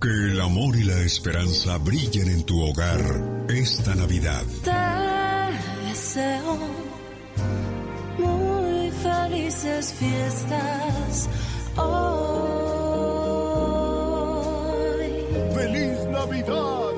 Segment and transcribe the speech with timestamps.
[0.00, 3.00] Que el amor y la esperanza brillen en tu hogar
[3.48, 4.44] esta Navidad.
[4.62, 4.70] Te
[5.88, 6.56] deseo
[8.16, 11.28] muy felices fiestas
[11.74, 12.28] hoy.
[15.56, 16.92] ¡Feliz Navidad!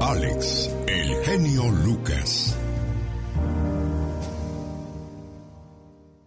[0.00, 2.49] Alex, el genio Lucas.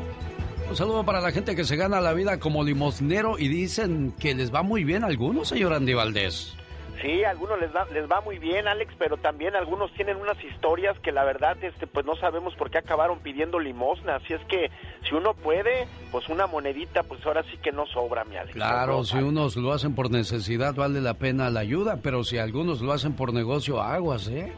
[0.69, 4.34] Un saludo para la gente que se gana la vida como limosnero y dicen que
[4.34, 6.56] les va muy bien a algunos, señor Andy Valdés.
[7.01, 10.43] Sí, a algunos les, da, les va muy bien, Alex, pero también algunos tienen unas
[10.45, 14.17] historias que la verdad, este, pues no sabemos por qué acabaron pidiendo limosna.
[14.17, 14.71] Así es que
[15.09, 18.55] si uno puede, pues una monedita, pues ahora sí que no sobra, mi Alex.
[18.55, 22.39] Claro, No, si unos lo hacen por necesidad vale la pena la ayuda, pero si
[22.39, 24.53] algunos lo hacen por negocio, aguas, ¿eh?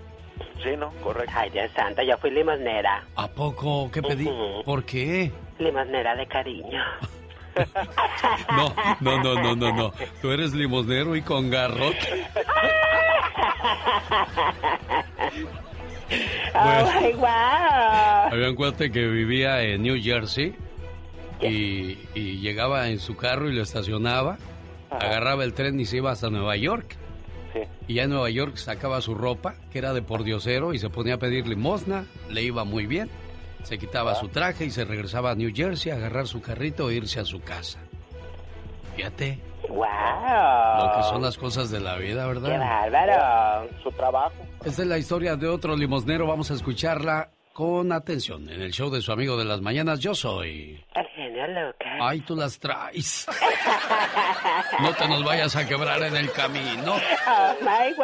[0.62, 1.32] Sí, no, correcto.
[1.36, 3.04] Ay, Dios santo, yo fui limosnera.
[3.16, 3.90] ¿A poco?
[3.90, 4.28] ¿Qué pedí?
[4.64, 5.30] ¿Por qué?
[5.58, 6.82] Limosnera de cariño.
[8.56, 9.92] No, no, no, no, no, no.
[10.22, 12.26] Tú eres limosnero y con garrote.
[16.54, 18.32] ¡Oh, my wow!
[18.32, 20.54] Había un cuate que vivía en New Jersey
[21.40, 24.38] y, y llegaba en su carro y lo estacionaba,
[24.90, 26.96] agarraba el tren y se iba hasta Nueva York.
[27.86, 31.14] Y ya en Nueva York sacaba su ropa, que era de pordiosero, y se ponía
[31.14, 33.10] a pedir limosna, le iba muy bien.
[33.64, 36.94] Se quitaba su traje y se regresaba a New Jersey a agarrar su carrito e
[36.94, 37.80] irse a su casa.
[38.94, 39.78] Fíjate ¡Wow!
[39.78, 42.90] lo que son las cosas de la vida, ¡Qué ¿verdad?
[42.90, 43.68] bárbaro!
[43.82, 44.34] Su trabajo.
[44.64, 46.26] Esta es la historia de otro limosnero.
[46.26, 49.98] Vamos a escucharla con atención en el show de su amigo de las mañanas.
[50.00, 50.84] Yo soy.
[50.94, 51.98] El genio Lucas.
[52.00, 53.26] Ay, tú las traes.
[54.80, 56.94] No te nos vayas a quebrar en el camino.
[57.28, 57.94] ¡Oh, my!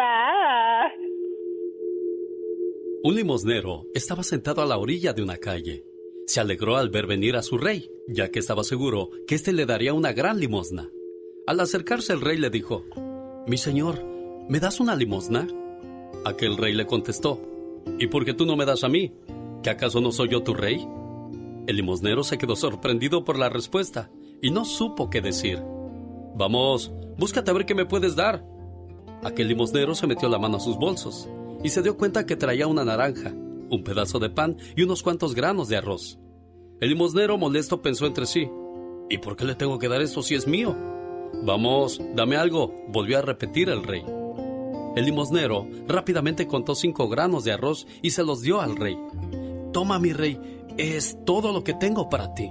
[3.03, 5.87] Un limosnero estaba sentado a la orilla de una calle.
[6.27, 9.65] Se alegró al ver venir a su rey, ya que estaba seguro que éste le
[9.65, 10.91] daría una gran limosna.
[11.47, 12.85] Al acercarse el rey le dijo,
[13.47, 14.05] Mi señor,
[14.51, 15.49] ¿me das una limosna?
[16.27, 17.41] Aquel rey le contestó,
[17.99, 19.15] ¿Y por qué tú no me das a mí?
[19.63, 20.87] ¿Que acaso no soy yo tu rey?
[21.67, 24.11] El limosnero se quedó sorprendido por la respuesta
[24.43, 25.59] y no supo qué decir.
[26.37, 28.45] Vamos, búscate a ver qué me puedes dar.
[29.23, 31.31] Aquel limosnero se metió la mano a sus bolsos
[31.63, 35.35] y se dio cuenta que traía una naranja, un pedazo de pan y unos cuantos
[35.35, 36.19] granos de arroz.
[36.81, 38.49] El limosnero molesto pensó entre sí,
[39.09, 40.77] ¿y por qué le tengo que dar esto si es mío?
[41.43, 44.05] Vamos, dame algo, volvió a repetir el rey.
[44.97, 48.99] El limosnero rápidamente contó cinco granos de arroz y se los dio al rey.
[49.73, 50.41] Toma, mi rey,
[50.77, 52.51] es todo lo que tengo para ti.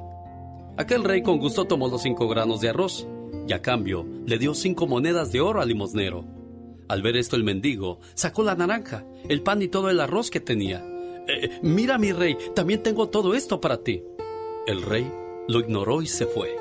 [0.77, 3.05] Aquel rey con gusto tomó los cinco granos de arroz
[3.47, 6.23] y a cambio le dio cinco monedas de oro al limosnero.
[6.89, 10.39] Al ver esto el mendigo sacó la naranja, el pan y todo el arroz que
[10.41, 10.83] tenía.
[11.27, 14.03] "Eh, mira mi rey, también tengo todo esto para ti.
[14.67, 15.09] El rey
[15.47, 16.57] lo ignoró y se fue.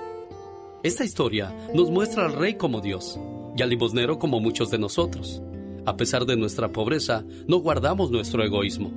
[0.82, 3.18] Esta historia nos muestra al rey como Dios
[3.56, 5.42] y al limosnero como muchos de nosotros.
[5.86, 8.92] A pesar de nuestra pobreza, no guardamos nuestro egoísmo.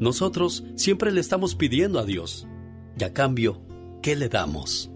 [0.00, 2.46] Nosotros siempre le estamos pidiendo a Dios.
[2.98, 3.62] Y a cambio,
[4.02, 4.90] ¿qué le damos?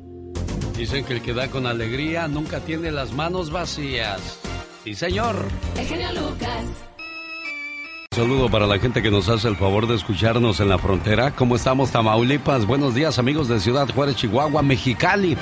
[0.76, 4.40] Dicen que el que da con alegría nunca tiene las manos vacías.
[4.86, 5.34] Sí, señor.
[5.76, 6.62] El genio Lucas.
[8.12, 11.32] Un saludo para la gente que nos hace el favor de escucharnos en la frontera.
[11.32, 12.66] ¿Cómo estamos, Tamaulipas?
[12.66, 15.36] Buenos días, amigos de Ciudad Juárez, Chihuahua, Mexicali.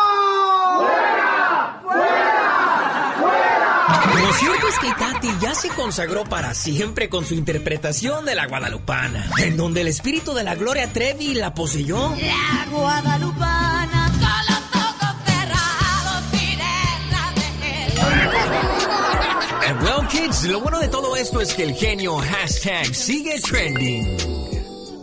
[0.80, 1.82] ¡Fuera!
[1.84, 3.16] ¡Fuera!
[3.20, 4.22] ¡Fuera!
[4.22, 8.48] Lo cierto es que Itati ya se consagró para siempre con su interpretación de la
[8.48, 12.16] guadalupana, en donde el espíritu de la Gloria Trevi la poseyó.
[12.16, 13.77] La guadalupana,
[19.82, 24.18] well, kids, lo bueno de todo esto es que el genio hashtag sigue trending.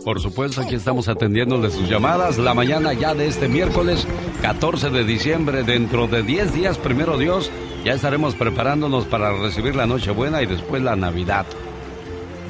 [0.03, 2.37] Por supuesto, aquí estamos atendiéndole sus llamadas.
[2.37, 4.05] La mañana ya de este miércoles
[4.41, 7.49] 14 de diciembre, dentro de 10 días, primero Dios,
[7.83, 11.47] ya estaremos preparándonos para recibir la Nochebuena y después la Navidad.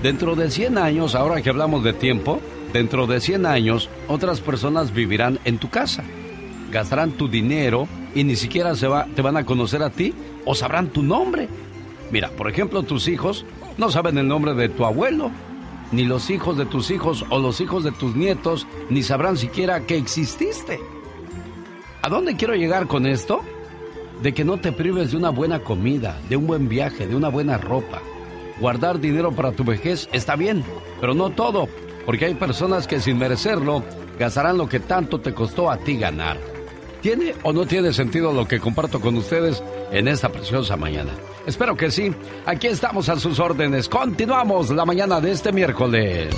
[0.03, 2.41] Dentro de 100 años, ahora que hablamos de tiempo,
[2.73, 6.03] dentro de 100 años, otras personas vivirán en tu casa.
[6.71, 10.13] Gastarán tu dinero y ni siquiera se va, te van a conocer a ti
[10.43, 11.47] o sabrán tu nombre.
[12.11, 13.45] Mira, por ejemplo, tus hijos
[13.77, 15.31] no saben el nombre de tu abuelo,
[15.91, 19.81] ni los hijos de tus hijos o los hijos de tus nietos, ni sabrán siquiera
[19.81, 20.79] que exististe.
[22.01, 23.41] ¿A dónde quiero llegar con esto?
[24.21, 27.29] De que no te prives de una buena comida, de un buen viaje, de una
[27.29, 28.01] buena ropa.
[28.59, 30.63] Guardar dinero para tu vejez está bien,
[31.01, 31.67] pero no todo,
[32.05, 33.83] porque hay personas que sin merecerlo
[34.17, 36.37] gastarán lo que tanto te costó a ti ganar.
[37.01, 39.61] ¿Tiene o no tiene sentido lo que comparto con ustedes
[39.91, 41.11] en esta preciosa mañana?
[41.45, 42.11] Espero que sí.
[42.45, 43.87] Aquí estamos a sus órdenes.
[43.87, 46.33] Continuamos la mañana de este miércoles.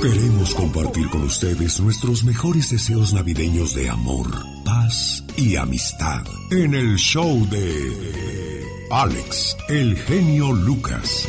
[0.00, 4.26] Queremos compartir con ustedes nuestros mejores deseos navideños de amor,
[4.64, 11.26] paz y amistad en el show de Alex, el genio Lucas.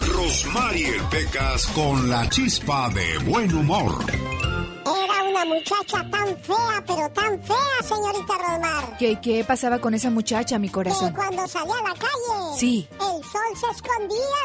[0.00, 4.04] Rosmarie Pecas con la chispa de buen humor.
[5.42, 7.56] Una muchacha tan fea, pero tan fea,
[7.88, 8.98] señorita Rosmar.
[8.98, 11.14] ¿Qué, ¿Qué pasaba con esa muchacha, mi Que corazón?
[11.14, 12.86] cuando salía a la calle, Sí.
[12.92, 14.42] el sol se escondía.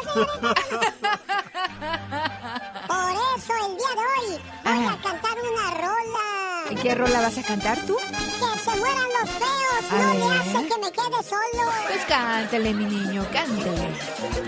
[2.86, 6.82] Por eso el día de hoy voy a cantar una rola.
[6.82, 7.96] ¿Qué rola vas a cantar tú?
[7.96, 10.40] Que se mueran los feos, A no ver.
[10.40, 11.70] hace que me quede solo.
[11.88, 13.86] Pues cántale, mi niño, cántale.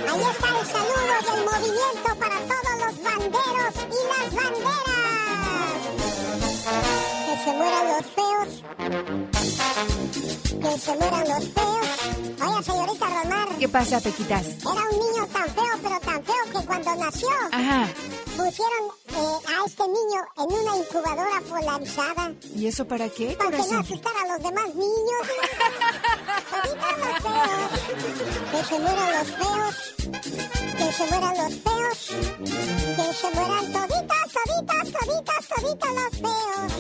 [0.09, 4.98] Ahí está el saludo del movimiento para todos los banderos y las banderas.
[7.49, 8.63] Que se mueran los feos.
[10.61, 12.47] Que se mueran los feos.
[12.47, 13.49] Oye, señorita Romar.
[13.59, 14.47] ¿Qué pasa, Pequitas?
[14.61, 17.89] Era un niño tan feo, pero tan feo que cuando nació Ajá.
[18.39, 22.33] Pusieron eh, a este niño en una incubadora polarizada.
[22.55, 25.23] ¿Y eso para qué, Para que no asustara a los demás niños.
[26.55, 27.71] Ahorita los feos.
[28.53, 29.75] Que se mueran los feos.
[30.79, 31.99] Que se mueran los feos.
[32.97, 36.71] Que se mueran toditas, toditas, toditas, toditas los feos.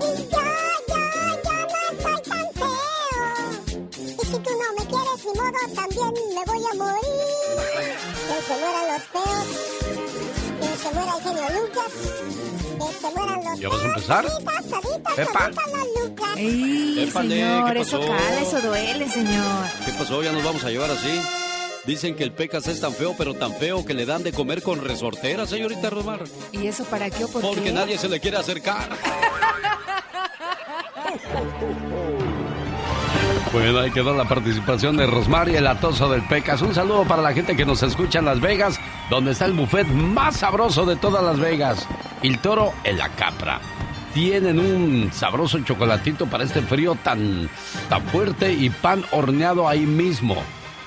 [0.00, 0.48] Y ya,
[0.88, 1.04] ya,
[1.44, 3.26] ya no soy tan feo.
[4.20, 7.24] Y si tú no me quieres, ni modo, también me voy a morir.
[8.26, 9.83] Que se mueran los feos.
[10.84, 11.92] Se muera el genio Lucas.
[12.78, 14.26] Que se mueran los ¿Ya vas a empezar?
[15.16, 15.48] Epa.
[15.48, 16.28] los Lucas.
[16.36, 17.72] ¡Ey, señor!
[17.74, 19.66] ¿qué Eso cala, eso duele, señor.
[19.86, 20.22] ¿Qué pasó?
[20.22, 21.20] ¿Ya nos vamos a llevar así?
[21.86, 24.62] Dicen que el Pecas es tan feo, pero tan feo que le dan de comer
[24.62, 26.24] con resortera, señorita Romar.
[26.52, 27.72] ¿Y eso para qué o por Porque qué?
[27.72, 28.88] nadie se le quiere acercar.
[33.54, 36.60] Bueno, ahí quedó la participación de Rosmar y el atoso del Pecas.
[36.60, 39.86] Un saludo para la gente que nos escucha en Las Vegas, donde está el buffet
[39.86, 41.86] más sabroso de todas Las Vegas.
[42.24, 43.60] El toro en la capra.
[44.12, 47.48] Tienen un sabroso chocolatito para este frío tan,
[47.88, 50.34] tan fuerte y pan horneado ahí mismo.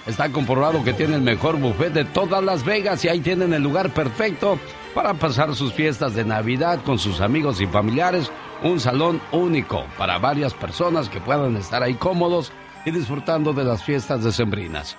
[0.06, 3.64] Está comprobado que tiene el mejor buffet de todas Las Vegas y ahí tienen el
[3.64, 4.60] lugar perfecto
[4.94, 8.30] para pasar sus fiestas de Navidad con sus amigos y familiares.
[8.64, 12.52] Un salón único para varias personas que puedan estar ahí cómodos
[12.86, 14.98] y disfrutando de las fiestas decembrinas.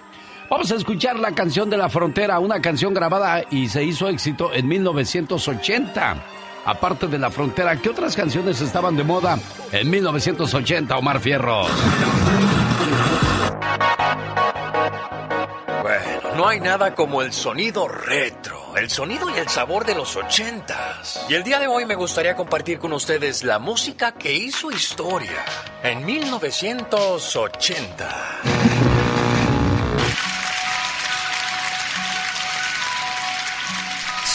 [0.50, 4.52] Vamos a escuchar la canción de la frontera, una canción grabada y se hizo éxito
[4.54, 6.16] en 1980.
[6.64, 9.38] Aparte de la frontera, ¿qué otras canciones estaban de moda
[9.72, 11.68] en 1980, Omar Fierros?
[16.38, 21.26] No hay nada como el sonido retro, el sonido y el sabor de los ochentas.
[21.28, 25.44] Y el día de hoy me gustaría compartir con ustedes la música que hizo historia
[25.82, 28.97] en 1980.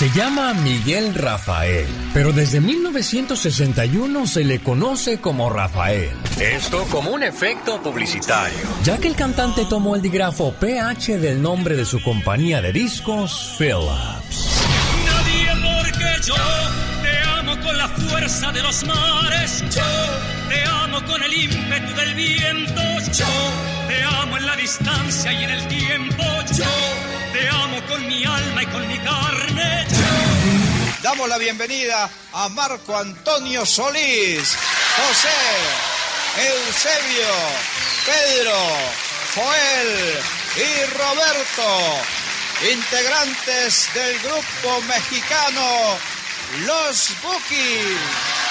[0.04, 6.12] Se llama Miguel Rafael, pero desde 1961 se le conoce como Rafael.
[6.42, 11.78] Esto como un efecto publicitario, ya que el cantante tomó el digrafo PH del nombre
[11.78, 14.66] de su compañía de discos, Philips.
[15.06, 16.36] Nadie porque yo
[17.64, 19.84] con la fuerza de los mares, yo
[20.50, 23.26] te amo con el ímpetu del viento, yo
[23.88, 26.24] te amo en la distancia y en el tiempo,
[26.56, 26.66] yo
[27.32, 31.02] te amo con mi alma y con mi carne, yo.
[31.02, 34.56] Damos la bienvenida a Marco Antonio Solís,
[34.98, 35.42] José,
[36.38, 37.34] Eusebio,
[38.06, 38.58] Pedro,
[39.36, 40.20] Joel
[40.58, 42.02] y Roberto,
[42.72, 46.13] integrantes del grupo mexicano
[46.62, 48.44] Los Bookies.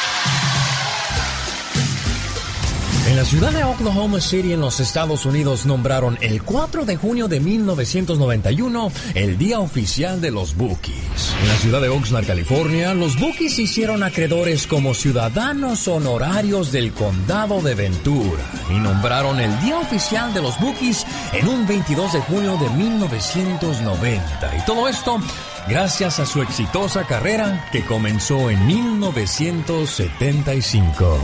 [3.07, 7.29] En la ciudad de Oklahoma City, en los Estados Unidos, nombraron el 4 de junio
[7.29, 11.35] de 1991 el Día Oficial de los Bookies.
[11.43, 17.61] En la ciudad de Oxnard, California, los Bookies hicieron acreedores como ciudadanos honorarios del condado
[17.61, 22.57] de Ventura y nombraron el Día Oficial de los Bookies en un 22 de junio
[22.57, 24.57] de 1990.
[24.57, 25.21] Y todo esto
[25.69, 31.19] gracias a su exitosa carrera que comenzó en 1975.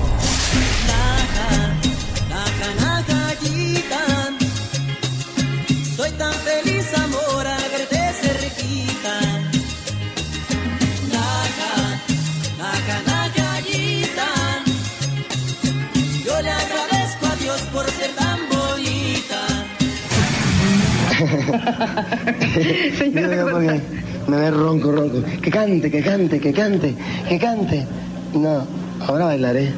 [5.96, 6.86] Soy tan feliz,
[24.28, 25.22] me ve ronco, ronco.
[25.42, 26.94] Que cante, que cante, que cante,
[27.28, 27.86] que cante.
[28.34, 28.66] No,
[29.06, 29.72] ahora bailaré.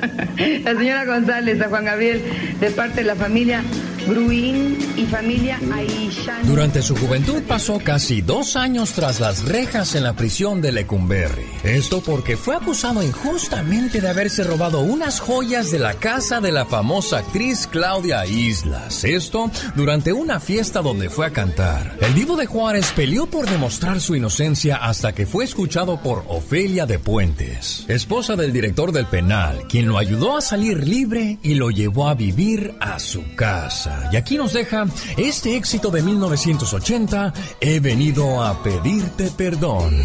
[0.64, 2.22] La señora González, a Juan Gabriel,
[2.60, 3.62] de parte de la familia
[4.06, 6.46] Bruín y familia Aishan.
[6.46, 11.46] Durante su juventud pasó casi dos años tras las rejas en la prisión de Lecumberri.
[11.62, 16.66] Esto porque fue acusado injustamente de haberse robado unas joyas de la casa de la
[16.66, 19.04] famosa actriz Claudia Islas.
[19.04, 21.96] Esto durante una fiesta donde fue a cantar.
[22.00, 26.86] El divo de Juárez peleó por demostrar su inocencia hasta que fue escuchado por Ofelia
[26.86, 31.70] de Puentes, esposa del director del penal, quien lo ayudó a salir libre y lo
[31.70, 33.93] llevó a vivir a su casa.
[34.12, 34.86] Y aquí nos deja
[35.16, 40.02] este éxito de 1980, He venido a pedirte perdón.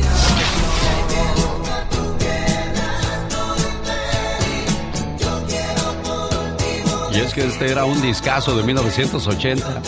[7.12, 9.81] Y es que este era un discazo de 1980.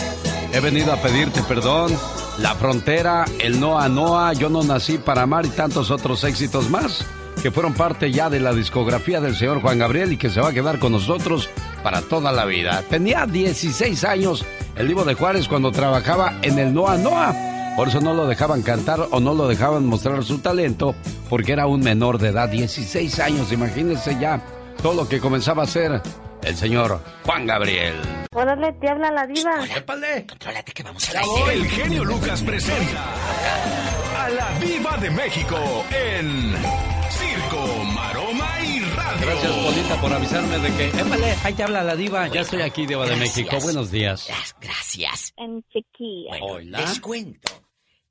[0.52, 1.96] He venido a pedirte perdón.
[2.38, 7.04] La frontera, el Noa Noa, Yo no nací para amar y tantos otros éxitos más
[7.42, 10.50] que fueron parte ya de la discografía del señor Juan Gabriel y que se va
[10.50, 11.50] a quedar con nosotros
[11.82, 12.84] para toda la vida.
[12.88, 14.44] Tenía 16 años
[14.76, 17.34] el Divo de Juárez cuando trabajaba en el Noa Noa.
[17.76, 20.94] Por eso no lo dejaban cantar o no lo dejaban mostrar su talento
[21.28, 23.50] porque era un menor de edad, 16 años.
[23.50, 24.40] Imagínense ya
[24.80, 26.00] todo lo que comenzaba a hacer
[26.42, 27.94] el señor Juan Gabriel.
[28.34, 29.66] Órale, te habla la diva.
[29.76, 30.26] Épale.
[30.26, 33.04] Contrólate que vamos a la El genio Lucas presenta
[34.18, 35.56] a la Viva de México
[35.90, 36.54] en
[37.12, 39.26] Circo, Maroma y Radio.
[39.26, 40.86] Gracias, Polita, por avisarme de que.
[40.88, 42.28] Épale, ahí te habla la diva.
[42.28, 43.58] Ya estoy aquí, Diva de México.
[43.60, 44.28] Buenos días.
[44.60, 45.32] Gracias.
[45.36, 46.38] En chiquilla.
[46.40, 47.50] Bueno, les cuento.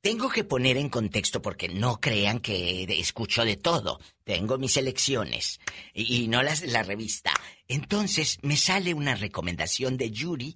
[0.02, 4.00] Tengo que poner en contexto porque no crean que escucho de todo.
[4.24, 5.60] Tengo mis elecciones
[5.94, 7.32] y, y no las de la revista.
[7.68, 10.56] Entonces me sale una recomendación de Yuri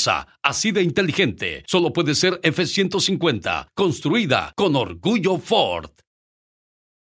[0.41, 1.63] así de inteligente.
[1.67, 5.91] Solo puede ser F-150, construida con orgullo Ford.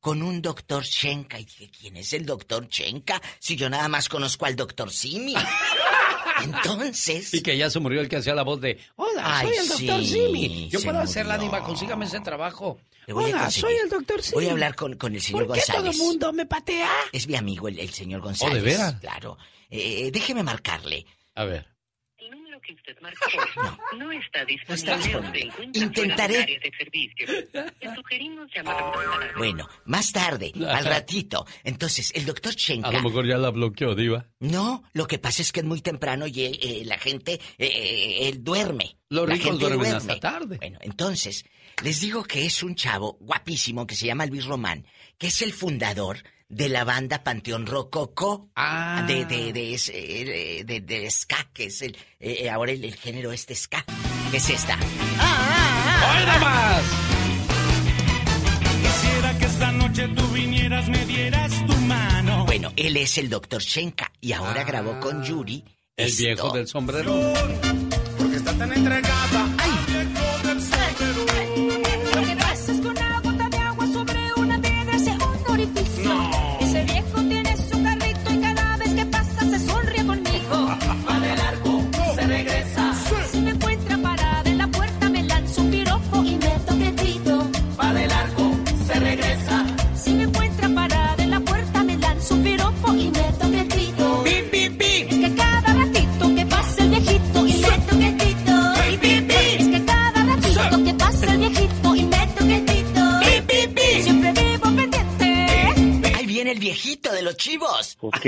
[0.00, 1.38] Con un doctor Shenka.
[1.38, 3.20] Y dije, ¿quién es el doctor Shenka?
[3.38, 5.34] Si yo nada más conozco al doctor Simi.
[6.42, 7.34] Entonces.
[7.34, 9.68] Y que ya se murió el que hacía la voz de Hola, Ay, soy el
[9.68, 10.68] doctor sí, Simi.
[10.68, 12.78] Yo puedo hacer la diva, consígame ese trabajo.
[13.12, 14.34] Hola, soy el doctor Simi.
[14.34, 16.90] Voy a hablar con, con el señor ¿Por qué todo el mundo me patea?
[17.12, 18.52] Es mi amigo el, el señor González.
[18.52, 18.94] ¿Oh, de veras?
[19.00, 19.38] Claro.
[19.70, 21.06] Eh, déjeme marcarle.
[21.34, 21.66] A ver.
[22.68, 25.52] El número que usted marcó no, está disponible.
[25.72, 26.04] Intentaré.
[26.04, 27.26] fuera del área de servicio.
[27.80, 31.46] Le sugerimos llamar a Bueno, más tarde, al ratito.
[31.64, 32.88] Entonces, el doctor Shenka.
[32.88, 34.26] A lo mejor ya la bloqueó, diva.
[34.40, 38.28] No, lo que pasa es que es muy temprano y eh, eh, la gente, eh,
[38.28, 38.96] él duerme.
[39.08, 40.12] Los La ricos gente duermen duerme.
[40.12, 40.56] hasta tarde.
[40.58, 41.44] Bueno, entonces,
[41.82, 45.52] les digo que es un chavo guapísimo que se llama Luis Román, que es el
[45.52, 48.50] fundador de la banda Panteón Rococo.
[48.56, 49.04] Ah.
[49.06, 52.84] De, de, de, es- eh, de, de ska, que es el, eh, eh, ahora el,
[52.84, 53.84] el género este ska.
[54.30, 54.76] que es esta?
[54.76, 56.82] ¡Oiga más!
[58.82, 62.44] Quisiera que esta noche tú vinieras, me dieras tu mano.
[62.46, 65.64] Bueno, él es el doctor Shenka y ahora grabó con Yuri.
[65.66, 65.70] Ah.
[65.96, 66.22] El esto.
[66.24, 67.32] viejo del sombrero.
[68.16, 69.47] Porque está tan entregada.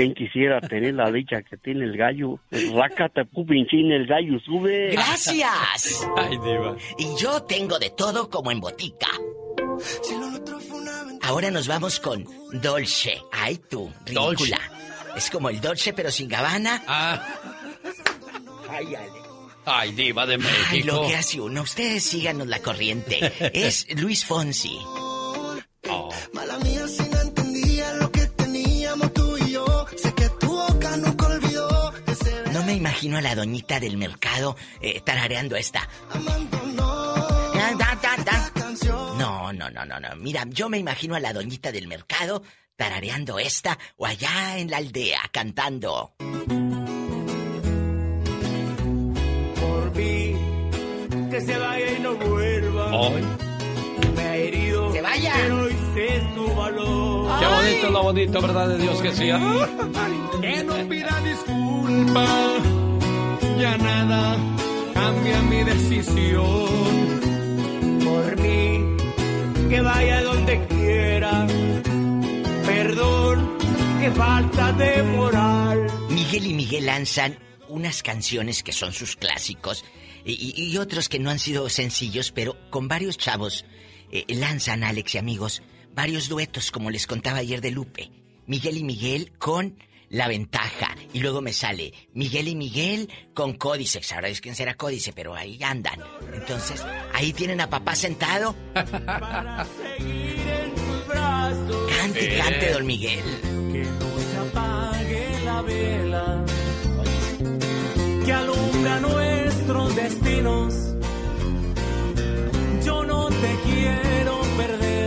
[0.01, 2.39] Pues quien quisiera tener la dicha que tiene el gallo.
[2.73, 4.91] Rácate, pupinchín, el gallo sube.
[4.91, 6.07] Gracias.
[6.17, 6.75] Ay, diva.
[6.97, 9.07] Y yo tengo de todo como en botica.
[11.21, 13.21] Ahora nos vamos con Dolce.
[13.31, 14.59] Ay, tú, ridícula.
[15.15, 16.81] Es como el Dolce, pero sin gabana.
[16.87, 17.23] Ah.
[18.69, 19.13] Ay, Alex.
[19.65, 20.87] Ay, diva de Ay, México.
[21.01, 21.61] lo que hace uno.
[21.61, 23.31] Ustedes síganos la corriente.
[23.53, 24.75] Es Luis Fonsi.
[25.89, 26.09] Oh.
[32.61, 35.89] No me imagino a la doñita del mercado eh, tarareando esta.
[39.17, 40.15] No, no, no, no, no.
[40.17, 42.43] Mira, yo me imagino a la doñita del mercado
[42.75, 46.13] tarareando esta o allá en la aldea cantando.
[49.59, 50.35] Por mí,
[51.31, 52.91] que se vaya y no vuelva.
[52.91, 53.23] Ay.
[54.15, 54.93] Me ha herido.
[54.93, 55.33] ¡Se vaya!
[55.35, 57.39] Pero hoy sé su valor.
[57.39, 59.29] Qué bonito lo bonito, ¿verdad de Dios que sí?
[59.31, 59.67] Ah.
[60.41, 62.25] Que no pida disculpa.
[63.59, 64.37] Ya nada
[64.93, 67.21] cambia mi decisión.
[68.03, 68.83] Por mí,
[69.69, 71.47] que vaya donde quiera.
[72.65, 73.57] Perdón,
[73.99, 75.87] que falta de moral.
[76.09, 79.85] Miguel y Miguel lanzan unas canciones que son sus clásicos
[80.25, 83.65] y, y- y otros que no han sido sencillos, pero con varios chavos
[84.11, 85.61] eh, lanzan, Alex y amigos,
[85.93, 88.11] varios duetos, como les contaba ayer de Lupe.
[88.45, 89.77] Miguel y Miguel con
[90.09, 90.95] La Ventaja.
[91.13, 94.03] Y luego me sale Miguel y Miguel con Códice.
[94.03, 95.99] Sabrá Dios quién será Códice, pero ahí andan.
[96.33, 98.55] Entonces, ahí tienen a papá sentado.
[101.97, 103.23] Cante, cante, don Miguel.
[103.71, 106.45] Que no se apague la vela
[108.25, 110.73] que alumbra nuestros destinos.
[112.85, 115.00] Yo no te quiero perder.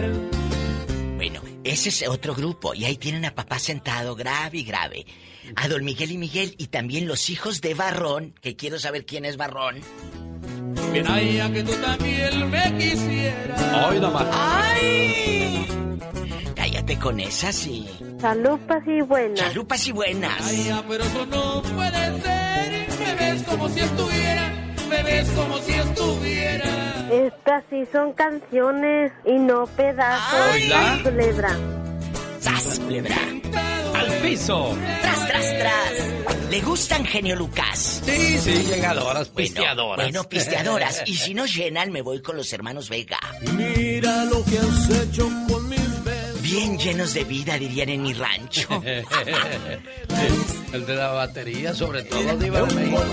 [1.64, 5.06] Ese es otro grupo y ahí tienen a papá sentado grave y grave.
[5.56, 9.24] A don Miguel y Miguel y también los hijos de Barrón, que quiero saber quién
[9.24, 9.80] es Barrón.
[10.92, 13.60] Bien, ay, a que tú también me quisieras.
[13.60, 14.26] Ay, más.
[14.30, 15.66] ¡Ay!
[16.54, 17.88] Cállate con esas sí.
[18.20, 19.40] Chalupas y buenas.
[19.40, 20.40] Chalupas y buenas.
[20.42, 22.88] Ay, ya, pero eso no puede ser.
[22.98, 24.53] Me ves como si estuviera.
[24.94, 27.08] Me ves como si estuviera.
[27.10, 30.40] Estas sí son canciones y no pedazos.
[30.52, 31.50] Ay, culebra.
[32.38, 33.16] ¡Sas, culebra!
[33.94, 34.76] ¡Al piso!
[35.02, 36.48] ¡Tras, tras, tras!
[36.50, 38.02] ¿Le gustan genio Lucas?
[38.04, 40.06] Sí, sí, llegadoras, pisteadoras.
[40.06, 41.02] Bueno, pisteadoras.
[41.06, 43.18] y si no llenan, me voy con los hermanos Vega.
[43.56, 45.53] Mira lo que has hecho con
[46.54, 48.68] Bien llenos de vida, dirían en mi rancho.
[50.72, 53.04] El de la batería, sobre todo, Diva de México.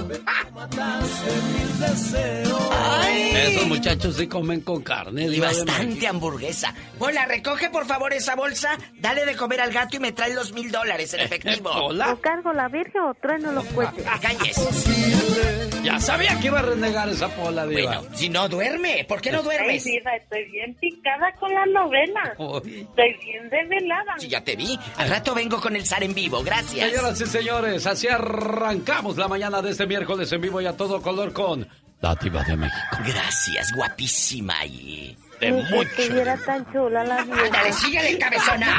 [3.34, 6.74] Esos muchachos sí comen con carne, Y Diva de bastante hamburguesa.
[7.00, 10.54] Hola, recoge por favor esa bolsa, dale de comer al gato y me trae los
[10.54, 11.70] mil dólares en efectivo.
[11.90, 14.06] ¿O cargo la virgen o trueno los cohetes?
[14.22, 15.82] Calles.
[15.84, 18.00] Ya sabía que iba a renegar esa pola, Diva.
[18.02, 19.86] Bueno, si no duerme, ¿por qué no duermes?
[19.86, 22.22] Ay, Diva, estoy bien picada con la novela.
[22.34, 24.16] Estoy bien desvelada.
[24.18, 24.78] Sí, ya te vi.
[24.98, 26.90] Al rato vengo con el zar en vivo, gracias.
[26.90, 31.02] Señoras y señores, así arrancamos la mañana de este miércoles en vivo y a todo
[31.02, 31.68] color con
[32.02, 32.98] la Diva de México.
[33.06, 35.18] Gracias, guapísima y...
[35.40, 37.46] De Ni que estuviera tan chula la vieja.
[37.46, 38.78] Ándale, síguele, cabezona.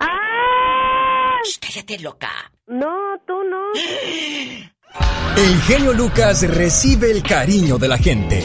[0.00, 1.38] ¡Ah!
[1.44, 2.30] Shh, cállate, loca.
[2.66, 3.72] No, tú no.
[5.36, 8.42] El genio Lucas recibe el cariño de la gente.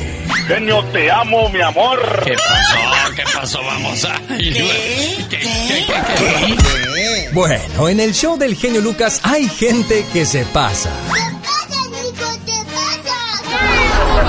[0.48, 2.00] Genio, te amo, mi amor.
[2.24, 3.14] ¿Qué pasó?
[3.16, 3.64] ¿Qué pasó?
[3.64, 4.20] Vamos a...
[4.28, 5.26] ¿Qué?
[5.30, 5.40] ¿Qué?
[5.40, 7.30] ¿Qué?
[7.34, 10.92] Bueno, en el show del genio Lucas hay gente que se pasa.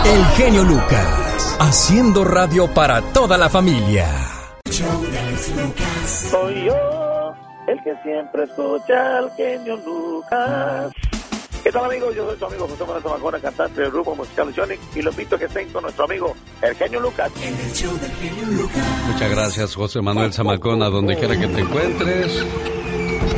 [0.07, 4.07] El genio Lucas, haciendo radio para toda la familia.
[4.71, 7.35] Soy yo,
[7.67, 10.93] el que siempre escucha al genio Lucas.
[11.65, 12.15] ¿Qué tal amigos?
[12.15, 15.37] Yo soy tu amigo José Manuel Zamacona, cantante del grupo musical Sonic y lo invito
[15.37, 17.33] a que estén con nuestro amigo el genio Lucas.
[19.07, 22.45] Muchas gracias, José Manuel Zamacona, donde quiera que te encuentres.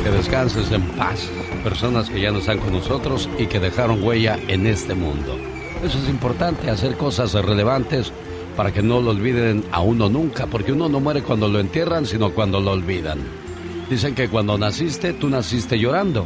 [0.03, 1.29] Que descanses en paz.
[1.63, 5.37] Personas que ya no están con nosotros y que dejaron huella en este mundo.
[5.81, 8.11] Eso es importante, hacer cosas relevantes
[8.57, 12.05] para que no lo olviden a uno nunca, porque uno no muere cuando lo entierran,
[12.05, 13.19] sino cuando lo olvidan.
[13.89, 16.25] Dicen que cuando naciste, tú naciste llorando.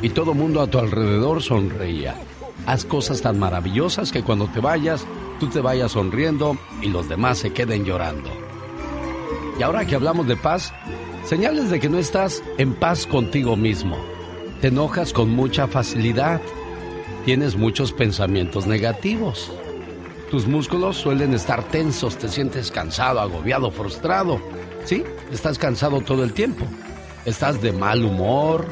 [0.00, 2.14] Y todo mundo a tu alrededor sonreía.
[2.66, 5.06] Haz cosas tan maravillosas que cuando te vayas,
[5.40, 8.30] tú te vayas sonriendo y los demás se queden llorando.
[9.58, 10.72] Y ahora que hablamos de paz,
[11.24, 13.96] señales de que no estás en paz contigo mismo.
[14.60, 16.40] Te enojas con mucha facilidad.
[17.24, 19.50] Tienes muchos pensamientos negativos.
[20.30, 24.40] Tus músculos suelen estar tensos, te sientes cansado, agobiado, frustrado.
[24.84, 25.02] ¿Sí?
[25.32, 26.64] Estás cansado todo el tiempo.
[27.24, 28.66] Estás de mal humor,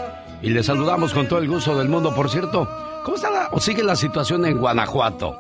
[0.42, 2.14] y les saludamos con todo el gusto del mundo.
[2.14, 5.36] Por cierto, ¿cómo está la- o sigue la situación en Guanajuato?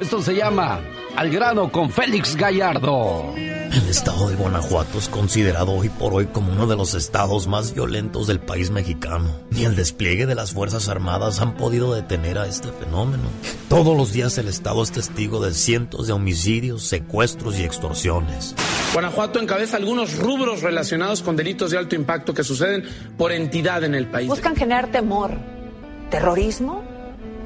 [0.00, 0.80] Esto se llama
[1.14, 3.32] Al grano con Félix Gallardo.
[3.36, 7.72] El estado de Guanajuato es considerado hoy por hoy como uno de los estados más
[7.74, 9.30] violentos del país mexicano.
[9.50, 13.24] Ni el despliegue de las Fuerzas Armadas han podido detener a este fenómeno.
[13.68, 18.54] Todos los días el estado es testigo de cientos de homicidios, secuestros y extorsiones.
[18.92, 22.84] Guanajuato encabeza algunos rubros relacionados con delitos de alto impacto que suceden
[23.16, 24.28] por entidad en el país.
[24.28, 25.32] Buscan generar temor,
[26.10, 26.82] terrorismo.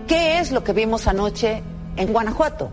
[0.06, 1.62] ¿Qué es lo que vimos anoche
[1.96, 2.70] en Guanajuato?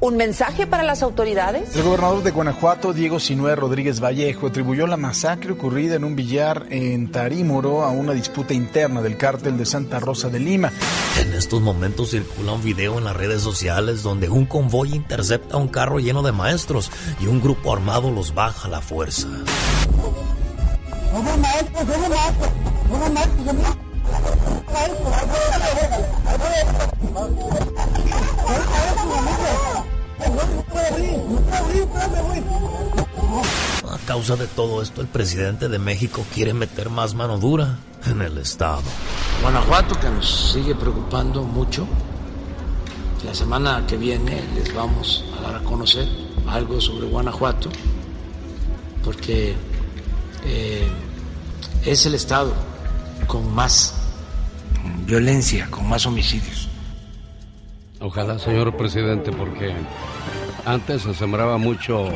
[0.00, 1.76] ¿Un mensaje para las autoridades?
[1.76, 6.66] El gobernador de Guanajuato, Diego Sinué Rodríguez Vallejo, atribuyó la masacre ocurrida en un billar
[6.70, 10.72] en Tarímoro a una disputa interna del cártel de Santa Rosa de Lima.
[11.20, 15.68] En estos momentos circula un video en las redes sociales donde un convoy intercepta un
[15.68, 19.28] carro lleno de maestros y un grupo armado los baja a la fuerza.
[33.90, 38.20] A causa de todo esto, el presidente de México quiere meter más mano dura en
[38.22, 38.82] el Estado.
[39.42, 41.86] Guanajuato que nos sigue preocupando mucho.
[43.24, 46.06] La semana que viene les vamos a dar a conocer
[46.46, 47.70] algo sobre Guanajuato,
[49.02, 49.54] porque
[50.44, 50.86] eh,
[51.84, 52.52] es el estado
[53.26, 53.94] con más
[55.06, 56.68] violencia, con más homicidios.
[58.00, 59.74] Ojalá, señor presidente, porque
[60.64, 62.08] antes se sembraba mucho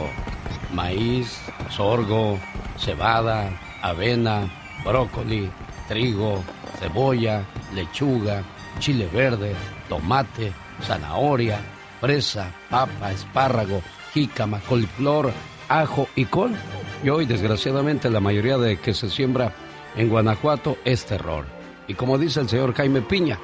[0.73, 1.39] maíz,
[1.71, 2.39] sorgo,
[2.79, 4.51] cebada, avena,
[4.85, 5.51] brócoli,
[5.89, 6.43] trigo,
[6.79, 7.45] cebolla,
[7.75, 8.43] lechuga,
[8.79, 9.55] chile verde,
[9.89, 11.61] tomate, zanahoria,
[12.01, 15.33] fresa, papa, espárrago, jícama, coliflor,
[15.69, 16.53] ajo y col.
[17.03, 19.53] Y hoy, desgraciadamente, la mayoría de que se siembra
[19.99, 21.45] en Guanajuato es terror.
[21.89, 23.39] Y como dice el señor Jaime Piña,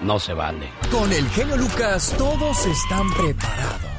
[0.00, 0.68] no se vale.
[0.90, 3.92] Con el genio Lucas todos están preparados.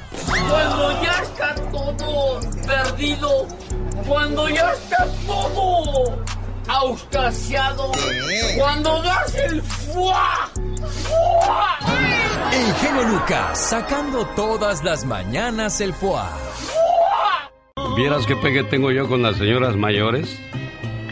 [0.50, 3.48] Cuando ya está todo perdido,
[4.08, 6.24] cuando ya está todo
[6.68, 7.92] auscasiado,
[8.58, 10.50] cuando das el fuá,
[11.04, 11.78] fuá.
[12.52, 16.22] El genio Lucas sacando todas las mañanas el foie.
[17.96, 20.40] ¿Vieras qué pegue tengo yo con las señoras mayores?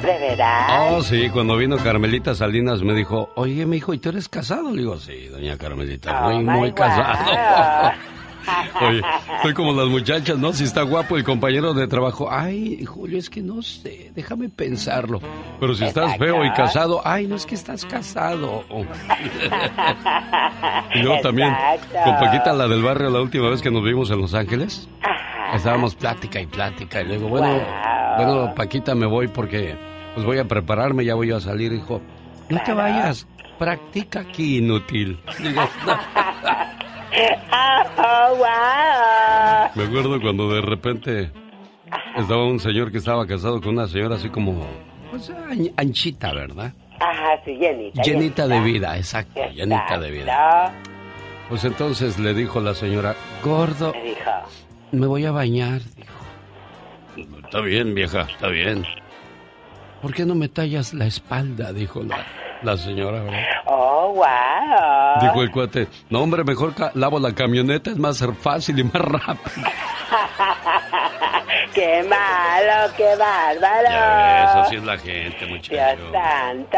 [0.01, 0.93] ¿De verdad?
[0.93, 4.71] Oh, sí, cuando vino Carmelita Salinas me dijo, oye, mi hijo, ¿y tú eres casado?
[4.71, 7.91] Le digo, sí, doña Carmelita, Oh, muy, muy casado.
[8.81, 9.01] Oye,
[9.35, 10.51] estoy como las muchachas, ¿no?
[10.51, 12.27] Si está guapo el compañero de trabajo.
[12.31, 15.21] Ay, Julio, es que no sé, déjame pensarlo.
[15.59, 18.63] Pero si estás feo y casado, ay, no es que estás casado.
[20.95, 21.53] y luego también,
[22.03, 24.89] con Paquita, la del barrio, la última vez que nos vimos en Los Ángeles,
[25.53, 27.01] estábamos plática y plática.
[27.01, 27.61] Y luego, bueno,
[28.17, 29.75] bueno, Paquita, me voy porque
[30.13, 31.71] pues voy a prepararme, ya voy a salir.
[31.71, 32.01] Dijo,
[32.49, 35.19] no te vayas, practica aquí, inútil.
[35.39, 35.61] Digo,
[37.97, 39.69] Oh, wow.
[39.75, 41.31] Me acuerdo cuando de repente
[42.17, 44.65] estaba un señor que estaba casado con una señora así como,
[45.11, 46.73] pues, an- anchita, ¿verdad?
[46.99, 48.01] Ajá, sí, llenita.
[48.01, 50.73] Llenita de vida, exacto, llenita de vida.
[51.49, 53.93] Pues entonces le dijo la señora, gordo,
[54.91, 57.39] me voy a bañar, dijo.
[57.43, 58.85] Está bien, vieja, está bien.
[60.01, 61.71] ¿Por qué no me tallas la espalda?
[61.73, 62.25] Dijo la,
[62.63, 63.39] la señora, ¿verdad?
[63.65, 65.21] oh, wow.
[65.21, 69.67] Dijo el cuate, no hombre, mejor lavo la camioneta, es más fácil y más rápido.
[71.73, 73.89] qué malo, qué bárbaro.
[73.89, 76.01] Ya ves, así es la gente, muchacho.
[76.01, 76.77] Dios santo.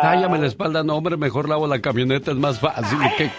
[0.00, 2.98] Tállame la espalda, no hombre, mejor lavo la camioneta, es más fácil.
[3.16, 3.30] Qué, qué,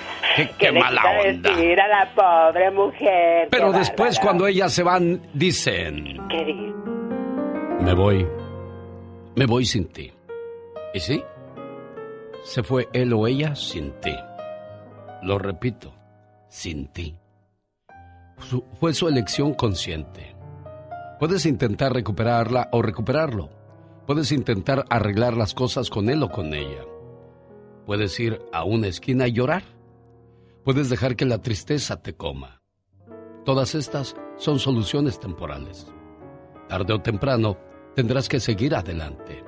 [0.48, 1.50] ¿Qué qué le mala onda.
[1.52, 3.48] decir a la pobre mujer?
[3.52, 4.22] Pero después bárbaro.
[4.22, 6.74] cuando ellas se van, dicen, ¿Qué dice?
[7.82, 8.26] me voy,
[9.36, 10.12] me voy sin ti.
[10.94, 11.24] ¿Y sí?
[12.44, 14.16] Se fue él o ella sin ti.
[15.24, 15.94] Lo repito,
[16.50, 17.16] sin ti.
[18.80, 20.36] Fue su elección consciente.
[21.20, 23.50] Puedes intentar recuperarla o recuperarlo.
[24.06, 26.84] Puedes intentar arreglar las cosas con él o con ella.
[27.86, 29.64] Puedes ir a una esquina y llorar.
[30.64, 32.62] Puedes dejar que la tristeza te coma.
[33.46, 35.88] Todas estas son soluciones temporales.
[36.68, 37.58] Tarde o temprano
[37.96, 39.44] tendrás que seguir adelante.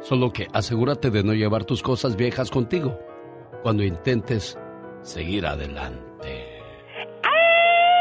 [0.00, 2.98] Solo que asegúrate de no llevar tus cosas viejas contigo
[3.62, 4.58] cuando intentes
[5.02, 6.62] seguir adelante.
[7.22, 8.00] ¡Ay!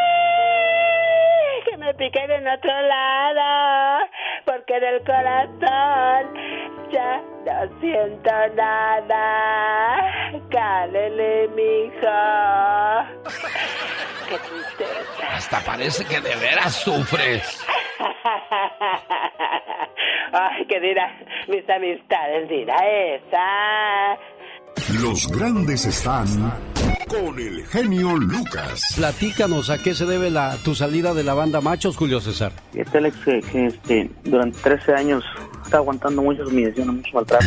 [1.69, 4.05] Que me piquen en otro lado.
[4.45, 6.33] Porque del corazón
[6.91, 9.99] ya no siento nada.
[10.49, 12.17] Cálele, mijo.
[14.27, 15.35] Qué tristeza.
[15.35, 17.65] Hasta parece que de veras sufres.
[20.31, 21.11] Ay, que dirá
[21.47, 24.17] mis amistades, dirá esa.
[25.01, 26.27] Los grandes están
[27.07, 28.93] con el genio Lucas.
[28.95, 32.51] Platícanos a qué se debe la, tu salida de la banda Machos, Julio César.
[32.73, 35.23] Este Alex que, que, este, durante 13 años
[35.69, 37.45] está aguantando muchas humillaciones, mucho maltrato.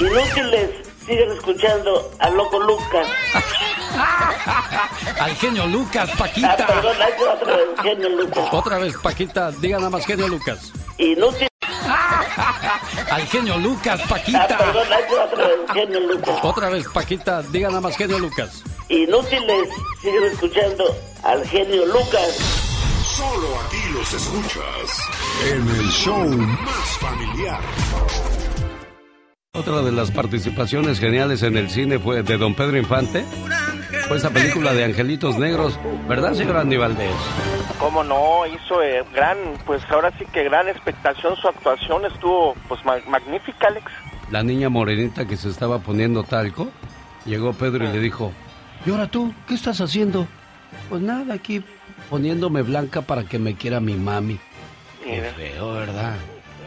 [0.00, 0.70] Inútiles,
[1.06, 3.06] siguen escuchando al loco Lucas.
[5.20, 6.56] Al genio Lucas, Ah, Paquita.
[6.66, 8.48] perdón, ahí va otra vez, genio Lucas.
[8.52, 10.72] Otra vez, Paquita, diga nada más genio Lucas.
[10.96, 11.48] Inútil.
[13.10, 14.46] Al genio Lucas, Ah, Paquita.
[14.56, 16.38] perdón, ahí va otra vez, genio Lucas.
[16.42, 18.62] Otra vez, Paquita, diga nada más genio Lucas.
[18.88, 19.68] Inútiles,
[20.00, 22.69] siguen escuchando al genio Lucas.
[23.16, 25.10] Solo aquí los escuchas
[25.52, 27.60] en el show más familiar.
[29.54, 33.24] Otra de las participaciones geniales en el cine fue de Don Pedro Infante.
[34.08, 37.10] Fue esa película de Angelitos Negros, ¿verdad, señor Andy Valdés?
[37.78, 42.84] Cómo no, hizo eh, gran, pues ahora sí que gran expectación, su actuación estuvo pues
[42.84, 43.86] ma- magnífica, Alex.
[44.30, 46.68] La niña morenita que se estaba poniendo talco,
[47.24, 48.32] llegó Pedro y le dijo,
[48.86, 49.32] ¿y ahora tú?
[49.46, 50.26] ¿Qué estás haciendo?
[50.88, 51.62] Pues nada, aquí
[52.08, 54.38] poniéndome blanca para que me quiera mi mami.
[55.04, 56.16] Qué feo, ¿verdad?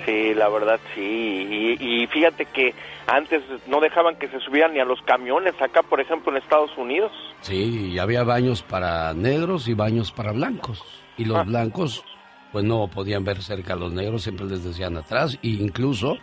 [0.05, 2.73] Sí, la verdad sí, y, y fíjate que
[3.07, 6.71] antes no dejaban que se subieran ni a los camiones acá, por ejemplo, en Estados
[6.77, 7.11] Unidos.
[7.41, 10.83] Sí, y había baños para negros y baños para blancos.
[11.17, 12.03] Y los blancos,
[12.51, 15.37] pues no podían ver cerca a los negros, siempre les decían atrás.
[15.43, 16.17] E incluso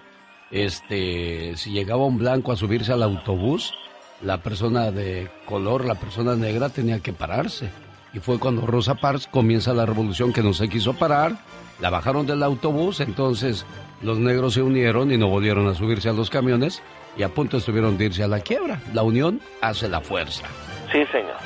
[0.51, 3.75] este, si llegaba un blanco a subirse al autobús,
[4.23, 7.71] la persona de color, la persona negra tenía que pararse.
[8.13, 11.37] Y fue cuando Rosa Parks comienza la revolución que no se quiso parar,
[11.81, 13.65] la bajaron del autobús, entonces
[14.03, 16.83] los negros se unieron y no volvieron a subirse a los camiones
[17.17, 18.81] y a punto estuvieron de irse a la quiebra.
[18.93, 20.45] La unión hace la fuerza.
[20.93, 21.37] Sí, señor.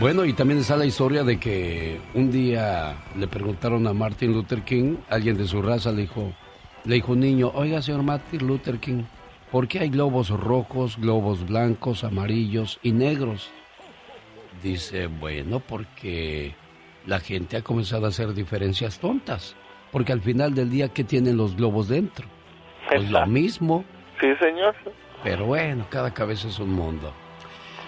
[0.00, 4.62] Bueno, y también está la historia de que un día le preguntaron a Martin Luther
[4.62, 6.32] King, alguien de su raza le dijo,
[6.84, 9.02] le dijo un niño, oiga señor Martin Luther King,
[9.50, 13.50] ¿por qué hay globos rojos, globos blancos, amarillos y negros?
[14.62, 16.54] Dice, bueno, porque
[17.06, 19.54] la gente ha comenzado a hacer diferencias tontas.
[19.92, 22.26] Porque al final del día, ¿qué tienen los globos dentro?
[22.88, 23.84] Pues lo mismo.
[24.20, 24.74] Sí, señor.
[25.22, 27.12] Pero bueno, cada cabeza es un mundo.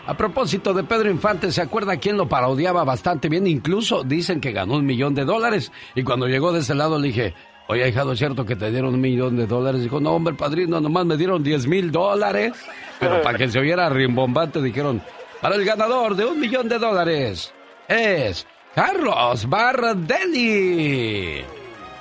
[0.07, 3.47] A propósito de Pedro Infante, ¿se acuerda quién lo parodiaba bastante bien?
[3.47, 5.71] Incluso dicen que ganó un millón de dólares.
[5.95, 7.35] Y cuando llegó de ese lado le dije,
[7.69, 9.83] oye, hijado, ¿es cierto que te dieron un millón de dólares?
[9.83, 12.53] Dijo, no, hombre, padrino, nomás me dieron diez mil dólares.
[12.99, 15.03] Pero para que se oyera rimbombante dijeron,
[15.41, 17.53] para el ganador de un millón de dólares
[17.89, 21.45] es Carlos Bardelli.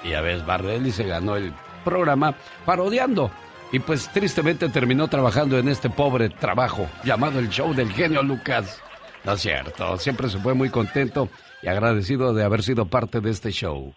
[0.03, 3.31] Y a veces Bardelli se ganó el programa parodiando.
[3.71, 8.81] Y pues tristemente terminó trabajando en este pobre trabajo llamado el show del genio Lucas.
[9.23, 11.29] No es cierto, siempre se fue muy contento
[11.61, 13.93] y agradecido de haber sido parte de este show.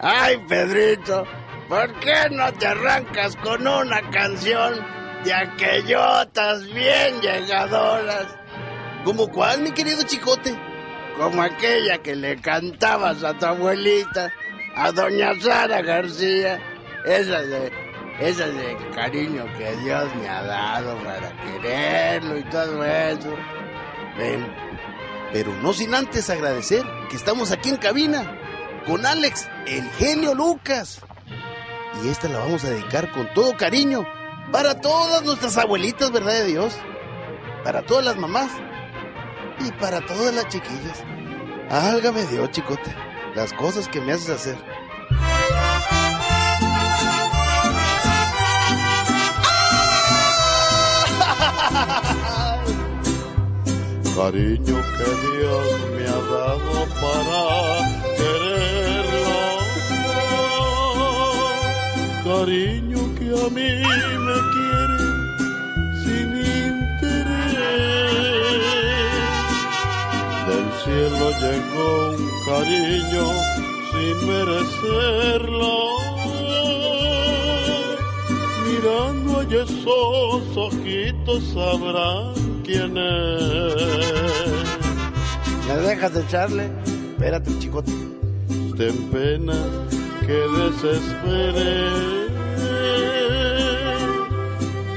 [0.00, 1.24] Ay, Pedrito,
[1.68, 4.74] ¿por qué no te arrancas con una canción
[5.24, 8.26] de aquellotas bien llegadoras?
[9.04, 10.54] ¿Como cuál, mi querido chicote?
[11.16, 14.32] Como aquella que le cantabas a tu abuelita,
[14.74, 16.60] a doña Sara García.
[17.04, 17.70] Esa de,
[18.20, 23.36] esa de cariño que Dios me ha dado para quererlo y todo eso.
[24.18, 24.46] Ven,
[25.32, 28.40] pero no sin antes agradecer que estamos aquí en cabina
[28.86, 31.00] con Alex, el genio Lucas.
[32.02, 34.06] Y esta la vamos a dedicar con todo cariño
[34.54, 36.78] para todas nuestras abuelitas, ¿verdad de Dios?
[37.64, 38.52] Para todas las mamás
[39.58, 41.02] y para todas las chiquillas.
[41.68, 42.94] Álgame Dios, chicote,
[43.34, 44.56] las cosas que me haces hacer.
[54.14, 57.42] Cariño que Dios me ha dado para
[58.16, 59.34] quererlo.
[62.22, 64.23] Cariño que a mí
[70.84, 73.26] cielo llegó un cariño
[73.90, 75.74] sin merecerlo.
[78.66, 83.74] Mirando a esos ojitos sabrán quién es.
[85.66, 86.70] ¿Me dejas de echarle?
[87.12, 87.92] Espérate, chicote.
[88.76, 89.54] Ten pena
[90.26, 91.90] que desespere.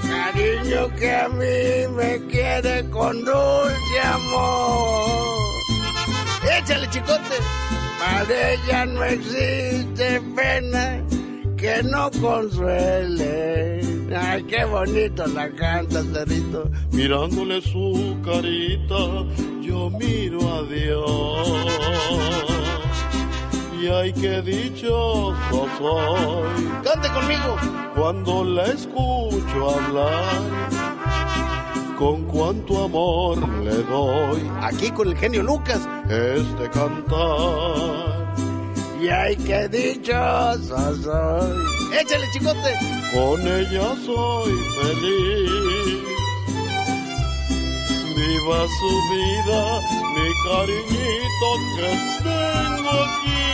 [0.10, 5.47] Cariño que a mí me quiere con dulce amor.
[6.58, 7.38] Échale, chicote.
[8.00, 11.04] Para ella no existe pena
[11.58, 13.82] que no consuele.
[14.16, 16.70] Ay, qué bonito la canta, Cerrito.
[16.92, 19.26] Mirándole su carita,
[19.62, 21.48] yo miro a Dios.
[23.80, 26.66] Y ay, qué dichoso soy.
[26.84, 27.58] Cante conmigo.
[27.96, 30.42] Cuando la escucho hablar,
[31.98, 34.50] con cuánto amor le doy.
[34.62, 35.82] Aquí con el genio Lucas.
[36.10, 38.18] Este cantar
[39.02, 41.98] y ay, qué dichoso soy.
[42.00, 42.74] Échale, chicote.
[43.14, 46.02] Con ella soy feliz.
[48.16, 49.82] Viva su vida,
[50.16, 51.90] mi cariñito que
[52.24, 53.47] tengo aquí.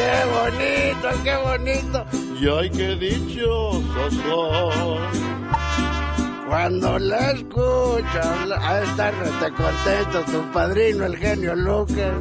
[0.00, 2.06] ¡Qué bonito, qué bonito!
[2.40, 5.30] Y ay, qué dichoso soy
[6.48, 8.20] cuando la escucho,
[8.60, 12.14] a estar te contento, tu padrino, el genio Lucas.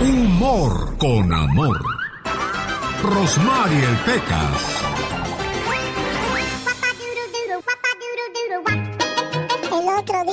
[0.01, 1.81] Humor con amor.
[3.03, 4.84] Rosmarie Pecas.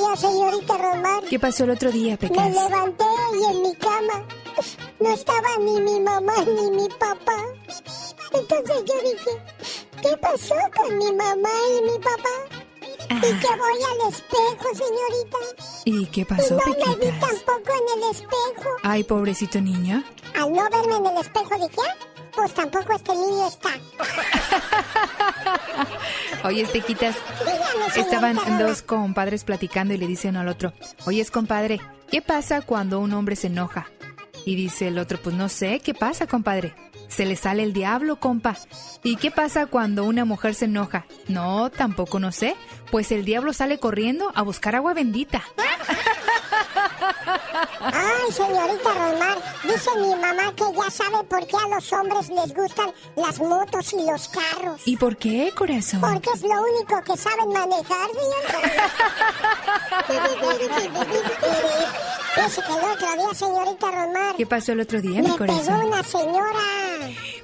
[0.05, 1.23] Día, señorita Romar.
[1.29, 2.37] ¿Qué pasó el otro día, Pecas?
[2.49, 3.03] Me levanté
[3.39, 4.25] y en mi cama
[4.99, 7.37] no estaba ni mi mamá ni mi papá.
[8.33, 9.43] Entonces yo dije,
[10.01, 12.59] ¿qué pasó con mi mamá y mi papá?
[13.09, 15.37] Y que voy al espejo, señorita.
[15.85, 17.19] ¿Y qué Y pasó, no me vi Pequitas?
[17.45, 18.69] tampoco en el espejo.
[18.83, 20.03] Ay, pobrecito niño.
[20.35, 23.69] Al no verme en el espejo dije, "Ah, pues tampoco este niño está.
[26.47, 27.13] Oye, señorita
[27.95, 30.73] estaban dos compadres platicando y le dicen al otro,
[31.05, 31.79] oye, compadre,
[32.09, 33.87] ¿qué pasa cuando un hombre se enoja?
[34.45, 36.75] Y dice el otro, pues no sé, ¿qué pasa, compadre?
[37.07, 38.57] Se le sale el diablo, compa.
[39.03, 41.05] ¿Y qué pasa cuando una mujer se enoja?
[41.27, 42.55] No, tampoco no sé.
[42.91, 45.43] Pues el diablo sale corriendo a buscar agua bendita.
[47.79, 52.53] Ay, señorita Romar, dice mi mamá que ya sabe por qué a los hombres les
[52.53, 54.81] gustan las motos y los carros.
[54.85, 56.01] ¿Y por qué, corazón?
[56.01, 58.59] Porque es lo único que saben manejar, señorita.
[62.35, 65.37] Dice que el otro día, señorita Romar, ¿Qué pasó el otro día, mi me pegó
[65.37, 65.85] corazón?
[65.85, 66.59] una señora.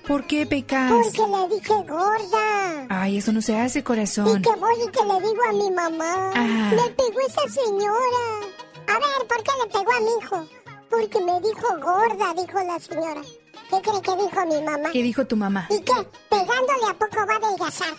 [0.08, 0.92] ¿Por qué pecas?
[0.92, 2.88] Porque le dije gorda.
[2.90, 4.42] Ay, eso no se hace, Y corazón.
[4.42, 6.32] que voy y que le digo a mi mamá.
[6.36, 6.72] Ah.
[6.76, 8.48] Me pegó esa señora.
[8.90, 10.48] A ver, ¿por qué le pegó a mi hijo?
[10.90, 13.22] Porque me dijo gorda, dijo la señora.
[13.70, 14.90] ¿Qué cree que dijo mi mamá?
[14.92, 15.68] ¿Qué dijo tu mamá?
[15.70, 15.94] ¿Y qué?
[16.28, 17.94] ¿Pegándole a poco va a adelgazar?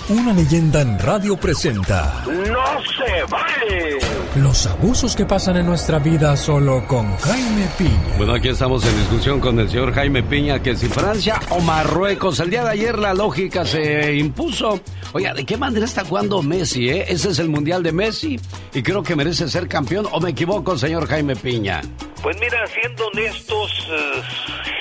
[0.10, 3.99] una leyenda en radio presenta ¡No se vale!
[4.36, 8.18] los abusos que pasan en nuestra vida solo con Jaime Piña.
[8.18, 12.41] Bueno, aquí estamos en discusión con el señor Jaime Piña, que si Francia o Marruecos.
[12.41, 14.82] El día de ayer la lógica se impuso.
[15.14, 17.06] Oiga, ¿de qué manera está jugando Messi, eh?
[17.08, 18.38] Ese es el Mundial de Messi
[18.74, 20.06] y creo que merece ser campeón.
[20.12, 21.82] ¿O me equivoco, señor Jaime Piña?
[22.22, 24.22] Pues mira, siendo honestos, eh,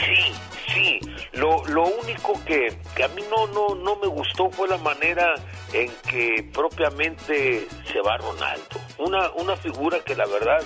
[0.05, 1.14] sí, sí.
[1.37, 5.35] Lo, lo único que, que a mí no, no, no me gustó fue la manera
[5.72, 8.80] en que propiamente se va Ronaldo.
[8.99, 10.62] Una, una figura que la verdad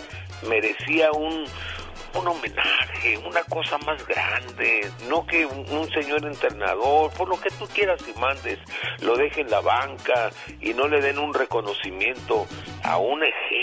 [0.46, 1.46] merecía un,
[2.14, 7.66] un homenaje, una cosa más grande, no que un, señor entrenador, por lo que tú
[7.66, 8.58] quieras y mandes,
[9.00, 12.46] lo deje en la banca y no le den un reconocimiento
[12.82, 13.57] a un ejemplo,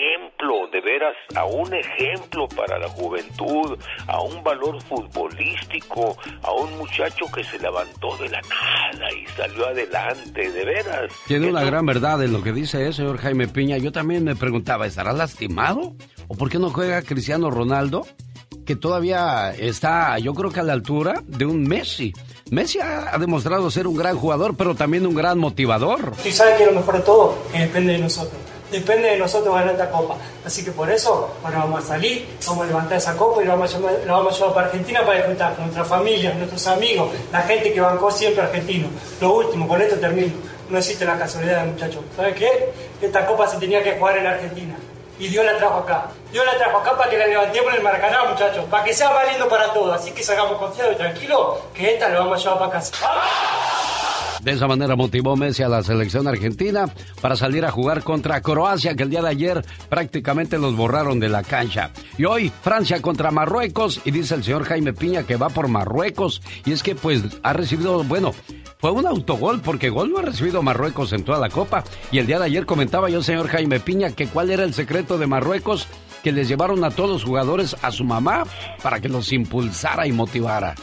[0.72, 7.26] de veras, a un ejemplo para la juventud, a un valor futbolístico, a un muchacho
[7.34, 11.12] que se levantó de la nada y salió adelante, de veras.
[11.28, 13.78] Tiene una gran verdad en lo que dice, eh, señor Jaime Piña.
[13.78, 15.96] Yo también me preguntaba, ¿estará lastimado?
[16.28, 18.06] ¿O por qué no juega Cristiano Ronaldo?
[18.66, 22.14] Que todavía está, yo creo que a la altura de un Messi.
[22.52, 26.14] Messi ha, ha demostrado ser un gran jugador, pero también un gran motivador.
[26.24, 28.55] Y sabe que lo mejor de todo, que depende de nosotros.
[28.76, 30.18] Depende de nosotros ganar esta copa.
[30.46, 33.56] Así que por eso, ahora vamos a salir, vamos a levantar esa copa y la
[33.56, 37.72] vamos a llevar, vamos para Argentina para disfrutar con nuestra familia, nuestros amigos, la gente
[37.72, 38.90] que bancó siempre argentino.
[39.22, 40.34] Lo último, con esto termino.
[40.70, 42.02] No existe la casualidad, muchachos.
[42.18, 42.74] ¿Sabe qué?
[43.02, 44.76] Esta copa se tenía que jugar en Argentina.
[45.20, 46.08] Y Dios la trajo acá.
[46.34, 48.66] Dios la trajo acá para que la levantemos en el Maracaná, muchachos.
[48.66, 49.96] Para que sea valiendo para todos.
[49.96, 52.94] Así que salgamos confiados y tranquilos, que esta la vamos a llevar para casa.
[54.46, 56.86] De esa manera motivó Messi a la selección argentina
[57.20, 61.30] para salir a jugar contra Croacia, que el día de ayer prácticamente los borraron de
[61.30, 61.90] la cancha.
[62.16, 66.44] Y hoy Francia contra Marruecos, y dice el señor Jaime Piña que va por Marruecos.
[66.64, 68.34] Y es que pues ha recibido, bueno,
[68.78, 71.84] fue un autogol, porque gol no ha recibido Marruecos en toda la Copa.
[72.12, 75.18] Y el día de ayer comentaba yo, señor Jaime Piña, que cuál era el secreto
[75.18, 75.88] de Marruecos,
[76.22, 78.44] que les llevaron a todos los jugadores a su mamá
[78.84, 80.76] para que los impulsara y motivara.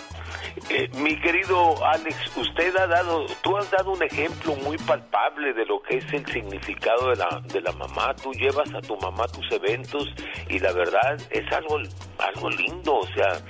[0.70, 5.66] Eh, mi querido Alex, usted ha dado, tú has dado un ejemplo muy palpable de
[5.66, 8.14] lo que es el significado de la, de la mamá.
[8.14, 10.08] Tú llevas a tu mamá a tus eventos
[10.48, 11.78] y la verdad es algo,
[12.18, 13.42] algo lindo, o sea,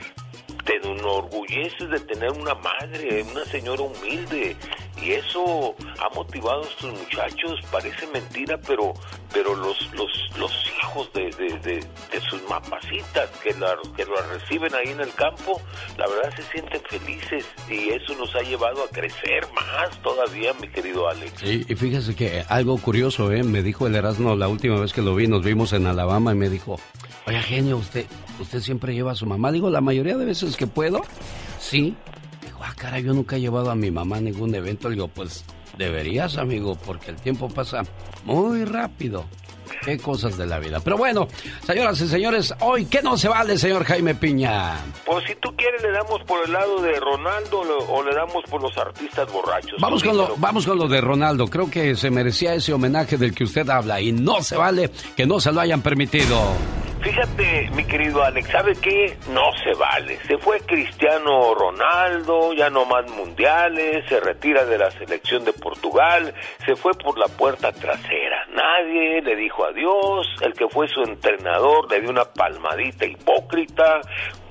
[0.64, 4.56] te enorgulleces de tener una madre, una señora humilde,
[5.02, 8.94] y eso ha motivado a estos muchachos, parece mentira, pero
[9.32, 10.52] pero los los, los
[10.82, 15.60] hijos de, de, sus mamacitas que la, que la reciben ahí en el campo,
[15.98, 20.68] la verdad se sienten felices y eso nos ha llevado a crecer más todavía, mi
[20.68, 21.32] querido Alex.
[21.40, 23.42] Sí, y fíjese que algo curioso, ¿eh?
[23.42, 26.36] me dijo el Erasmo la última vez que lo vi, nos vimos en Alabama y
[26.36, 26.78] me dijo,
[27.26, 28.06] oye genio, usted,
[28.40, 29.52] usted siempre lleva a su mamá.
[29.52, 31.03] Digo, la mayoría de veces que puedo,
[31.59, 31.94] sí,
[32.61, 34.88] ah, cara, yo nunca he llevado a mi mamá a ningún evento.
[34.88, 35.44] digo, pues
[35.78, 37.82] deberías, amigo, porque el tiempo pasa
[38.24, 39.24] muy rápido.
[39.84, 40.80] Qué cosas de la vida.
[40.80, 41.26] Pero bueno,
[41.66, 44.76] señoras y señores, hoy, ¿qué no se vale, señor Jaime Piña?
[45.05, 48.62] Pues si tú quieres, le damos por el lado de Ronaldo o le damos por
[48.62, 49.80] los artistas borrachos.
[49.80, 51.48] Vamos con, lo, vamos con lo de Ronaldo.
[51.48, 55.26] Creo que se merecía ese homenaje del que usted habla y no se vale que
[55.26, 56.38] no se lo hayan permitido.
[57.03, 59.18] Fíjate, mi querido Alex, ¿sabe qué?
[59.30, 60.18] No se vale.
[60.28, 66.32] Se fue Cristiano Ronaldo, ya no más mundiales, se retira de la selección de Portugal,
[66.64, 68.46] se fue por la puerta trasera.
[68.55, 74.00] Nadie le dijo adiós, el que fue su entrenador le dio una palmadita hipócrita,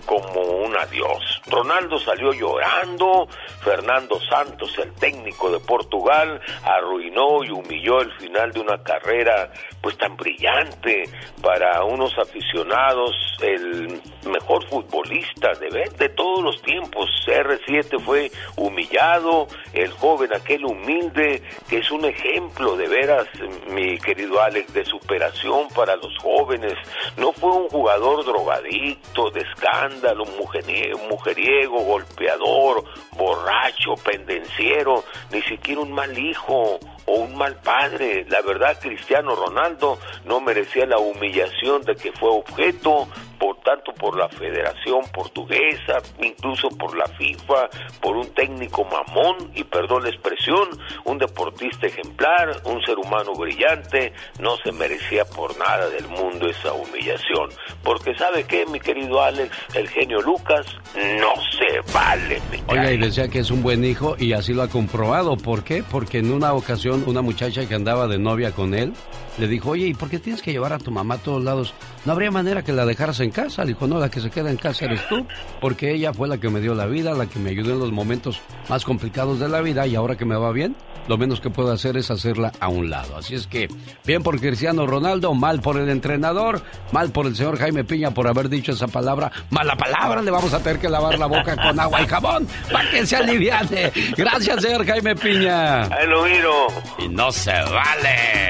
[0.06, 1.42] como un adiós.
[1.48, 3.28] Ronaldo salió llorando,
[3.64, 9.98] Fernando Santos, el técnico de Portugal, arruinó y humilló el final de una carrera pues
[9.98, 11.04] tan brillante
[11.42, 17.10] para unos aficionados, el mejor futbolista de, de todos los tiempos.
[17.28, 23.28] R7 fue humillado, el joven aquel humilde que es un ejemplo de veras,
[23.70, 26.74] mi querido Alex, de superación para los jóvenes.
[27.18, 32.84] No fue un jugador drogadicto, de escándalo, mujeriego, mujeriego golpeador,
[33.18, 38.26] borracho, pendenciero, ni siquiera un mal hijo o un mal padre.
[38.30, 43.08] La verdad, Cristiano Ronaldo no merecía la humillación de que fue objeto,
[43.42, 47.70] por tanto, por la Federación Portuguesa, incluso por la FIFA,
[48.00, 50.70] por un técnico mamón, y perdón la expresión,
[51.06, 56.72] un deportista ejemplar, un ser humano brillante, no se merecía por nada del mundo esa
[56.74, 57.50] humillación.
[57.84, 62.40] Porque sabe qué, mi querido Alex, el genio Lucas, no se vale.
[62.68, 65.36] Oiga, y decía que es un buen hijo y así lo ha comprobado.
[65.36, 65.82] ¿Por qué?
[65.82, 68.94] Porque en una ocasión una muchacha que andaba de novia con él
[69.38, 71.74] le dijo, oye, ¿y por qué tienes que llevar a tu mamá a todos lados?
[72.06, 73.64] No habría manera que la dejaras en casa.
[73.64, 75.26] Le dijo, no, la que se queda en casa eres tú,
[75.60, 77.92] porque ella fue la que me dio la vida, la que me ayudó en los
[77.92, 80.76] momentos más complicados de la vida y ahora que me va bien,
[81.08, 83.18] lo menos que puedo hacer es hacerla a un lado.
[83.18, 83.68] Así es que,
[84.06, 86.62] bien por Cristiano Ronaldo, mal por el entrenador,
[86.92, 90.54] mal por el señor Jaime Piña por haber dicho esa palabra, mala palabra, le vamos
[90.54, 93.92] a tener que lavar la boca con agua y jabón para que se aliviane.
[94.16, 95.84] Gracias, señor Jaime Piña.
[95.84, 96.68] Ahí lo miro.
[97.00, 98.50] Y no se vale.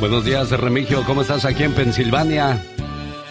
[0.00, 1.04] Buenos días, Remigio.
[1.04, 2.60] ¿Cómo estás aquí en Pensilvania?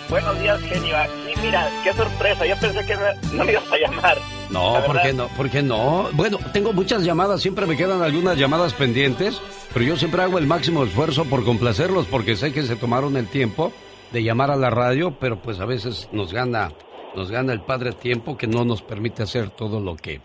[0.09, 0.95] Buenos días, genio.
[1.27, 2.45] Sí, mira, qué sorpresa.
[2.45, 2.95] Yo pensé que
[3.35, 4.17] no me ibas a llamar.
[4.49, 5.27] No, ¿por qué no?
[5.29, 6.09] ¿Por qué no?
[6.13, 9.41] Bueno, tengo muchas llamadas, siempre me quedan algunas llamadas pendientes,
[9.73, 13.27] pero yo siempre hago el máximo esfuerzo por complacerlos porque sé que se tomaron el
[13.27, 13.73] tiempo
[14.11, 16.71] de llamar a la radio, pero pues a veces nos gana
[17.15, 20.21] nos gana el padre tiempo que no nos permite hacer todo lo que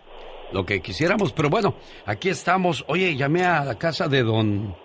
[0.51, 1.75] lo que quisiéramos, pero bueno,
[2.05, 2.83] aquí estamos.
[2.87, 4.75] Oye, llamé a la casa de don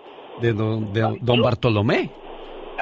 [0.41, 2.11] de don, de don Bartolomé.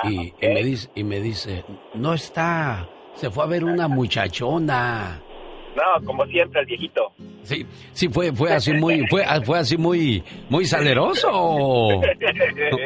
[0.03, 5.21] Y, me dice, y me dice, no está, se fue a ver una muchachona.
[5.75, 7.11] No, como siempre, el viejito.
[7.43, 12.01] Sí, sí, fue, fue así muy, fue, fue así muy, muy saleroso o,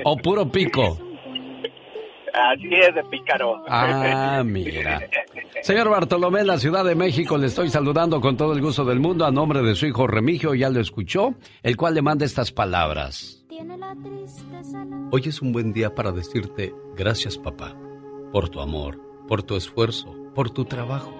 [0.04, 0.98] o puro pico.
[2.34, 3.64] Así es de pícaro.
[3.68, 5.02] Ah, mira.
[5.62, 9.00] Señor Bartolomé, en la Ciudad de México le estoy saludando con todo el gusto del
[9.00, 12.52] mundo a nombre de su hijo Remigio, ya lo escuchó, el cual le manda estas
[12.52, 13.37] palabras.
[15.12, 17.76] Hoy es un buen día para decirte gracias papá,
[18.32, 21.12] por tu amor, por tu esfuerzo, por tu trabajo,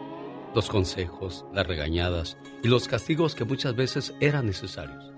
[0.54, 5.12] los consejos, las regañadas y los castigos que muchas veces eran necesarios.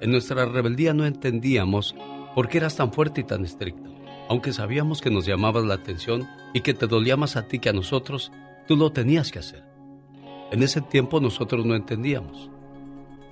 [0.00, 1.94] En nuestra rebeldía no entendíamos
[2.34, 3.94] por qué eras tan fuerte y tan estricto.
[4.28, 7.68] Aunque sabíamos que nos llamabas la atención y que te dolía más a ti que
[7.68, 8.32] a nosotros,
[8.66, 9.64] tú lo tenías que hacer.
[10.50, 12.50] En ese tiempo nosotros no entendíamos.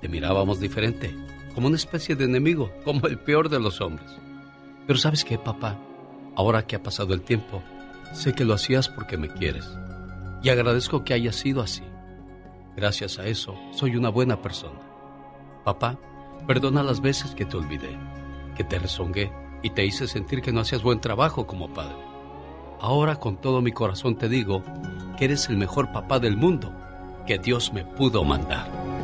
[0.01, 1.13] Te mirábamos diferente,
[1.57, 4.15] como una especie de enemigo, como el peor de los hombres.
[4.85, 5.75] Pero sabes qué, papá,
[6.35, 7.63] ahora que ha pasado el tiempo,
[8.13, 9.67] sé que lo hacías porque me quieres.
[10.43, 11.81] Y agradezco que haya sido así.
[12.75, 14.79] Gracias a eso, soy una buena persona.
[15.65, 15.97] Papá,
[16.45, 17.97] perdona las veces que te olvidé,
[18.55, 19.31] que te rezongué
[19.63, 21.97] y te hice sentir que no hacías buen trabajo como padre.
[22.79, 24.61] Ahora con todo mi corazón te digo
[25.17, 26.71] que eres el mejor papá del mundo
[27.25, 28.96] que Dios me pudo mandar.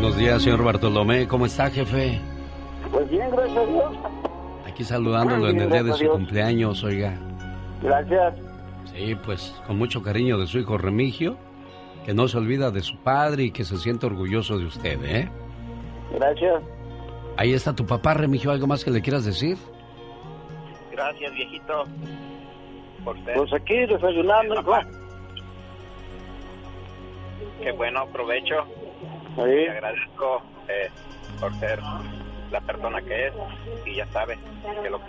[0.00, 1.26] Buenos días, señor Bartolomé.
[1.26, 2.20] ¿Cómo está, jefe?
[2.92, 3.96] Pues bien, gracias a Dios.
[4.64, 7.18] Aquí saludándolo en el día de su cumpleaños, oiga.
[7.82, 8.34] Gracias.
[8.94, 11.36] Sí, pues con mucho cariño de su hijo Remigio,
[12.06, 15.28] que no se olvida de su padre y que se siente orgulloso de usted, ¿eh?
[16.12, 16.62] Gracias.
[17.36, 18.52] Ahí está tu papá, Remigio.
[18.52, 19.58] ¿Algo más que le quieras decir?
[20.92, 21.84] Gracias, viejito.
[23.04, 23.36] Por ser.
[23.36, 24.64] Pues aquí desayunando.
[27.60, 28.64] Qué bueno, provecho.
[29.44, 29.50] Sí.
[29.64, 30.88] Te agradezco eh,
[31.40, 31.80] por ser
[32.50, 33.32] la persona que es
[33.86, 34.38] y ya sabe
[34.82, 35.00] que lo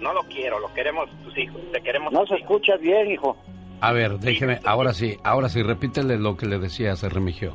[0.00, 2.10] no lo quiero, lo queremos tus hijos, te queremos.
[2.12, 3.36] No se escucha bien, hijo.
[3.82, 7.54] A ver, déjeme, ahora sí, ahora sí, repítele lo que le decía a Remigio.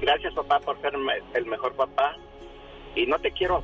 [0.00, 2.14] Gracias, papá, por ser me- el mejor papá.
[2.94, 3.62] Y no te quiero,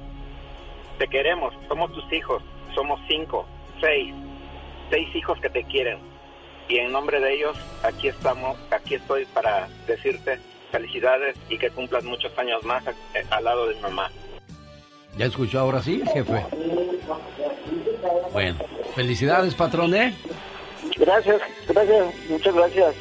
[0.98, 2.42] te queremos, somos tus hijos,
[2.74, 3.46] somos cinco,
[3.80, 4.12] seis,
[4.90, 5.98] seis hijos que te quieren.
[6.68, 10.38] Y en nombre de ellos, aquí estamos, aquí estoy para decirte
[10.70, 14.10] felicidades y que cumplas muchos años más eh, al lado de mamá.
[15.16, 16.44] ¿Ya escuchó ahora sí, jefe?
[18.32, 18.58] Bueno,
[18.94, 20.14] felicidades, patrón, ¿eh?
[20.96, 22.94] Gracias, gracias, muchas gracias.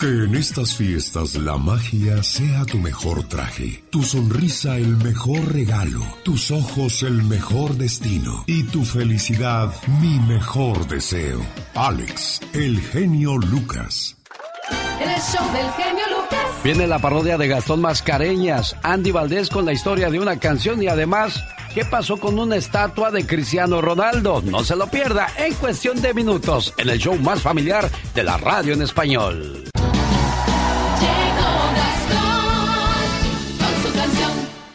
[0.00, 6.00] Que en estas fiestas la magia sea tu mejor traje, tu sonrisa el mejor regalo,
[6.24, 9.70] tus ojos el mejor destino y tu felicidad
[10.00, 11.40] mi mejor deseo.
[11.74, 14.21] Alex, el genio Lucas.
[14.70, 16.38] El show del genio Lucas.
[16.62, 20.88] Viene la parodia de Gastón Mascareñas, Andy Valdés con la historia de una canción y
[20.88, 21.42] además,
[21.74, 24.40] ¿qué pasó con una estatua de Cristiano Ronaldo?
[24.44, 28.36] No se lo pierda en cuestión de minutos en el show más familiar de la
[28.36, 29.64] radio en español.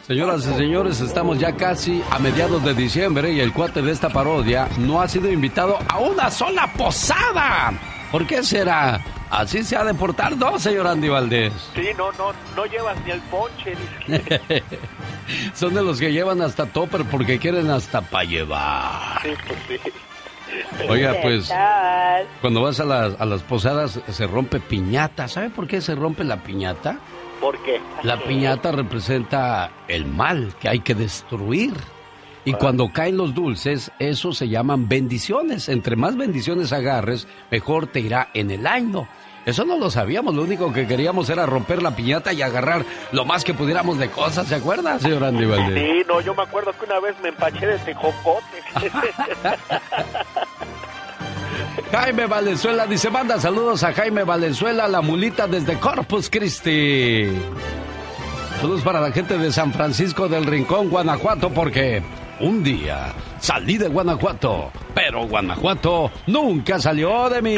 [0.06, 4.08] Señoras y señores, estamos ya casi a mediados de diciembre y el cuate de esta
[4.08, 7.72] parodia no ha sido invitado a una sola posada.
[8.10, 9.02] ¿Por qué será?
[9.30, 11.52] Así se ha de portar, ¿no, señor Andy Valdés?
[11.74, 13.74] Sí, no, no, no llevas ni el ponche.
[15.54, 19.22] Son de los que llevan hasta topper porque quieren hasta para llevar.
[19.22, 19.90] Sí, pues sí.
[20.88, 21.52] Oiga, pues
[22.40, 25.28] cuando vas a las, a las posadas se rompe piñata.
[25.28, 26.98] ¿Sabe por qué se rompe la piñata?
[27.40, 27.80] ¿Por qué?
[28.02, 31.74] La piñata representa el mal que hay que destruir.
[32.48, 35.68] Y cuando caen los dulces, eso se llaman bendiciones.
[35.68, 39.06] Entre más bendiciones agarres, mejor te irá en el año.
[39.44, 43.26] Eso no lo sabíamos, lo único que queríamos era romper la piñata y agarrar lo
[43.26, 45.90] más que pudiéramos de cosas, ¿se acuerda, señor Andy Valdés?
[45.90, 48.62] Sí, no, yo me acuerdo que una vez me empaché de tejocote.
[51.92, 57.28] Jaime Valenzuela dice, manda saludos a Jaime Valenzuela, la mulita desde Corpus Christi.
[58.62, 62.02] Saludos para la gente de San Francisco del Rincón, Guanajuato, porque
[62.40, 67.56] un día salí de Guanajuato, pero Guanajuato nunca salió de mí.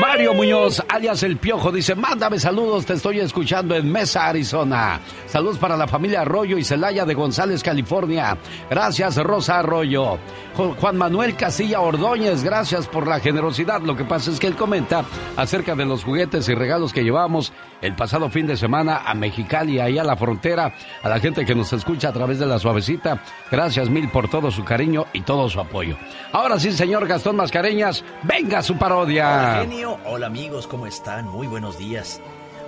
[0.00, 5.00] Mario Muñoz, alias El Piojo, dice, mándame saludos, te estoy escuchando en Mesa, Arizona.
[5.26, 8.38] Saludos para la familia Arroyo y Celaya de González, California.
[8.70, 10.18] Gracias, Rosa Arroyo.
[10.54, 13.82] Juan Manuel Casilla Ordóñez, gracias por la generosidad.
[13.82, 15.04] Lo que pasa es que él comenta
[15.36, 17.52] acerca de los juguetes y regalos que llevamos
[17.82, 21.54] el pasado fin de semana a Mexicali, ahí a la frontera, a la gente que
[21.54, 23.22] nos escucha a través de la suavecita.
[23.50, 25.96] Gracias mil por todo su cariño y todo su apoyo.
[26.32, 29.28] Ahora sí, señor Gastón Mascareñas, venga su parodia.
[29.28, 31.28] Hola genio, hola amigos, ¿cómo están?
[31.28, 32.20] Muy buenos días.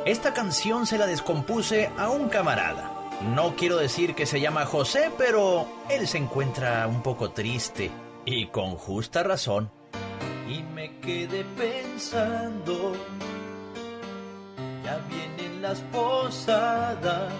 [0.04, 2.90] Esta canción se la descompuse a un camarada.
[3.22, 7.90] No quiero decir que se llama José, pero él se encuentra un poco triste
[8.26, 9.70] y con justa razón.
[10.48, 12.92] Y me quedé pensando,
[14.94, 17.32] ya vienen las posadas.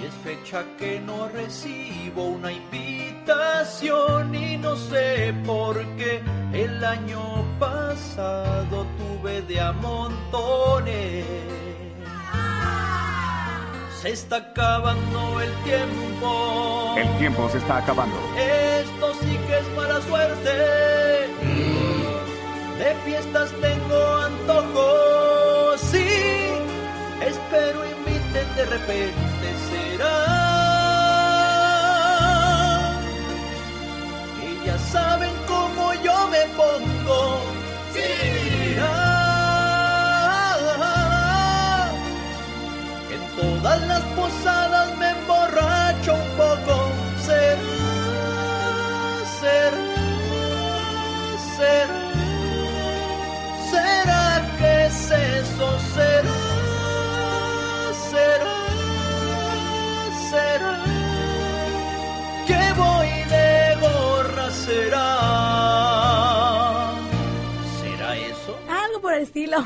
[0.00, 6.20] Y es fecha que no recibo una invitación y no sé por qué
[6.52, 7.22] el año
[7.58, 11.24] pasado tuve de a montones.
[14.00, 16.94] Se está acabando el tiempo.
[16.98, 18.16] El tiempo se está acabando.
[18.36, 20.50] Esto sí que es mala suerte.
[22.78, 25.21] De fiestas tengo antojo.
[27.52, 30.16] Sí, espero inviten de repente será.
[34.40, 37.40] Que ya saben cómo yo me pongo.
[37.92, 38.10] Sí.
[43.12, 46.74] En todas las posadas me emborracho un poco.
[47.26, 47.58] Será,
[49.40, 49.82] será.
[51.56, 52.01] ¿Será
[60.32, 60.80] ¿Será?
[62.46, 64.50] Que voy de gorra?
[64.50, 65.04] ¿Será?
[67.78, 68.56] ¿Será eso?
[68.66, 69.58] Algo por el estilo.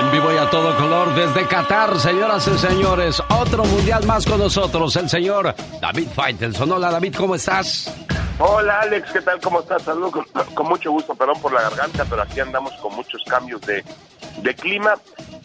[0.00, 3.22] En vivo y a todo color desde Qatar, señoras y señores.
[3.28, 6.72] Otro mundial más con nosotros, el señor David Faitelson.
[6.72, 7.94] Hola David, ¿cómo estás?
[8.40, 9.40] Hola Alex, ¿qué tal?
[9.40, 9.82] ¿Cómo estás?
[9.82, 13.60] Saludos con, con mucho gusto, perdón por la garganta, pero aquí andamos con muchos cambios
[13.60, 13.84] de,
[14.42, 14.94] de clima.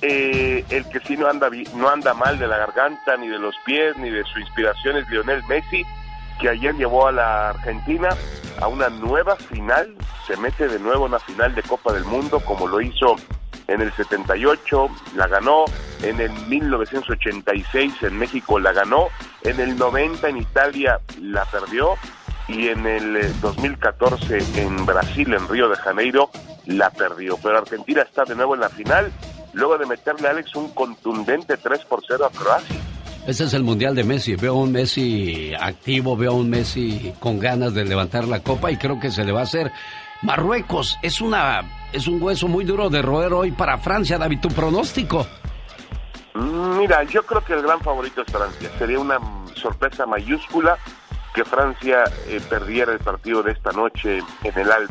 [0.02, 3.56] Eh, el que sí no anda, no anda mal de la garganta, ni de los
[3.66, 5.84] pies, ni de su inspiración es Lionel Messi,
[6.40, 8.10] que ayer llevó a la Argentina
[8.62, 12.40] a una nueva final, se mete de nuevo en una final de Copa del Mundo,
[12.40, 13.16] como lo hizo
[13.68, 15.66] en el 78, la ganó,
[16.02, 19.10] en el 1986 en México la ganó,
[19.44, 21.96] en el 90 en Italia la perdió
[22.48, 26.32] y en el eh, 2014 en Brasil, en Río de Janeiro,
[26.70, 27.38] la perdió.
[27.42, 29.12] Pero Argentina está de nuevo en la final,
[29.54, 32.76] luego de meterle a Alex un contundente 3 por 0 a Croacia.
[33.28, 34.36] Ese es el mundial de Messi.
[34.36, 38.72] Veo a un Messi activo, veo a un Messi con ganas de levantar la copa
[38.72, 39.72] y creo que se le va a hacer.
[40.22, 41.62] Marruecos es una
[41.92, 44.40] es un hueso muy duro de roer hoy para Francia, David.
[44.42, 45.28] Tu pronóstico.
[46.34, 48.70] Mm, Mira, yo creo que el gran favorito es Francia.
[48.78, 49.20] Sería una
[49.56, 50.78] sorpresa mayúscula
[51.34, 54.88] que Francia eh, perdiera el partido de esta noche en el Al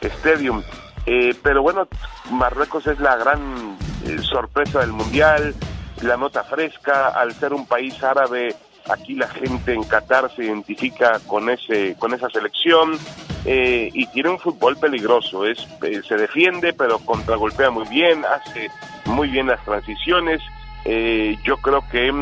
[0.00, 0.62] Stadium.
[1.06, 1.88] Eh, pero bueno,
[2.30, 5.54] Marruecos es la gran eh, sorpresa del Mundial,
[6.02, 8.54] la nota fresca, al ser un país árabe,
[8.90, 12.98] aquí la gente en Qatar se identifica con ese con esa selección
[13.44, 18.70] eh, y tiene un fútbol peligroso, es eh, se defiende pero contragolpea muy bien, hace
[19.06, 20.40] muy bien las transiciones.
[20.84, 22.12] Eh, yo creo que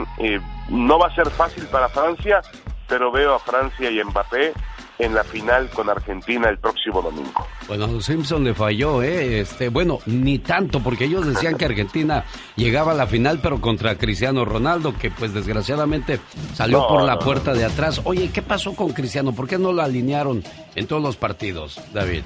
[0.71, 2.41] no va a ser fácil para Francia,
[2.89, 4.53] pero veo a Francia y Mbappé
[4.99, 7.47] en la final con Argentina el próximo domingo.
[7.69, 9.41] Bueno, a los Simpson le falló, ¿eh?
[9.41, 12.25] Este, bueno, ni tanto, porque ellos decían que Argentina
[12.57, 16.21] llegaba a la final, pero contra Cristiano Ronaldo, que pues desgraciadamente
[16.55, 18.01] salió No, por la puerta de atrás.
[18.05, 19.33] Oye, ¿qué pasó con Cristiano?
[19.33, 20.43] ¿Por qué no lo alinearon
[20.75, 22.23] en todos los partidos, David?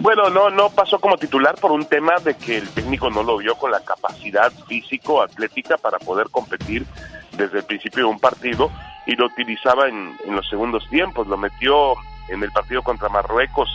[0.00, 3.38] Bueno, no, no pasó como titular por un tema de que el técnico no lo
[3.38, 6.86] vio con la capacidad físico, atlética para poder competir
[7.32, 8.70] desde el principio de un partido
[9.06, 11.26] y lo utilizaba en, en los segundos tiempos.
[11.26, 11.94] Lo metió
[12.28, 13.68] en el partido contra Marruecos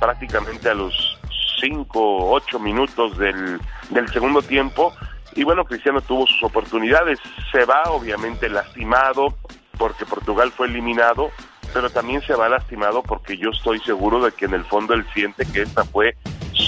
[0.00, 1.18] prácticamente a los
[1.60, 4.92] 5, 8 minutos del, del segundo tiempo.
[5.34, 7.18] Y bueno, Cristiano tuvo sus oportunidades.
[7.52, 9.34] Se va obviamente lastimado
[9.76, 11.30] porque Portugal fue eliminado,
[11.72, 15.06] pero también se va lastimado porque yo estoy seguro de que en el fondo él
[15.14, 16.16] siente que esta fue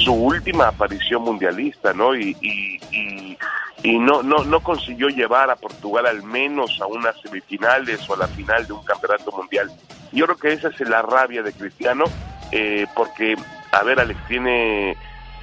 [0.04, 2.14] su última aparición mundialista, ¿no?
[2.14, 3.36] Y, y,
[3.82, 8.18] y, no, no, no consiguió llevar a Portugal al menos a unas semifinales o a
[8.18, 9.70] la final de un campeonato mundial.
[10.12, 12.04] Yo creo que esa es la rabia de Cristiano,
[12.52, 13.36] eh, porque,
[13.72, 14.96] a ver, Alex tiene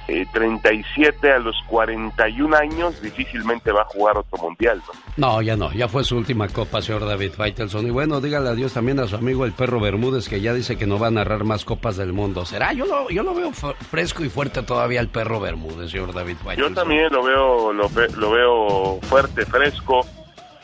[0.08, 5.28] eh, 37 a los 41 años, difícilmente va a jugar otro mundial, ¿no?
[5.36, 7.86] No, ya no, ya fue su última copa, señor David Faitelson.
[7.86, 10.86] Y bueno, dígale adiós también a su amigo el perro Bermúdez, que ya dice que
[10.86, 12.44] no va a narrar más copas del mundo.
[12.44, 12.72] ¿Será?
[12.72, 16.44] Yo lo, yo lo veo fresco y fuerte todavía el perro Bermúdez, señor David Yo
[16.44, 16.74] Faitelson.
[16.74, 20.06] también lo veo, lo, ve- lo veo fuerte, fresco.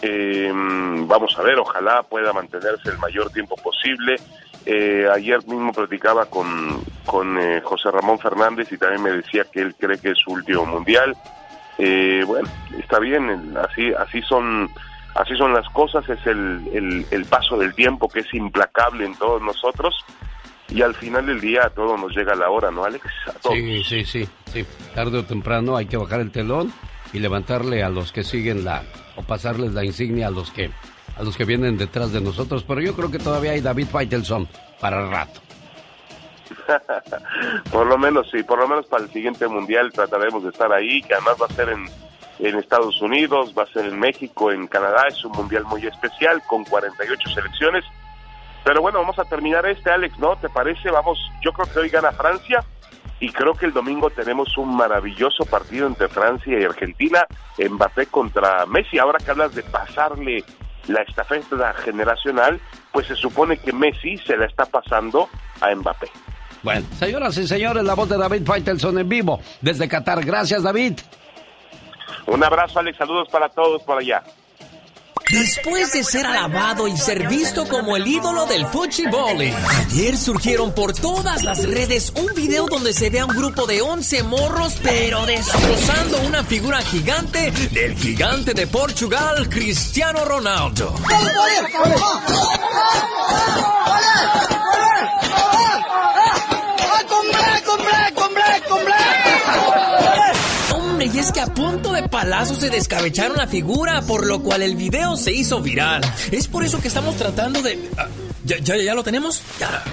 [0.07, 4.16] Eh, vamos a ver, ojalá pueda mantenerse el mayor tiempo posible.
[4.66, 9.61] Eh, ayer mismo platicaba con, con eh, José Ramón Fernández y también me decía que
[9.61, 11.16] él cree que es su último mundial.
[11.78, 12.48] Eh, bueno,
[12.78, 14.68] está bien, así, así son,
[15.14, 19.40] así son las cosas, es el, el, paso del tiempo que es implacable en todos
[19.40, 19.94] nosotros
[20.68, 23.07] y al final del día a nos llega la hora, ¿no, Alex?
[23.50, 24.66] Sí, sí, sí, sí.
[24.94, 26.72] Tarde o temprano hay que bajar el telón
[27.12, 28.82] y levantarle a los que siguen la
[29.17, 30.71] o pasarles la insignia a los que
[31.17, 34.49] a los que vienen detrás de nosotros, pero yo creo que todavía hay David Faitelson
[34.81, 35.41] para rato.
[37.71, 41.03] por lo menos sí, por lo menos para el siguiente mundial trataremos de estar ahí,
[41.03, 41.87] que además va a ser en,
[42.41, 46.43] en Estados Unidos, va a ser en México, en Canadá, es un mundial muy especial
[46.47, 47.85] con 48 selecciones.
[48.65, 50.37] Pero bueno, vamos a terminar este, Alex, ¿no?
[50.37, 50.91] ¿Te parece?
[50.91, 52.65] Vamos, yo creo que hoy gana Francia
[53.25, 57.27] y creo que el domingo tenemos un maravilloso partido entre Francia y Argentina,
[57.59, 58.99] Mbappé contra Messi.
[58.99, 60.45] Ahora que hablas de pasarle
[60.89, 62.61] la estafeta generacional,
[62.93, 65.31] pues se supone que Messi se la está pasando
[65.62, 66.09] a Mbappé.
[66.62, 70.22] Bueno, señoras y señores, la voz de David Faitelson en vivo desde Qatar.
[70.22, 71.01] Gracias, David.
[72.27, 72.99] Un abrazo, Alex.
[72.99, 74.22] Saludos para todos por allá.
[75.35, 80.93] Después de ser alabado y ser visto como el ídolo del fútbol, ayer surgieron por
[80.93, 85.26] todas las redes un video donde se ve a un grupo de 11 morros, pero
[85.26, 90.95] destrozando una figura gigante del gigante de Portugal, Cristiano Ronaldo.
[101.12, 104.74] Y es que a punto de palazo se descabecharon la figura, por lo cual el
[104.74, 106.00] video se hizo viral.
[106.32, 107.78] Es por eso que estamos tratando de...
[107.98, 108.09] Ah,
[108.44, 109.42] ¿Ya, ya, ya lo tenemos?
[109.61, 109.84] Ya.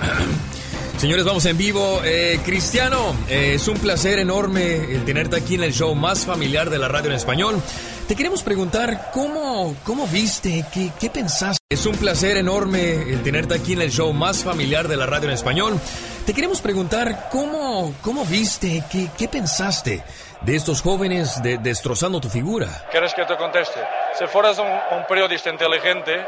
[0.97, 1.99] Señores, vamos en vivo.
[2.05, 6.69] Eh, Cristiano, eh, es un placer enorme el tenerte aquí en el show más familiar
[6.69, 7.61] de la radio en español.
[8.07, 11.61] Te queremos preguntar cómo, cómo viste, qué, qué pensaste.
[11.69, 15.27] Es un placer enorme el tenerte aquí en el show más familiar de la radio
[15.27, 15.77] en español.
[16.25, 20.03] Te queremos preguntar cómo, cómo viste, qué, qué pensaste
[20.41, 22.67] de estos jóvenes de- destrozando tu figura.
[22.91, 23.79] ¿Quieres que te conteste?
[24.13, 26.25] Si fueras un, un periodista inteligente,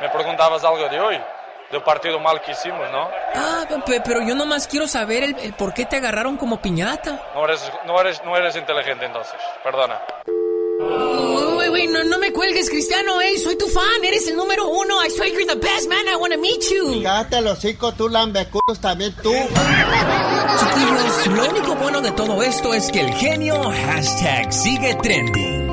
[0.00, 1.18] me preguntabas algo de hoy,
[1.70, 3.08] del partido mal que hicimos, ¿no?
[3.34, 7.20] Ah, pe- pero yo nomás quiero saber el, el por qué te agarraron como piñata.
[7.34, 10.00] No eres, no eres, no eres inteligente entonces, perdona.
[10.80, 15.04] Uy, uy, no, no me cuelgues, Cristiano, ey, soy tu fan, eres el número uno.
[15.04, 17.02] I swear you're the best man, I want to meet you.
[17.02, 19.32] Cállate los hocico, tú lambeculos también tú.
[20.60, 25.68] Chiquillos, lo único bueno de todo esto es que el genio hashtag sigue trending.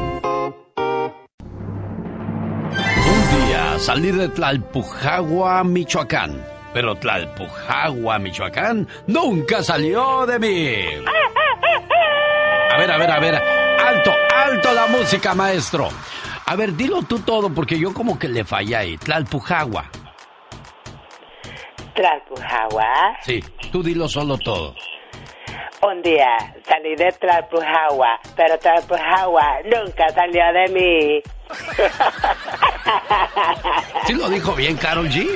[3.07, 6.43] Un día salí de Tlalpujagua, Michoacán.
[6.73, 10.75] Pero Tlalpujagua, Michoacán, nunca salió de mí.
[12.73, 13.64] A ver, a ver, a ver.
[13.85, 15.89] Alto, alto la música, maestro.
[16.47, 18.97] A ver, dilo tú todo, porque yo como que le fallé ahí.
[18.97, 19.85] Tlalpujagua.
[21.93, 23.17] Tlalpujagua.
[23.21, 24.73] Sí, tú dilo solo todo.
[25.83, 26.35] Un día
[26.67, 31.21] salí de Tlalpujagua, pero Tlalpujagua nunca salió de mí.
[34.07, 35.27] ¿Sí lo dijo bien, Carol G?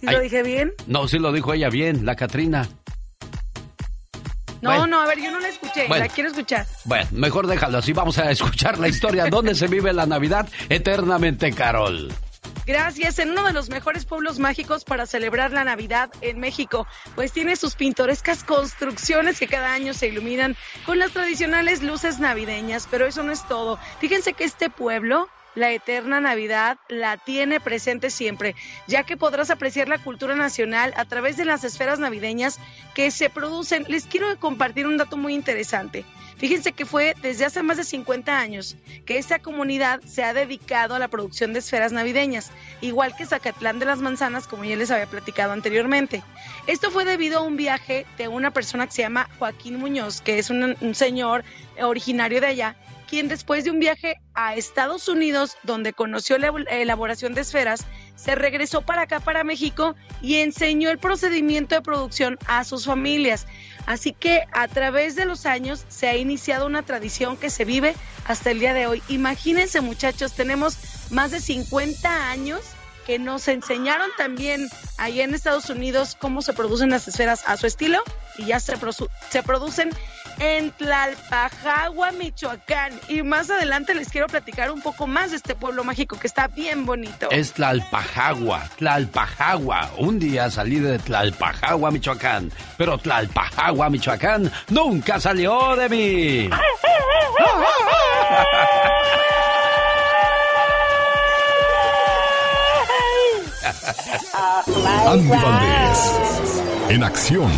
[0.00, 0.14] ¿Sí Ay.
[0.14, 0.72] lo dije bien?
[0.86, 2.66] No, sí lo dijo ella bien, la Catrina.
[4.64, 4.86] No, Bueno.
[4.86, 6.04] no, a ver, yo no la escuché, Bueno.
[6.06, 6.66] la quiero escuchar.
[6.84, 7.92] Bueno, mejor déjalo así.
[7.92, 9.26] Vamos a escuchar la historia.
[9.30, 12.10] ¿Dónde se vive la Navidad eternamente, Carol?
[12.66, 17.30] Gracias, en uno de los mejores pueblos mágicos para celebrar la Navidad en México, pues
[17.30, 20.56] tiene sus pintorescas construcciones que cada año se iluminan
[20.86, 23.78] con las tradicionales luces navideñas, pero eso no es todo.
[24.00, 28.54] Fíjense que este pueblo la eterna Navidad la tiene presente siempre,
[28.86, 32.58] ya que podrás apreciar la cultura nacional a través de las esferas navideñas
[32.94, 33.84] que se producen.
[33.88, 36.04] Les quiero compartir un dato muy interesante.
[36.36, 38.76] Fíjense que fue desde hace más de 50 años
[39.06, 42.50] que esta comunidad se ha dedicado a la producción de esferas navideñas,
[42.80, 46.22] igual que Zacatlán de las Manzanas, como ya les había platicado anteriormente.
[46.66, 50.38] Esto fue debido a un viaje de una persona que se llama Joaquín Muñoz, que
[50.38, 51.44] es un, un señor
[51.80, 52.76] originario de allá,
[53.22, 57.86] después de un viaje a Estados Unidos, donde conoció la elaboración de esferas,
[58.16, 63.46] se regresó para acá, para México, y enseñó el procedimiento de producción a sus familias.
[63.86, 67.94] Así que a través de los años se ha iniciado una tradición que se vive
[68.26, 69.02] hasta el día de hoy.
[69.08, 70.76] Imagínense muchachos, tenemos
[71.10, 72.62] más de 50 años
[73.06, 77.66] que nos enseñaron también allá en Estados Unidos cómo se producen las esferas a su
[77.66, 78.02] estilo
[78.38, 78.74] y ya se,
[79.30, 79.90] se producen
[80.38, 82.92] en Tlalpajagua, Michoacán.
[83.08, 86.48] Y más adelante les quiero platicar un poco más de este pueblo mágico que está
[86.48, 87.30] bien bonito.
[87.30, 89.90] Es Tlalpajagua, Tlalpajagua.
[89.98, 92.50] Un día salí de Tlalpajagua, Michoacán.
[92.76, 96.50] Pero Tlalpajagua, Michoacán, nunca salió de mí.
[105.06, 107.52] Andy Valdés, en acción.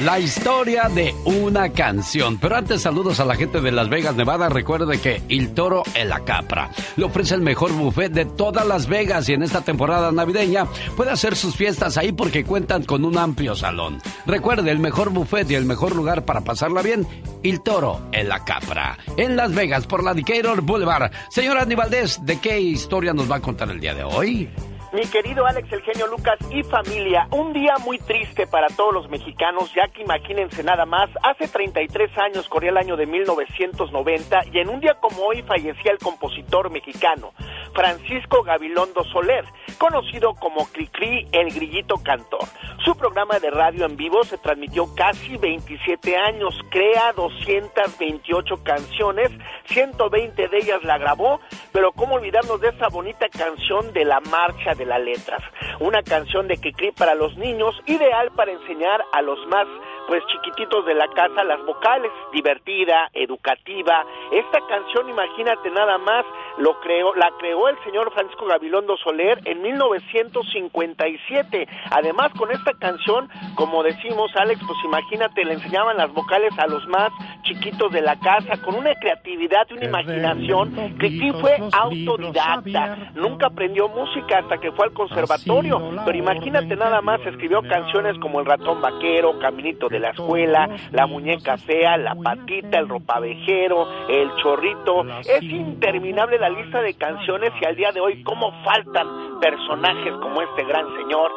[0.00, 2.38] La historia de una canción.
[2.38, 4.48] Pero antes saludos a la gente de Las Vegas, Nevada.
[4.48, 8.86] Recuerde que El Toro en la Capra le ofrece el mejor buffet de todas Las
[8.86, 10.64] Vegas y en esta temporada navideña
[10.96, 14.00] puede hacer sus fiestas ahí porque cuentan con un amplio salón.
[14.24, 17.06] Recuerde, el mejor buffet y el mejor lugar para pasarla bien,
[17.42, 18.96] El Toro en la Capra.
[19.18, 21.12] En Las Vegas por la Decatur Boulevard.
[21.28, 24.48] Señora Andy Valdés, ¿de qué historia nos va a contar el día de hoy?
[24.92, 29.08] Mi querido Alex, el genio Lucas y familia, un día muy triste para todos los
[29.08, 34.58] mexicanos, ya que imagínense nada más, hace 33 años corría el año de 1990 y
[34.58, 37.32] en un día como hoy fallecía el compositor mexicano
[37.72, 39.44] Francisco Gabilondo Soler,
[39.78, 42.48] conocido como Cricri el Grillito Cantor.
[42.84, 49.30] Su programa de radio en vivo se transmitió casi 27 años, crea 228 canciones,
[49.66, 51.40] 120 de ellas la grabó,
[51.72, 55.42] pero cómo olvidarnos de esa bonita canción de la marcha de las letras,
[55.78, 59.66] una canción de Cricri para los niños, ideal para enseñar a los más
[60.10, 64.04] pues chiquititos de la casa las vocales, divertida, educativa.
[64.32, 66.24] Esta canción, imagínate nada más,
[66.58, 71.68] lo creó, la creó el señor Francisco Gabilondo Soler en 1957.
[71.92, 76.84] Además, con esta canción, como decimos, Alex, pues imagínate, le enseñaban las vocales a los
[76.88, 77.12] más
[77.44, 83.12] chiquitos de la casa con una creatividad y una imaginación que sí fue autodidacta.
[83.14, 88.40] Nunca aprendió música hasta que fue al conservatorio, pero imagínate nada más, escribió canciones como
[88.40, 94.30] El ratón vaquero, Caminito de la escuela, La muñeca fea, La patita, El ropavejero, El
[94.42, 95.04] chorrito.
[95.20, 100.42] Es interminable la lista de canciones y al día de hoy cómo faltan personajes como
[100.42, 101.30] este gran señor,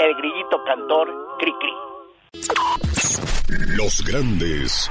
[0.00, 1.08] el grillito cantor
[1.38, 1.72] Cricri.
[3.76, 4.90] Los grandes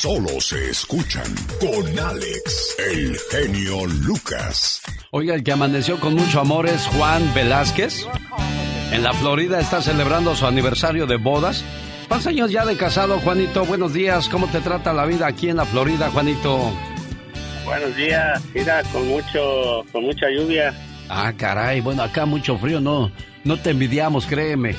[0.00, 1.26] Solo se escuchan
[1.60, 4.80] con Alex, el genio Lucas.
[5.10, 8.06] Oiga, el que amaneció con mucho amor es Juan Velázquez.
[8.92, 11.62] En la Florida está celebrando su aniversario de bodas.
[12.08, 13.66] ¿Cuántos años ya de casado, Juanito?
[13.66, 14.30] Buenos días.
[14.30, 16.72] ¿Cómo te trata la vida aquí en la Florida, Juanito?
[17.66, 20.74] Buenos días, mira, con mucho, con mucha lluvia.
[21.10, 21.82] Ah, caray.
[21.82, 23.12] Bueno, acá mucho frío, no,
[23.44, 24.76] no te envidiamos, créeme.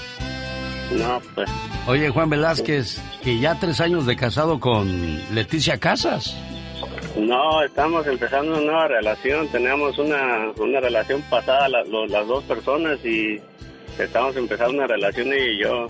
[0.97, 1.49] No, pues.
[1.87, 6.35] Oye, Juan Velázquez, que ya tres años de casado con Leticia Casas.
[7.17, 9.47] No, estamos empezando una nueva relación.
[9.49, 13.39] Teníamos una, una relación pasada la- lo- las dos personas y
[13.99, 15.87] estamos empezando una relación ella y yo.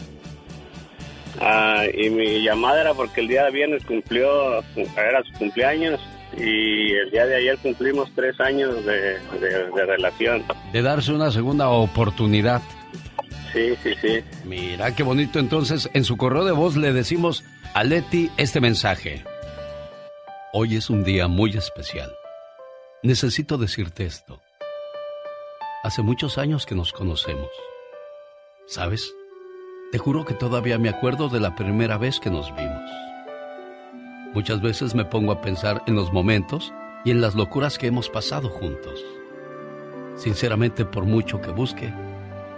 [1.39, 5.99] Ah, y mi llamada era porque el día de viernes cumplió, era su cumpleaños
[6.37, 10.43] y el día de ayer cumplimos tres años de, de- de relación.
[10.71, 12.61] De darse una segunda oportunidad.
[13.53, 14.23] Sí, sí, sí.
[14.45, 15.39] Mira qué bonito.
[15.39, 17.43] Entonces, en su correo de voz le decimos
[17.73, 19.23] a Leti este mensaje.
[20.53, 22.13] Hoy es un día muy especial.
[23.03, 24.41] Necesito decirte esto.
[25.83, 27.49] Hace muchos años que nos conocemos.
[28.67, 29.13] ¿Sabes?
[29.91, 32.89] Te juro que todavía me acuerdo de la primera vez que nos vimos.
[34.33, 36.71] Muchas veces me pongo a pensar en los momentos
[37.03, 39.03] y en las locuras que hemos pasado juntos.
[40.15, 41.91] Sinceramente, por mucho que busque,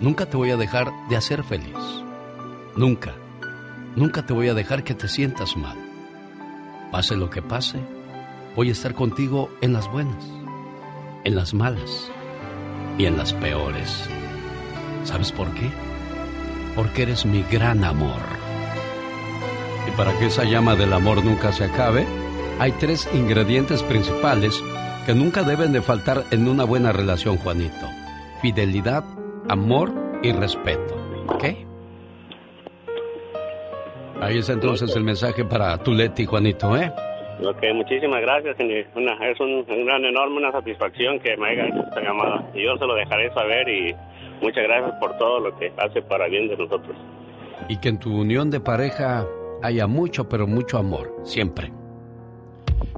[0.00, 1.76] Nunca te voy a dejar de hacer feliz.
[2.74, 3.12] Nunca,
[3.96, 5.76] nunca te voy a dejar que te sientas mal.
[6.90, 7.78] Pase lo que pase,
[8.56, 10.24] voy a estar contigo en las buenas,
[11.24, 12.10] en las malas
[12.96, 14.08] y en las peores.
[15.04, 15.70] ¿Sabes por qué?
[16.74, 18.22] Porque eres mi gran amor.
[19.86, 22.06] Y para que esa llama del amor nunca se acabe,
[22.58, 24.62] hay tres ingredientes principales
[25.04, 27.86] que nunca deben de faltar en una buena relación, Juanito.
[28.40, 29.04] Fidelidad,
[29.50, 29.92] amor
[30.22, 30.94] y respeto.
[31.26, 31.44] ¿Ok?
[34.20, 36.92] Ahí está entonces el mensaje para tu Leti, Juanito, ¿eh?
[37.42, 38.56] Ok, muchísimas gracias.
[38.60, 42.48] y Una, es un, un gran, enorme, una satisfacción que me haya hecho esta llamada.
[42.54, 43.94] Y yo se lo dejaré saber y
[44.42, 46.96] muchas gracias por todo lo que hace para bien de nosotros.
[47.68, 49.26] Y que en tu unión de pareja
[49.62, 51.72] haya mucho, pero mucho amor, siempre.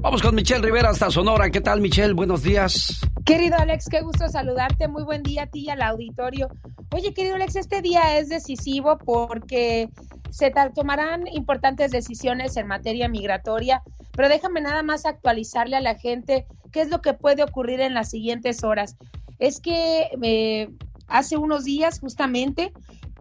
[0.00, 1.50] Vamos con Michelle Rivera hasta Sonora.
[1.50, 2.12] ¿Qué tal, Michelle?
[2.12, 3.00] Buenos días.
[3.24, 4.88] Querido Alex, qué gusto saludarte.
[4.88, 6.48] Muy buen día a ti y al auditorio.
[6.92, 9.88] Oye, querido Alex, este día es decisivo porque
[10.30, 16.46] se tomarán importantes decisiones en materia migratoria, pero déjame nada más actualizarle a la gente
[16.72, 18.96] qué es lo que puede ocurrir en las siguientes horas.
[19.38, 20.68] Es que eh,
[21.06, 22.72] hace unos días justamente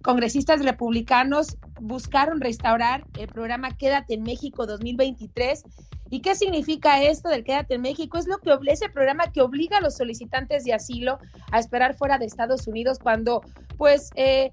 [0.02, 5.64] congresistas republicanos buscaron restaurar el programa Quédate en México 2023.
[6.12, 8.18] ¿Y qué significa esto del Quédate en México?
[8.18, 11.20] Es lo que ese programa que obliga a los solicitantes de asilo
[11.52, 13.42] a esperar fuera de Estados Unidos cuando,
[13.78, 14.52] pues, eh,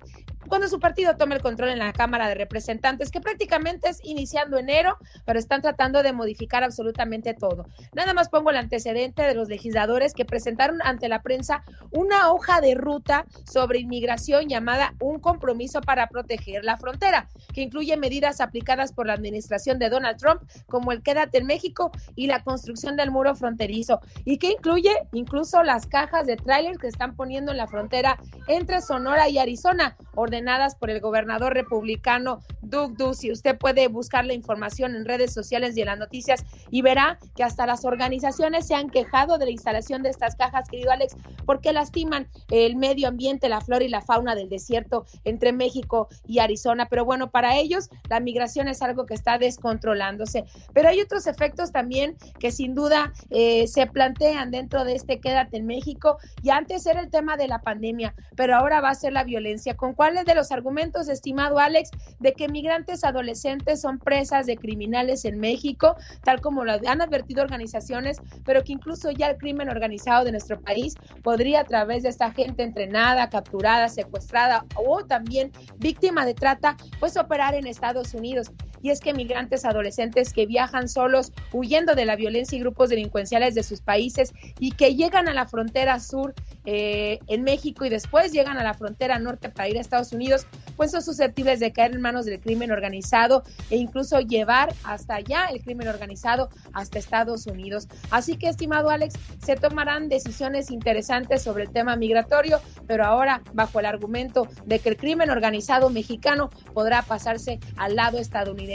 [0.49, 4.59] cuando su partido tome el control en la Cámara de Representantes, que prácticamente es iniciando
[4.59, 7.67] enero, pero están tratando de modificar absolutamente todo.
[7.95, 12.61] Nada más pongo el antecedente de los legisladores que presentaron ante la prensa una hoja
[12.61, 18.93] de ruta sobre inmigración llamada Un compromiso para proteger la frontera, que incluye medidas aplicadas
[18.93, 23.11] por la administración de Donald Trump, como el Quédate en México y la construcción del
[23.11, 27.67] muro fronterizo, y que incluye incluso las cajas de tráiler que están poniendo en la
[27.67, 29.97] frontera entre Sonora y Arizona,
[30.39, 33.33] ordenadas por el gobernador republicano Doug Ducey.
[33.33, 37.43] Usted puede buscar la información en redes sociales y en las noticias y verá que
[37.43, 41.73] hasta las organizaciones se han quejado de la instalación de estas cajas, querido Alex, porque
[41.73, 46.87] lastiman el medio ambiente, la flora y la fauna del desierto entre México y Arizona.
[46.89, 50.45] Pero bueno, para ellos la migración es algo que está descontrolándose.
[50.73, 55.57] Pero hay otros efectos también que sin duda eh, se plantean dentro de este Quédate
[55.57, 56.19] en México.
[56.43, 59.77] Y antes era el tema de la pandemia, pero ahora va a ser la violencia.
[59.77, 65.25] ¿Con cuál de los argumentos, estimado Alex, de que migrantes adolescentes son presas de criminales
[65.25, 70.25] en México, tal como lo han advertido organizaciones, pero que incluso ya el crimen organizado
[70.25, 76.25] de nuestro país podría a través de esta gente entrenada, capturada, secuestrada o también víctima
[76.25, 78.51] de trata, pues operar en Estados Unidos
[78.83, 83.55] y es que migrantes adolescentes que viajan solos huyendo de la violencia y grupos delincuenciales
[83.55, 88.33] de sus países y que llegan a la frontera sur eh, en México y después
[88.33, 91.93] llegan a la frontera norte para ir a Estados Unidos, pues son susceptibles de caer
[91.93, 97.47] en manos del crimen organizado e incluso llevar hasta allá el crimen organizado hasta Estados
[97.47, 97.89] Unidos.
[98.11, 103.81] Así que, estimado Alex, se tomarán decisiones interesantes sobre el tema migratorio, pero ahora bajo
[103.81, 108.68] el argumento de que el crimen organizado mexicano podrá pasarse al lado estadounidense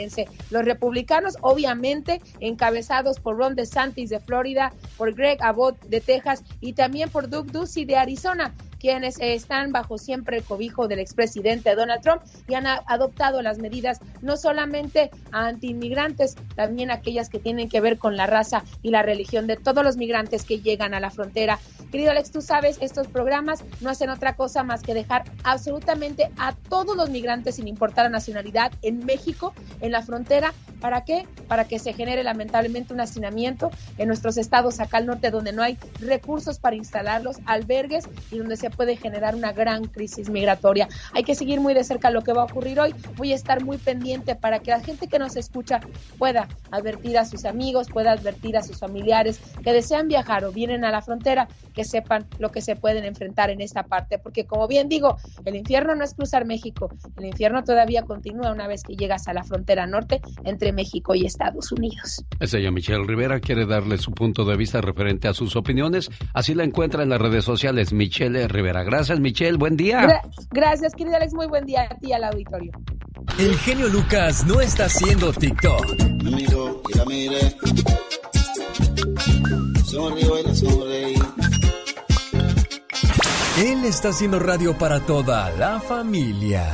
[0.50, 6.74] los republicanos, obviamente, encabezados por Ron DeSantis de Florida, por Greg Abbott de Texas y
[6.74, 12.02] también por Doug Ducey de Arizona, quienes están bajo siempre el cobijo del expresidente Donald
[12.02, 17.98] Trump y han adoptado las medidas no solamente anti-inmigrantes, también aquellas que tienen que ver
[17.98, 21.60] con la raza y la religión de todos los migrantes que llegan a la frontera.
[21.94, 26.54] Querido Alex, tú sabes, estos programas no hacen otra cosa más que dejar absolutamente a
[26.54, 30.54] todos los migrantes, sin importar la nacionalidad, en México, en la frontera.
[30.82, 31.26] ¿Para qué?
[31.48, 35.62] Para que se genere lamentablemente un hacinamiento en nuestros estados acá al norte, donde no
[35.62, 40.88] hay recursos para instalarlos, albergues y donde se puede generar una gran crisis migratoria.
[41.14, 42.94] Hay que seguir muy de cerca lo que va a ocurrir hoy.
[43.16, 45.80] Voy a estar muy pendiente para que la gente que nos escucha
[46.18, 50.86] pueda advertir a sus amigos, pueda advertir a sus familiares que desean viajar o vienen
[50.86, 54.18] a la frontera, que sepan lo que se pueden enfrentar en esta parte.
[54.18, 58.68] Porque como bien digo, el infierno no es cruzar México, el infierno todavía continúa una
[58.68, 62.24] vez que llegas a la frontera norte entre México y Estados Unidos.
[62.40, 66.10] Es ella, Michelle Rivera, quiere darle su punto de vista referente a sus opiniones.
[66.34, 68.63] Así la encuentra en las redes sociales, Michelle Rivera.
[68.72, 69.58] Gracias, Michelle.
[69.58, 70.22] Buen día.
[70.52, 71.34] gracias, querido Alex.
[71.34, 72.72] Muy buen día a ti al auditorio.
[73.40, 75.86] El genio Lucas no está haciendo TikTok.
[83.58, 86.66] Él está haciendo radio para toda la familia.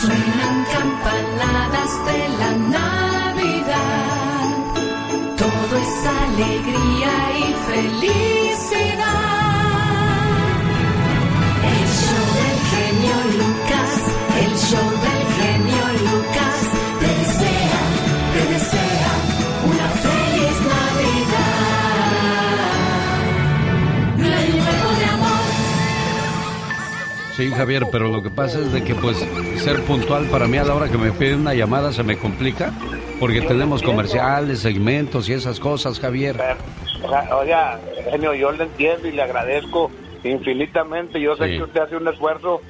[0.00, 3.03] Suenan campanadas de la nave
[6.34, 8.24] alegría y felicidad.
[11.72, 13.92] El show del genio Lucas,
[14.42, 16.56] el show del genio Lucas,
[17.00, 17.82] te desea,
[18.34, 19.12] te desea
[19.70, 21.52] una feliz Navidad.
[24.18, 24.38] La
[24.98, 25.46] de amor.
[27.36, 29.16] Sí, Javier, pero lo que pasa es de que pues
[29.62, 32.72] ser puntual para mí a la hora que me piden una llamada se me complica
[33.20, 36.36] porque tenemos comerciales, segmentos y esas cosas, Javier.
[37.02, 37.80] O sea, oiga,
[38.10, 39.90] genio, yo le entiendo y le agradezco
[40.24, 41.20] infinitamente.
[41.20, 42.60] Yo sé que usted hace un esfuerzo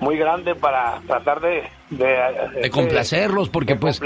[0.00, 1.62] muy grande para tratar de...
[1.90, 4.00] De, complacerlos, porque pues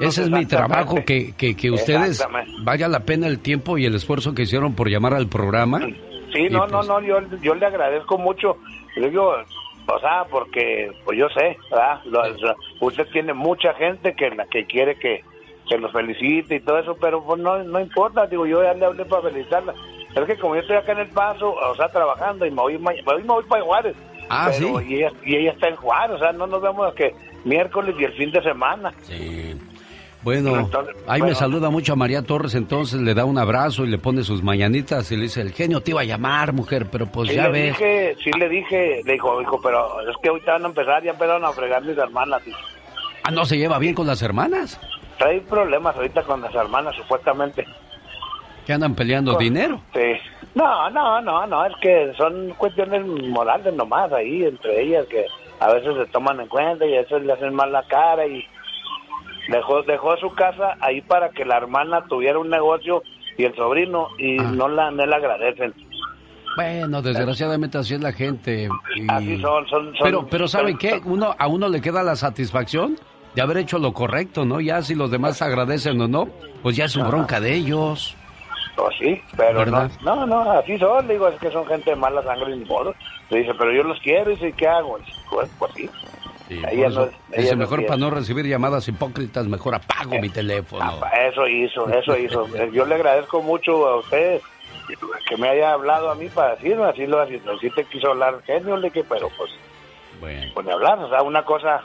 [0.00, 2.24] ese es mi trabajo, que, que, que ustedes
[2.62, 5.80] valga la pena el tiempo y el esfuerzo que hicieron por llamar al programa.
[6.32, 8.56] Sí, no, no, pues no, yo, yo le agradezco mucho.
[8.96, 9.34] Le digo,
[9.86, 12.00] o sea, porque, pues yo sé, ¿verdad?
[12.80, 15.22] usted tiene mucha gente que, que quiere que,
[15.68, 18.84] se los felicite y todo eso, pero pues no, no importa, digo, yo ya le
[18.84, 19.74] hablé para felicitarla.
[20.14, 22.78] Es que como yo estoy acá en El Paso, o sea, trabajando y me voy,
[22.78, 23.96] me voy, para Juárez.
[24.28, 24.72] Ah, sí.
[24.86, 28.04] Y ella, y ella está en Juárez, o sea, no nos vemos que miércoles y
[28.04, 28.92] el fin de semana.
[29.02, 29.58] Sí.
[30.24, 30.70] Bueno,
[31.06, 31.26] ahí bueno.
[31.26, 34.42] me saluda mucho a María Torres, entonces le da un abrazo y le pone sus
[34.42, 37.48] mañanitas y le dice, el genio te iba a llamar, mujer, pero pues sí ya
[37.48, 37.76] ves.
[37.76, 41.10] dije, sí le dije, le dijo, dijo, pero es que ahorita van a empezar, ya
[41.10, 42.42] empezaron a fregar mis hermanas.
[43.22, 44.80] Ah, ¿no se lleva bien con las hermanas?
[45.20, 47.66] Hay problemas ahorita con las hermanas, supuestamente.
[48.66, 49.80] Que andan peleando dinero.
[49.92, 50.14] Sí.
[50.54, 55.26] No, no, no, no, es que son cuestiones morales nomás ahí entre ellas que
[55.60, 58.44] a veces se toman en cuenta y a veces le hacen mal la cara y
[59.48, 63.02] dejó dejó su casa ahí para que la hermana tuviera un negocio
[63.36, 64.50] y el sobrino y Ah.
[64.54, 65.74] no la no le agradecen.
[66.56, 68.68] Bueno, desgraciadamente así es la gente.
[68.96, 71.00] y- Así son, son, son Pero, pero ¿sabe qué?
[71.04, 72.96] Uno, a uno le queda la satisfacción
[73.34, 74.60] de haber hecho lo correcto, ¿no?
[74.60, 76.28] Ya si los demás agradecen o no,
[76.62, 78.16] pues ya es su bronca de ellos.
[78.76, 79.90] Pues sí, pero no, ¿Verdad?
[80.04, 82.94] no, no, así son, digo, es que son gente de mala sangre ni modo.
[83.30, 84.98] Le dice, pero yo los quiero y dice, ¿qué hago?
[85.30, 85.90] Pues, pues sí.
[86.48, 87.88] Sí, Ella por no- eso, ella dice, no mejor quiere.
[87.88, 91.00] para no recibir llamadas hipócritas, mejor apago Eh, mi teléfono.
[91.30, 92.46] Eso hizo, eso hizo.
[92.56, 94.40] Eh, Yo le agradezco mucho a usted
[95.28, 97.40] que me haya hablado a mí para decirme, así lo así,
[97.74, 99.50] te quiso hablar genio, le que, pero pues,
[100.20, 100.50] Bueno.
[100.52, 101.82] pues ni hablar, o sea, una cosa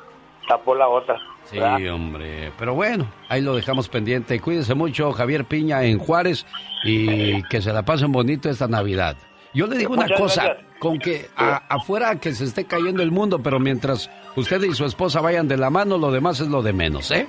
[0.48, 1.18] tapó la otra.
[1.46, 1.94] Sí, ¿verdad?
[1.94, 2.52] hombre.
[2.60, 4.40] Pero bueno, ahí lo dejamos pendiente.
[4.42, 6.46] Cuídense mucho, Javier Piña en Juárez,
[6.84, 9.16] y que se la pasen bonito esta Navidad.
[9.54, 10.66] Yo le digo una cosa, gracias.
[10.80, 14.10] con que a- afuera que se esté cayendo el mundo, pero mientras
[14.40, 17.28] usted y su esposa vayan de la mano, lo demás es lo de menos, ¿eh?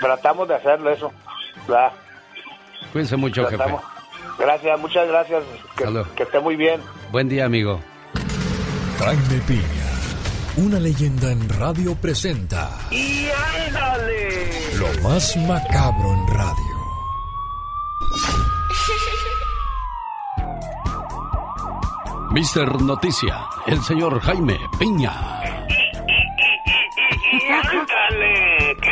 [0.00, 1.12] Tratamos de hacerlo eso.
[1.66, 1.92] ¿verdad?
[2.92, 3.56] Cuídense mucho, jefe.
[3.56, 3.82] Tratamos.
[4.38, 5.42] Gracias, muchas gracias.
[5.76, 6.06] Que, Salud.
[6.16, 6.80] que esté muy bien.
[7.10, 7.80] Buen día, amigo.
[8.98, 9.64] Jaime Piña,
[10.56, 13.28] una leyenda en radio presenta ¡Y
[13.66, 14.50] ándale!
[14.76, 16.78] lo más macabro en radio.
[22.32, 25.40] Mister Noticia, el señor Jaime Piña.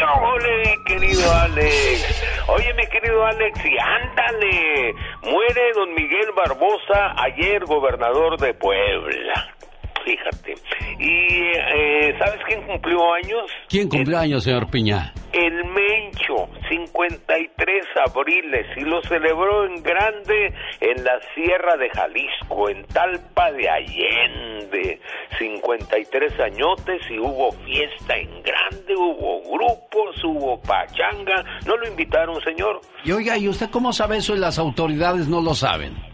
[0.02, 2.24] Ole, querido Alex!
[2.48, 4.94] Oye, mi querido Alex, y ándale.
[5.22, 9.55] Muere don Miguel Barbosa, ayer gobernador de Puebla.
[10.06, 10.54] Fíjate.
[11.00, 13.50] ¿Y eh, sabes quién cumplió años?
[13.68, 15.12] ¿Quién cumplió años, señor Piña?
[15.32, 22.84] El Mencho, 53 abriles, y lo celebró en grande en la Sierra de Jalisco, en
[22.84, 25.00] Talpa de Allende.
[25.38, 31.44] 53 añotes y hubo fiesta en grande, hubo grupos, hubo pachanga.
[31.66, 32.80] ¿No lo invitaron, señor?
[33.04, 36.05] Y oiga, ¿y usted cómo sabe eso y las autoridades no lo saben?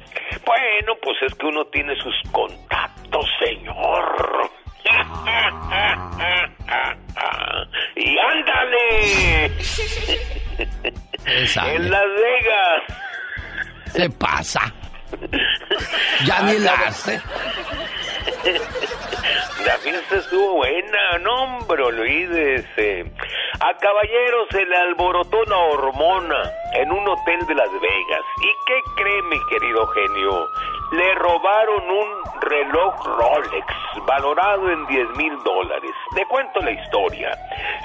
[0.44, 4.50] Bueno, pues es que uno tiene sus contactos, señor.
[7.96, 9.46] y ándale.
[11.26, 12.82] En Las Vegas.
[13.86, 14.72] Se pasa.
[16.24, 17.20] Ya ni la hace.
[19.66, 21.18] La fiesta estuvo buena,
[21.80, 23.04] olvídese.
[23.60, 26.42] A Caballero se le alborotó una hormona
[26.74, 28.24] en un hotel de Las Vegas.
[28.42, 30.48] ¿Y qué cree, mi querido genio?
[30.92, 33.66] Le robaron un reloj Rolex
[34.06, 35.90] valorado en 10 mil dólares.
[36.14, 37.30] Le cuento la historia.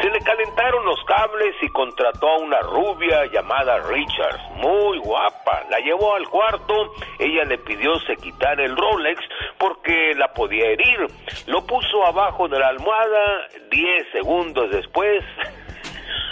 [0.01, 5.63] Se le calentaron los cables y contrató a una rubia llamada Richards, muy guapa.
[5.69, 9.21] La llevó al cuarto, ella le pidió se quitara el Rolex
[9.57, 11.07] porque la podía herir.
[11.45, 15.23] Lo puso abajo de la almohada, 10 segundos después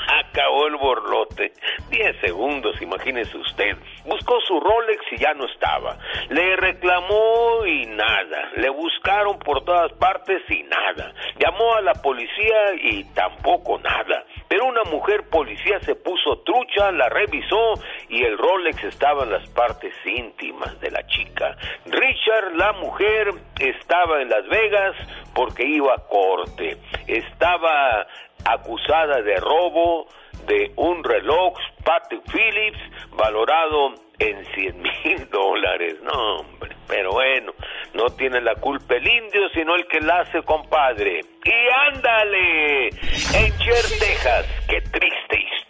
[0.08, 1.54] acabó el borlote.
[1.90, 3.78] Diez segundos, imagínese usted.
[4.06, 5.98] Buscó su Rolex y ya no estaba.
[6.30, 8.52] Le reclamó y nada.
[8.58, 11.14] Le buscaron por todas partes y nada.
[11.40, 14.26] Llamó a la policía y tampoco nada.
[14.48, 17.74] Pero una mujer policía se puso trucha, la revisó
[18.10, 21.58] y el Rolex estaba en las partes íntimas de la chica.
[21.86, 23.30] Richard, la mujer,
[23.60, 24.96] estaba en Las Vegas
[25.34, 26.78] porque iba a corte.
[27.08, 28.06] Estaba
[28.46, 30.08] acusada de robo
[30.48, 31.54] de un reloj
[31.84, 32.80] Patek Phillips
[33.18, 35.96] valorado en 100 mil dólares.
[36.04, 37.54] No, hombre, pero bueno,
[37.94, 41.22] no tiene la culpa el indio, sino el que la hace, compadre.
[41.44, 45.65] Y ándale, en Cher, Texas, qué triste historia.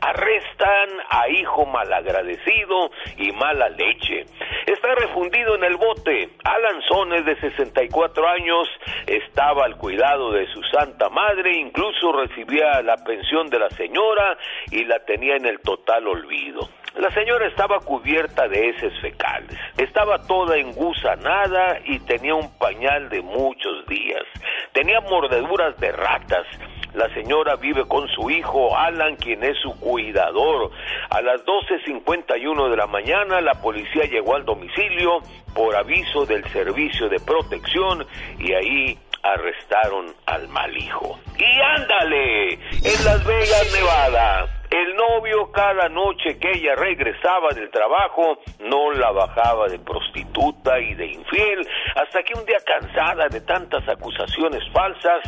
[0.00, 4.26] Arrestan a hijo malagradecido y mala leche.
[4.66, 6.30] Está refundido en el bote.
[6.44, 8.68] Alan Sones, de 64 años,
[9.06, 14.36] estaba al cuidado de su santa madre, incluso recibía la pensión de la señora
[14.70, 16.68] y la tenía en el total olvido.
[16.96, 23.22] La señora estaba cubierta de heces fecales, estaba toda engusanada y tenía un pañal de
[23.22, 24.24] muchos días.
[24.72, 26.46] Tenía mordeduras de ratas.
[26.94, 30.70] La señora vive con su hijo Alan, quien es su cuidador.
[31.10, 35.20] A las 12.51 de la mañana la policía llegó al domicilio
[35.54, 38.06] por aviso del servicio de protección
[38.38, 41.18] y ahí arrestaron al mal hijo.
[41.38, 48.38] Y ándale, en Las Vegas, Nevada, el novio cada noche que ella regresaba del trabajo
[48.60, 53.86] no la bajaba de prostituta y de infiel, hasta que un día cansada de tantas
[53.88, 55.20] acusaciones falsas,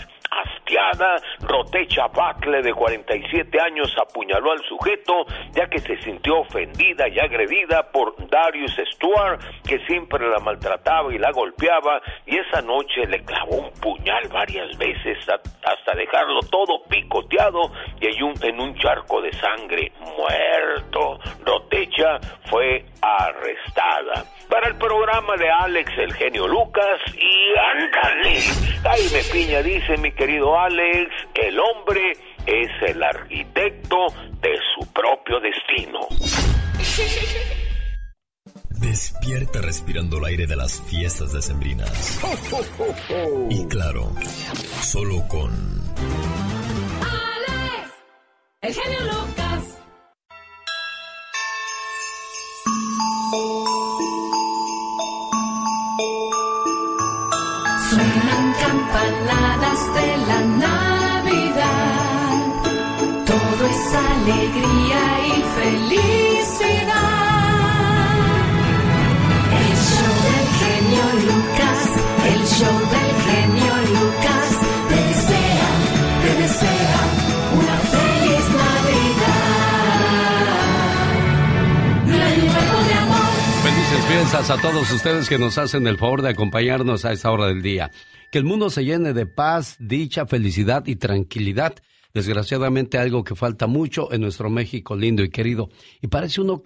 [0.42, 7.18] hastiada, Rotecha Bacle de 47 años apuñaló al sujeto ya que se sintió ofendida y
[7.18, 13.24] agredida por Darius Stewart que siempre la maltrataba y la golpeaba y esa noche le
[13.24, 17.70] clavó un puñal varias veces hasta dejarlo todo picoteado
[18.00, 21.18] y en un charco de sangre muerto.
[21.44, 24.24] Rotecha fue arrestada.
[24.48, 28.40] Para el programa de Alex el genio Lucas y ándale.
[28.82, 32.12] Jaime Piña dice mi querido Alex, el hombre
[32.46, 34.06] es el arquitecto
[34.40, 36.00] de su propio destino.
[38.70, 42.20] Despierta respirando el aire de las fiestas decembrinas.
[43.50, 44.12] Y claro,
[44.82, 45.50] solo con
[47.00, 47.92] Alex,
[48.60, 49.80] el genio Lucas.
[57.94, 60.83] Suenan campanadas de la Navidad.
[84.24, 87.60] Fiestas a todos ustedes que nos hacen el favor de acompañarnos a esta hora del
[87.60, 87.90] día.
[88.32, 91.74] Que el mundo se llene de paz, dicha, felicidad y tranquilidad.
[92.14, 95.68] Desgraciadamente algo que falta mucho en nuestro México lindo y querido.
[96.00, 96.58] Y parece una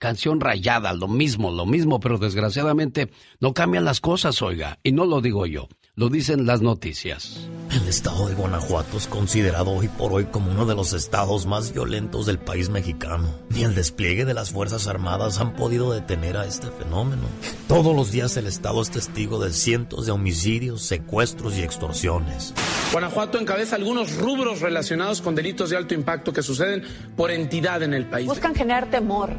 [0.00, 4.80] canción rayada, lo mismo, lo mismo, pero desgraciadamente no cambian las cosas, oiga.
[4.82, 7.48] Y no lo digo yo, lo dicen las noticias.
[7.70, 11.72] El estado de Guanajuato es considerado hoy por hoy como uno de los estados más
[11.72, 13.28] violentos del país mexicano.
[13.50, 17.22] Ni el despliegue de las Fuerzas Armadas han podido detener a este fenómeno.
[17.68, 22.54] Todos los días el estado es testigo de cientos de homicidios, secuestros y extorsiones.
[22.90, 26.82] Guanajuato encabeza algunos rubros relacionados con delitos de alto impacto que suceden
[27.16, 28.26] por entidad en el país.
[28.26, 29.30] Buscan generar temor,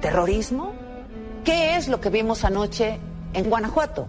[0.00, 0.74] terrorismo.
[1.44, 2.98] ¿Qué es lo que vimos anoche
[3.34, 4.08] en Guanajuato?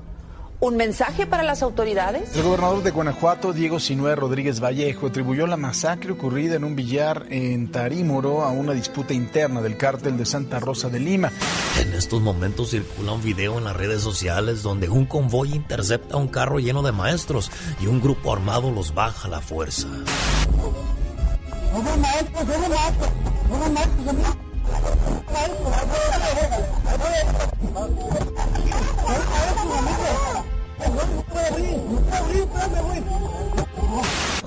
[0.59, 2.35] ¿Un mensaje para las autoridades?
[2.35, 7.27] El gobernador de Guanajuato, Diego Sinué Rodríguez Vallejo, atribuyó la masacre ocurrida en un billar
[7.29, 11.31] en Tarímoro a una disputa interna del cártel de Santa Rosa de Lima.
[11.79, 16.27] En estos momentos circula un video en las redes sociales donde un convoy intercepta un
[16.27, 19.87] carro lleno de maestros y un grupo armado los baja a la fuerza.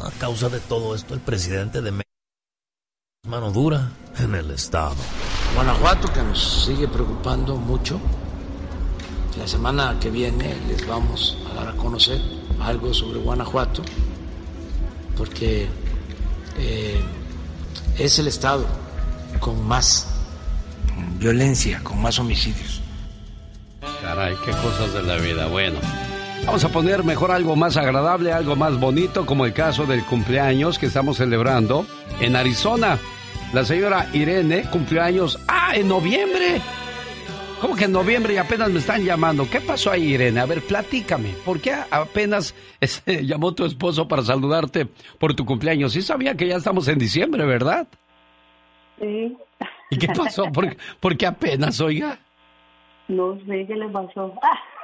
[0.03, 2.11] A causa de todo esto, el presidente de México
[3.31, 4.97] mano dura en el estado.
[5.55, 8.01] Guanajuato que nos sigue preocupando mucho.
[9.39, 12.21] La semana que viene les vamos a dar a conocer
[12.61, 13.83] algo sobre Guanajuato,
[15.17, 15.69] porque
[16.59, 17.01] eh,
[17.99, 18.67] es el estado
[19.39, 20.09] con más
[21.19, 22.81] violencia, con más homicidios.
[24.03, 25.47] Caray, qué cosas de la vida.
[25.47, 25.79] Bueno,
[26.47, 30.79] vamos a poner mejor algo más agradable, algo más bonito, como el caso del cumpleaños
[30.79, 31.87] que estamos celebrando
[32.21, 32.99] en Arizona.
[33.53, 36.61] La señora Irene cumplió años, ah, en noviembre.
[37.61, 39.47] ¿Cómo que en noviembre y apenas me están llamando?
[39.51, 40.41] ¿Qué pasó ahí, Irene?
[40.41, 41.35] A ver, platícame.
[41.45, 44.87] ¿Por qué apenas este, llamó tu esposo para saludarte
[45.19, 45.93] por tu cumpleaños?
[45.93, 47.87] Sí sabía que ya estamos en diciembre, ¿verdad?
[48.99, 49.37] Sí.
[49.91, 50.45] ¿Y qué pasó?
[50.53, 52.19] ¿Por, por qué apenas, oiga?
[53.09, 54.35] No sé qué le pasó.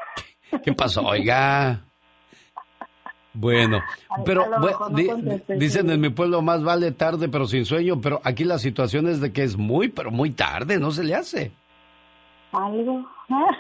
[0.65, 1.81] ¿Qué pasó, oiga?
[3.33, 3.83] Bueno,
[4.25, 5.11] pero bueno, di-
[5.59, 9.21] dicen en mi pueblo más vale tarde pero sin sueño, pero aquí la situación es
[9.21, 11.53] de que es muy, pero muy tarde, no se le hace,
[12.53, 13.07] Algo.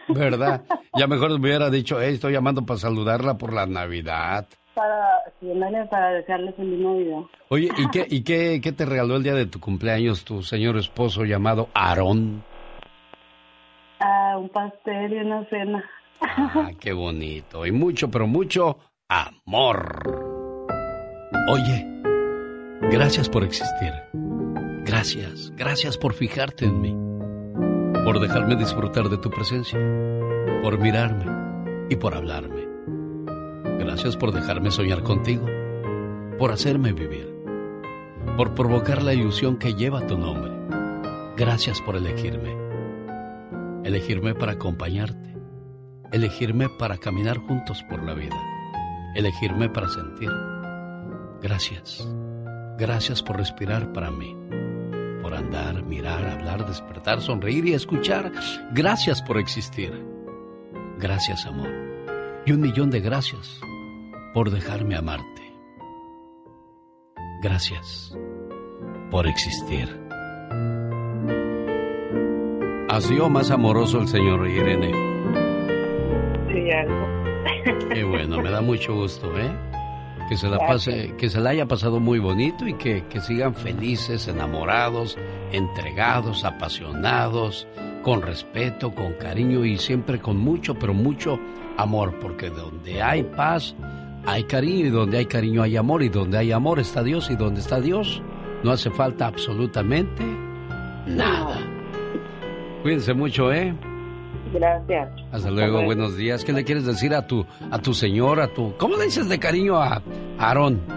[0.09, 0.62] ¿verdad?
[0.94, 4.47] Ya mejor me hubiera dicho, hey, estoy llamando para saludarla por la Navidad.
[4.77, 7.23] Para, ándale, para desearle feliz Navidad.
[7.48, 10.77] Oye, ¿y qué, y qué, qué te regaló el día de tu cumpleaños tu señor
[10.77, 12.44] esposo llamado Aarón?
[14.01, 15.82] Ah, un pastel y una cena.
[16.20, 17.65] Ah, qué bonito.
[17.65, 18.78] Y mucho, pero mucho
[19.09, 20.66] amor.
[21.51, 21.86] Oye,
[22.90, 23.93] gracias por existir.
[24.85, 26.94] Gracias, gracias por fijarte en mí.
[28.05, 29.78] Por dejarme disfrutar de tu presencia.
[30.62, 31.24] Por mirarme
[31.89, 32.65] y por hablarme.
[33.78, 35.47] Gracias por dejarme soñar contigo.
[36.39, 37.35] Por hacerme vivir.
[38.36, 40.53] Por provocar la ilusión que lleva tu nombre.
[41.36, 42.57] Gracias por elegirme.
[43.85, 45.27] Elegirme para acompañarte
[46.12, 48.36] elegirme para caminar juntos por la vida,
[49.15, 50.31] elegirme para sentir.
[51.43, 52.07] Gracias.
[52.78, 54.36] Gracias por respirar para mí.
[55.23, 58.32] Por andar, mirar, hablar, despertar, sonreír y escuchar.
[58.73, 59.93] Gracias por existir.
[60.98, 61.85] Gracias, amor.
[62.47, 63.60] Y un millón de gracias
[64.32, 65.52] por dejarme amarte.
[67.43, 68.16] Gracias
[69.10, 69.89] por existir.
[72.89, 74.93] ¿Ha sido más amoroso el señor Irene?
[76.52, 77.89] Sí, algo.
[77.93, 79.51] Qué bueno, me da mucho gusto, ¿eh?
[80.28, 83.56] Que se la pase, que se la haya pasado muy bonito y que, que sigan
[83.56, 85.18] felices, enamorados,
[85.51, 87.66] entregados, apasionados,
[88.06, 91.40] con respeto, con cariño y siempre con mucho, pero mucho
[91.76, 93.74] amor, porque donde hay paz,
[94.24, 97.34] hay cariño y donde hay cariño hay amor y donde hay amor está Dios y
[97.34, 98.22] donde está Dios
[98.62, 100.22] no hace falta absolutamente
[101.08, 101.58] nada.
[102.82, 103.74] Cuídense mucho, ¿eh?
[104.54, 105.08] Gracias.
[105.32, 106.44] Hasta luego, buenos días.
[106.44, 109.40] ¿Qué le quieres decir a tu a tu señor, a tu ¿Cómo le dices de
[109.40, 110.02] cariño a a
[110.38, 110.95] Aarón?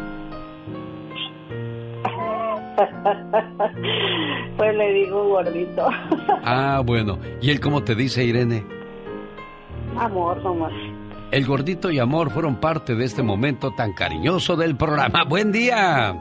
[4.57, 5.87] pues le digo gordito.
[6.41, 7.19] Ah, bueno.
[7.41, 8.65] ¿Y él cómo te dice, Irene?
[9.97, 10.71] Amor nomás.
[11.31, 15.25] El gordito y amor fueron parte de este momento tan cariñoso del programa.
[15.25, 16.15] Buen día.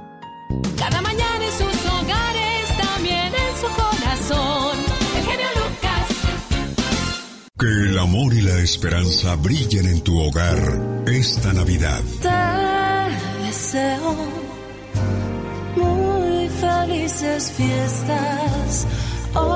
[0.77, 4.77] Cada mañana en sus hogares, también en su corazón.
[5.17, 6.09] El genio Lucas.
[7.59, 10.59] Que el amor y la esperanza brillen en tu hogar
[11.07, 12.03] esta Navidad.
[12.21, 14.38] Te deseo
[16.89, 18.86] felices fiestas
[19.35, 19.48] hoy.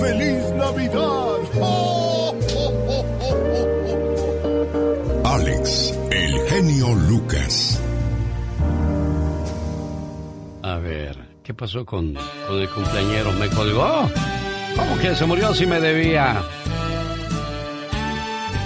[0.00, 1.36] ¡Feliz Navidad!
[5.24, 7.80] Alex, el genio Lucas.
[10.62, 12.14] A ver, ¿qué pasó con,
[12.48, 13.32] con el cumpleañero?
[13.32, 14.08] ¿Me colgó?
[14.76, 16.42] ¿Cómo que se murió si me debía?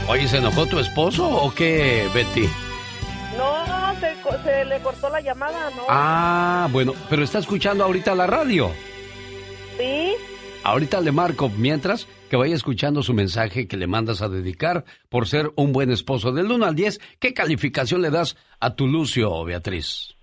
[0.09, 2.49] Oye, ¿se enojó tu esposo o qué, Betty?
[4.45, 5.83] Se le cortó la llamada, ¿no?
[5.89, 8.71] Ah, bueno, pero está escuchando ahorita la radio.
[9.79, 10.15] Sí,
[10.63, 15.27] Ahorita le marco, mientras que vaya escuchando su mensaje que le mandas a dedicar por
[15.27, 16.33] ser un buen esposo.
[16.33, 20.17] Del 1 al 10, ¿qué calificación le das a tu Lucio, Beatriz?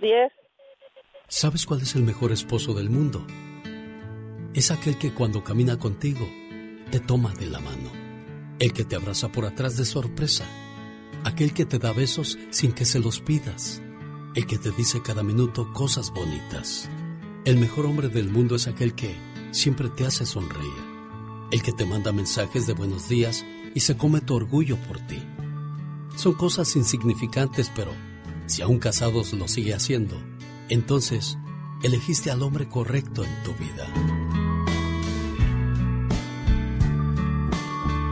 [0.00, 0.32] 10.
[1.28, 3.24] ¿Sabes cuál es el mejor esposo del mundo?
[4.52, 6.28] Es aquel que cuando camina contigo
[6.90, 7.90] te toma de la mano,
[8.58, 10.44] el que te abraza por atrás de sorpresa,
[11.24, 13.82] aquel que te da besos sin que se los pidas,
[14.34, 16.88] el que te dice cada minuto cosas bonitas.
[17.44, 19.16] El mejor hombre del mundo es aquel que
[19.50, 20.72] siempre te hace sonreír,
[21.50, 23.44] el que te manda mensajes de buenos días
[23.74, 25.22] y se come tu orgullo por ti.
[26.16, 27.92] Son cosas insignificantes, pero
[28.46, 30.16] si aún casados lo sigue haciendo,
[30.68, 31.38] entonces
[31.82, 33.86] elegiste al hombre correcto en tu vida.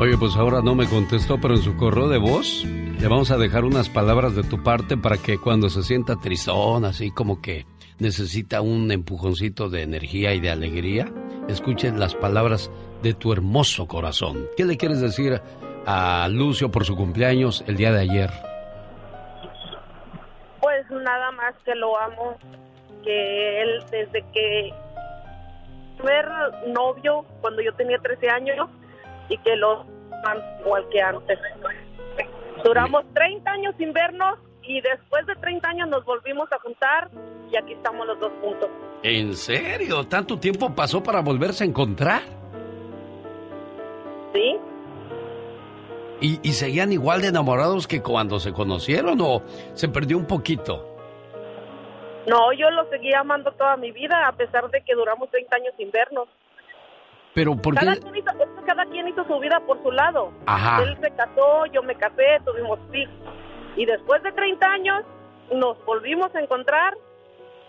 [0.00, 2.64] Oye, pues ahora no me contestó, pero en su correo de voz
[3.00, 6.84] le vamos a dejar unas palabras de tu parte para que cuando se sienta tristón,
[6.84, 7.64] así como que
[7.98, 11.06] necesita un empujoncito de energía y de alegría,
[11.48, 12.70] escuche las palabras
[13.02, 14.46] de tu hermoso corazón.
[14.56, 15.40] ¿Qué le quieres decir
[15.86, 18.30] a Lucio por su cumpleaños el día de ayer?
[20.60, 22.36] pues nada más que lo amo,
[23.02, 24.72] que él desde que
[25.98, 26.22] fue
[26.68, 28.68] novio cuando yo tenía 13 años
[29.28, 29.86] y que lo
[30.60, 31.38] igual que antes.
[32.64, 37.10] Duramos 30 años sin vernos y después de 30 años nos volvimos a juntar
[37.50, 38.68] y aquí estamos los dos juntos.
[39.02, 40.04] ¿En serio?
[40.06, 42.22] ¿Tanto tiempo pasó para volverse a encontrar?
[44.32, 44.58] ¿Sí?
[46.20, 49.42] ¿Y, y seguían igual de enamorados que cuando se conocieron o
[49.74, 50.86] se perdió un poquito?
[52.26, 55.74] No, yo lo seguí amando toda mi vida a pesar de que duramos 30 años
[55.76, 56.28] sin vernos.
[57.34, 58.30] Pero ¿por Cada quien, hizo,
[58.66, 60.32] cada quien hizo su vida por su lado.
[60.46, 60.82] Ajá.
[60.82, 63.14] Él se casó, yo me casé, tuvimos hijos.
[63.76, 65.04] Y después de 30 años
[65.54, 66.94] nos volvimos a encontrar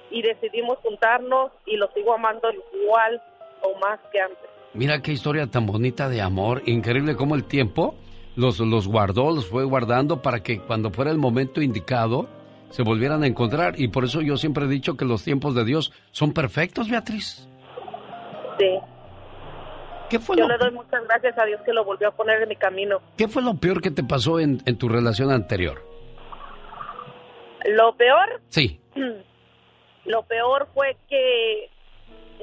[0.09, 3.21] y decidimos juntarnos y lo sigo amando igual
[3.61, 4.49] o más que antes.
[4.73, 6.63] Mira qué historia tan bonita de amor.
[6.65, 7.95] Increíble cómo el tiempo
[8.35, 12.27] los, los guardó, los fue guardando para que cuando fuera el momento indicado
[12.69, 13.79] se volvieran a encontrar.
[13.79, 17.47] Y por eso yo siempre he dicho que los tiempos de Dios son perfectos, Beatriz.
[18.57, 18.79] Sí.
[20.11, 22.41] ¿Qué fue yo lo- le doy muchas gracias a Dios que lo volvió a poner
[22.43, 22.99] en mi camino.
[23.17, 25.81] ¿Qué fue lo peor que te pasó en, en tu relación anterior?
[27.65, 28.81] Lo peor, Sí.
[30.05, 31.69] lo peor fue que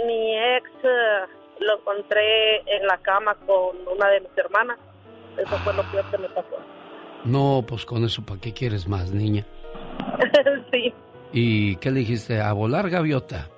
[0.06, 1.26] mi ex eh,
[1.60, 4.78] lo encontré en la cama con una de mis hermanas.
[5.36, 6.56] Eso fue lo peor que me pasó.
[7.24, 9.44] No, pues con eso, ¿para qué quieres más, niña?
[10.72, 10.94] sí.
[11.32, 12.40] ¿Y qué le dijiste?
[12.40, 13.48] A volar gaviota.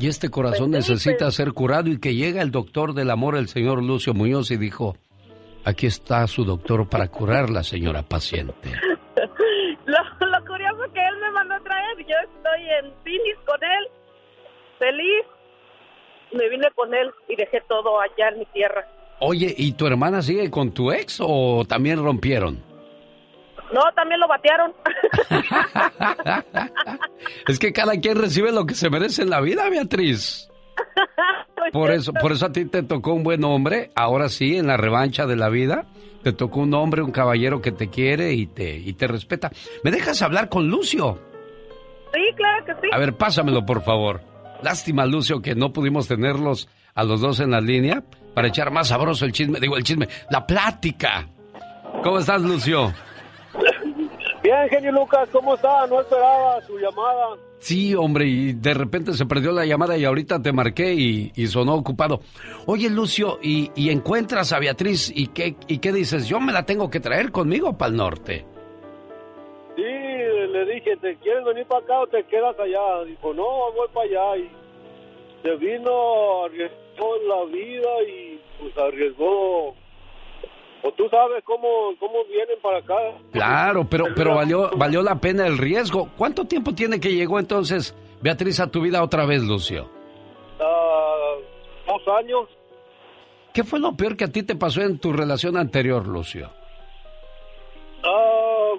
[0.00, 3.36] Y este corazón Pues necesita pues- ser curado y que llega el doctor del amor,
[3.36, 4.96] el señor Lucio Muñoz, y dijo,
[5.64, 8.70] Aquí está su doctor para curarla, señora paciente.
[9.86, 13.88] Lo, lo curioso que él me mandó a traer, yo estoy en Phoenix con él,
[14.78, 15.24] feliz.
[16.32, 18.86] Me vine con él y dejé todo allá en mi tierra.
[19.20, 22.62] Oye, ¿y tu hermana sigue con tu ex o también rompieron?
[23.72, 24.72] No, también lo batearon.
[27.46, 30.48] Es que cada quien recibe lo que se merece en la vida, Beatriz.
[31.72, 33.90] Por eso, por eso a ti te tocó un buen hombre.
[33.94, 35.86] Ahora sí, en la revancha de la vida,
[36.22, 39.50] te tocó un hombre, un caballero que te quiere y te, y te respeta.
[39.82, 41.18] ¿Me dejas hablar con Lucio?
[42.14, 42.88] Sí, claro que sí.
[42.92, 44.20] A ver, pásamelo, por favor.
[44.62, 48.02] Lástima, Lucio, que no pudimos tenerlos a los dos en la línea
[48.34, 49.60] para echar más sabroso el chisme.
[49.60, 51.28] Digo, el chisme, la plática.
[52.02, 52.92] ¿Cómo estás, Lucio?
[54.48, 55.86] Bien, genio Lucas, ¿cómo está?
[55.88, 57.36] No esperaba su llamada.
[57.58, 61.46] Sí, hombre, y de repente se perdió la llamada y ahorita te marqué y, y
[61.48, 62.20] sonó ocupado.
[62.64, 66.26] Oye, Lucio, y, y encuentras a Beatriz y qué, y qué dices?
[66.28, 68.46] Yo me la tengo que traer conmigo para el norte.
[69.76, 73.04] Sí, le dije, ¿te quieres venir para acá o te quedas allá?
[73.04, 73.44] Dijo, no,
[73.74, 74.44] voy para allá.
[74.44, 74.50] Y
[75.42, 79.74] se vino, arriesgó la vida y pues arriesgó.
[80.82, 81.66] O tú sabes cómo,
[81.98, 82.94] cómo vienen para acá.
[83.32, 86.08] Claro, pero, pero valió, valió la pena el riesgo.
[86.16, 89.88] ¿Cuánto tiempo tiene que llegó entonces Beatriz a tu vida otra vez, Lucio?
[90.60, 91.34] Ah,
[91.86, 92.48] dos años.
[93.52, 96.48] ¿Qué fue lo peor que a ti te pasó en tu relación anterior, Lucio?
[98.04, 98.74] Ah,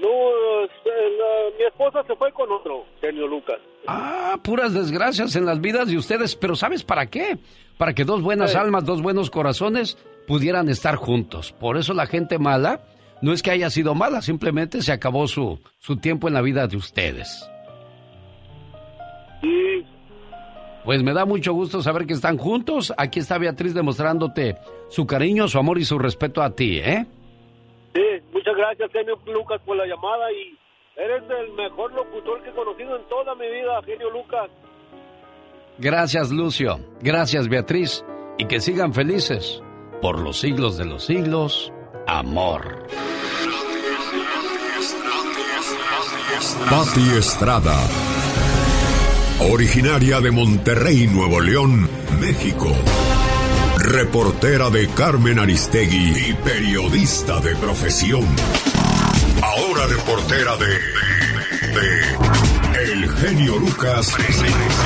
[0.00, 3.58] no, este, la- mi esposa se fue con otro, genio Lucas.
[3.86, 7.38] Ah, puras desgracias en las vidas de ustedes, pero ¿sabes para qué?
[7.82, 8.56] Para que dos buenas Sí.
[8.56, 9.98] almas, dos buenos corazones
[10.28, 11.50] pudieran estar juntos.
[11.50, 12.82] Por eso la gente mala
[13.22, 16.68] no es que haya sido mala, simplemente se acabó su, su tiempo en la vida
[16.68, 17.50] de ustedes.
[19.40, 19.84] Sí,
[20.84, 22.94] Pues me da mucho gusto saber que están juntos.
[22.96, 27.04] Aquí está Beatriz demostrándote su cariño, su amor y su respeto a ti, ¿eh?
[27.94, 28.00] sí,
[28.32, 30.56] muchas gracias, genio Lucas, por la llamada y
[30.96, 34.48] eres el mejor locutor que he conocido en toda mi vida, genio Lucas.
[35.82, 36.78] Gracias, Lucio.
[37.00, 38.04] Gracias, Beatriz.
[38.38, 39.60] Y que sigan felices.
[40.00, 41.72] Por los siglos de los siglos.
[42.06, 42.86] Amor.
[46.70, 47.76] Patti Estrada.
[49.50, 51.90] Originaria de Monterrey, Nuevo León,
[52.20, 52.68] México.
[53.78, 58.24] Reportera de Carmen Aristegui y periodista de profesión.
[59.42, 60.68] Ahora reportera de.
[61.74, 62.61] de.
[62.78, 64.12] El genio Lucas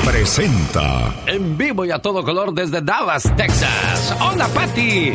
[0.04, 1.14] presenta.
[1.26, 4.14] En vivo y a todo color desde Dallas, Texas.
[4.20, 5.12] Hola, Patti.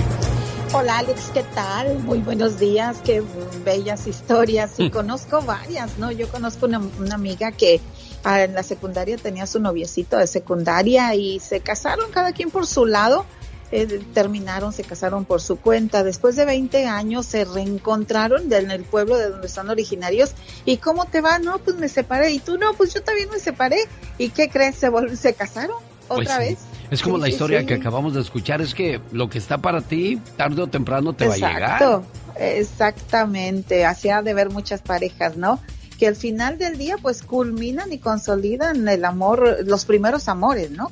[0.73, 1.99] Hola Alex, ¿qué tal?
[1.99, 3.21] Muy buenos días, qué
[3.65, 4.79] bellas historias.
[4.79, 6.11] Y conozco varias, ¿no?
[6.11, 7.81] Yo conozco una, una amiga que
[8.23, 12.65] ah, en la secundaria tenía su noviecito de secundaria y se casaron cada quien por
[12.65, 13.25] su lado.
[13.73, 16.03] Eh, terminaron, se casaron por su cuenta.
[16.03, 20.33] Después de 20 años se reencontraron en el pueblo de donde están originarios.
[20.65, 21.39] ¿Y cómo te va?
[21.39, 22.31] No, pues me separé.
[22.31, 22.73] ¿Y tú no?
[22.73, 23.77] Pues yo también me separé.
[24.17, 24.75] ¿Y qué crees?
[24.75, 25.77] Se, se casaron
[26.07, 26.49] Pues otra sí.
[26.49, 26.59] vez.
[26.91, 27.65] Es como Sí, la historia sí.
[27.67, 28.61] que acabamos de escuchar.
[28.61, 31.61] Es que lo que está para ti, tarde o temprano te va a llegar.
[31.61, 32.03] Exacto,
[32.37, 33.85] exactamente.
[33.85, 35.59] Hacía de ver muchas parejas, ¿no?
[35.97, 40.91] Que al final del día, pues culminan y consolidan el amor, los primeros amores, ¿no?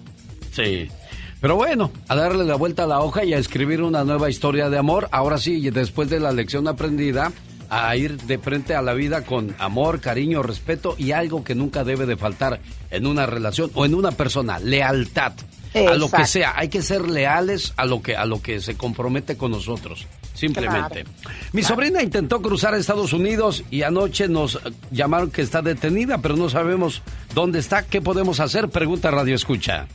[0.53, 0.89] Sí.
[1.41, 4.69] Pero bueno, a darle la vuelta a la hoja y a escribir una nueva historia
[4.69, 5.07] de amor.
[5.11, 7.31] Ahora sí, y después de la lección aprendida,
[7.69, 11.83] a ir de frente a la vida con amor, cariño, respeto y algo que nunca
[11.83, 12.59] debe de faltar
[12.91, 15.33] en una relación o en una persona, lealtad.
[15.75, 18.75] A lo que sea, hay que ser leales a lo que a lo que se
[18.75, 20.07] compromete con nosotros.
[20.33, 21.03] Simplemente.
[21.51, 24.59] Mi sobrina intentó cruzar a Estados Unidos y anoche nos
[24.89, 27.03] llamaron que está detenida, pero no sabemos
[27.35, 27.83] dónde está.
[27.85, 28.69] ¿Qué podemos hacer?
[28.69, 29.87] Pregunta Radio Escucha.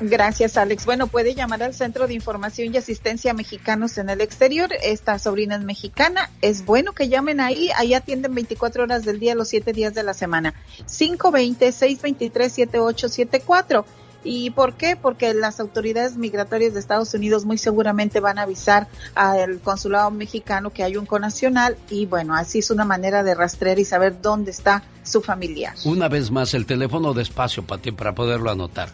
[0.00, 0.84] Gracias, Alex.
[0.84, 4.68] Bueno, puede llamar al Centro de Información y Asistencia Mexicanos en el Exterior.
[4.82, 6.28] Esta sobrina es mexicana.
[6.42, 7.70] Es bueno que llamen ahí.
[7.76, 10.52] Ahí atienden 24 horas del día, los 7 días de la semana.
[10.86, 13.86] 520-623-7874.
[14.28, 14.96] ¿Y por qué?
[14.96, 20.70] Porque las autoridades migratorias de Estados Unidos muy seguramente van a avisar al consulado mexicano
[20.70, 24.50] que hay un conacional y bueno, así es una manera de rastrear y saber dónde
[24.50, 25.76] está su familiar.
[25.84, 28.88] Una vez más, el teléfono despacio, Pati, para poderlo anotar.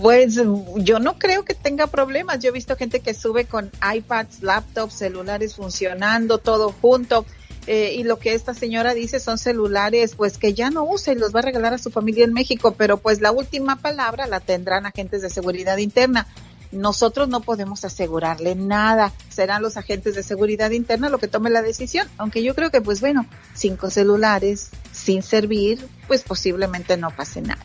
[0.00, 0.38] Pues
[0.76, 2.38] yo no creo que tenga problemas.
[2.40, 7.24] Yo he visto gente que sube con iPads, laptops, celulares funcionando, todo junto.
[7.66, 11.16] Eh, y lo que esta señora dice son celulares, pues que ya no usa y
[11.16, 14.40] los va a regalar a su familia en México, pero pues la última palabra la
[14.40, 16.26] tendrán agentes de seguridad interna.
[16.70, 19.12] Nosotros no podemos asegurarle nada.
[19.30, 22.06] Serán los agentes de seguridad interna lo que tome la decisión.
[22.18, 23.24] Aunque yo creo que, pues bueno,
[23.54, 27.64] cinco celulares sin servir, pues posiblemente no pase nada.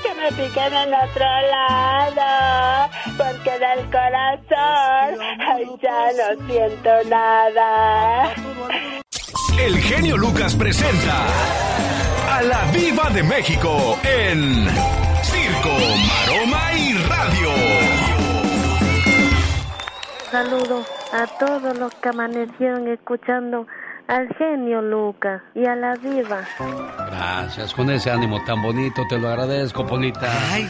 [0.00, 8.34] Que me piquen en otro lado, porque del corazón ay, ya no siento nada.
[9.58, 11.26] El genio Lucas presenta
[12.30, 14.68] a la Viva de México en
[15.22, 15.76] Circo,
[16.06, 17.93] Maroma y Radio.
[20.34, 23.68] Saludos a todos los que amanecieron escuchando
[24.08, 26.42] al genio Lucas y a la diva.
[27.06, 30.28] Gracias, con ese ánimo tan bonito, te lo agradezco, Polita.
[30.50, 30.68] Ay,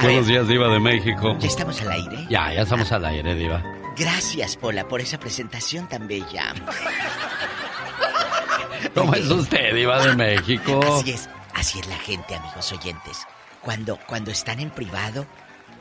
[0.00, 1.36] Buenos días, Diva de México.
[1.40, 2.24] ¿Ya estamos al aire?
[2.30, 3.60] Ya, ya estamos al aire, Diva.
[3.96, 6.54] Gracias, Pola, por esa presentación tan bella.
[8.94, 10.78] ¿Cómo es usted, Diva de México?
[11.00, 13.26] Así es, así es la gente, amigos oyentes.
[13.60, 15.26] Cuando, cuando están en privado,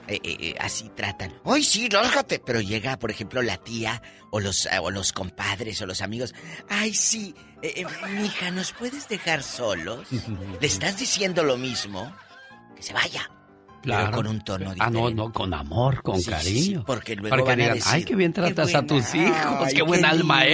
[0.08, 1.34] eh, eh, eh, así tratan.
[1.46, 2.40] ¡Ay, sí, lárgate!
[2.40, 4.02] Pero llega, por ejemplo, la tía
[4.32, 6.34] o los, o los compadres o los amigos.
[6.70, 7.34] ¡Ay, sí!
[7.62, 7.86] Eh,
[8.22, 10.08] mija, ¿nos puedes dejar solos?
[10.62, 12.14] ¿Le estás diciendo lo mismo?
[12.76, 13.30] Que se vaya.
[13.82, 14.06] Claro.
[14.06, 15.00] Pero con un tono Ah, diferente.
[15.00, 16.80] no, no, con amor, con Sí, cariño.
[16.80, 18.82] sí, porque luego Para que van a digan, decir, ay, qué bien tratas "Qué a
[18.86, 19.36] tus hijos,
[19.66, 20.46] ay, qué buen qué alma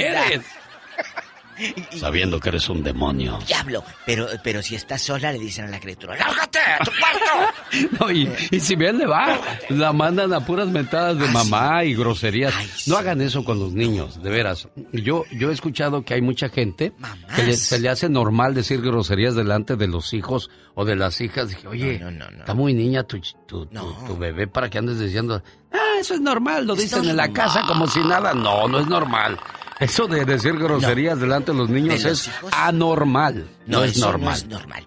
[1.59, 1.81] linda".
[1.89, 1.99] eres.
[1.99, 3.39] Sabiendo que eres un demonio.
[3.47, 7.53] Diablo, pero, pero si está sola le dicen a la criatura, ¡lárgate a tu cuarto!
[7.99, 11.83] No, y, y si bien le va, la mandan a puras mentadas Ah, de mamá
[11.83, 12.53] y groserías.
[12.87, 14.67] No hagan eso con los niños, de veras.
[14.91, 16.91] Yo, yo he escuchado que hay mucha gente
[17.35, 21.21] que le- se le hace normal decir groserías delante de los hijos o de las
[21.21, 21.49] hijas.
[21.49, 22.01] Dije, oye,
[22.39, 25.41] está muy niña tu, tu- tu bebé para que andes diciendo,
[25.71, 28.33] ah, eso es normal, lo dicen en la casa como si nada.
[28.33, 29.39] No, no es normal.
[29.79, 32.51] Eso de decir groserías delante de los niños ¿De los es hijos?
[32.53, 33.49] anormal.
[33.65, 34.29] No, es eso normal.
[34.29, 34.85] No es normal.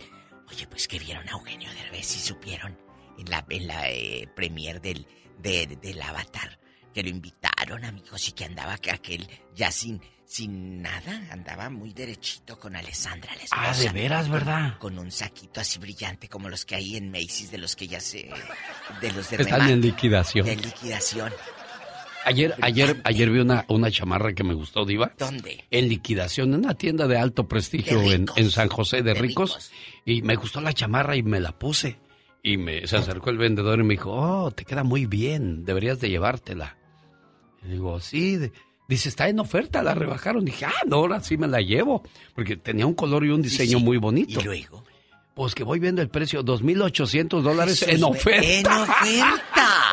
[0.50, 2.76] Oye, pues que vieron a Eugenio Derbez y supieron
[3.18, 5.06] en la, en la eh, premier del,
[5.38, 6.58] de- del Avatar
[6.92, 11.94] que lo invitaron, amigos, y que andaba que aquel ya sin, sin nada, andaba muy
[11.94, 14.78] derechito con Alessandra, Ah, de veras, Con- ¿verdad?
[14.78, 17.98] Con, un saquito así brillante como los que hay en Macy's, de los que ya
[17.98, 18.28] se...
[19.00, 20.44] de los de Están remate, en liquidación.
[20.44, 21.32] De liquidación.
[22.24, 25.12] Ayer, ayer, ayer vi una, una chamarra que me gustó, Diva.
[25.18, 25.64] ¿Dónde?
[25.70, 29.70] En liquidación, en una tienda de alto prestigio en, en San José de, Ricos.
[30.04, 31.98] Y me gustó la chamarra y me la puse.
[32.42, 36.00] Y me, se acercó el vendedor y me dijo, oh, te queda muy bien, deberías
[36.00, 36.76] de llevártela.
[37.64, 38.36] Y digo, sí.
[38.36, 38.52] de-
[38.88, 40.44] dice, está en oferta, la rebajaron.
[40.44, 42.02] Dije, ah, no, ahora sí me la llevo.
[42.34, 44.40] Porque tenía un color y un diseño muy bonito.
[44.40, 44.84] ¿Y luego?
[45.34, 48.46] Pues que voy viendo el precio, 2.800 dólares en oferta.
[48.46, 49.91] En oferta.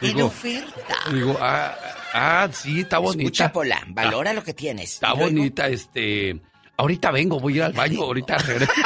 [0.00, 0.96] En Digo, oferta.
[1.12, 1.74] Digo, ah,
[2.14, 3.22] ah, sí, está bonita.
[3.22, 4.94] Escucha, Pola, valora lo que tienes.
[4.94, 6.40] Está luego- bonita, este.
[6.76, 8.72] Ahorita vengo, voy a ir al baño, ahorita regreso.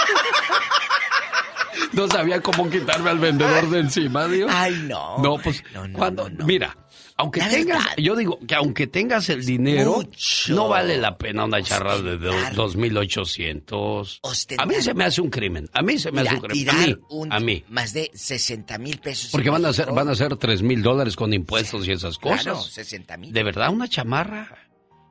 [1.92, 4.48] No sabía cómo quitarme al vendedor de encima, digo.
[4.50, 5.18] Ay, no.
[5.18, 5.62] No, pues,
[5.92, 6.76] cuando, mira,
[7.16, 7.96] Aunque La tengas, verdad.
[7.98, 10.52] yo digo que aunque tengas el dinero, Mucho.
[10.54, 14.18] no vale la pena una charra de do- 2.800.
[14.58, 15.68] A mí se me hace un crimen.
[15.72, 16.68] A mí se me Mira, hace un crimen.
[16.68, 17.64] A tirar mí, un- a mí.
[17.68, 19.30] más de 60 mil pesos.
[19.30, 22.42] Porque van a ser, van a ser tres mil dólares con impuestos y esas cosas.
[22.42, 23.32] Claro, 60 mil.
[23.32, 24.48] De verdad, una chamarra.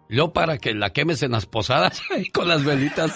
[0.09, 2.01] Luego para que la quemes en las posadas
[2.33, 3.13] con las velitas.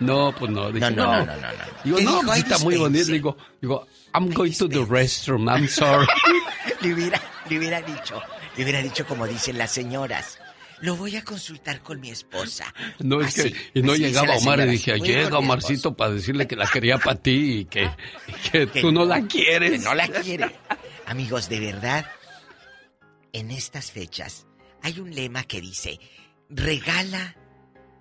[0.00, 0.72] No, pues no.
[0.72, 1.48] Dije, No, no, no, no, no, no.
[1.84, 3.12] Digo, ¿Qué no, está muy bonito.
[3.12, 6.06] Digo, digo, I'm going to the restroom, I'm sorry.
[6.80, 8.22] le, hubiera, le hubiera dicho,
[8.56, 10.38] le hubiera dicho como dicen las señoras.
[10.80, 12.72] Lo voy a consultar con mi esposa.
[13.00, 16.66] No es que, y no llegaba Omar y dije, llega Omarcito para decirle que la
[16.66, 17.90] quería para ti y que,
[18.26, 19.84] y que Que tú no no, la Que quieres.
[19.84, 20.50] no la quiere.
[21.04, 22.06] Amigos, de verdad,
[23.34, 24.46] en estas fechas
[24.82, 26.00] hay un lema que dice,
[26.48, 27.36] regala,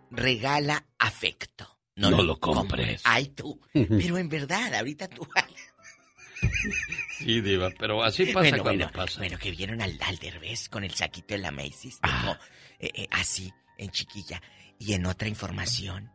[0.10, 1.78] regala afecto.
[1.96, 3.02] No lo compres.
[3.04, 3.60] Ay, tú.
[3.74, 5.28] Pero en verdad, ahorita tú...
[7.20, 9.20] Sí, Diva, pero así pasa bueno, cuando bueno, pasa.
[9.20, 12.20] bueno, que vieron al, al Derbez con el saquito de la Macy's, Ah.
[12.22, 12.34] como,
[12.80, 14.42] eh, eh, así, en chiquilla.
[14.80, 16.10] Y en otra información,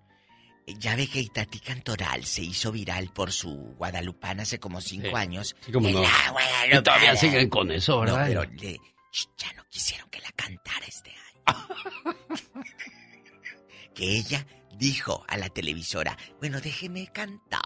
[0.66, 5.08] eh, ya ve que Itati Cantoral se hizo viral por su guadalupana hace como cinco
[5.08, 5.54] Sí, años.
[5.60, 6.02] sí, cómo El no.
[6.02, 8.28] Y todavía siguen con eso, ¿verdad?
[8.30, 8.80] No, pero le-
[9.36, 11.12] ya no quisieron que la cantara este
[11.46, 11.46] año.
[13.94, 14.44] que ella
[14.78, 17.60] dijo a la televisora, bueno, déjeme cantar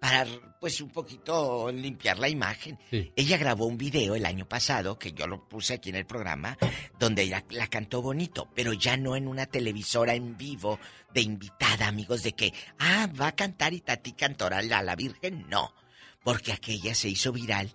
[0.00, 0.26] para
[0.60, 2.78] pues un poquito limpiar la imagen.
[2.90, 3.12] Sí.
[3.16, 6.56] Ella grabó un video el año pasado, que yo lo puse aquí en el programa,
[6.98, 10.78] donde ella la cantó bonito, pero ya no en una televisora en vivo
[11.12, 15.46] de invitada, amigos, de que, ah, va a cantar y Tati Cantoral a la Virgen,
[15.48, 15.74] no,
[16.22, 17.70] porque aquella se hizo viral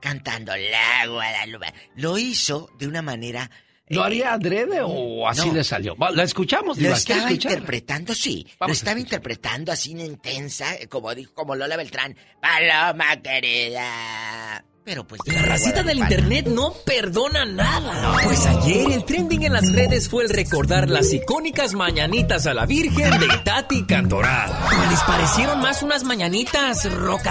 [0.00, 1.72] cantando la Guadalupe.
[1.96, 3.50] Lo hizo de una manera...
[3.88, 5.54] ¿Lo haría adrede o así no.
[5.54, 5.96] le salió?
[6.12, 6.96] La escuchamos, Lo Diva.
[6.96, 8.46] ¿Quieres estaba interpretando, sí.
[8.58, 12.16] Vamos lo estaba interpretando así intensa, eh, como dijo, como Lola Beltrán.
[12.40, 14.64] Paloma querida.
[14.84, 15.20] Pero pues.
[15.26, 18.18] La racita del internet no perdona nada.
[18.22, 22.66] Pues ayer el trending en las redes fue el recordar las icónicas mañanitas a la
[22.66, 24.50] Virgen de Tati Cantoral.
[24.70, 27.26] ¿Cómo les parecieron más unas mañanitas rock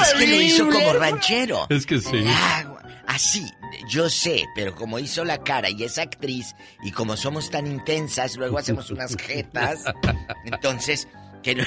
[0.00, 1.66] Es que lo hizo como ranchero.
[1.70, 2.24] Es que sí.
[2.26, 2.82] Agua.
[3.06, 3.50] Así,
[3.88, 8.36] yo sé, pero como hizo la cara y es actriz, y como somos tan intensas,
[8.36, 9.84] luego hacemos unas jetas.
[10.44, 11.08] Entonces,
[11.42, 11.64] que no.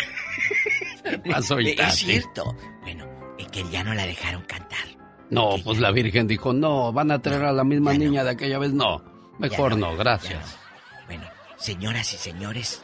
[1.31, 2.55] pasó, es cierto.
[2.81, 3.05] Bueno,
[3.39, 4.85] eh, que ya no la dejaron cantar.
[5.31, 8.59] No, pues la Virgen dijo, no, van a traer a la misma niña de aquella
[8.59, 8.71] vez.
[8.73, 9.01] No,
[9.39, 10.41] mejor no, gracias.
[10.41, 11.05] no.
[11.07, 11.25] Bueno,
[11.57, 12.83] señoras y señores,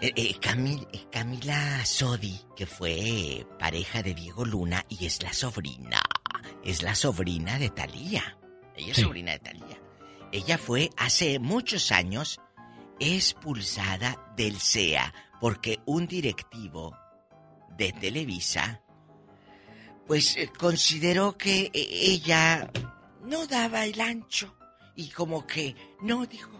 [0.00, 5.32] eh, eh, Camil- eh, Camila Sodi, que fue pareja de Diego Luna y es la
[5.32, 6.02] sobrina,
[6.64, 8.38] es la sobrina de Talía.
[8.76, 9.02] Ella es Sí.
[9.02, 9.80] sobrina de Talía.
[10.32, 12.40] Ella fue hace muchos años
[13.00, 16.96] expulsada del CEA porque un directivo
[17.76, 18.82] de Televisa
[20.06, 22.70] pues consideró que ella
[23.24, 24.56] no daba el ancho
[24.96, 26.50] y como que no dijo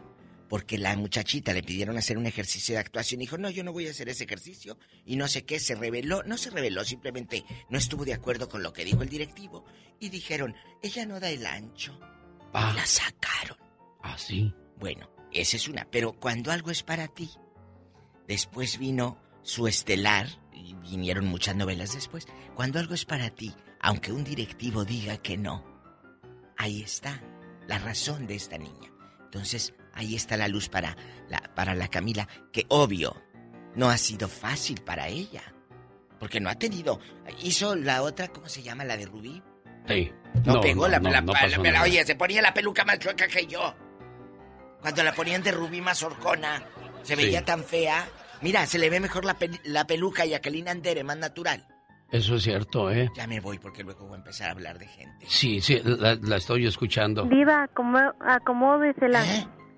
[0.48, 3.72] porque la muchachita le pidieron hacer un ejercicio de actuación y dijo, no, yo no
[3.72, 4.78] voy a hacer ese ejercicio.
[5.04, 8.62] Y no sé qué, se reveló, no se reveló, simplemente no estuvo de acuerdo con
[8.62, 9.64] lo que dijo el directivo.
[10.00, 11.98] Y dijeron, ella no da el ancho.
[12.52, 12.72] Ah.
[12.74, 13.58] La sacaron.
[14.02, 14.52] Ah, sí.
[14.78, 15.86] Bueno, esa es una.
[15.90, 17.30] Pero cuando algo es para ti,
[18.26, 22.26] después vino su estelar, y vinieron muchas novelas después.
[22.54, 25.64] Cuando algo es para ti, aunque un directivo diga que no,
[26.56, 27.22] ahí está
[27.66, 28.92] la razón de esta niña.
[29.24, 30.96] Entonces, ahí está la luz para
[31.28, 33.16] la, para la Camila, que obvio,
[33.74, 35.42] no ha sido fácil para ella.
[36.18, 36.98] Porque no ha tenido.
[37.42, 38.84] Hizo la otra, ¿cómo se llama?
[38.84, 39.42] La de Rubí.
[39.86, 40.10] Sí.
[40.44, 41.82] No, pegó la, no, la- no la-.
[41.82, 43.74] Oye, se ponía la peluca más chueca que yo.
[44.80, 46.62] Cuando la ponían de Rubí más horcona,
[47.02, 47.22] se Sí.
[47.24, 48.06] veía tan fea.
[48.42, 51.66] Mira, se le ve mejor la, pe- la peluca a Jacqueline Andere, más natural.
[52.10, 53.10] Eso es cierto, ¿eh?
[53.16, 55.26] Ya me voy porque luego voy a empezar a hablar de gente.
[55.28, 57.24] Sí, sí, la, la estoy escuchando.
[57.24, 59.08] Diva, acomo- acomódese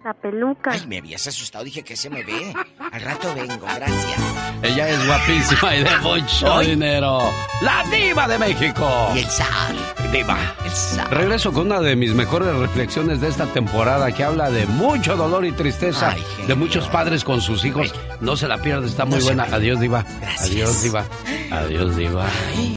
[0.04, 0.70] la, peluca.
[0.72, 2.54] Ay, me habías asustado, dije que se me ve.
[2.92, 4.20] Al rato vengo, gracias.
[4.62, 7.22] Ella es guapísima y de mucho dinero.
[7.62, 8.88] La diva de México.
[9.14, 9.74] Y el zar.
[10.12, 10.38] Diva.
[10.64, 11.10] El zar.
[11.12, 15.44] Regreso con una de mis mejores reflexiones de esta temporada que habla de mucho dolor
[15.44, 17.94] y tristeza Ay, de muchos padres con sus hijos.
[18.20, 19.44] No se la pierda, está muy No buena.
[19.44, 20.04] Adiós, diva.
[20.20, 20.50] Gracias.
[20.50, 21.04] Adiós, diva.
[21.50, 22.26] Adiós, diva.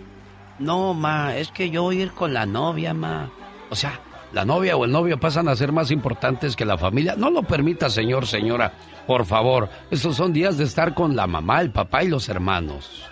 [0.59, 3.30] No, ma, es que yo voy a ir con la novia, ma.
[3.70, 4.01] O sea,
[4.32, 7.14] la novia o el novio pasan a ser más importantes que la familia.
[7.16, 8.72] No lo permita, señor, señora.
[9.06, 13.02] Por favor, estos son días de estar con la mamá, el papá y los hermanos.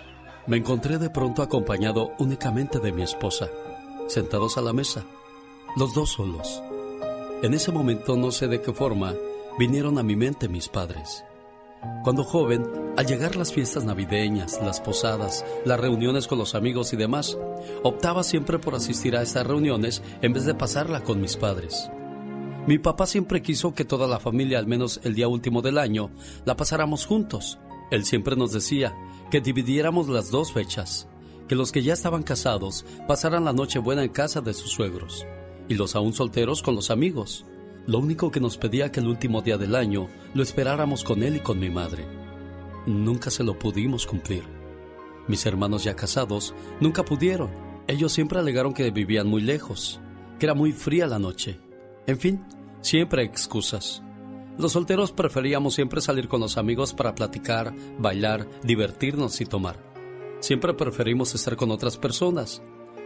[0.45, 3.47] Me encontré de pronto acompañado únicamente de mi esposa,
[4.07, 5.03] sentados a la mesa,
[5.75, 6.61] los dos solos.
[7.41, 9.13] En ese momento no sé de qué forma
[9.57, 11.23] vinieron a mi mente mis padres.
[12.03, 16.97] Cuando joven, al llegar las fiestas navideñas, las posadas, las reuniones con los amigos y
[16.97, 17.37] demás,
[17.83, 21.89] optaba siempre por asistir a estas reuniones en vez de pasarla con mis padres.
[22.65, 26.09] Mi papá siempre quiso que toda la familia, al menos el día último del año,
[26.45, 27.59] la pasáramos juntos.
[27.91, 28.93] Él siempre nos decía
[29.31, 31.07] que dividiéramos las dos fechas,
[31.47, 35.25] que los que ya estaban casados pasaran la noche buena en casa de sus suegros
[35.69, 37.45] y los aún solteros con los amigos.
[37.87, 41.37] Lo único que nos pedía que el último día del año lo esperáramos con él
[41.37, 42.05] y con mi madre.
[42.85, 44.43] Nunca se lo pudimos cumplir.
[45.29, 47.49] Mis hermanos ya casados nunca pudieron.
[47.87, 50.01] Ellos siempre alegaron que vivían muy lejos,
[50.37, 51.61] que era muy fría la noche.
[52.07, 52.43] En fin,
[52.81, 54.03] siempre excusas.
[54.57, 59.77] Los solteros preferíamos siempre salir con los amigos para platicar, bailar, divertirnos y tomar.
[60.41, 62.61] Siempre preferimos estar con otras personas,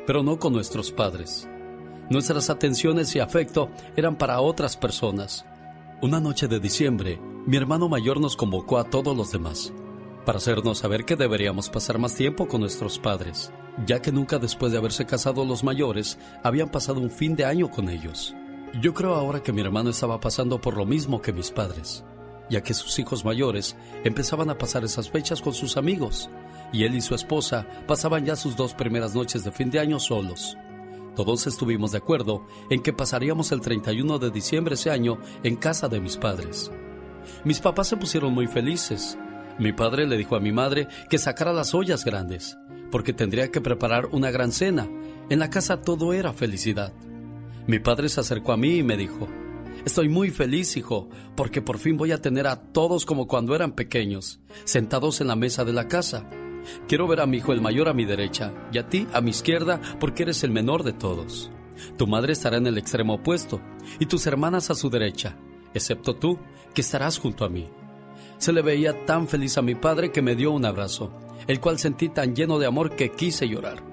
[0.07, 1.47] pero no con nuestros padres.
[2.11, 5.45] Nuestras atenciones y afecto eran para otras personas.
[6.01, 9.71] Una noche de diciembre, mi hermano mayor nos convocó a todos los demás
[10.25, 13.53] para hacernos saber que deberíamos pasar más tiempo con nuestros padres,
[13.87, 17.71] ya que nunca después de haberse casado los mayores habían pasado un fin de año
[17.71, 18.35] con ellos.
[18.81, 22.03] Yo creo ahora que mi hermano estaba pasando por lo mismo que mis padres,
[22.49, 26.29] ya que sus hijos mayores empezaban a pasar esas fechas con sus amigos,
[26.73, 29.97] y él y su esposa pasaban ya sus dos primeras noches de fin de año
[29.97, 30.57] solos.
[31.15, 35.89] Todos estuvimos de acuerdo en que pasaríamos el 31 de diciembre ese año en casa
[35.89, 36.71] de mis padres.
[37.43, 39.17] Mis papás se pusieron muy felices.
[39.59, 42.57] Mi padre le dijo a mi madre que sacara las ollas grandes,
[42.89, 44.87] porque tendría que preparar una gran cena.
[45.29, 46.93] En la casa todo era felicidad.
[47.67, 49.27] Mi padre se acercó a mí y me dijo,
[49.85, 53.73] Estoy muy feliz, hijo, porque por fin voy a tener a todos como cuando eran
[53.73, 56.29] pequeños, sentados en la mesa de la casa.
[56.87, 59.31] Quiero ver a mi hijo el mayor a mi derecha y a ti a mi
[59.31, 61.51] izquierda porque eres el menor de todos.
[61.97, 63.61] Tu madre estará en el extremo opuesto
[63.99, 65.37] y tus hermanas a su derecha,
[65.73, 66.39] excepto tú,
[66.73, 67.69] que estarás junto a mí.
[68.37, 71.11] Se le veía tan feliz a mi padre que me dio un abrazo,
[71.47, 73.83] el cual sentí tan lleno de amor que quise llorar.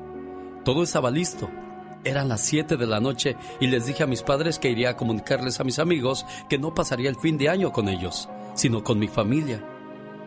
[0.65, 1.49] Todo estaba listo.
[2.05, 4.97] Eran las siete de la noche y les dije a mis padres que iría a
[4.97, 8.99] comunicarles a mis amigos que no pasaría el fin de año con ellos, sino con
[8.99, 9.65] mi familia.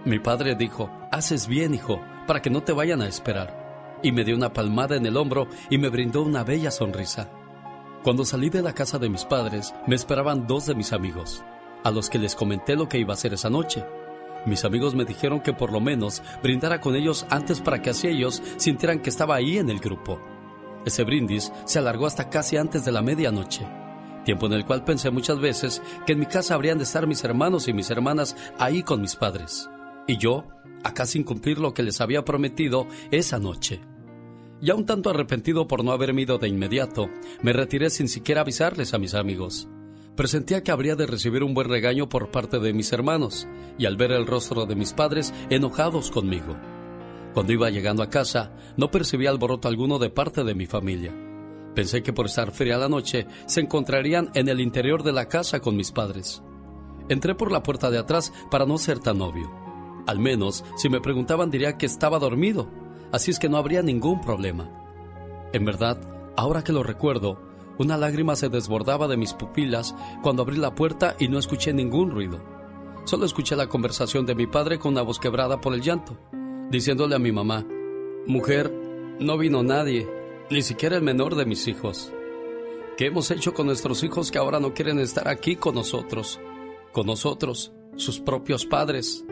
[0.04, 4.00] Mi padre dijo, haces bien, hijo, para que no te vayan a esperar.
[4.04, 7.30] Y me dio una palmada en el hombro y me brindó una bella sonrisa.
[8.04, 11.44] Cuando salí de la casa de mis padres, me esperaban dos de mis amigos,
[11.84, 13.86] a los que les comenté lo que iba a hacer esa noche.
[14.46, 18.08] Mis amigos me dijeron que por lo menos brindara con ellos antes para que así
[18.08, 20.20] ellos sintieran que estaba ahí en el grupo.
[20.84, 23.68] Ese brindis se alargó hasta casi antes de la medianoche,
[24.26, 27.24] tiempo en el cual pensé muchas veces que en mi casa habrían de estar mis
[27.24, 29.70] hermanos y mis hermanas ahí con mis padres,
[30.08, 30.46] y yo
[30.84, 33.82] acá sin cumplir lo que les había prometido esa noche.
[34.62, 37.10] Ya un tanto arrepentido por no haberme ido de inmediato,
[37.42, 39.68] me retiré sin siquiera avisarles a mis amigos.
[40.16, 43.48] Presentía que habría de recibir un buen regaño por parte de mis hermanos,
[43.80, 46.58] y al ver el rostro de mis padres enojados conmigo.
[47.34, 51.12] Cuando iba llegando a casa, no percibí alboroto alguno de parte de mi familia.
[51.74, 55.62] Pensé que por estar fría la noche, se encontrarían en el interior de la casa
[55.62, 56.44] con mis padres.
[57.10, 59.61] Entré por la puerta de atrás para no ser tan obvio.
[60.08, 62.68] Al menos, si me preguntaban diría que estaba dormido,
[63.12, 64.70] así es que no habría ningún problema.
[65.54, 66.00] En verdad,
[66.36, 67.40] ahora que lo recuerdo,
[67.78, 72.12] una lágrima se desbordaba de mis pupilas cuando abrí la puerta y no escuché ningún
[72.12, 72.40] ruido.
[73.06, 76.18] Solo escuché la conversación de mi padre con una voz quebrada por el llanto.
[76.70, 77.66] diciéndole a mi mamá,
[78.28, 78.72] mujer,
[79.20, 80.08] no vino nadie,
[80.50, 82.14] ni siquiera el menor de mis hijos.
[82.98, 86.40] ¿Qué hemos hecho con nuestros hijos que ahora no quieren estar aquí con nosotros?
[86.94, 89.26] Con nosotros, sus propios padres,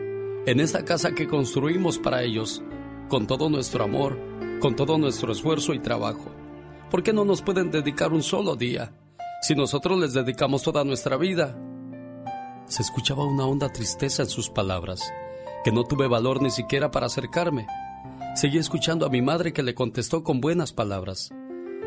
[0.46, 2.62] en esta casa que construimos para ellos,
[3.08, 4.18] con todo nuestro amor,
[4.60, 6.30] con todo nuestro esfuerzo y trabajo.
[6.90, 8.92] ¿Por qué no nos pueden dedicar un solo día?
[9.42, 11.56] Si nosotros les dedicamos toda nuestra vida.
[12.66, 15.12] Se escuchaba una honda tristeza en sus palabras,
[15.64, 17.66] que no tuve valor ni siquiera para acercarme.
[18.34, 21.30] Seguí escuchando a mi madre que le contestó con buenas palabras,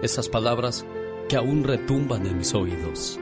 [0.02, 0.86] esas palabras
[1.30, 3.20] que aún retumban en mis oídos.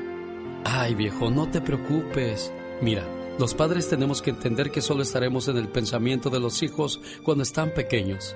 [0.66, 2.52] Ay viejo, no te preocupes.
[2.82, 3.06] Mira,
[3.41, 7.41] los padres tenemos que entender que solo estaremos en el pensamiento de los hijos cuando
[7.41, 8.35] están pequeños,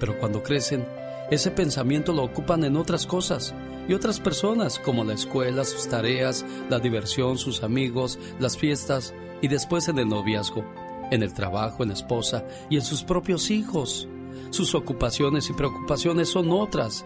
[0.00, 0.88] pero cuando crecen,
[1.30, 3.54] ese pensamiento lo ocupan en otras cosas
[3.86, 9.12] y otras personas, como la escuela, sus tareas, la diversión, sus amigos, las fiestas
[9.42, 10.64] y después en el noviazgo,
[11.10, 14.08] en el trabajo, en la esposa y en sus propios hijos.
[14.48, 17.04] Sus ocupaciones y preocupaciones son otras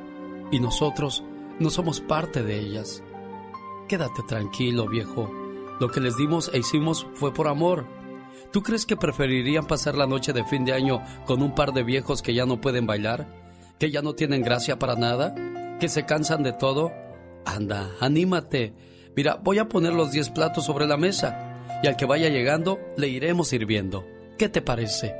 [0.52, 1.24] y nosotros
[1.58, 3.02] no somos parte de ellas.
[3.88, 5.39] Quédate tranquilo, viejo.
[5.80, 7.86] Lo que les dimos e hicimos fue por amor.
[8.52, 11.82] ¿Tú crees que preferirían pasar la noche de fin de año con un par de
[11.82, 13.26] viejos que ya no pueden bailar?
[13.78, 15.34] ¿Que ya no tienen gracia para nada?
[15.80, 16.92] ¿Que se cansan de todo?
[17.46, 18.74] Anda, anímate.
[19.16, 22.78] Mira, voy a poner los 10 platos sobre la mesa y al que vaya llegando
[22.98, 24.04] le iremos sirviendo.
[24.36, 25.14] ¿Qué te parece?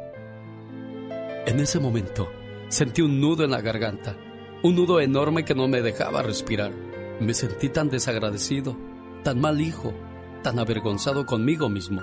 [1.47, 2.31] En ese momento
[2.69, 4.15] sentí un nudo en la garganta,
[4.63, 6.73] un nudo enorme que no me dejaba respirar.
[7.19, 8.77] Me sentí tan desagradecido,
[9.25, 9.95] tan mal hijo,
[10.43, 12.03] tan avergonzado conmigo mismo.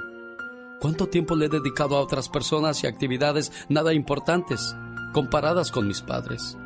[0.79, 4.75] ¿Cuánto tiempo le he dedicado a otras personas y actividades nada importantes
[5.13, 6.57] comparadas con mis padres?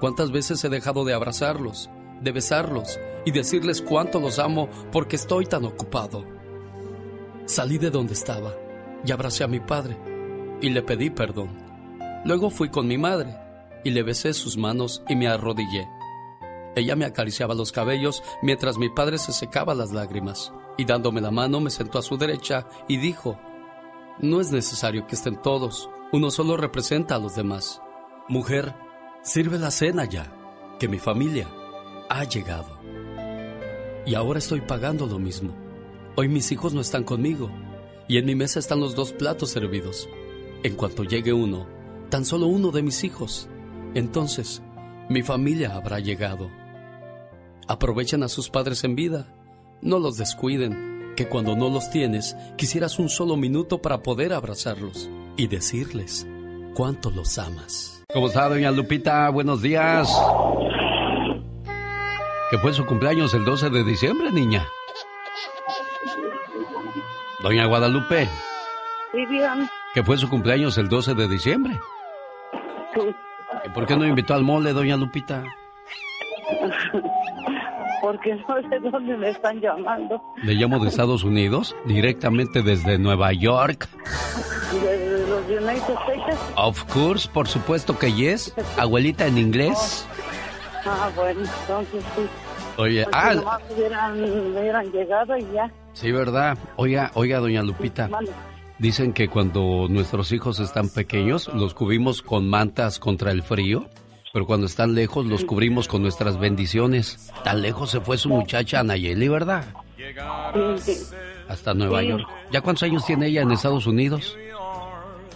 [0.00, 1.88] ¿Cuántas veces he dejado de abrazarlos,
[2.20, 6.24] de besarlos y decirles cuánto los amo porque estoy tan ocupado?
[7.46, 8.52] Salí de donde estaba
[9.04, 9.96] y abracé a mi padre
[10.60, 11.50] y le pedí perdón.
[12.24, 13.36] Luego fui con mi madre
[13.84, 15.86] y le besé sus manos y me arrodillé.
[16.74, 21.30] Ella me acariciaba los cabellos mientras mi padre se secaba las lágrimas y dándome la
[21.30, 23.38] mano me sentó a su derecha y dijo,
[24.20, 27.80] no es necesario que estén todos, uno solo representa a los demás.
[28.28, 28.74] Mujer,
[29.22, 30.32] sirve la cena ya,
[30.78, 31.48] que mi familia
[32.08, 32.80] ha llegado.
[34.04, 35.54] Y ahora estoy pagando lo mismo.
[36.16, 37.50] Hoy mis hijos no están conmigo
[38.08, 40.08] y en mi mesa están los dos platos servidos.
[40.62, 41.66] En cuanto llegue uno,
[42.10, 43.48] tan solo uno de mis hijos,
[43.94, 44.62] entonces
[45.08, 46.50] mi familia habrá llegado.
[47.68, 49.32] Aprovechen a sus padres en vida,
[49.82, 55.10] no los descuiden, que cuando no los tienes quisieras un solo minuto para poder abrazarlos
[55.36, 56.26] y decirles
[56.74, 58.04] cuánto los amas.
[58.12, 59.28] ¿Cómo está, doña Lupita?
[59.30, 60.08] Buenos días.
[62.50, 64.66] Que fue su cumpleaños el 12 de diciembre, niña.
[67.42, 68.28] Doña Guadalupe.
[69.12, 69.68] Sí, dígame.
[69.94, 71.78] Que fue su cumpleaños el 12 de diciembre.
[72.94, 73.00] Sí.
[73.64, 75.44] ¿Y por qué no invitó al mole, doña Lupita?
[78.02, 80.20] Porque no sé dónde me están llamando.
[80.42, 83.88] Le llamo de Estados Unidos, directamente desde Nueva York.
[84.72, 86.38] De los United States.
[86.56, 88.54] Of course, por supuesto que yes.
[88.76, 90.06] Abuelita en inglés.
[90.84, 92.22] Ah, bueno, entonces sí.
[92.76, 95.70] Oye, Porque ah, nomás hubieran, hubieran llegado y ya.
[95.92, 96.58] sí, ¿verdad?
[96.76, 98.08] Oiga, oiga, doña Lupita.
[98.78, 103.86] Dicen que cuando nuestros hijos están pequeños, los cubrimos con mantas contra el frío,
[104.32, 107.30] pero cuando están lejos, los cubrimos con nuestras bendiciones.
[107.44, 109.64] Tan lejos se fue su muchacha Nayeli, ¿verdad?
[110.78, 111.14] Sí, sí.
[111.48, 112.08] Hasta Nueva Sí.
[112.08, 112.28] York.
[112.50, 114.36] ¿Ya cuántos años tiene ella en Estados Unidos?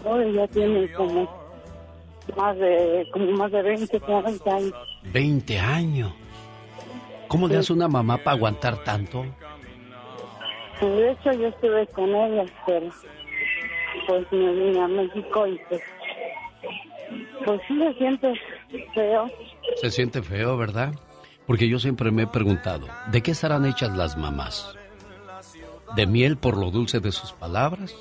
[0.04, 1.28] Hoy ya tiene como
[2.36, 4.72] más de, como más de 20, 40 años.
[5.12, 6.12] 20 años.
[7.28, 9.26] ¿Cómo le hace una mamá para aguantar tanto?
[10.80, 12.86] De hecho, yo estuve con ella, pero
[14.06, 15.80] pues me vine a México y pues,
[17.44, 18.34] pues sí se siente
[18.94, 19.30] feo.
[19.80, 20.94] Se siente feo, ¿verdad?
[21.46, 24.76] Porque yo siempre me he preguntado, ¿de qué estarán hechas las mamás?
[25.94, 27.94] ¿De miel por lo dulce de sus palabras?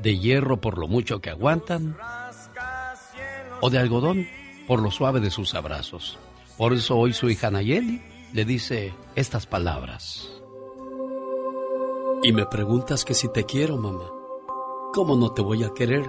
[0.00, 1.96] ¿De hierro por lo mucho que aguantan?
[3.60, 4.28] ¿O de algodón
[4.66, 6.18] por lo suave de sus abrazos?
[6.56, 8.00] Por eso hoy su hija Nayeli
[8.32, 10.30] le dice estas palabras.
[12.22, 14.10] Y me preguntas que si te quiero, mamá.
[14.92, 16.08] ¿Cómo no te voy a querer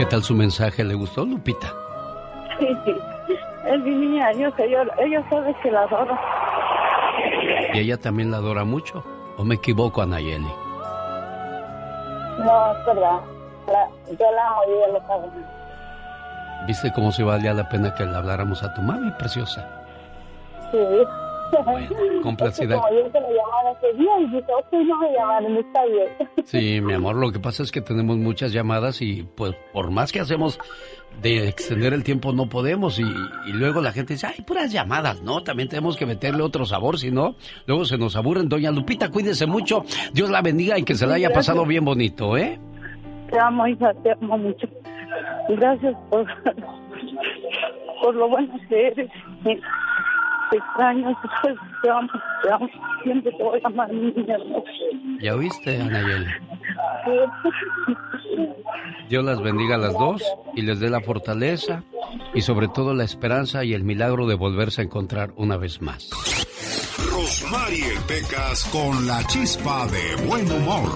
[0.00, 0.82] ¿Qué tal su mensaje?
[0.82, 1.74] ¿Le gustó, Lupita?
[2.58, 2.94] Sí, sí.
[3.66, 6.18] Es mi niña, yo sé, yo, ella sabe que la adoro.
[7.74, 9.04] ¿Y ella también la adora mucho?
[9.36, 10.46] ¿O me equivoco, Anayeli?
[12.38, 13.20] No, es verdad.
[13.66, 15.28] La- yo la amo y ella lo sabe.
[16.66, 19.68] ¿Viste cómo se valía la pena que le habláramos a tu mami, preciosa?
[20.70, 20.78] Sí.
[22.22, 22.76] Complacida.
[22.76, 25.56] Es que como yo hice la llamada ese día y dije, ok, no me llamaron,
[25.56, 26.08] está bien.
[26.44, 30.10] Sí, mi amor, lo que pasa es que tenemos muchas llamadas y pues por más
[30.12, 30.58] que hacemos
[31.22, 35.22] de extender el tiempo no podemos y, y luego la gente dice, ay, puras llamadas,
[35.22, 35.42] ¿no?
[35.42, 37.34] También tenemos que meterle otro sabor, si no,
[37.66, 38.48] luego se nos aburren.
[38.48, 41.46] Doña Lupita, cuídese mucho, Dios la bendiga y que se la haya Gracias.
[41.48, 42.58] pasado bien bonito, ¿eh?
[43.30, 44.66] Te amo, hija, te amo mucho.
[45.50, 46.26] Gracias por,
[48.02, 49.10] por lo bueno que eres.
[50.50, 52.08] Te extraño, pues, te amo,
[52.42, 52.68] te amo.
[53.02, 54.36] Siempre te voy a amar, mi niña.
[55.20, 56.26] ¿Ya oíste, Anayeli?
[59.08, 60.22] Dios las bendiga a las dos
[60.54, 61.82] y les dé la fortaleza
[62.34, 66.08] y sobre todo la esperanza y el milagro de volverse a encontrar una vez más.
[67.10, 70.90] Rosmarie Pecas con la chispa de buen humor.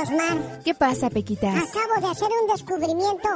[0.00, 0.62] Rosmar.
[0.64, 1.54] ¿Qué pasa, Pequitas?
[1.54, 3.28] Acabo de hacer un descubrimiento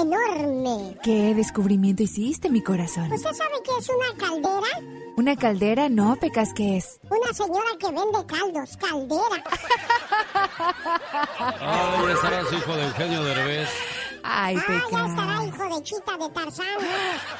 [0.00, 0.96] enorme.
[1.02, 3.12] ¿Qué descubrimiento hiciste, mi corazón?
[3.12, 4.80] ¿Usted sabe qué es una caldera?
[5.16, 5.88] ¿Una caldera?
[5.88, 7.00] No, Pecas, ¿qué es?
[7.10, 9.44] Una señora que vende caldos, caldera.
[11.60, 13.68] Ay, estarás hijo de Eugenio Derbez.
[14.26, 15.10] Ay, Ah, ya Pecas.
[15.10, 16.66] estará hijo de Chita de Tarzán.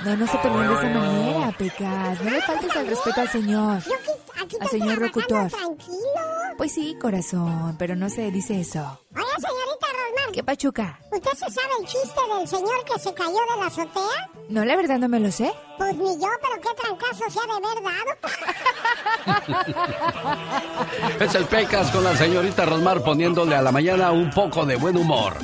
[0.04, 2.20] No, no se peleen de esa manera, Pecas.
[2.22, 3.82] No le faltes al respeto al señor.
[3.84, 4.10] Yo aquí,
[4.42, 5.48] aquí Al señor locutor.
[5.50, 5.98] tranquilo.
[6.58, 8.80] Pues sí, corazón, pero no se dice eso.
[9.14, 10.32] Oye, señorita Rosmar.
[10.34, 10.98] ¿Qué pachuca?
[11.10, 14.30] ¿Usted se sabe el chiste del señor que se cayó de la azotea?
[14.50, 15.52] No, la verdad no me lo sé.
[15.78, 18.14] Pues ni yo, pero qué trancazo se ha de haber dado.
[21.20, 24.96] Es el Pecas con la señorita Rosmar poniéndole a la mañana un poco de buen
[24.96, 25.36] humor.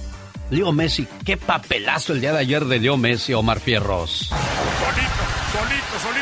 [0.50, 4.28] Leo Messi, qué papelazo el día de ayer de Leo Messi, Omar Fierros.
[4.28, 5.10] Solito,
[5.52, 6.19] solito, solito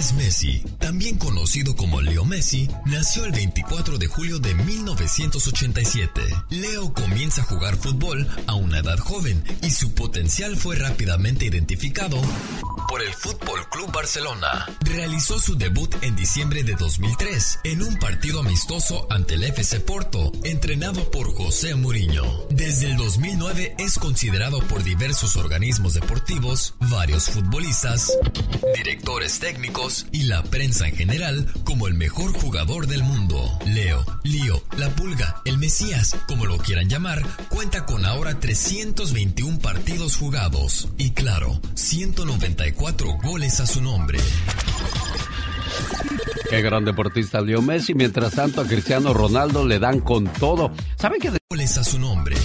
[0.00, 6.22] Messi, también conocido como Leo Messi, nació el 24 de julio de 1987.
[6.48, 12.18] Leo comienza a jugar fútbol a una edad joven y su potencial fue rápidamente identificado
[12.88, 14.66] por el Fútbol Club Barcelona.
[14.80, 20.32] Realizó su debut en diciembre de 2003 en un partido amistoso ante el FC Porto,
[20.44, 22.46] entrenado por José Mourinho.
[22.48, 28.12] Desde el 2009 es considerado por diversos organismos deportivos, varios futbolistas,
[28.74, 33.58] directores técnicos y la prensa en general como el mejor jugador del mundo.
[33.66, 40.16] Leo, Lío, La Pulga, el Mesías, como lo quieran llamar, cuenta con ahora 321 partidos
[40.16, 44.18] jugados y claro, 194 goles a su nombre.
[46.48, 47.94] Qué gran deportista Leo Messi.
[47.94, 50.72] Mientras tanto, a Cristiano Ronaldo le dan con todo.
[50.96, 51.30] ¿Sabe qué?
[51.48, 52.36] Goles a su nombre.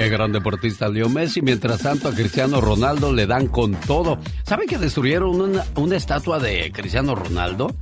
[0.00, 1.42] Qué gran deportista Leo Messi.
[1.42, 4.18] Mientras tanto, a Cristiano Ronaldo le dan con todo.
[4.44, 7.76] ¿Saben que destruyeron una, estatua de Cristiano Ronaldo?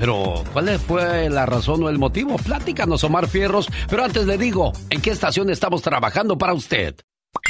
[0.00, 2.34] Pero, ¿cuál fue la razón o el motivo?
[2.38, 3.68] Platícanos, Omar Fierros.
[3.88, 6.96] Pero antes le digo, ¿en qué estación estamos trabajando para usted?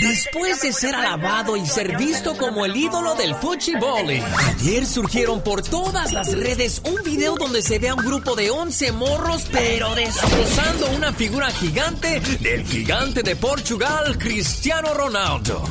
[0.00, 4.08] Después de ser alabado y ser visto como el ídolo del fútbol,
[4.48, 8.50] ayer surgieron por todas las redes un video donde se ve a un grupo de
[8.50, 15.64] 11 morros, pero destrozando una figura gigante del gigante de Portugal, Cristiano Ronaldo.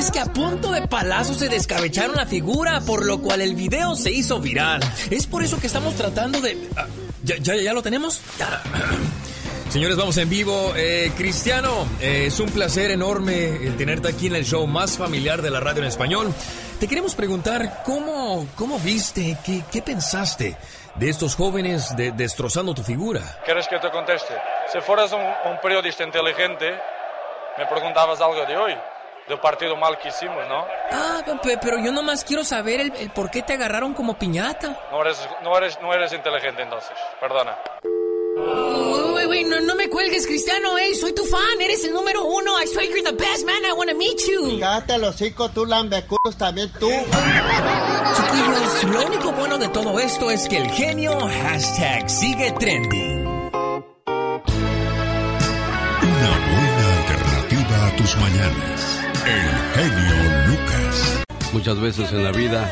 [0.00, 3.94] Es que a punto de palazo se descabecharon la figura, por lo cual el video
[3.96, 4.80] se hizo viral.
[5.10, 6.68] Es por eso que estamos tratando de...
[6.76, 6.86] ah,
[7.22, 8.20] ¿Ya, ya, ya lo tenemos?
[8.38, 8.62] Ya.
[9.70, 10.72] Señores, vamos en vivo.
[10.74, 15.42] Eh, Cristiano, eh, es un placer enorme el tenerte aquí en el show más familiar
[15.42, 16.32] de la radio en español.
[16.80, 20.56] Te queremos preguntar cómo, cómo viste, qué, qué pensaste
[20.96, 23.20] de estos jóvenes de- destrozando tu figura.
[23.44, 24.34] ¿Quieres que te conteste?
[24.72, 26.72] Si fueras un, un periodista inteligente,
[27.58, 28.72] me preguntabas algo de hoy,
[29.30, 30.66] del partido mal que hicimos, ¿no?
[30.90, 34.76] Ah, pe- pero yo nomás quiero saber el, el por qué te agarraron como piñata.
[34.90, 36.90] No eres, no, eres, no eres inteligente entonces,
[37.20, 37.56] perdona.
[38.36, 42.60] Uy, uy, no, no me cuelgues, Cristiano, ey, soy tu fan, eres el número uno.
[42.60, 44.58] I swear you're the best, man, I wanna meet you.
[44.58, 46.88] Cállate los hocico, tú lambeculos también tú.
[48.16, 53.26] Chiquillos, lo único bueno de todo esto es que el genio hashtag sigue trending.
[56.02, 58.99] Una buena alternativa a tus mañanas.
[59.26, 61.24] El genio Lucas.
[61.52, 62.70] Muchas veces en la vida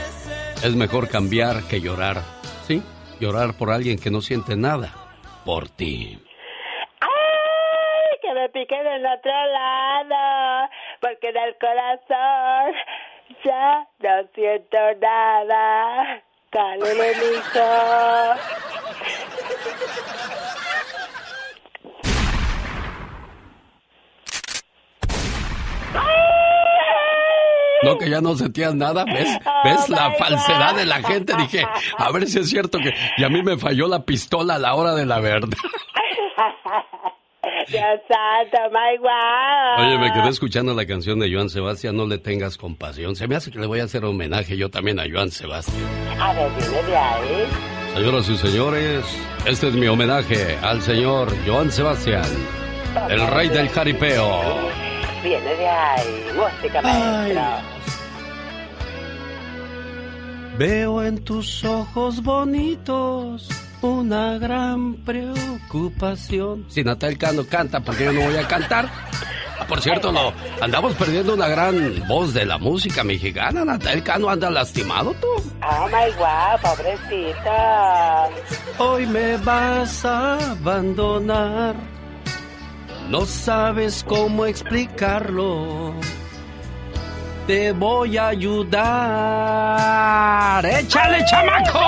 [0.64, 2.22] es mejor cambiar que llorar.
[2.66, 2.82] ¿Sí?
[3.20, 4.92] Llorar por alguien que no siente nada
[5.44, 6.18] por ti.
[7.00, 8.18] ¡Ay!
[8.22, 10.68] Que me pique del otro lado.
[11.00, 12.74] Porque en el corazón
[13.44, 16.22] ya no siento nada.
[16.50, 17.60] Cálele, mijo.
[27.82, 29.39] No, que ya no sentías nada, ¿ves?
[29.65, 31.35] ¿Ves la falsedad de la gente?
[31.36, 31.65] Dije,
[31.97, 32.93] a ver si es cierto que...
[33.16, 35.48] Y a mí me falló la pistola a la hora de la verdad.
[37.69, 39.86] Dios santo, my wow.
[39.86, 43.15] Oye, me quedé escuchando la canción de Joan Sebastián, No le tengas compasión.
[43.15, 45.86] Se me hace que le voy a hacer homenaje yo también a Joan Sebastián.
[46.19, 47.47] A ver, viene de ahí.
[47.94, 49.05] Señoras y señores,
[49.44, 52.24] este es mi homenaje al señor Joan Sebastián,
[53.10, 54.88] el rey del jaripeo.
[55.23, 56.27] Viene de ahí.
[56.35, 57.43] Música, maestro.
[60.59, 63.49] Veo en tus ojos bonitos
[63.81, 66.65] una gran preocupación.
[66.69, 68.90] Si Natal Cano canta, ¿por qué yo no voy a cantar?
[69.61, 73.65] Ah, por cierto, no, andamos perdiendo una gran voz de la música mexicana.
[73.65, 75.28] Natal Cano anda lastimado tú.
[75.62, 78.28] Oh my wow, pobrecita.
[78.78, 81.97] Hoy me vas a abandonar.
[83.09, 85.94] No sabes cómo explicarlo.
[87.47, 88.76] Te voy a ayudar.
[90.66, 91.80] ¡Échale, chamaco!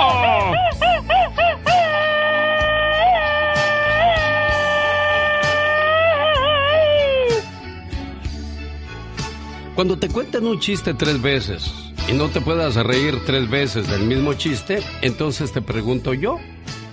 [9.75, 11.71] Cuando te cuentan un chiste tres veces
[12.07, 16.39] y no te puedas reír tres veces del mismo chiste, entonces te pregunto yo,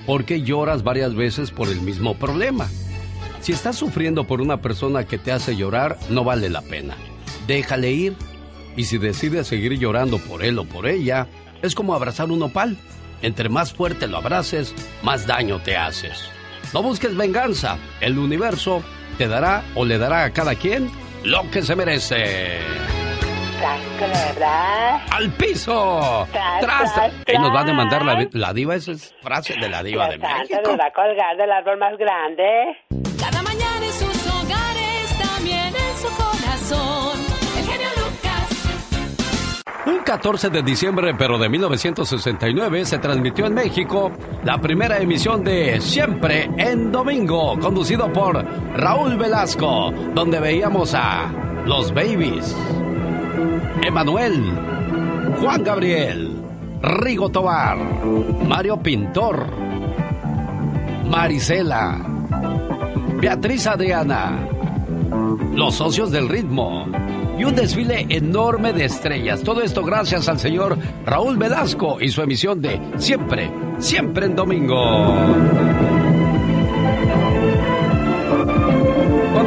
[0.04, 2.68] ¿por qué lloras varias veces por el mismo problema?
[3.40, 6.96] Si estás sufriendo por una persona que te hace llorar, no vale la pena.
[7.46, 8.16] Déjale ir.
[8.76, 11.26] Y si decides seguir llorando por él o por ella,
[11.62, 12.76] es como abrazar un opal.
[13.22, 16.30] Entre más fuerte lo abraces, más daño te haces.
[16.72, 17.78] No busques venganza.
[18.00, 18.82] El universo
[19.16, 20.90] te dará o le dará a cada quien
[21.24, 22.58] lo que se merece.
[24.00, 25.00] ¿Verdad?
[25.10, 26.26] ¡Al piso!
[26.32, 26.60] Tras,
[26.94, 27.12] ¡Tras!
[27.40, 30.28] nos va a demandar la, la diva, esa es frase de la diva de santo,
[30.38, 30.60] México.
[30.64, 32.44] nos va a colgar del árbol más grande.
[33.20, 37.18] Cada mañana en sus hogares, también en su corazón.
[37.58, 39.86] El genio Lucas.
[39.86, 44.12] Un 14 de diciembre, pero de 1969, se transmitió en México
[44.44, 48.44] la primera emisión de Siempre en Domingo, conducido por
[48.76, 51.30] Raúl Velasco, donde veíamos a
[51.66, 52.56] Los Babies,
[53.82, 54.42] Emanuel,
[55.40, 56.30] Juan Gabriel,
[56.82, 57.78] Rigo Tobar,
[58.46, 59.46] Mario Pintor,
[61.10, 61.98] Marisela,
[63.20, 64.48] Beatriz Adriana,
[65.54, 66.86] los socios del ritmo
[67.38, 69.42] y un desfile enorme de estrellas.
[69.42, 75.97] Todo esto gracias al señor Raúl Velasco y su emisión de Siempre, siempre en domingo.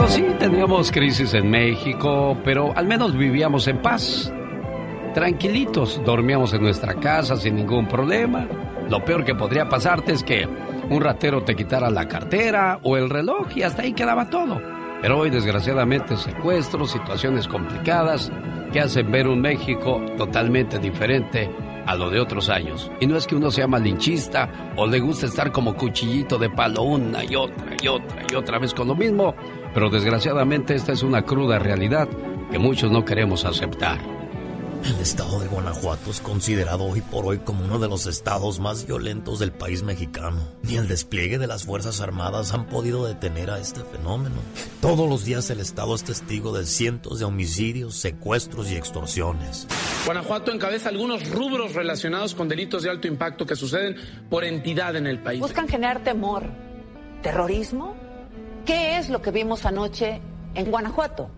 [0.01, 4.33] Cuando sí teníamos crisis en México, pero al menos vivíamos en paz.
[5.13, 8.47] Tranquilitos, dormíamos en nuestra casa sin ningún problema.
[8.89, 10.47] Lo peor que podría pasarte es que
[10.89, 14.59] un ratero te quitara la cartera o el reloj y hasta ahí quedaba todo.
[15.03, 18.31] Pero hoy desgraciadamente secuestros, situaciones complicadas
[18.73, 21.47] que hacen ver un México totalmente diferente
[21.85, 22.91] a lo de otros años.
[22.99, 26.81] Y no es que uno sea malinchista o le guste estar como cuchillito de palo
[26.81, 29.35] una y otra y otra y otra vez con lo mismo,
[29.73, 32.07] pero desgraciadamente esta es una cruda realidad
[32.51, 33.99] que muchos no queremos aceptar.
[34.83, 38.87] El estado de Guanajuato es considerado hoy por hoy como uno de los estados más
[38.87, 40.39] violentos del país mexicano.
[40.63, 44.37] Ni el despliegue de las Fuerzas Armadas han podido detener a este fenómeno.
[44.81, 49.67] Todos los días el estado es testigo de cientos de homicidios, secuestros y extorsiones.
[50.05, 53.97] Guanajuato encabeza algunos rubros relacionados con delitos de alto impacto que suceden
[54.31, 55.41] por entidad en el país.
[55.41, 56.45] Buscan generar temor,
[57.21, 57.95] terrorismo.
[58.65, 60.21] ¿Qué es lo que vimos anoche
[60.53, 61.29] en Guanajuato?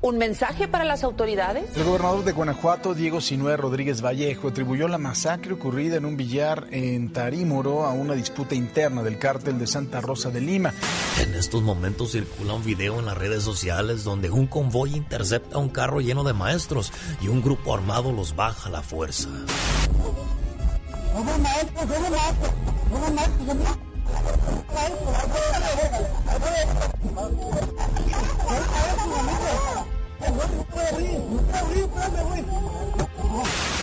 [0.00, 1.76] ¿Un mensaje para las autoridades?
[1.76, 6.66] El gobernador de Guanajuato, Diego Sinué Rodríguez Vallejo, atribuyó la masacre ocurrida en un billar
[6.72, 10.72] en Tarímoro a una disputa interna del cártel de Santa Rosa de Lima.
[11.20, 15.68] En estos momentos circula un video en las redes sociales donde un convoy intercepta un
[15.68, 19.28] carro lleno de maestros y un grupo armado los baja a la fuerza.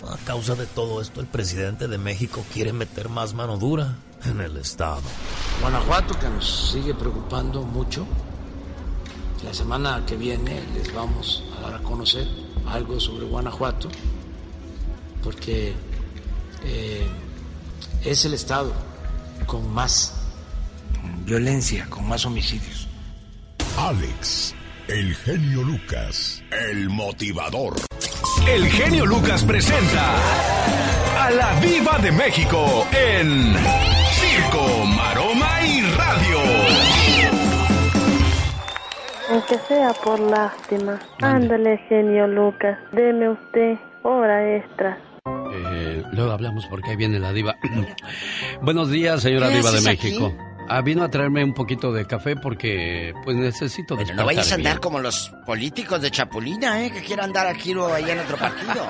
[0.08, 4.40] A causa de todo esto, el presidente de México quiere meter más mano dura en
[4.40, 5.02] el Estado.
[5.60, 8.06] Guanajuato, que nos sigue preocupando mucho.
[9.44, 12.26] La semana que viene les vamos a dar a conocer
[12.66, 13.88] algo sobre Guanajuato,
[15.22, 15.74] porque
[16.64, 17.08] eh,
[18.04, 18.72] es el estado
[19.46, 20.19] con más
[21.24, 22.88] violencia, con más homicidios.
[23.78, 24.54] Alex,
[24.88, 27.74] el genio Lucas, el motivador.
[28.48, 30.14] El genio Lucas presenta
[31.18, 33.54] a la Viva de México en
[34.12, 36.40] Circo, Maroma y Radio.
[39.30, 40.98] Aunque sea por lástima.
[41.22, 42.76] Ándale, genio Lucas.
[42.92, 44.98] Deme usted hora extra.
[45.52, 47.54] Eh, luego hablamos porque ahí viene la diva.
[48.62, 50.26] Buenos días, señora ¿Qué diva de México.
[50.26, 50.49] aquí?
[50.72, 54.54] Ah, vino a traerme un poquito de café porque pues necesito Pero no vayas a
[54.54, 54.80] andar bien.
[54.82, 56.92] como los políticos de Chapulina, ¿eh?
[56.92, 58.86] Que quieran andar aquí o allá en otro partido.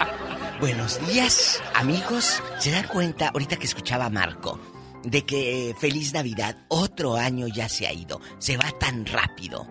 [0.60, 2.42] Buenos días, amigos.
[2.58, 4.60] ¿Se dan cuenta, ahorita que escuchaba a Marco,
[5.02, 8.20] de que eh, Feliz Navidad, otro año ya se ha ido?
[8.36, 9.66] Se va tan rápido.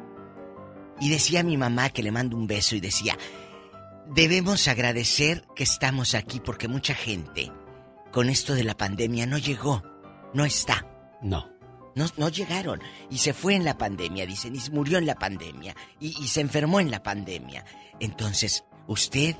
[1.00, 3.16] Y decía mi mamá que le mando un beso y decía,
[4.08, 7.52] debemos agradecer que estamos aquí porque mucha gente
[8.12, 9.84] con esto de la pandemia no llegó,
[10.34, 10.88] no está.
[11.24, 11.52] No.
[11.96, 12.82] No, no llegaron.
[13.10, 15.76] Y se fue en la pandemia, dicen, y murió en la pandemia.
[16.00, 17.66] Y, y se enfermó en la pandemia.
[18.00, 19.36] Entonces, usted,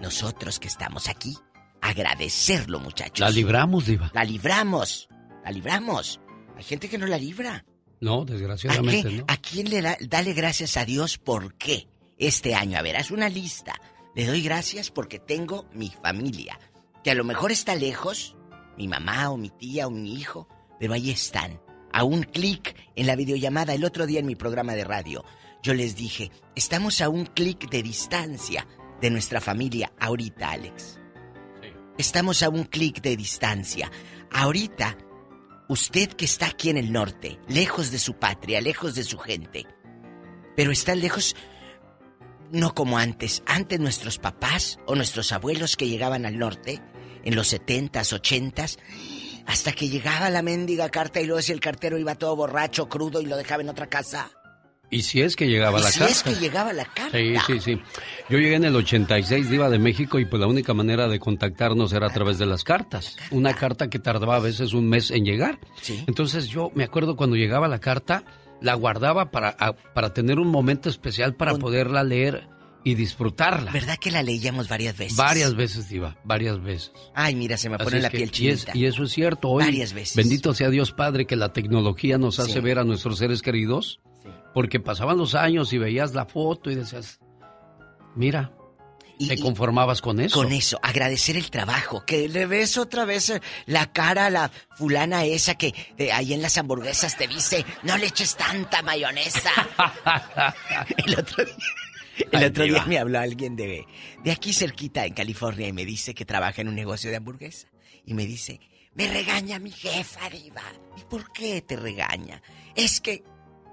[0.00, 1.36] nosotros que estamos aquí,
[1.80, 3.20] agradecerlo, muchachos.
[3.20, 4.10] La libramos, diva.
[4.14, 5.08] La libramos.
[5.44, 6.20] La libramos.
[6.56, 7.64] Hay gente que no la libra.
[8.00, 9.16] No, ¿A, desgraciadamente qué?
[9.18, 9.24] no.
[9.28, 11.88] ¿A quién le da, dale gracias a Dios por qué
[12.18, 12.78] este año?
[12.78, 13.74] A ver, haz una lista.
[14.14, 16.58] Le doy gracias porque tengo mi familia,
[17.04, 18.36] que a lo mejor está lejos,
[18.76, 20.48] mi mamá o mi tía o mi hijo,
[20.80, 21.60] pero ahí están.
[21.92, 25.24] A un clic en la videollamada el otro día en mi programa de radio.
[25.62, 28.66] Yo les dije, estamos a un clic de distancia
[29.00, 30.98] de nuestra familia ahorita, Alex.
[31.98, 33.90] Estamos a un clic de distancia.
[34.32, 34.96] Ahorita,
[35.68, 39.66] usted que está aquí en el norte, lejos de su patria, lejos de su gente,
[40.56, 41.36] pero está lejos
[42.52, 43.42] no como antes.
[43.46, 46.80] Antes nuestros papás o nuestros abuelos que llegaban al norte,
[47.24, 48.78] en los 70s, 80s,
[49.50, 53.20] hasta que llegaba la mendiga carta y luego si el cartero iba todo borracho, crudo
[53.20, 54.30] y lo dejaba en otra casa.
[54.92, 56.12] Y si es que llegaba y la si carta.
[56.12, 57.16] es que llegaba la carta.
[57.16, 57.80] Sí, sí, sí.
[58.28, 61.92] Yo llegué en el 86, Diva de México, y pues la única manera de contactarnos
[61.92, 63.16] era a través de las cartas.
[63.30, 65.60] Una carta que tardaba a veces un mes en llegar.
[66.08, 68.24] Entonces yo me acuerdo cuando llegaba la carta,
[68.60, 72.48] la guardaba para, a- para tener un momento especial para poderla leer
[72.84, 73.70] y disfrutarla.
[73.72, 75.16] ¿Verdad que la leíamos varias veces?
[75.16, 76.92] Varias veces, Diva, varias veces.
[77.14, 78.72] Ay, mira, se me pone la piel y, es- chinita.
[78.78, 79.48] y eso es cierto.
[79.48, 80.16] Hoy, Varias veces.
[80.16, 82.42] Bendito sea Dios Padre que la tecnología nos Sí.
[82.42, 84.00] hace ver a nuestros seres queridos.
[84.52, 87.20] Porque pasaban los años y veías la foto y decías,
[88.16, 88.52] mira,
[89.28, 90.34] te conformabas con eso.
[90.34, 92.04] Con eso, agradecer el trabajo.
[92.04, 96.32] Que le ves otra vez eh, la cara a la fulana esa que eh, ahí
[96.32, 99.50] en las hamburguesas te dice, no le eches tanta mayonesa.
[101.06, 101.54] el otro día,
[102.32, 103.86] el Ay, otro día me habló alguien de,
[104.22, 107.68] de aquí cerquita en California y me dice que trabaja en un negocio de hamburguesa.
[108.04, 108.60] Y me dice,
[108.94, 110.62] me regaña mi jefa, diva.
[110.96, 112.42] ¿Y por qué te regaña?
[112.74, 113.22] Es que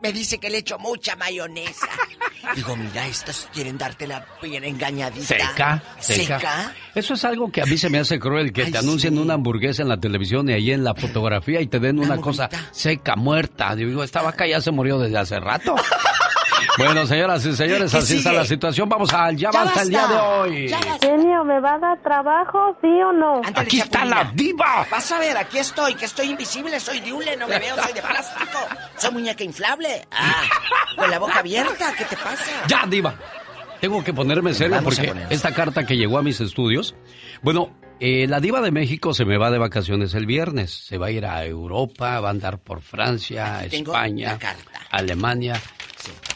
[0.02, 1.88] me dice que le echo mucha mayonesa.
[2.56, 5.26] Digo, mira, estos quieren darte la bien engañadita.
[5.26, 6.40] Seca, seca.
[6.40, 6.76] ¿Seca?
[6.94, 9.34] Eso es algo que a mí se me hace cruel, que Ay, te anuncien una
[9.34, 13.16] hamburguesa en la televisión y ahí en la fotografía y te den una cosa seca,
[13.16, 13.76] muerta.
[13.76, 15.76] Digo, esta vaca ya se murió desde hace rato.
[16.78, 18.88] bueno, señoras y señores, ¿Qué así está la situación.
[18.90, 20.76] Vamos al ya, basta el día de hoy.
[21.02, 23.42] Genio, ¿me va a dar trabajo, sí o no?
[23.56, 24.86] Aquí está la diva.
[24.90, 28.02] Vas a ver, aquí estoy, que estoy invisible, soy diule, no me veo, soy de
[28.02, 28.60] plástico.
[28.98, 30.08] Soy muñeca inflable.
[30.12, 30.44] Ah,
[30.96, 32.46] con la boca abierta, ¿qué te pasa?
[32.68, 33.16] Ya, diva.
[33.80, 36.96] Tengo que ponerme serio porque esta carta que llegó a mis estudios,
[37.44, 40.72] bueno, eh, la diva de México se me va de vacaciones el viernes.
[40.72, 44.38] Se va a ir a Europa, va a andar por Francia, Aquí tengo España,
[44.92, 45.16] la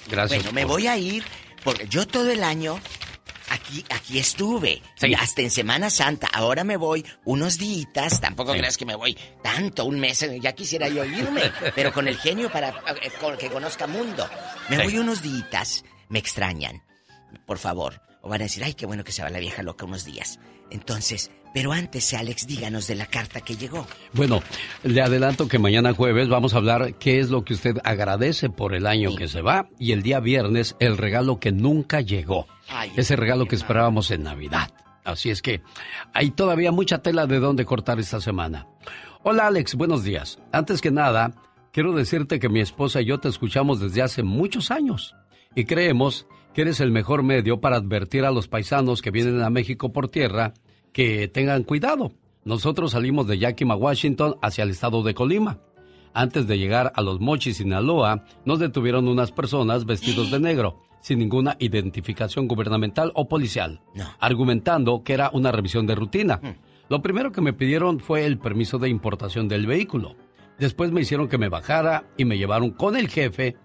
[0.10, 0.44] Gracias.
[0.44, 1.24] Bueno, me por- voy a ir,
[1.64, 2.80] porque yo todo el año
[3.50, 4.82] aquí, aquí estuve.
[4.96, 5.14] Sí.
[5.14, 6.28] Hasta en Semana Santa.
[6.34, 8.20] Ahora me voy unos días.
[8.22, 8.60] Tampoco Sí.
[8.60, 10.26] creas que me voy tanto, un mes.
[10.42, 11.42] Ya quisiera yo irme.
[11.76, 14.28] pero con el genio para eh, que conozca mundo.
[14.70, 14.84] Me Sí.
[14.84, 15.84] voy unos días.
[16.10, 16.84] Me extrañan.
[17.46, 18.02] Por favor.
[18.22, 20.40] O van a decir, ay, qué bueno que se va la vieja loca unos días.
[20.70, 23.86] Entonces, pero antes, Alex, díganos de la carta que llegó.
[24.14, 24.42] Bueno,
[24.84, 28.74] le adelanto que mañana jueves vamos a hablar qué es lo que usted agradece por
[28.74, 32.48] el año que se va y el día viernes el regalo que nunca llegó.
[32.70, 34.72] Ay, Ese regalo que esperábamos en Navidad.
[35.04, 35.62] Así es que
[36.14, 38.68] hay todavía mucha tela de dónde cortar esta semana.
[39.24, 40.40] Hola Alex, buenos días.
[40.52, 41.34] Antes que nada,
[41.72, 45.16] quiero decirte que mi esposa y yo te escuchamos desde hace muchos años
[45.56, 49.50] y creemos que eres el mejor medio para advertir a los paisanos que vienen a
[49.50, 50.54] México por tierra
[50.94, 52.12] que tengan cuidado.
[52.44, 55.60] Nosotros salimos de Yakima, Washington, hacia el estado de Colima.
[56.14, 61.20] Antes de llegar a los Mochis, Sinaloa, nos detuvieron unas personas vestidos de negro, sin
[61.20, 63.82] ninguna identificación gubernamental o policial,
[64.20, 66.40] argumentando que era una revisión de rutina.
[66.90, 70.16] Lo primero que me pidieron fue el permiso de importación del vehículo.
[70.60, 73.56] Después me hicieron que me bajara y me llevaron con el jefe,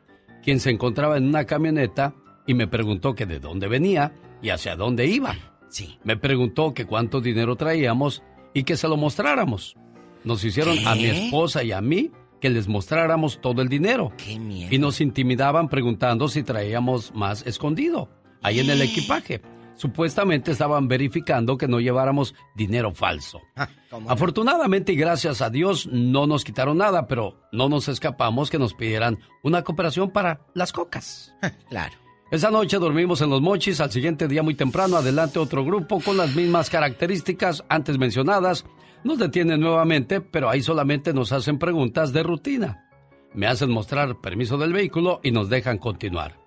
[0.43, 2.15] quien se encontraba en una camioneta
[2.47, 5.35] y me preguntó que de dónde venía y hacia dónde iba.
[5.69, 5.99] Sí.
[6.05, 8.23] Me preguntó que cuánto dinero traíamos
[8.55, 9.77] y que se lo mostráramos.
[10.25, 12.11] Nos hicieron a mi esposa y a mí
[12.41, 14.13] que les mostráramos todo el dinero.
[14.17, 14.75] Qué miedo.
[14.75, 18.09] Y nos intimidaban preguntando si traíamos más escondido
[18.43, 19.41] ahí en el equipaje.
[19.75, 23.43] Supuestamente estaban verificando que no lleváramos dinero falso.
[23.91, 24.11] ¿cómo no?
[24.11, 28.73] Afortunadamente y gracias a Dios no nos quitaron nada, pero no nos escapamos que nos
[28.73, 31.35] pidieran una cooperación para las cocas.
[31.69, 32.06] Claro.
[32.29, 36.17] Esa noche dormimos en los mochis, al siguiente día muy temprano, adelante otro grupo con
[36.17, 38.65] las mismas características antes mencionadas.
[39.05, 42.89] Nos detienen nuevamente, pero ahí solamente nos hacen preguntas de rutina.
[43.33, 46.41] Me hacen mostrar permiso del vehículo y nos dejan continuar.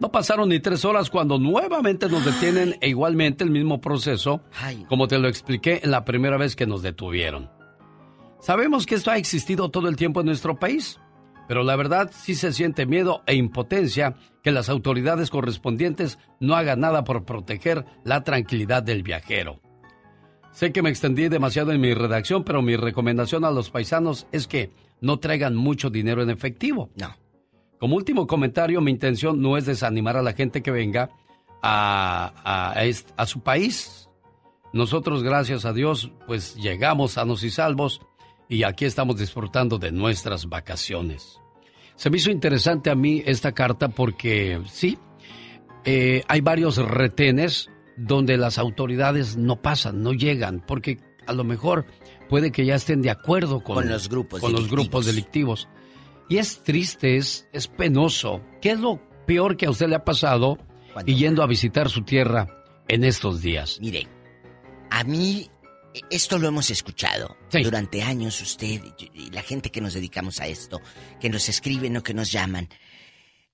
[0.00, 4.40] No pasaron ni tres horas cuando nuevamente nos detienen e igualmente el mismo proceso,
[4.88, 7.50] como te lo expliqué en la primera vez que nos detuvieron.
[8.40, 10.98] Sabemos que esto ha existido todo el tiempo en nuestro país,
[11.50, 16.78] pero la verdad sí se siente miedo e impotencia que las autoridades correspondientes no hagan
[16.78, 19.58] nada por proteger la tranquilidad del viajero.
[20.52, 24.46] Sé que me extendí demasiado en mi redacción, pero mi recomendación a los paisanos es
[24.46, 24.70] que
[25.00, 26.88] no traigan mucho dinero en efectivo.
[26.94, 27.16] No.
[27.80, 31.10] Como último comentario, mi intención no es desanimar a la gente que venga
[31.62, 34.08] a, a, a est- a su país.
[34.72, 38.02] Nosotros, gracias a Dios, pues llegamos sanos y salvos
[38.50, 41.40] y aquí estamos disfrutando de nuestras vacaciones.
[41.94, 44.98] Se me hizo interesante a mí esta carta porque sí,
[45.84, 51.86] eh, hay varios retenes donde las autoridades no pasan, no llegan, porque a lo mejor
[52.28, 54.84] puede que ya estén de acuerdo con, Con los grupos con los delictivos.
[54.84, 55.68] grupos delictivos.
[56.28, 58.40] Y es triste, es, es penoso.
[58.60, 60.58] ¿Qué es lo peor que a usted le ha pasado
[61.06, 62.48] y yendo a visitar su tierra
[62.88, 63.78] en estos días?
[63.80, 64.08] Mire,
[64.90, 65.48] a mí
[66.10, 68.80] esto lo hemos escuchado durante años usted
[69.14, 70.80] y- la gente que nos dedicamos a esto,
[71.20, 72.68] que nos escriben o que nos llaman.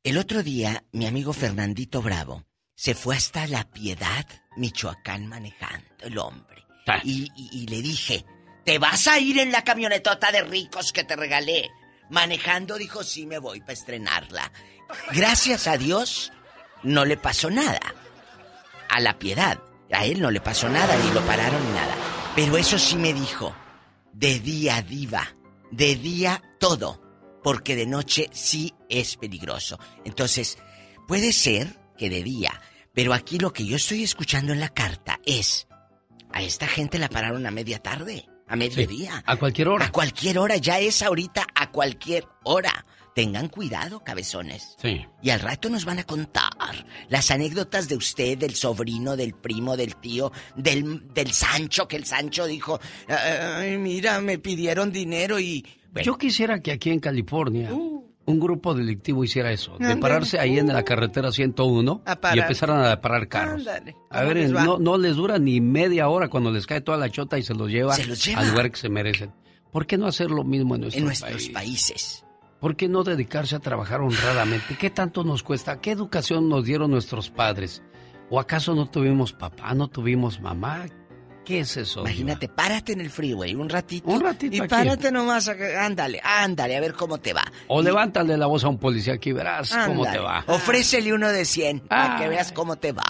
[0.02, 2.44] El otro día mi amigo Fernandito Bravo
[2.74, 4.26] se fue hasta La Piedad,
[4.56, 6.62] Michoacán manejando el hombre.
[7.04, 8.24] Y, y- y le dije,
[8.64, 11.70] ¿te vas a ir en la camionetota de ricos que te regalé?
[12.10, 14.52] Manejando dijo, sí me voy para estrenarla.
[15.12, 16.32] Gracias a Dios
[16.84, 17.80] no le pasó nada
[18.88, 19.58] a la piedad.
[19.92, 21.94] A él no le pasó nada, ni lo pararon ni nada.
[22.36, 23.56] Pero eso sí me dijo,
[24.12, 25.34] de día diva,
[25.70, 27.02] de día todo,
[27.42, 29.78] porque de noche sí es peligroso.
[30.04, 30.58] Entonces,
[31.08, 32.60] puede ser que de día,
[32.92, 35.66] pero aquí lo que yo estoy escuchando en la carta es,
[36.30, 39.22] a esta gente la pararon a media tarde, a mediodía.
[39.26, 39.86] a cualquier hora.
[39.86, 42.84] A cualquier hora, ya es ahorita a cualquier hora.
[43.16, 44.76] Tengan cuidado, cabezones.
[44.80, 45.06] Sí.
[45.22, 46.52] Y al rato nos van a contar
[47.08, 52.04] las anécdotas de usted, del sobrino, del primo, del tío, del, del Sancho, que el
[52.04, 52.78] Sancho dijo,
[53.08, 55.64] ay, mira, me pidieron dinero y...
[56.04, 60.66] Yo quisiera que aquí en California un grupo delictivo hiciera eso, de pararse ahí en
[60.66, 62.36] la carretera 101 A parar.
[62.36, 63.66] y empezaran a parar carros.
[63.66, 63.80] A
[64.20, 67.38] ¿Cómo ver, no, no les dura ni media hora cuando les cae toda la chota
[67.38, 68.40] y se los lleva, Se los lleva.
[68.42, 69.32] al lugar que se merecen.
[69.72, 71.48] ¿Por qué no hacer lo mismo en nuestro En nuestros país?
[71.50, 72.25] países.
[72.60, 74.76] ¿Por qué no dedicarse a trabajar honradamente?
[74.78, 75.80] ¿Qué tanto nos cuesta?
[75.80, 77.82] ¿Qué educación nos dieron nuestros padres?
[78.30, 80.86] ¿O acaso no tuvimos papá, no tuvimos mamá?
[81.44, 82.00] ¿Qué es eso?
[82.00, 84.10] Imagínate, párate en el freeway un ratito.
[84.10, 84.68] Un ratito Y aquí.
[84.68, 87.44] párate nomás, ándale, ándale, a ver cómo te va.
[87.68, 90.42] O levántale la voz a un policía aquí y verás cómo te va.
[90.48, 93.04] Ofrécele uno de 100 para que veas cómo te va.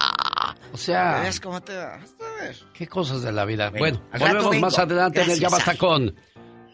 [0.72, 1.94] O sea, Para que veas cómo te va.
[1.94, 2.56] A ver.
[2.74, 3.70] qué cosas de la vida.
[3.70, 6.14] Bueno, Bueno, volvemos más adelante en el Ya Basta con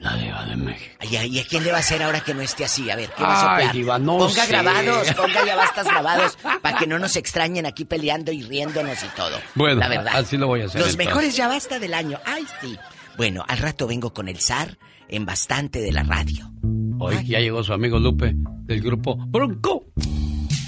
[0.02, 0.96] la Diva de México.
[1.00, 2.90] Ay, ay, ¿Y a quién le va a hacer ahora que no esté así?
[2.90, 3.74] A ver, ¿qué va a Ay, soplar?
[3.76, 4.48] Diva, no ponga sé.
[4.50, 9.06] grabados, ponga ya bastas grabados para que no nos extrañen aquí peleando y riéndonos y
[9.16, 9.38] todo.
[9.54, 10.12] Bueno, la verdad.
[10.16, 10.80] así lo voy a hacer.
[10.80, 11.06] Los entonces.
[11.06, 12.18] mejores ya basta del año.
[12.24, 12.76] Ay, sí.
[13.16, 14.76] Bueno, al rato vengo con el zar
[15.08, 16.50] en bastante de la radio.
[16.98, 19.86] Hoy ya llegó su amigo Lupe del grupo Bronco.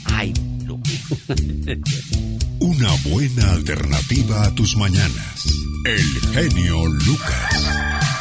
[0.07, 0.33] Ay,
[0.65, 0.91] Lupe.
[2.61, 5.45] Una buena alternativa a tus mañanas.
[5.85, 6.01] El
[6.33, 8.14] genio Lucas.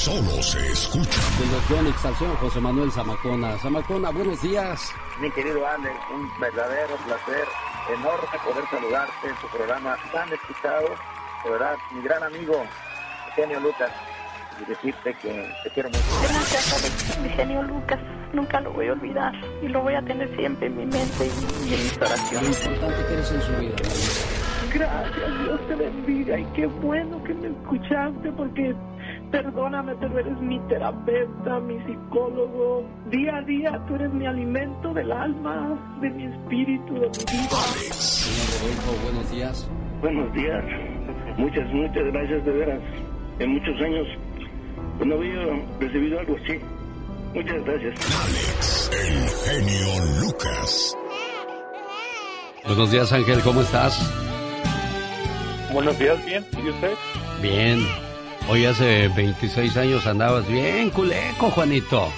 [0.00, 1.22] Solo se escuchan.
[1.38, 3.58] De los Yonix Salción, José Manuel Zamacona.
[3.58, 4.94] Zamacona, buenos días.
[5.20, 7.44] Mi querido Alex, un verdadero placer,
[7.92, 10.88] enorme poder saludarte en tu programa tan escuchado.
[11.44, 12.64] De verdad, mi gran amigo,
[13.36, 13.90] genio Lucas
[14.58, 16.02] y decirte que te quiero mucho.
[16.22, 18.00] Gracias, Alex, mi genio Lucas.
[18.32, 21.68] Nunca lo voy a olvidar y lo voy a tener siempre en mi mente y,
[21.68, 22.64] y en mis oraciones.
[22.64, 23.76] Lo importante que eres en su vida.
[24.72, 28.74] Gracias, Dios te bendiga y qué bueno que me escuchaste porque
[29.30, 32.84] perdóname, pero eres mi terapeuta, mi psicólogo.
[33.10, 37.56] Día a día tú eres mi alimento del alma, de mi espíritu, de mi vida.
[37.92, 39.70] Señor Rodolfo, buenos días.
[40.00, 40.64] Buenos días.
[41.36, 42.80] Muchas, muchas gracias de veras.
[43.38, 44.06] En muchos años
[45.04, 45.40] no había
[45.78, 46.58] recibido algo así.
[47.34, 48.90] Muchas gracias.
[48.92, 50.96] El genio Lucas.
[52.66, 53.98] Buenos días, Ángel, ¿cómo estás?
[55.72, 56.44] Buenos días, bien.
[56.62, 56.94] ¿Y usted?
[57.40, 58.09] Bien.
[58.48, 62.08] Hoy hace 26 años andabas bien, culeco, Juanito.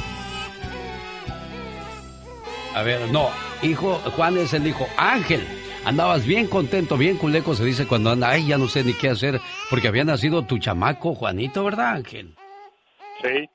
[2.75, 3.29] A ver, no,
[3.63, 4.87] hijo, Juan es el hijo.
[4.97, 5.47] Ángel,
[5.85, 9.11] andabas bien contento, bien culeco, se dice cuando anda, ay, ya no sé ni qué
[9.11, 12.35] hacer, porque había nacido tu chamaco, Juanito, ¿verdad, Ángel?
[13.23, 13.49] Sí.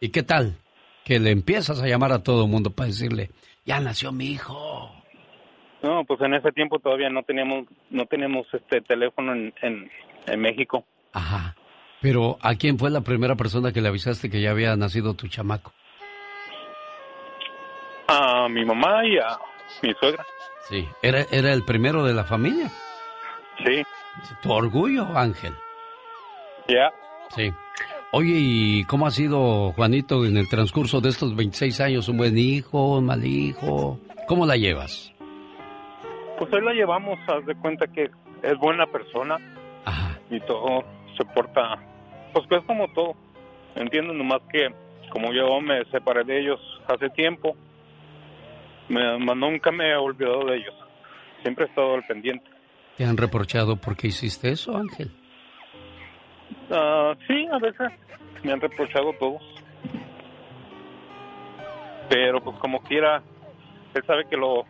[0.00, 0.56] ¿Y qué tal?
[1.04, 3.30] Que le empiezas a llamar a todo el mundo para decirle,
[3.66, 4.90] ya nació mi hijo.
[5.82, 9.90] No, pues en ese tiempo todavía no teníamos no tenemos este teléfono en, en,
[10.26, 10.84] en México.
[11.12, 11.56] Ajá.
[12.02, 15.28] Pero ¿a quién fue la primera persona que le avisaste que ya había nacido tu
[15.28, 15.72] chamaco?
[18.08, 19.38] A mi mamá y a
[19.82, 20.26] mi suegra.
[20.68, 20.86] Sí.
[21.00, 22.70] ¿Era, era el primero de la familia?
[23.64, 23.82] Sí.
[24.42, 25.54] Tu orgullo, Ángel.
[26.68, 26.92] Ya.
[27.30, 27.52] Sí.
[28.10, 32.08] Oye, ¿y cómo ha sido Juanito en el transcurso de estos 26 años?
[32.08, 33.98] ¿Un buen hijo, un mal hijo?
[34.26, 35.12] ¿Cómo la llevas?
[36.38, 38.10] Pues hoy la llevamos, haz de cuenta que
[38.42, 39.38] es buena persona.
[40.30, 40.84] Y todo
[41.16, 41.78] se porta,
[42.32, 43.14] pues que es como todo.
[43.74, 44.68] Entiendo nomás que
[45.10, 47.56] como yo me separé de ellos hace tiempo,
[48.88, 50.74] me, nunca me he olvidado de ellos.
[51.42, 52.48] Siempre he estado al pendiente.
[52.96, 55.10] ¿Te han reprochado por qué hiciste eso, Ángel?
[56.70, 57.90] Ah, sí, a veces
[58.42, 59.42] me han reprochado todos.
[62.08, 63.22] Pero pues como quiera,
[63.94, 64.66] él sabe que lo,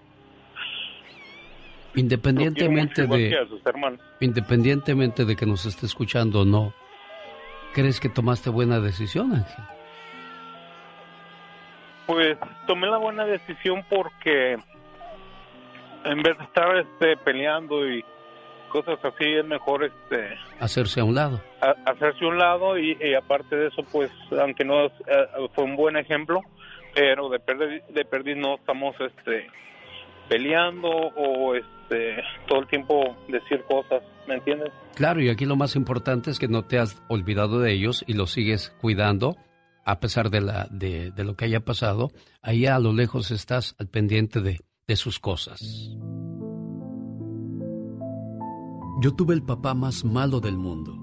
[1.94, 3.46] Independientemente lo mucho, de...
[3.48, 3.60] sus.
[4.20, 6.72] Independientemente de que nos esté escuchando o no,
[7.72, 9.64] ¿crees que tomaste buena decisión, Ángel?
[12.06, 12.36] Pues
[12.66, 14.52] tomé la buena decisión porque
[16.04, 18.04] en vez de estar este, peleando y
[18.68, 21.40] cosas así, es mejor este Hacerse a un lado.
[21.60, 24.90] a- hacerse un lado y, y aparte de eso, pues aunque no eh,
[25.54, 26.40] fue un buen ejemplo,
[26.94, 29.46] pero de perder, de no estamos este
[30.28, 34.72] peleando o este todo el tiempo decir cosas, ¿me entiendes?
[34.94, 38.14] Claro, y aquí lo más importante es que no te has olvidado de ellos y
[38.14, 39.36] los sigues cuidando
[39.84, 42.10] a pesar de, la, de, de lo que haya pasado.
[42.40, 45.60] Ahí a lo lejos estás al pendiente de, de sus cosas.
[49.00, 50.96] Yo tuve el papá más malo del mundo.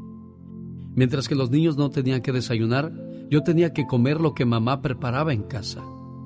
[0.95, 2.91] Mientras que los niños no tenían que desayunar,
[3.29, 5.81] yo tenía que comer lo que mamá preparaba en casa,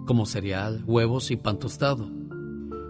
[0.05, 2.09] como cereal, huevos y pan tostado.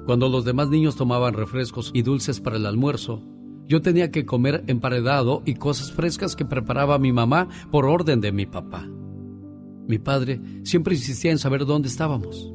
[0.05, 3.21] Cuando los demás niños tomaban refrescos y dulces para el almuerzo,
[3.67, 8.31] yo tenía que comer emparedado y cosas frescas que preparaba mi mamá por orden de
[8.31, 8.85] mi papá.
[9.87, 12.51] Mi padre siempre insistía en saber dónde estábamos.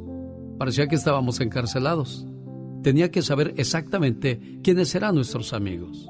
[0.58, 2.26] Parecía que estábamos encarcelados.
[2.82, 6.06] Tenía que saber exactamente quiénes eran nuestros amigos.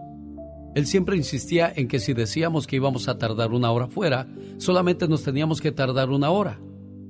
[0.75, 4.29] Él siempre insistía en que si decíamos que íbamos a tardar una hora fuera,
[4.59, 6.61] solamente nos teníamos que tardar una hora.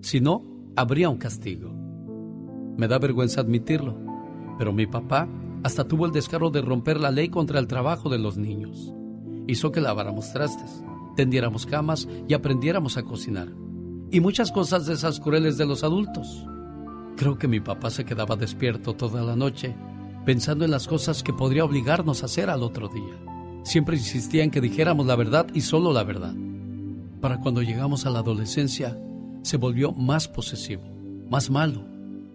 [0.00, 0.42] Si no,
[0.76, 1.72] habría un castigo.
[2.76, 4.07] Me da vergüenza admitirlo,
[4.58, 5.28] pero mi papá
[5.62, 8.92] hasta tuvo el descaro de romper la ley contra el trabajo de los niños.
[9.46, 10.82] Hizo que laváramos trastes,
[11.16, 13.48] tendiéramos camas y aprendiéramos a cocinar.
[14.10, 16.46] Y muchas cosas de esas crueles de los adultos.
[17.16, 19.74] Creo que mi papá se quedaba despierto toda la noche,
[20.24, 23.18] pensando en las cosas que podría obligarnos a hacer al otro día.
[23.64, 26.34] Siempre insistía en que dijéramos la verdad y solo la verdad.
[27.20, 28.98] Para cuando llegamos a la adolescencia,
[29.42, 30.84] se volvió más posesivo,
[31.28, 31.84] más malo.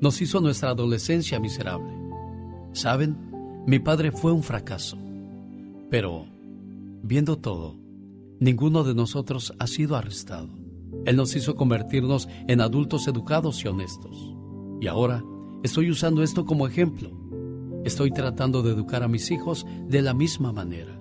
[0.01, 2.02] Nos hizo nuestra adolescencia miserable.
[2.73, 3.17] ¿Saben?
[3.65, 4.97] Mi padre fue un fracaso.
[5.89, 6.25] Pero,
[7.03, 7.77] viendo todo,
[8.39, 10.49] ninguno de nosotros ha sido arrestado.
[11.05, 14.35] Él nos hizo convertirnos en adultos educados y honestos.
[14.81, 15.23] Y ahora
[15.63, 17.11] estoy usando esto como ejemplo.
[17.85, 20.99] Estoy tratando de educar a mis hijos de la misma manera.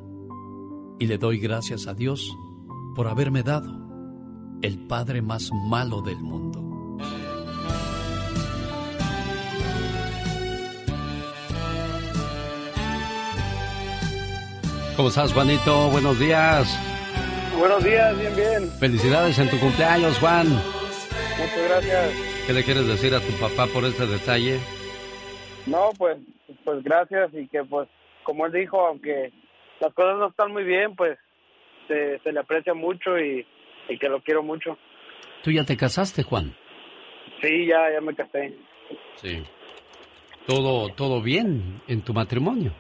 [0.99, 2.31] Y le doy gracias a Dios
[2.95, 3.83] por haberme dado
[4.63, 6.62] el padre más malo del mundo.
[14.97, 15.89] ¿Cómo estás, Juanito?
[15.91, 16.79] Buenos días.
[17.59, 18.71] Buenos días, bien, bien.
[18.79, 20.49] Felicidades en tu cumpleaños, Juan.
[20.49, 22.13] Muchas gracias.
[22.47, 24.59] ¿Qué le quieres decir a tu papá por este detalle?
[25.67, 26.19] No, pues,
[26.65, 27.89] pues gracias y que pues,
[28.23, 29.33] como él dijo, aunque
[29.81, 31.19] las cosas no están muy bien, pues
[31.89, 33.47] se, se le aprecia mucho y,
[33.89, 34.77] y que lo quiero mucho.
[35.43, 36.55] ¿Tú ya te casaste, Juan?
[37.41, 38.55] Sí, ya, ya me casé.
[39.17, 39.43] Sí.
[40.47, 42.75] ¿Todo, todo bien en tu matrimonio?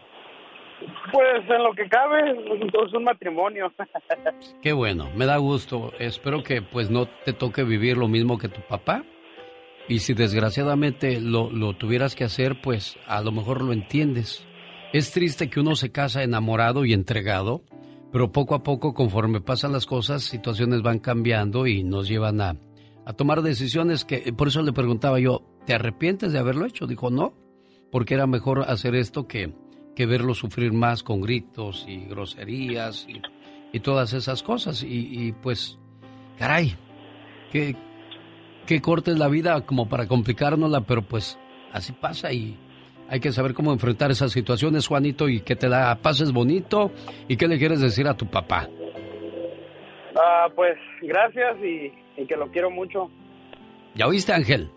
[1.12, 3.72] Pues en lo que cabe, es un matrimonio.
[4.62, 5.92] Qué bueno, me da gusto.
[5.98, 9.04] Espero que pues no te toque vivir lo mismo que tu papá.
[9.88, 14.46] Y si desgraciadamente lo, lo tuvieras que hacer, pues a lo mejor lo entiendes.
[14.92, 17.62] Es triste que uno se casa enamorado y entregado,
[18.12, 22.56] pero poco a poco, conforme pasan las cosas, situaciones van cambiando y nos llevan a,
[23.06, 26.86] a tomar decisiones que, por eso le preguntaba yo, ¿te arrepientes de haberlo hecho?
[26.86, 27.34] Dijo, no,
[27.90, 29.54] porque era mejor hacer esto que,
[29.94, 33.20] que verlo sufrir más con gritos y groserías y,
[33.72, 34.82] y todas esas cosas.
[34.82, 35.78] Y, y pues,
[36.38, 36.74] caray,
[37.50, 37.76] que,
[38.66, 41.38] que cortes la vida como para complicárnosla, pero pues
[41.72, 42.56] así pasa y
[43.08, 46.90] hay que saber cómo enfrentar esas situaciones, Juanito, y que te la pases bonito.
[47.28, 48.68] ¿Y qué le quieres decir a tu papá?
[50.16, 53.10] Ah, pues gracias y, y que lo quiero mucho.
[53.94, 54.70] ¿Ya oíste, Ángel?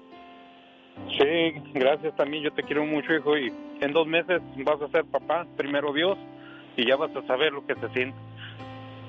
[1.18, 2.44] Sí, gracias también.
[2.44, 3.38] Yo te quiero mucho, hijo.
[3.38, 6.18] Y en dos meses vas a ser papá, primero Dios,
[6.78, 8.18] y ya vas a saber lo que se siente.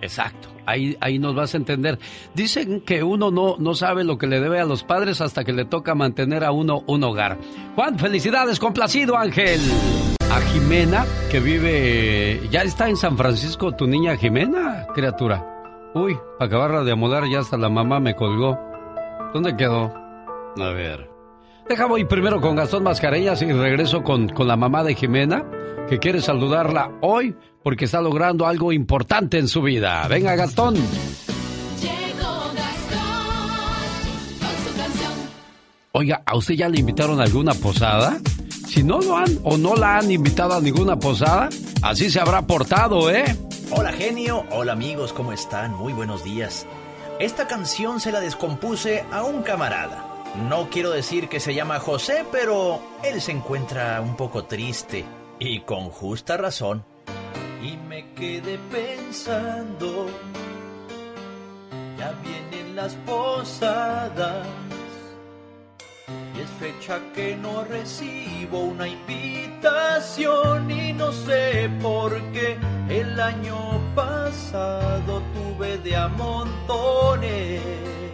[0.03, 1.99] Exacto, ahí, ahí nos vas a entender.
[2.35, 5.53] Dicen que uno no, no sabe lo que le debe a los padres hasta que
[5.53, 7.39] le toca mantener a uno un hogar.
[7.75, 9.61] Juan, felicidades, complacido Ángel.
[10.31, 15.45] A Jimena, que vive, ya está en San Francisco, tu niña Jimena, criatura.
[15.95, 18.59] Uy, para acabarla de amodar ya hasta la mamá me colgó.
[19.33, 19.95] ¿Dónde quedó?
[20.59, 21.16] A ver.
[21.69, 25.45] Deja voy primero con Gastón Mascareñas y regreso con, con la mamá de Jimena,
[25.89, 27.35] que quiere saludarla hoy
[27.65, 30.07] porque está logrando algo importante en su vida.
[30.07, 30.77] Venga, Gastón.
[35.91, 38.19] Oiga, ¿a usted ya le invitaron a alguna posada?
[38.69, 41.49] Si no lo han o no la han invitado a ninguna posada,
[41.83, 43.25] así se habrá portado, ¿eh?
[43.73, 45.73] Hola genio, hola amigos, ¿cómo están?
[45.75, 46.65] Muy buenos días.
[47.19, 50.06] Esta canción se la descompuse a un camarada.
[50.45, 55.05] No quiero decir que se llama José, pero él se encuentra un poco triste
[55.39, 56.85] y con justa razón.
[57.63, 60.07] Y me quedé pensando,
[61.99, 64.47] ya vienen las posadas.
[66.37, 72.59] Y es fecha que no recibo una invitación y no sé por qué
[72.91, 78.06] el año pasado tuve de a montones.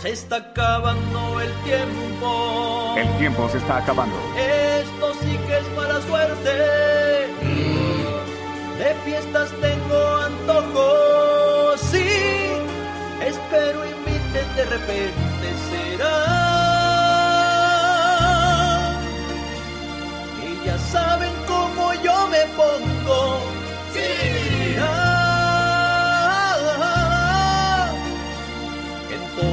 [0.00, 2.94] Se está acabando el tiempo.
[2.96, 4.16] El tiempo se está acabando.
[4.34, 6.50] Esto sí que es mala suerte.
[8.78, 11.76] De fiestas tengo antojo.
[11.76, 12.08] Sí,
[13.26, 16.16] espero inviten de repente será.
[20.40, 21.19] Que ya saben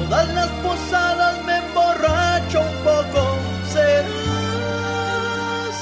[0.09, 3.37] todas las posadas me emborracho un poco.
[3.71, 4.07] Será,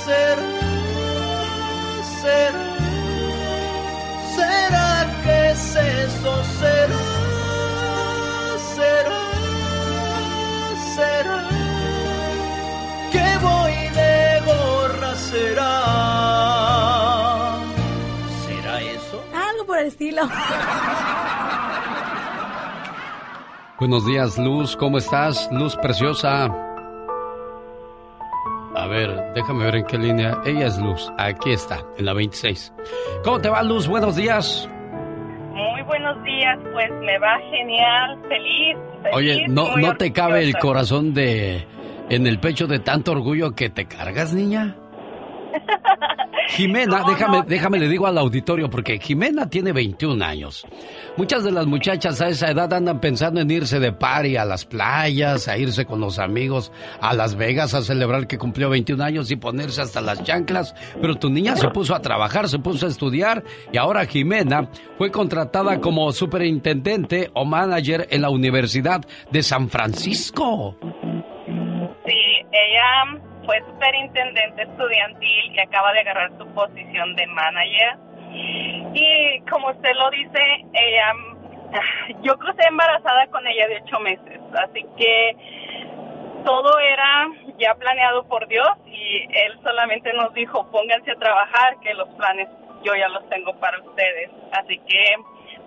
[0.05, 0.49] será,
[2.21, 2.65] será.
[4.35, 4.89] ¿Será
[5.23, 6.43] que es eso?
[6.59, 7.05] ¿Será?
[8.75, 9.21] ¿Será?
[10.95, 11.39] ¿Será?
[13.11, 15.15] Que voy de gorra?
[15.15, 15.73] ¿Será?
[18.45, 19.17] ¿Será eso?
[19.33, 20.23] Algo por el estilo.
[23.77, 24.77] Buenos días, Luz.
[24.77, 25.49] ¿Cómo estás?
[25.51, 26.45] Luz preciosa.
[28.73, 30.37] A ver, déjame ver en qué línea.
[30.45, 31.11] Ella es Luz.
[31.17, 32.73] Aquí está, en la 26.
[33.25, 33.89] ¿Cómo te va, Luz?
[33.89, 34.69] Buenos días.
[35.51, 38.77] Muy buenos días, pues me va genial, feliz.
[39.01, 41.65] feliz Oye, ¿no, ¿no te cabe el corazón de
[42.09, 44.77] en el pecho de tanto orgullo que te cargas, niña?
[46.49, 50.65] Jimena, déjame, déjame le digo al auditorio, porque Jimena tiene 21 años.
[51.17, 54.65] Muchas de las muchachas a esa edad andan pensando en irse de party a las
[54.65, 59.31] playas, a irse con los amigos a Las Vegas a celebrar que cumplió 21 años
[59.31, 60.75] y ponerse hasta las chanclas.
[61.01, 65.11] Pero tu niña se puso a trabajar, se puso a estudiar y ahora Jimena fue
[65.11, 69.01] contratada como superintendente o manager en la Universidad
[69.31, 70.77] de San Francisco.
[72.05, 72.13] Sí,
[72.51, 77.97] ella fue superintendente estudiantil y acaba de agarrar su posición de manager.
[78.93, 80.41] Y como usted lo dice,
[80.73, 81.13] ella,
[82.21, 85.37] yo crucé embarazada con ella de ocho meses, así que
[86.45, 91.93] todo era ya planeado por Dios y Él solamente nos dijo, pónganse a trabajar, que
[91.93, 92.47] los planes
[92.83, 94.29] yo ya los tengo para ustedes.
[94.51, 95.15] Así que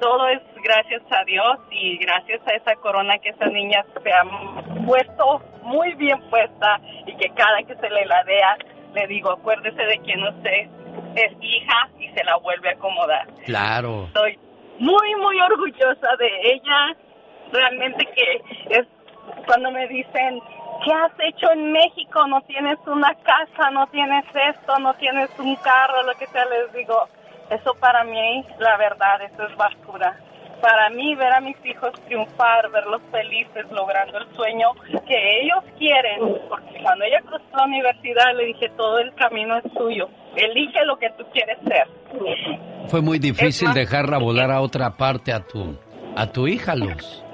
[0.00, 4.24] todo es gracias a Dios y gracias a esa corona que esa niña se ha
[4.86, 8.56] puesto muy bien puesta y que cada que se le la vea
[8.94, 10.68] le digo, acuérdese de quién usted
[11.14, 13.26] es hija y se la vuelve a acomodar.
[13.44, 14.04] Claro.
[14.06, 14.38] Estoy
[14.78, 16.96] muy, muy orgullosa de ella.
[17.52, 18.86] Realmente que es
[19.46, 20.40] cuando me dicen,
[20.84, 22.26] ¿qué has hecho en México?
[22.26, 26.72] No tienes una casa, no tienes esto, no tienes un carro, lo que sea, les
[26.72, 27.08] digo,
[27.50, 30.16] eso para mí, la verdad, eso es basura.
[30.60, 34.72] Para mí, ver a mis hijos triunfar, verlos felices, logrando el sueño
[35.06, 36.18] que ellos quieren,
[36.48, 40.98] porque cuando ella cruzó la universidad le dije, todo el camino es tuyo, elige lo
[40.98, 41.86] que tú quieres ser.
[42.88, 45.78] Fue muy difícil dejarla volar a otra parte a tu,
[46.16, 47.24] a tu hija, Luz.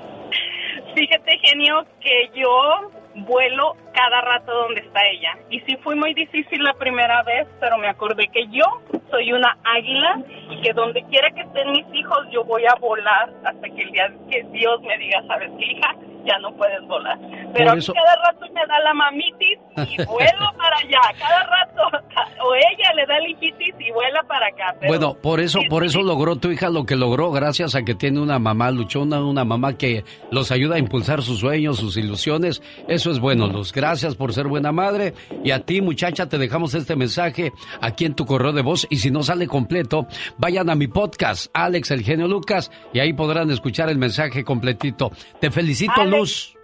[0.95, 2.91] Fíjate, genio, que yo
[3.27, 5.39] vuelo cada rato donde está ella.
[5.51, 8.65] Y sí fue muy difícil la primera vez, pero me acordé que yo
[9.11, 13.31] soy una águila y que donde quiera que estén mis hijos yo voy a volar
[13.45, 15.95] hasta que el día que Dios me diga, ¿sabes qué, hija?
[16.25, 17.19] Ya no puedes volar.
[17.53, 21.01] Pero a mí cada rato me da la mamitis y vuelo para allá.
[21.19, 22.05] Cada rato,
[22.45, 24.77] o ella le da el hijitis y vuela para acá.
[24.87, 28.21] bueno, por eso, por eso logró tu hija lo que logró, gracias a que tiene
[28.21, 32.63] una mamá luchona, una mamá que los ayuda a impulsar sus sueños, sus ilusiones.
[32.89, 33.73] Eso es bueno, Luz.
[33.73, 35.15] Gracias por ser buena madre.
[35.43, 38.87] Y a ti, muchacha, te dejamos este mensaje aquí en tu correo de voz.
[38.91, 40.07] Y si no sale completo,
[40.39, 45.11] vayan a mi podcast, Alex El Genio Lucas, y ahí podrán escuchar el mensaje completito.
[45.41, 46.57] Te felicito, Luz.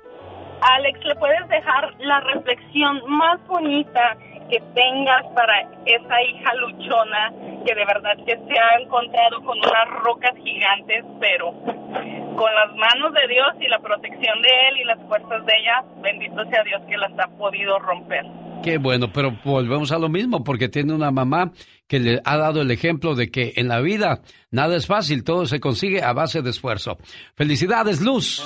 [0.62, 4.16] Alex, ¿le puedes dejar la reflexión más bonita
[4.50, 7.32] que tengas para esa hija luchona
[7.64, 13.12] que de verdad que se ha encontrado con unas rocas gigantes, pero con las manos
[13.14, 16.82] de Dios y la protección de Él y las fuerzas de ella, bendito sea Dios
[16.88, 18.24] que las ha podido romper.
[18.62, 21.52] Qué bueno, pero volvemos a lo mismo, porque tiene una mamá
[21.88, 24.20] que le ha dado el ejemplo de que en la vida
[24.50, 26.98] nada es fácil, todo se consigue a base de esfuerzo.
[27.36, 28.42] Felicidades, Luz.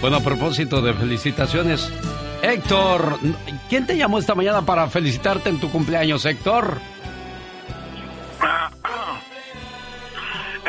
[0.00, 1.92] Bueno, a propósito de felicitaciones,
[2.42, 3.18] Héctor,
[3.68, 6.78] ¿quién te llamó esta mañana para felicitarte en tu cumpleaños, Héctor?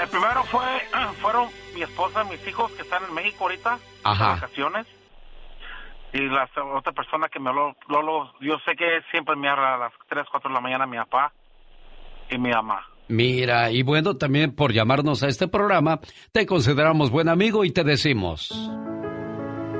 [0.02, 0.66] El primero fue,
[1.22, 4.26] fueron mi esposa, mis hijos que están en México ahorita, Ajá.
[4.26, 4.88] de vacaciones.
[6.14, 9.78] Y la otra persona que me habló, Lolo, yo sé que siempre me habla a
[9.78, 11.32] las 3, 4 de la mañana mi papá
[12.30, 12.86] y mi mamá.
[13.08, 16.02] Mira, y bueno, también por llamarnos a este programa,
[16.34, 18.52] te consideramos buen amigo y te decimos...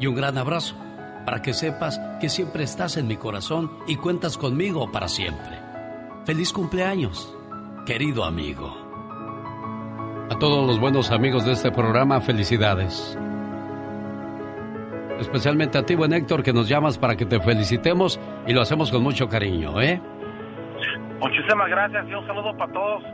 [0.00, 0.74] y un gran abrazo
[1.24, 5.58] para que sepas que siempre estás en mi corazón y cuentas conmigo para siempre.
[6.24, 7.36] Feliz cumpleaños,
[7.86, 8.74] querido amigo.
[10.30, 13.18] A todos los buenos amigos de este programa, felicidades.
[15.18, 18.90] Especialmente a ti, buen Héctor, que nos llamas para que te felicitemos y lo hacemos
[18.90, 20.00] con mucho cariño, ¿eh?
[21.20, 23.04] Muchísimas gracias y un saludo para todos.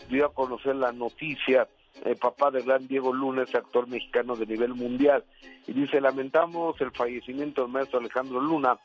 [0.08, 1.68] dio a conocer la noticia
[2.04, 5.22] el papá del gran Diego Luna, es actor mexicano de nivel mundial.
[5.68, 8.76] Y dice, lamentamos el fallecimiento del maestro Alejandro Luna,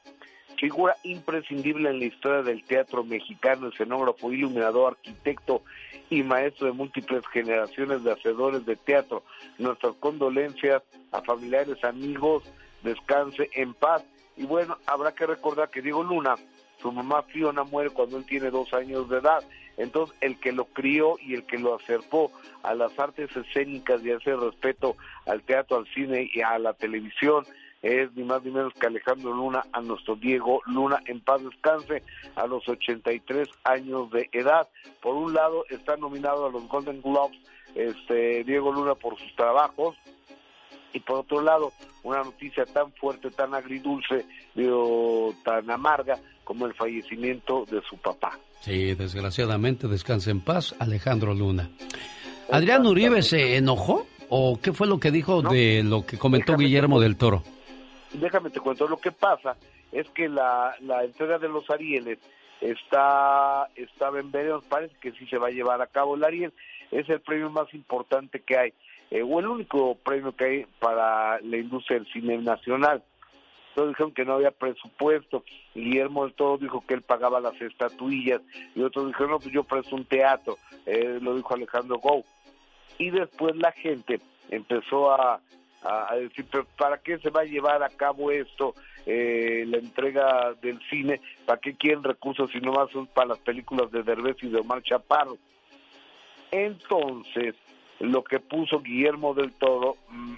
[0.56, 5.64] figura imprescindible en la historia del teatro mexicano, escenógrafo, iluminador, arquitecto
[6.10, 9.24] y maestro de múltiples generaciones de hacedores de teatro.
[9.58, 12.44] Nuestras condolencias a familiares, amigos,
[12.84, 14.04] descanse en paz.
[14.38, 16.36] Y bueno, habrá que recordar que Diego Luna,
[16.82, 19.44] su mamá Fiona muere cuando él tiene dos años de edad.
[19.78, 22.32] Entonces, el que lo crió y el que lo acercó
[22.64, 27.46] a las artes escénicas y hace respeto al teatro, al cine y a la televisión,
[27.86, 32.02] es ni más ni menos que Alejandro Luna, a nuestro Diego Luna, en paz descanse,
[32.36, 34.68] a los 83 años de edad.
[35.04, 37.38] Por un lado, está nominado a los Golden Globes
[37.76, 39.96] este, Diego Luna por sus trabajos,
[40.94, 44.26] y por otro lado, una noticia tan fuerte, tan agridulce,
[45.44, 48.40] tan amarga como el fallecimiento de su papá.
[48.62, 51.70] Sí, desgraciadamente, descanse en paz, Alejandro Luna.
[52.50, 54.08] ¿Adrián Uribe se enojó?
[54.30, 57.44] ¿O qué fue lo que dijo de lo que comentó Guillermo del Toro?
[58.18, 59.56] Déjame te cuento, lo que pasa
[59.92, 62.20] es que la, entrega de los Arieles
[62.62, 66.16] está, estaba en veremos, parece que sí se va a llevar a cabo.
[66.16, 66.54] El Ariel
[66.92, 68.74] es el premio más importante que hay,
[69.12, 73.04] eh, o el único premio que hay para la industria del cine nacional.
[73.74, 75.44] Todos dijeron que no había presupuesto.
[75.74, 78.42] Guillermo del Toro dijo que él pagaba las estatuillas
[78.74, 80.58] y otros dijeron, no, pues yo presto un teatro.
[80.86, 82.24] Eh, lo dijo Alejandro Gou.
[82.98, 85.42] Y después la gente empezó a,
[85.86, 86.46] a, decir,
[86.78, 88.74] ¿para qué se va a llevar a cabo esto?
[89.06, 93.40] Eh, la entrega del cine, ¿para qué quieren recursos si no más son para las
[93.40, 95.38] películas de Derbez y de Omar Chaparro?
[96.52, 97.56] Entonces,
[98.00, 100.36] lo que puso Guillermo del Toro, mm,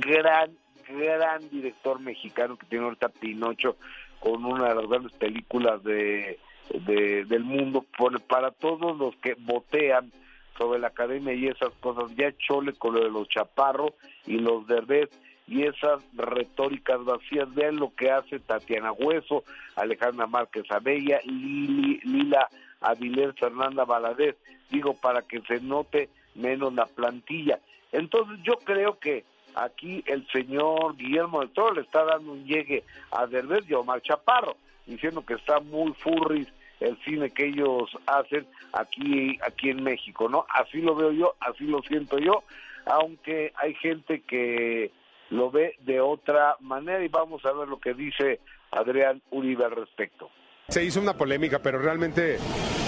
[0.00, 0.56] gran,
[0.88, 3.76] gran director mexicano que tiene ahorita Pinocho,
[4.20, 6.38] con una de las grandes películas de,
[6.70, 7.84] de del mundo,
[8.28, 10.12] para todos los que botean
[10.58, 13.92] sobre la academia y esas cosas, ya chole con lo de los chaparros
[14.26, 15.08] y los derbez
[15.46, 17.52] y esas retóricas vacías.
[17.54, 19.44] Vean lo que hace Tatiana Hueso,
[19.76, 22.48] Alejandra Márquez Abella, Lili, Lila
[22.80, 24.36] Avilés, Fernanda Valadez,
[24.70, 27.60] digo, para que se note menos la plantilla.
[27.92, 32.84] Entonces yo creo que aquí el señor Guillermo del Toro le está dando un llegue
[33.12, 34.56] a Derbez y Omar Chaparro,
[34.86, 36.48] diciendo que está muy furris
[36.80, 40.46] el cine que ellos hacen aquí aquí en México, ¿no?
[40.48, 42.44] Así lo veo yo, así lo siento yo,
[42.86, 44.90] aunque hay gente que
[45.30, 48.40] lo ve de otra manera y vamos a ver lo que dice
[48.70, 50.30] Adrián Uribe al respecto.
[50.68, 52.38] Se hizo una polémica, pero realmente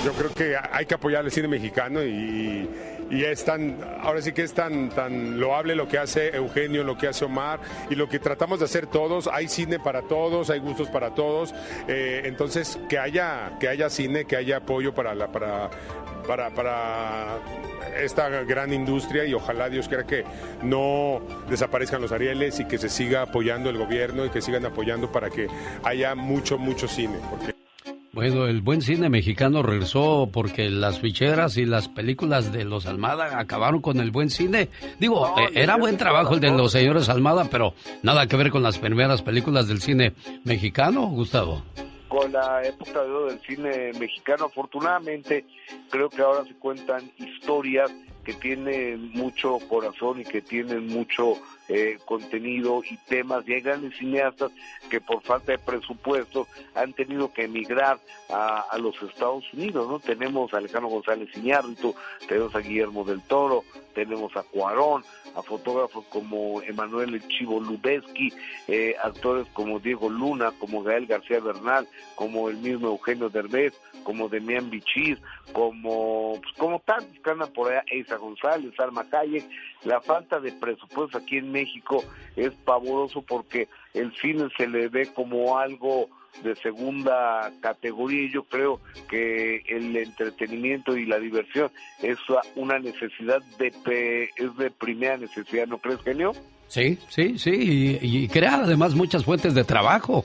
[0.05, 2.69] yo creo que hay que apoyar el cine mexicano y,
[3.11, 7.09] es tan, ahora sí que es tan, tan loable lo que hace Eugenio, lo que
[7.09, 9.29] hace Omar y lo que tratamos de hacer todos.
[9.33, 11.55] Hay cine para todos, hay gustos para todos.
[11.89, 15.71] Eh, entonces, que haya, que haya cine, que haya apoyo para, la, para,
[16.27, 17.39] para, para
[17.99, 20.25] esta gran industria y ojalá Dios quiera que
[20.63, 25.11] no desaparezcan los Arieles y que se siga apoyando el gobierno y que sigan apoyando
[25.11, 25.49] para que
[25.83, 27.17] haya mucho, mucho cine.
[28.13, 33.39] Bueno, el buen cine mexicano regresó porque las ficheras y las películas de los Almada
[33.39, 34.69] acabaron con el buen cine.
[34.99, 38.65] Digo, eh, era buen trabajo el de los señores Almada, pero nada que ver con
[38.65, 41.63] las primeras películas del cine mexicano, Gustavo.
[42.09, 45.45] Con la época de del cine mexicano, afortunadamente,
[45.89, 47.93] creo que ahora se cuentan historias
[48.25, 51.35] que tienen mucho corazón y que tienen mucho
[51.73, 53.47] eh, contenido y temas.
[53.47, 54.51] Y hay grandes cineastas
[54.91, 60.01] que por falta de presupuesto han tenido que emigrar a, los Estados Unidos, ¿no?
[60.01, 61.95] Tenemos a Alejandro González Iñárritu,
[62.27, 63.65] tenemos a Guillermo del Toro,
[64.05, 65.05] tenemos a Cuarón,
[65.35, 68.33] a fotógrafos como Emanuel El Chivo Lubeski,
[68.67, 74.31] eh, actores como Diego Luna, como Gael García Bernal, como el mismo Eugenio Derbez, como
[74.31, 75.21] Demián Bichir,
[75.53, 79.45] como, pues, como tantos que por allá, Eisa González, Alma Hayek,
[79.85, 82.03] la falta de presupuesto aquí en México
[82.37, 86.09] es pavoroso porque el cine se le ve como algo
[86.43, 91.71] de segunda categoría y yo creo que el entretenimiento y la diversión
[92.03, 92.19] es
[92.57, 96.33] una necesidad de es de primera necesidad, ¿no crees, genio?
[96.69, 100.25] Sí, sí, sí, y, y crea además muchas fuentes de trabajo.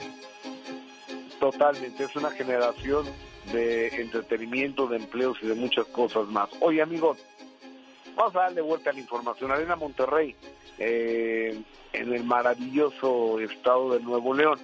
[1.39, 3.05] Totalmente, es una generación
[3.51, 6.49] de entretenimiento, de empleos y de muchas cosas más.
[6.59, 7.17] Oye, amigos,
[8.15, 9.51] vamos a darle vuelta a la información.
[9.51, 10.35] Arena Monterrey,
[10.77, 11.59] eh,
[11.93, 14.59] en el maravilloso estado de Nuevo León,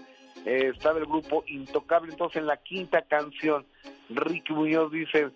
[0.46, 2.12] eh, estaba el grupo Intocable.
[2.12, 3.66] Entonces, en la quinta canción,
[4.10, 5.32] Ricky Muñoz dice,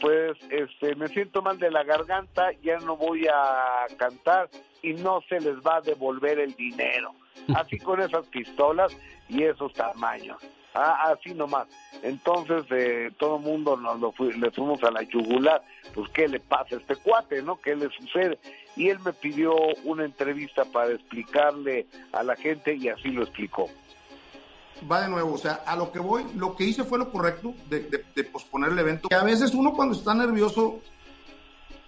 [0.00, 4.48] pues este me siento mal de la garganta, ya no voy a cantar
[4.82, 7.12] y no se les va a devolver el dinero.
[7.54, 8.96] Así con esas pistolas
[9.28, 10.38] y esos tamaños.
[10.74, 11.66] Ah, así nomás.
[12.02, 15.60] Entonces, eh, todo el mundo nos lo le fuimos a la yugular,
[15.92, 17.60] pues, ¿qué le pasa a este cuate, no?
[17.60, 18.38] ¿Qué le sucede?
[18.76, 23.68] Y él me pidió una entrevista para explicarle a la gente y así lo explicó.
[24.90, 27.54] Va de nuevo, o sea, a lo que voy, lo que hice fue lo correcto
[27.68, 27.80] de,
[28.14, 29.08] de, posponer el evento.
[29.08, 30.80] Que a veces uno cuando está nervioso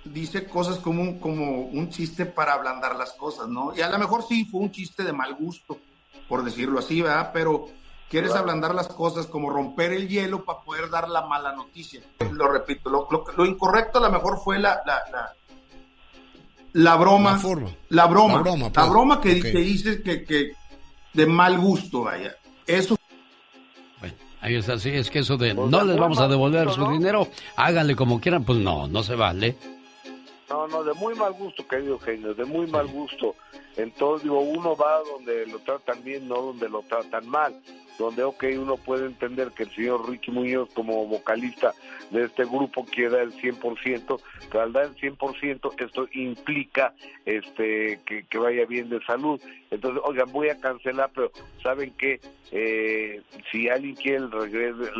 [0.04, 3.74] dice cosas como un, como un chiste para ablandar las cosas, ¿no?
[3.76, 5.78] Y a lo mejor sí fue un chiste de mal gusto,
[6.28, 7.30] por decirlo así, ¿verdad?
[7.32, 7.68] Pero
[8.08, 12.02] quieres ablandar las cosas como romper el hielo para poder dar la mala noticia.
[12.32, 15.34] Lo repito, lo, lo, incorrecto a lo mejor fue la, la,
[16.72, 17.32] la, broma.
[17.32, 17.70] La, forma.
[17.88, 18.34] la broma.
[18.34, 20.52] La broma, la broma que, te dices que, que
[21.12, 22.34] de mal gusto, vaya.
[22.70, 22.96] Eso
[24.00, 26.88] bueno, ahí está, sí, es que eso de pues no les vamos a devolver su
[26.88, 29.56] dinero, háganle como quieran, pues no, no se vale.
[30.48, 33.36] No, no, de muy mal gusto, querido genio, de muy mal gusto.
[33.76, 37.54] Entonces, digo, uno va donde lo tratan bien, no donde lo tratan mal.
[38.00, 41.74] Donde, ok, uno puede entender que el señor Ricky Muñoz, como vocalista
[42.10, 44.18] de este grupo, quiera el 100%,
[44.50, 46.94] pero al dar el 100%, esto implica
[47.26, 49.38] este que, vaya bien de salud.
[49.70, 51.30] Entonces, oigan, voy a cancelar, pero
[51.62, 52.20] ¿saben qué?
[52.52, 53.20] Eh,
[53.52, 54.90] si alguien quiere el regreso,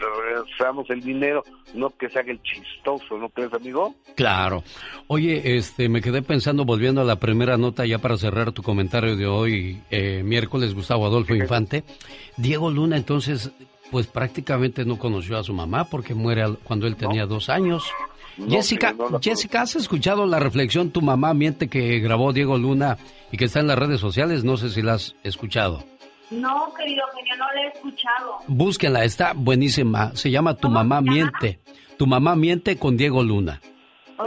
[0.00, 3.94] regresamos el dinero, no que se haga el chistoso, ¿no crees, amigo?
[4.14, 4.62] Claro.
[5.06, 9.16] Oye, este, me quedé pensando, volviendo a la primera nota, ya para cerrar tu comentario
[9.16, 11.84] de hoy, eh, miércoles, Gustavo Adolfo Infante.
[12.36, 13.50] Diego Luna, entonces,
[13.90, 17.84] pues prácticamente no conoció a su mamá porque muere cuando él tenía dos años.
[18.48, 22.96] Jessica, Jessica, ¿has escuchado la reflexión Tu mamá miente que grabó Diego Luna
[23.30, 24.42] y que está en las redes sociales?
[24.44, 25.84] No sé si la has escuchado.
[26.32, 28.38] No, querido genio, no la he escuchado.
[28.46, 30.14] Búsquenla, está buenísima.
[30.16, 31.60] Se llama Tu mamá miente.
[31.98, 33.60] Tu mamá miente con Diego Luna.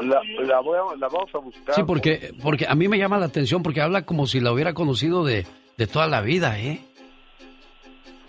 [0.01, 1.75] La, vamos a buscar.
[1.75, 4.74] Sí, porque, porque a mí me llama la atención porque habla como si la hubiera
[4.74, 5.45] conocido de,
[5.77, 6.82] de toda la vida, ¿eh?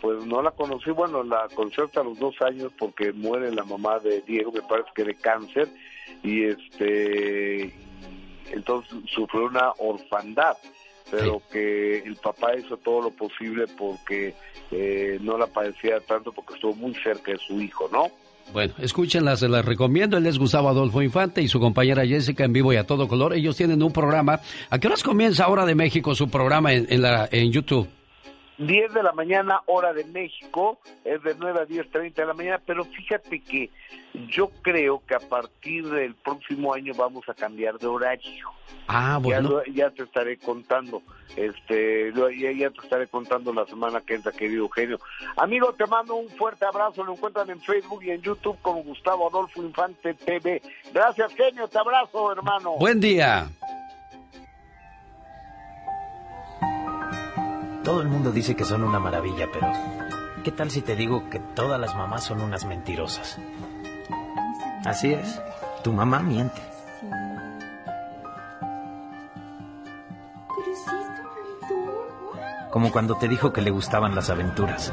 [0.00, 3.98] Pues no la conocí, bueno, la conocí hasta los dos años porque muere la mamá
[3.98, 5.68] de Diego, me parece que de cáncer,
[6.22, 7.74] y este,
[8.52, 10.56] entonces sufrió una orfandad
[11.10, 14.34] pero que el papá hizo todo lo posible porque
[14.70, 18.08] eh, no la padecía tanto porque estuvo muy cerca de su hijo, ¿no?
[18.52, 20.16] Bueno, escúchenla, se las recomiendo.
[20.16, 23.34] Él es Gustavo Adolfo Infante y su compañera Jessica en vivo y a todo color.
[23.34, 24.40] Ellos tienen un programa.
[24.70, 27.88] ¿A qué horas comienza ahora de México su programa en, en, la, en YouTube?
[28.58, 32.60] 10 de la mañana, hora de México, es de 9 a 10.30 de la mañana,
[32.64, 33.70] pero fíjate que
[34.28, 38.50] yo creo que a partir del próximo año vamos a cambiar de horario.
[38.88, 39.62] Ah, bueno.
[39.74, 41.02] Ya, te estaré contando,
[41.36, 44.98] este, ya, ya, te estaré contando la semana que entra, querido Eugenio.
[45.36, 49.28] Amigo, te mando un fuerte abrazo, lo encuentran en Facebook y en YouTube como Gustavo
[49.28, 50.62] Adolfo Infante TV.
[50.94, 52.76] Gracias, genio, te abrazo, hermano.
[52.78, 53.48] Buen día.
[57.86, 59.68] Todo el mundo dice que son una maravilla, pero
[60.42, 63.38] ¿qué tal si te digo que todas las mamás son unas mentirosas?
[64.84, 65.40] Así es,
[65.84, 66.60] tu mamá miente.
[72.72, 74.92] Como cuando te dijo que le gustaban las aventuras.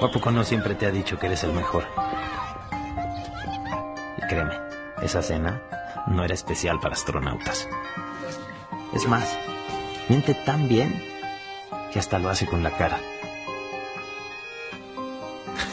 [0.00, 1.84] ¿O poco no siempre te ha dicho que eres el mejor?
[4.16, 4.54] Y créeme,
[5.02, 5.60] esa cena
[6.06, 7.68] no era especial para astronautas.
[8.94, 9.36] Es más,
[10.08, 11.02] miente tan bien
[11.92, 12.98] que hasta lo hace con la cara.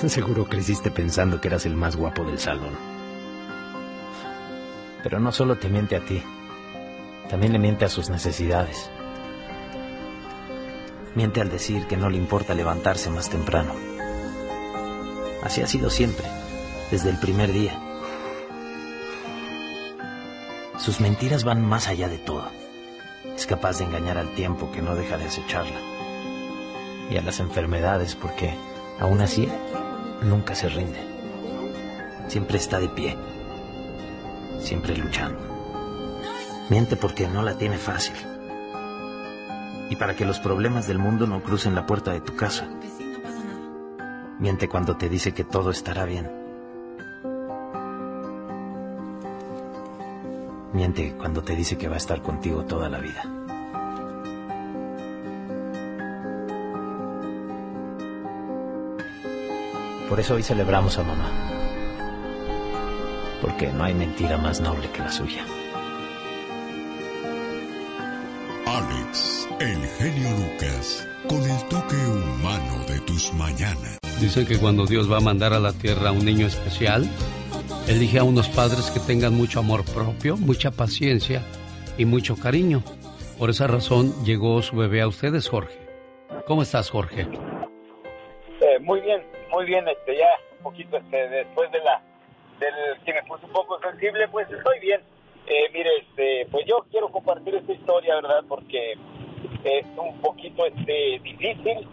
[0.07, 2.73] Seguro creciste pensando que eras el más guapo del salón.
[5.03, 6.23] Pero no solo te miente a ti,
[7.29, 8.89] también le miente a sus necesidades.
[11.15, 13.73] Miente al decir que no le importa levantarse más temprano.
[15.43, 16.25] Así ha sido siempre,
[16.89, 17.92] desde el primer día.
[20.83, 22.51] Sus mentiras van más allá de todo.
[23.37, 25.79] Es capaz de engañar al tiempo que no deja de acecharla.
[27.09, 28.53] Y a las enfermedades porque,
[28.99, 29.47] aún así,
[30.23, 30.99] nunca se rinde.
[32.27, 33.15] Siempre está de pie.
[34.59, 35.39] Siempre luchando.
[36.69, 38.15] Miente porque no la tiene fácil.
[39.89, 42.67] Y para que los problemas del mundo no crucen la puerta de tu casa.
[44.37, 46.42] Miente cuando te dice que todo estará bien
[50.73, 53.23] Miente cuando te dice que va a estar contigo toda la vida.
[60.09, 61.29] Por eso hoy celebramos a mamá.
[63.39, 65.45] Porque no hay mentira más noble que la suya.
[68.65, 73.99] Alex, el genio Lucas, con el toque humano de tus mañanas.
[74.19, 77.07] Dicen que cuando Dios va a mandar a la tierra a un niño especial,
[77.87, 81.41] Elige a unos padres que tengan mucho amor propio, mucha paciencia
[81.97, 82.81] y mucho cariño.
[83.37, 85.77] Por esa razón llegó su bebé a ustedes, Jorge.
[86.47, 87.27] ¿Cómo estás, Jorge?
[88.61, 89.21] Eh, muy bien,
[89.51, 89.85] muy bien.
[89.87, 92.01] Este, ya un poquito este, después de la
[92.59, 95.01] del que me puse un poco sensible, pues estoy bien.
[95.47, 98.43] Eh, mire, este, pues yo quiero compartir esta historia, ¿verdad?
[98.47, 98.93] Porque
[99.63, 101.87] es un poquito este, difícil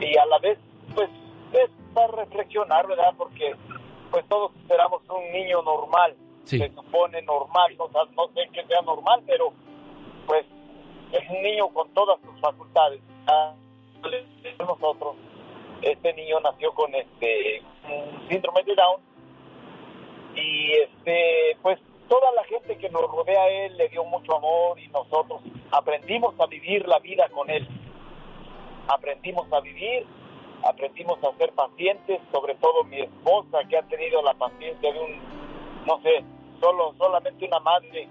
[0.00, 0.58] y a la vez,
[0.94, 1.10] pues,
[1.52, 3.12] es para reflexionar, ¿verdad?
[3.16, 3.54] Porque,
[4.10, 9.22] pues, todos esperamos un niño normal, se supone normal, no, no sé que sea normal,
[9.26, 9.52] pero,
[10.26, 10.44] pues,
[11.12, 13.00] es un niño con todas sus facultades.
[14.58, 15.16] Nosotros,
[15.82, 17.62] este niño nació con este
[18.28, 19.00] síndrome de Down
[20.36, 24.78] y este, pues, toda la gente que nos rodea a él le dio mucho amor
[24.78, 27.66] y nosotros aprendimos a vivir la vida con él.
[28.88, 30.06] Aprendimos a vivir,
[30.68, 35.18] aprendimos a ser pacientes, sobre todo mi esposa que ha tenido la paciencia de un,
[35.86, 36.24] no sé,
[36.60, 38.08] solo solamente una madre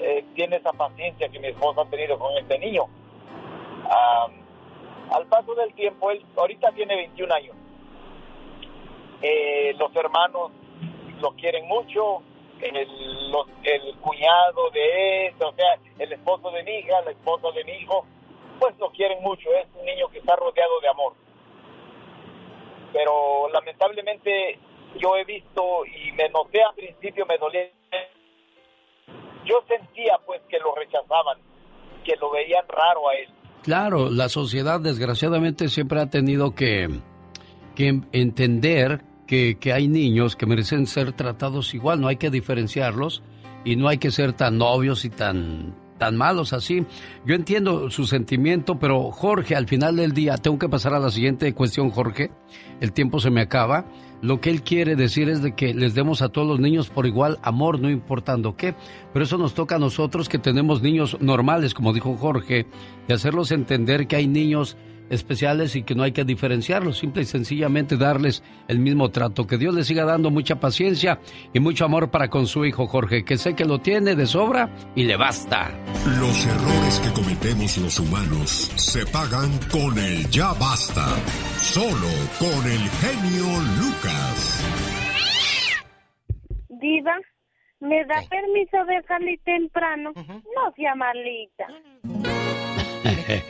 [0.00, 2.84] eh, tiene esa paciencia que mi esposa ha tenido con este niño.
[5.10, 7.56] al paso del tiempo, él ahorita tiene 21 años.
[9.22, 10.52] Eh, los hermanos
[11.20, 12.22] lo quieren mucho,
[12.60, 12.76] el,
[13.64, 17.72] el cuñado de él, o sea, el esposo de mi hija, la esposa de mi
[17.72, 18.06] hijo,
[18.58, 21.14] pues lo quieren mucho, es un niño que está rodeado de amor.
[22.92, 24.58] Pero lamentablemente
[24.98, 27.68] yo he visto y me noté al principio, me dolía,
[29.44, 31.38] yo sentía pues que lo rechazaban,
[32.04, 33.28] que lo veían raro a él.
[33.62, 36.88] Claro, la sociedad desgraciadamente siempre ha tenido que,
[37.76, 43.22] que entender que, hay niños que merecen ser tratados igual, no hay que diferenciarlos
[43.64, 46.84] y no hay que ser tan novios y tan, tan malos así.
[47.26, 51.10] Yo entiendo su sentimiento, pero Jorge, al final del día, tengo que pasar a la
[51.10, 52.30] siguiente cuestión, Jorge.
[52.80, 53.84] El tiempo se me acaba.
[54.22, 57.06] Lo que él quiere decir es de que les demos a todos los niños por
[57.06, 58.74] igual amor, no importando qué.
[59.12, 62.66] Pero eso nos toca a nosotros que tenemos niños normales, como dijo Jorge,
[63.06, 64.78] y hacerlos entender que hay niños
[65.10, 69.46] especiales y que no hay que diferenciarlos, simple y sencillamente darles el mismo trato.
[69.46, 71.20] Que Dios les siga dando mucha paciencia
[71.52, 74.74] y mucho amor para con su hijo Jorge, que sé que lo tiene de sobra
[74.94, 75.70] y le basta.
[76.18, 81.06] Los errores que cometemos los humanos se pagan con el ya basta,
[81.58, 82.08] solo
[82.38, 83.46] con el genio
[83.80, 84.64] Lucas.
[86.68, 87.18] Diva,
[87.80, 90.12] ¿me da permiso de salir temprano?
[90.14, 91.66] No sea malita.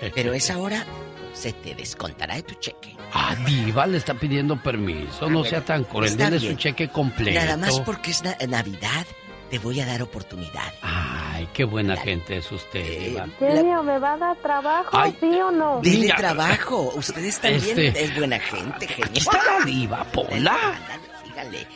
[0.15, 0.85] Pero es ahora
[1.33, 2.97] se te descontará de tu cheque.
[3.13, 5.29] Ah, Diva le está pidiendo permiso.
[5.29, 6.17] no sea tan cruel.
[6.17, 7.39] Dele su cheque completo.
[7.39, 9.07] Nada más porque es Navidad,
[9.51, 10.73] te voy a dar oportunidad.
[10.83, 13.27] Ay, qué buena gente es usted, eh, Diva.
[13.39, 15.81] Genio, ¿me va a dar trabajo, sí o no?
[15.83, 16.93] Dile trabajo.
[16.95, 19.07] Ustedes también este, es buena gente, genio.
[19.07, 20.57] Aquí está la Diva, Pola.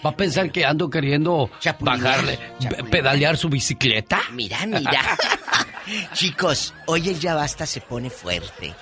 [0.04, 1.50] Va a pensar que ando queriendo
[1.80, 2.38] bajarle,
[2.90, 4.20] pedalear su bicicleta.
[4.32, 5.16] Mira, mira.
[6.12, 8.74] Chicos, hoy el ya basta se pone fuerte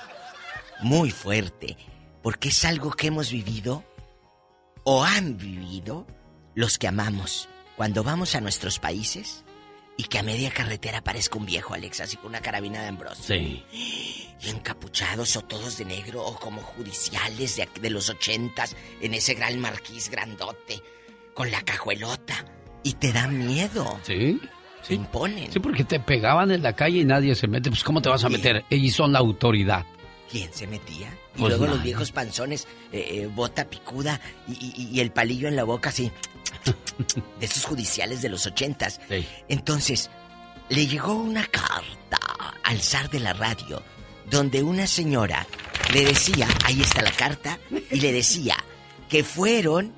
[0.83, 1.77] muy fuerte,
[2.23, 3.85] porque es algo que hemos vivido
[4.85, 6.07] o han vivido
[6.55, 9.45] los que amamos cuando vamos a nuestros países
[9.97, 13.25] y que a media carretera aparezca un viejo, Alex, así con una carabina de Ambrosio.
[13.25, 13.65] Sí.
[13.73, 19.35] Y encapuchados o todos de negro o como judiciales de, de los ochentas en ese
[19.35, 20.83] gran marquís grandote
[21.35, 22.45] con la cajuelota.
[22.83, 24.01] Y te da miedo.
[24.03, 24.41] Sí.
[24.83, 25.53] Se imponen.
[25.53, 27.71] Sí, porque te pegaban en la calle y nadie se mete.
[27.71, 28.65] Pues, ¿cómo te vas a meter?
[28.69, 29.87] Ellos son la autoridad.
[30.33, 31.15] ¿Quién se metía?
[31.37, 35.65] Y pues luego los viejos panzones, eh, eh, bota picuda y, el palillo en la
[35.65, 36.11] boca así.
[37.39, 38.99] de esos judiciales de los ochentas.
[39.49, 40.09] Entonces,
[40.71, 42.19] le llegó una carta
[42.65, 43.83] al zar de la radio
[44.31, 45.47] donde una señora
[45.93, 47.59] le decía, ahí está la carta,
[47.91, 48.57] y le decía
[49.11, 49.93] que fueron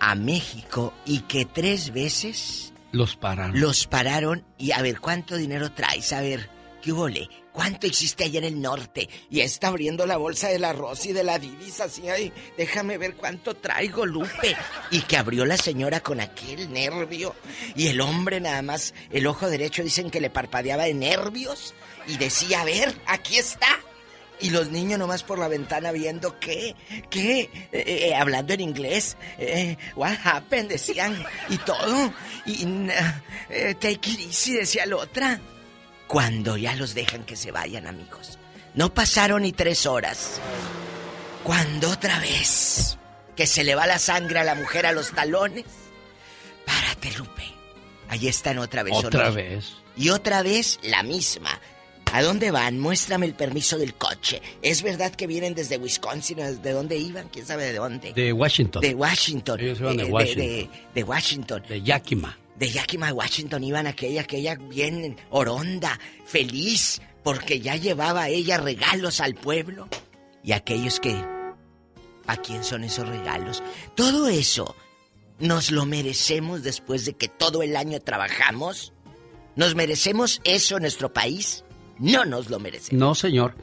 [0.00, 2.72] a México y que tres veces...
[2.90, 3.60] Los pararon.
[3.60, 6.12] Los pararon y a ver, ¿cuánto dinero traes?
[6.12, 6.50] A ver,
[6.82, 7.08] ¿qué hubo?
[7.52, 9.08] ¿Cuánto existe allá en el norte?
[9.30, 13.14] Y está abriendo la bolsa del arroz y de la divisa así, ay, déjame ver
[13.14, 14.56] cuánto traigo, Lupe.
[14.90, 17.34] Y que abrió la señora con aquel nervio.
[17.76, 21.74] Y el hombre nada más, el ojo derecho dicen que le parpadeaba de nervios.
[22.06, 23.68] Y decía, a ver, aquí está.
[24.40, 26.74] Y los niños nomás por la ventana viendo qué,
[27.10, 29.16] qué, eh, eh, eh, hablando en inglés,
[29.94, 32.12] what happened, decían, y todo.
[32.46, 32.66] Y
[33.78, 35.40] take it easy, decía la otra
[36.12, 38.38] cuando ya los dejan que se vayan, amigos.
[38.74, 40.42] No pasaron ni tres horas.
[41.42, 42.98] Cuando otra vez
[43.34, 45.64] que se le va la sangre a la mujer a los talones.
[46.66, 47.44] Párate, Lupe.
[48.08, 48.94] Ahí están otra vez.
[48.94, 49.76] Otra vez.
[49.96, 51.58] Y otra vez la misma.
[52.12, 52.78] ¿A dónde van?
[52.78, 54.42] Muéstrame el permiso del coche.
[54.60, 56.36] ¿Es verdad que vienen desde Wisconsin?
[56.60, 57.30] ¿De dónde iban?
[57.30, 58.12] ¿Quién sabe de dónde?
[58.12, 58.82] De Washington.
[58.82, 59.60] De Washington.
[59.60, 60.46] Ellos iban de, Washington.
[60.46, 61.62] De, de, Washington.
[61.66, 68.58] De Yakima de Yakima, Washington, iban aquella, aquella bien oronda, feliz, porque ya llevaba ella
[68.58, 69.88] regalos al pueblo.
[70.42, 71.24] Y aquellos que...
[72.26, 73.62] ¿A quién son esos regalos?
[73.96, 74.76] Todo eso
[75.40, 78.92] nos lo merecemos después de que todo el año trabajamos.
[79.56, 81.64] ¿Nos merecemos eso en nuestro país?
[82.02, 82.98] No nos lo merecemos.
[82.98, 83.54] No, señor.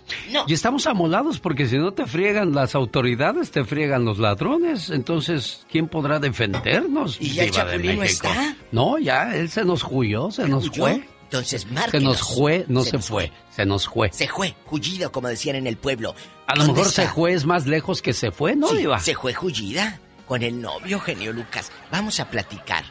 [0.47, 4.89] Y estamos amolados porque si no te friegan las autoridades, te friegan los ladrones.
[4.89, 7.17] Entonces, ¿quién podrá defendernos?
[7.19, 8.55] ¿Y ya Chapulín no está?
[8.71, 11.05] No, ya, él se nos huyó, se nos fue.
[11.23, 12.17] Entonces, márquenos.
[12.17, 13.31] Se nos fue, no se, fue.
[13.51, 14.09] se nos fue.
[14.13, 16.15] Se fue, huyido, como decían en el pueblo.
[16.47, 18.99] A lo mejor se fue es más lejos que se fue, ¿no, Iba?
[18.99, 21.71] Se fue huyida con el novio, genio Lucas.
[21.91, 22.85] Vamos a platicar.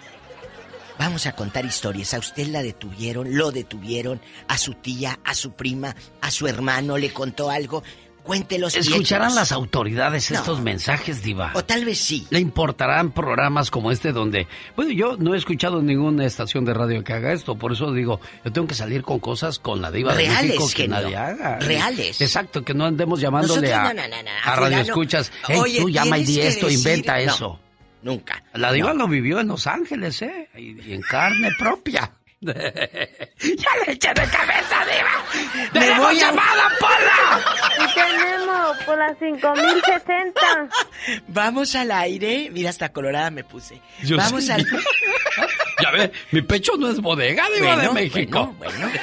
[0.99, 2.12] Vamos a contar historias.
[2.15, 6.99] A usted la detuvieron, lo detuvieron, a su tía, a su prima, a su hermano
[6.99, 7.83] le contó algo.
[8.25, 8.75] Cuéntelos.
[8.75, 11.52] ¿Escucharán las autoridades estos mensajes, Diva?
[11.55, 12.27] O tal vez sí.
[12.28, 14.47] ¿Le importarán programas como este donde...
[14.77, 18.20] Bueno, yo no he escuchado ninguna estación de radio que haga esto, por eso digo,
[18.44, 21.59] yo tengo que salir con cosas con la Diva Reales, de México que nadie haga.
[21.59, 22.20] Reales.
[22.20, 23.89] Exacto, que no andemos llamándole a,
[24.44, 25.33] a, radio escuchas.
[25.47, 27.59] Hey, tú llama y di esto, inventa eso.
[28.02, 28.43] Nunca.
[28.55, 30.49] La diva lo vivió en Los Ángeles, ¿eh?
[30.57, 32.10] Y, en carne propia.
[32.41, 35.70] ya le eché de cabeza, diva.
[35.73, 37.59] ¡Tenemos llamada, Pola!
[37.94, 40.41] tenemos por las 5060.
[41.28, 42.49] Vamos al aire.
[42.52, 43.81] Mira, hasta colorada me puse.
[44.17, 44.65] Vamos al...
[45.83, 48.55] ya ve, mi pecho no es bodega, diva de México.
[48.59, 48.78] bueno.
[48.78, 48.99] bueno.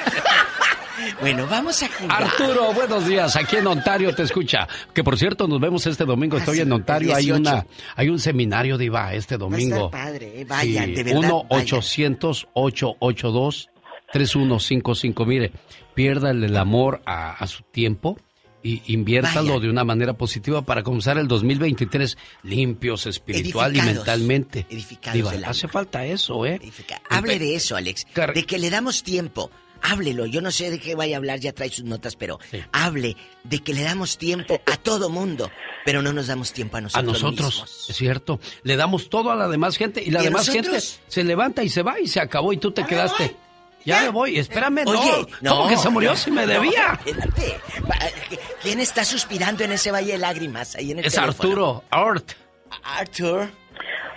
[1.20, 2.22] Bueno, vamos a jugar.
[2.24, 3.36] Arturo, buenos días.
[3.36, 4.68] Aquí en Ontario te escucha.
[4.94, 6.38] Que por cierto, nos vemos este domingo.
[6.38, 7.14] Estoy en Ontario.
[7.14, 9.90] Hay una, hay un seminario de IVA este domingo.
[9.90, 11.20] Va padre, eh, vayan, de verdad.
[11.20, 13.70] 1 800 882
[14.12, 15.26] 3155.
[15.26, 15.52] Mire,
[15.94, 18.18] pierda el amor a, su tiempo
[18.62, 24.66] y inviértalo de una manera positiva para comenzar el 2023 limpios espiritual y mentalmente.
[24.68, 26.60] Edificados hace falta eso, ¿eh?
[27.10, 28.06] Hable de eso, Alex.
[28.34, 29.50] De que le damos tiempo
[29.82, 30.26] háblelo.
[30.26, 32.38] Yo no sé de qué vaya a hablar, ya trae sus notas, pero
[32.72, 35.50] hable de que le damos tiempo a todo mundo,
[35.84, 37.22] pero no nos damos tiempo a nosotros.
[37.22, 38.40] A nosotros, es cierto.
[38.62, 41.82] Le damos todo a la demás gente y la demás gente se levanta y se
[41.82, 43.36] va y se acabó y tú te quedaste.
[43.84, 45.58] Ya, me voy, espérame, Oye, no.
[45.58, 46.98] ¿Cómo que se murió si me debía?
[47.06, 47.60] Espérate.
[48.60, 52.32] ¿Quién está suspirando en ese valle de lágrimas ahí en el Es Arturo, Art.
[52.82, 53.48] Arthur.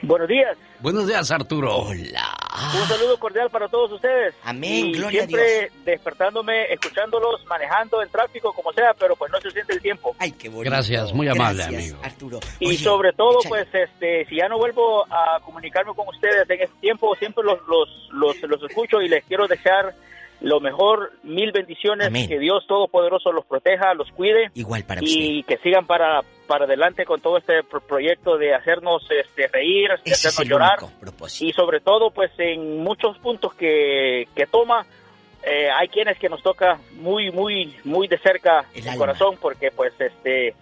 [0.02, 0.58] Buenos días.
[0.82, 1.76] Buenos días, Arturo.
[1.76, 2.34] Hola.
[2.74, 4.34] Un saludo cordial para todos ustedes.
[4.44, 5.86] Amén, y gloria siempre a Dios.
[5.86, 10.16] despertándome, escuchándolos, manejando en tráfico, como sea, pero pues no se siente el tiempo.
[10.20, 10.70] Ay, qué bonito.
[10.72, 11.98] Gracias, muy amable, amigo.
[12.02, 12.40] Arturo.
[12.60, 16.80] y sobre todo, pues, este, si ya no vuelvo a comunicarme con ustedes en este
[16.80, 19.94] tiempo, siempre los, los, los, los escucho y les quiero dejar
[20.42, 24.50] lo mejor, mil bendiciones, que Dios Todopoderoso los proteja, los cuide.
[24.54, 29.48] Igual para Y que sigan para, para adelante con todo este proyecto de hacernos este,
[29.50, 30.80] reír, de hacernos llorar.
[31.40, 34.84] Y sobre todo, pues en muchos puntos que, que toma,
[35.44, 39.94] eh, hay quienes que nos toca muy, muy, muy de cerca el, corazón, porque pues
[40.00, 40.56] este...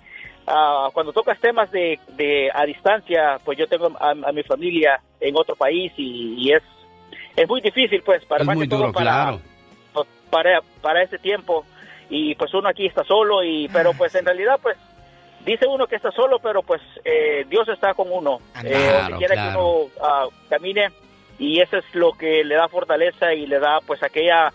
[0.45, 5.35] Uh, cuando tocas temas de, de, a distancia, pues yo tengo a, mi familia en
[5.37, 6.63] otro país y, es
[7.35, 9.41] es muy difícil, pues, para es muy duro, para, claro.
[10.29, 11.65] para, para ese tiempo.
[12.09, 14.77] Y pues uno aquí está solo y pero pues en realidad pues
[15.45, 18.39] dice uno que está solo pero pues eh, Dios está con uno.
[18.63, 20.89] Eh, donde quiera que uno ah, camine
[21.39, 24.51] y eso es lo que le da fortaleza y le da pues aquella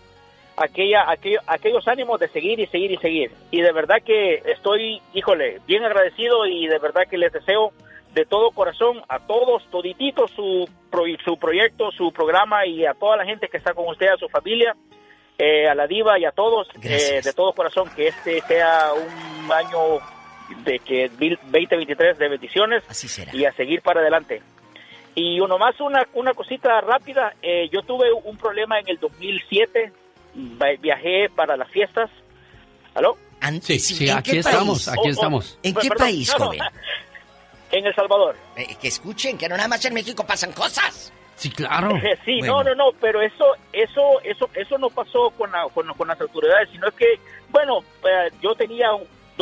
[0.56, 1.06] aquella
[1.46, 3.32] aquellos ánimos de seguir y seguir y seguir.
[3.50, 7.72] Y de verdad que estoy híjole bien agradecido y de verdad que les deseo
[8.14, 10.68] de todo corazón a todos todititos su
[11.24, 14.28] su proyecto su programa y a toda la gente que está con usted a su
[14.28, 14.76] familia
[15.38, 19.50] eh, a la diva y a todos, eh, de todo corazón, que este sea un
[19.50, 19.98] año
[20.64, 22.82] de que 2023 de bendiciones
[23.32, 24.42] y a seguir para adelante.
[25.14, 29.92] Y uno más, una, una cosita rápida, eh, yo tuve un problema en el 2007,
[30.80, 32.10] viajé para las fiestas.
[32.94, 33.16] ¿Aló?
[33.60, 35.58] Sí, sí, aquí estamos, aquí estamos.
[35.62, 36.60] ¿En qué país, joven?
[37.72, 38.36] En El Salvador.
[38.78, 41.10] que escuchen, que no nada más en México pasan cosas.
[41.36, 41.98] Sí, claro.
[42.26, 45.50] sí, no, no, no, pero eso, eso, eso, eso no pasó con,
[45.96, 48.88] con, las autoridades, sino es que, bueno, eh, yo tenía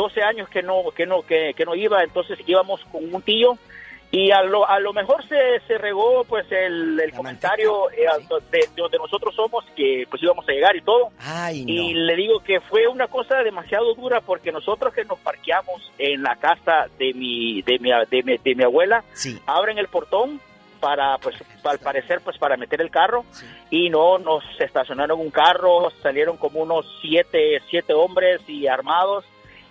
[0.01, 3.55] 12 años que no, que no, que, no iba, entonces íbamos con un tío
[4.09, 8.07] y a lo, a lo mejor se, se regó pues el, comentario eh,
[8.51, 11.11] de, donde nosotros somos que pues íbamos a llegar y todo.
[11.53, 16.23] Y le digo que fue una cosa demasiado dura porque nosotros que nos parqueamos en
[16.23, 19.03] la casa de mi de mi, de mi, abuela
[19.45, 20.41] abren el portón
[20.79, 23.23] para, pues, al parecer, pues, para meter el carro
[23.69, 29.23] y no nos estacionaron un carro, salieron como unos siete, siete hombres y armados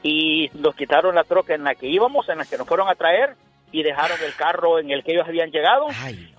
[0.02, 2.94] y nos quitaron la troca en la que íbamos, en la que nos fueron a
[2.94, 3.36] traer
[3.72, 5.86] y dejaron el carro en el que ellos habían llegado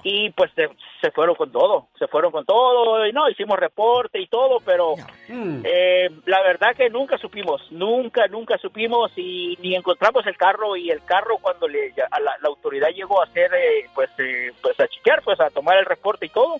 [0.03, 4.27] y pues se, fueron con todo, se fueron con todo y no, hicimos reporte y
[4.27, 4.95] todo, pero
[5.29, 5.61] mm.
[5.63, 10.89] eh, la verdad que nunca supimos, nunca, nunca supimos y ni encontramos el carro y
[10.89, 14.87] el carro cuando le, a la, autoridad llegó a hacer, eh, pues, eh, pues a
[14.87, 16.57] chequear, pues a tomar el reporte y todo,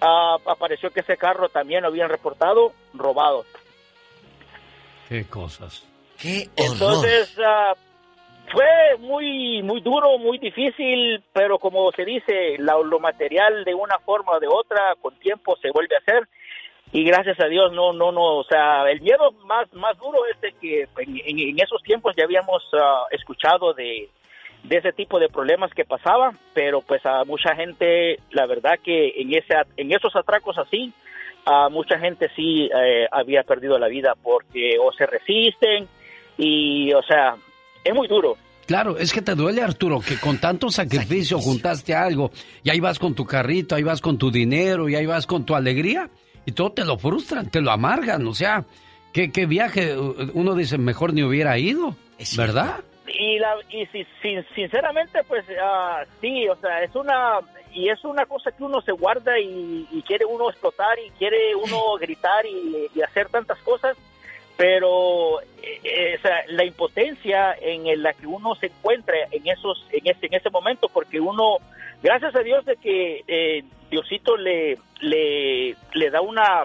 [0.00, 3.44] a, apareció que ese carro también lo habían reportado robado.
[5.08, 5.89] Qué cosas.
[6.20, 7.74] Qué Entonces, ah,
[8.52, 14.32] fue muy muy duro, muy difícil, pero como se dice, lo material de una forma
[14.32, 16.28] o de otra, con tiempo se vuelve a hacer.
[16.92, 20.40] Y gracias a Dios, no, no, no, o sea, el miedo más, más duro es
[20.40, 24.08] de que en, esos tiempos ya habíamos ah, escuchado de,
[24.64, 29.14] de ese tipo de problemas que pasaba, pero pues a mucha gente, la verdad que
[29.16, 30.92] en, ese, en esos atracos así,
[31.46, 35.88] a mucha gente sí eh, había perdido la vida porque o se resisten
[36.40, 37.36] y, o sea,
[37.84, 38.36] es muy duro.
[38.66, 42.30] Claro, es que te duele, Arturo, que con tanto sacrificio juntaste algo
[42.62, 45.44] y ahí vas con tu carrito, ahí vas con tu dinero y ahí vas con
[45.44, 46.08] tu alegría
[46.46, 48.64] y todo te lo frustran, te lo amargan, o sea,
[49.12, 49.96] ¿qué, qué viaje?
[50.34, 51.96] Uno dice, mejor ni hubiera ido,
[52.36, 52.80] ¿verdad?
[53.06, 54.06] Y, la, y si,
[54.54, 57.40] sinceramente, pues uh, sí, o sea, es una,
[57.72, 61.96] y es una cosa que uno se guarda y, quiere uno explotar y quiere uno
[62.00, 63.96] gritar y, y hacer tantas cosas
[64.60, 70.34] pero eh, la impotencia en la que uno se encuentra en esos en ese en
[70.34, 71.56] ese momento porque uno
[72.02, 76.64] gracias a Dios de que eh, Diosito le, le le da una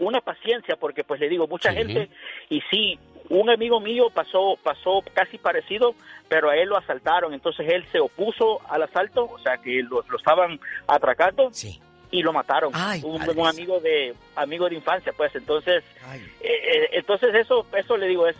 [0.00, 2.10] una paciencia porque pues le digo mucha gente
[2.50, 2.98] y sí
[3.30, 5.94] un amigo mío pasó pasó casi parecido
[6.28, 7.32] pero a él lo asaltaron.
[7.32, 11.48] Entonces él se opuso al asalto o sea que lo, lo estaban atracando.
[11.54, 12.72] Sí y lo mataron.
[12.74, 15.34] un, amigo de amigo de infancia, pues.
[15.34, 18.36] Entonces, eh, eh, entonces eso eso le digo es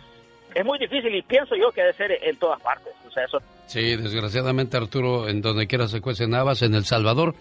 [0.53, 2.93] es muy difícil y pienso yo que debe ser en todas partes.
[3.07, 3.39] O sea, eso.
[3.67, 7.35] Sí, desgraciadamente Arturo, en donde quiera se cuecen habas, en El Salvador.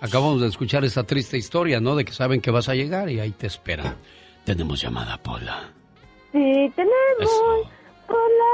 [0.00, 1.94] Acabamos de escuchar esta triste historia, ¿no?
[1.96, 3.96] De que saben que vas a llegar y ahí te esperan.
[4.44, 5.70] Tenemos llamada, Paula.
[6.32, 7.68] Sí, tenemos.
[8.06, 8.50] Pola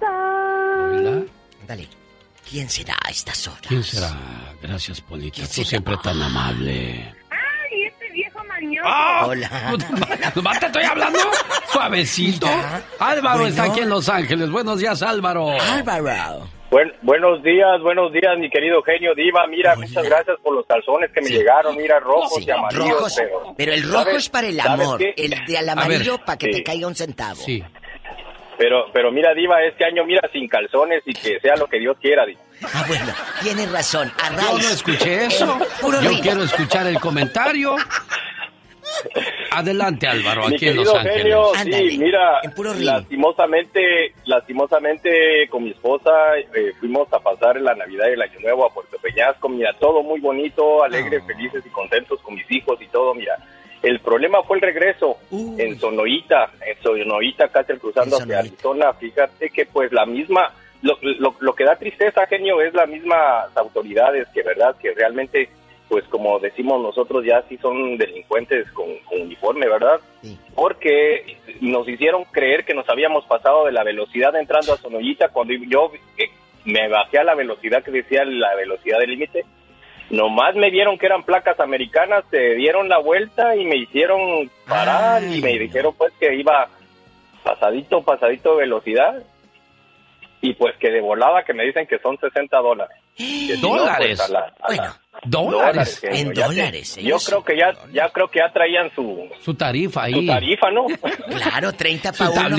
[0.00, 0.98] 10.080.
[0.98, 1.24] Hola.
[1.66, 2.03] Dale.
[2.48, 3.62] ¿Quién será a estas horas?
[3.66, 4.10] ¿Quién será?
[4.62, 5.42] Gracias, Polita.
[5.42, 7.14] Tú siempre tan amable.
[7.30, 8.88] ¡Ay, este viejo mañoso!
[8.88, 9.24] ¡Ah!
[9.26, 9.50] Hola.
[10.34, 11.18] ¿Nomás te estoy hablando?
[11.72, 12.46] Suavecito.
[12.98, 14.50] Álvaro está aquí en Los Ángeles.
[14.50, 15.48] Buenos días, Álvaro.
[15.50, 16.48] Álvaro.
[17.02, 19.46] buenos días, buenos días, mi querido genio Diva.
[19.48, 21.76] Mira, muchas gracias por los calzones que me llegaron.
[21.76, 23.20] Mira, rojos y amarillos.
[23.56, 25.02] pero, el rojo es para el amor.
[25.16, 27.36] El de amarillo para que te caiga un centavo.
[27.36, 27.62] Sí.
[28.56, 31.96] Pero, pero mira, Diva, este año mira sin calzones y que sea lo que Dios
[32.00, 32.40] quiera, Diva.
[32.62, 34.12] Ah, bueno, tienes razón.
[34.30, 35.58] Yo no escuché eso.
[35.82, 37.76] Yo quiero escuchar el comentario.
[39.50, 41.22] Adelante, Álvaro, aquí en Los Ángeles.
[41.22, 42.40] Genio, sí, mira,
[42.78, 48.66] lastimosamente, lastimosamente con mi esposa eh, fuimos a pasar la Navidad y el Año Nuevo
[48.66, 49.48] a Puerto Peñasco.
[49.48, 51.26] Mira, todo muy bonito, alegres, ah.
[51.26, 53.14] felices y contentos con mis hijos y todo.
[53.14, 53.36] Mira,
[53.84, 58.94] el problema fue el regreso en Sonoita, en Sonoita, casi cruzando hacia Arizona.
[58.94, 60.96] Fíjate que pues la misma, lo,
[61.38, 65.50] lo, que da tristeza, genio, es las mismas autoridades que, verdad, que realmente,
[65.88, 70.00] pues como decimos nosotros, ya sí son delincuentes con, uniforme, ¿verdad?
[70.54, 75.52] Porque nos hicieron creer que nos habíamos pasado de la velocidad entrando a Sonoita cuando
[75.52, 76.30] yo eh,
[76.64, 79.44] me bajé a la velocidad que decía la velocidad del límite
[80.10, 85.22] Nomás me vieron que eran placas americanas, se dieron la vuelta y me hicieron parar
[85.22, 86.68] y me dijeron pues que iba
[87.42, 89.22] pasadito, pasadito de velocidad.
[90.40, 92.98] Y pues que de volada que me dicen que son 60 dólares.
[93.62, 94.20] ¿Dólares?
[95.24, 96.00] dólares.
[96.02, 96.96] en dólares.
[96.96, 99.26] Yo creo que ya, ya creo que ya traían su...
[99.40, 100.12] Su tarifa ahí.
[100.12, 100.84] Su tarifa, ¿no?
[101.38, 102.58] claro, 30 para uno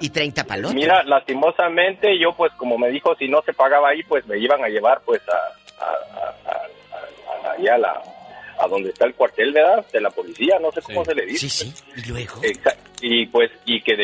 [0.00, 0.74] y 30 para otro.
[0.74, 4.62] Mira, lastimosamente yo pues como me dijo si no se pagaba ahí pues me iban
[4.62, 6.34] a llevar pues a a,
[7.44, 8.02] allá a, la,
[8.58, 9.84] a donde está el cuartel ¿verdad?
[9.92, 11.48] de la policía, no sé cómo se le dice.
[11.48, 12.40] Sí, sí, y luego.
[13.00, 13.94] Y pues, y que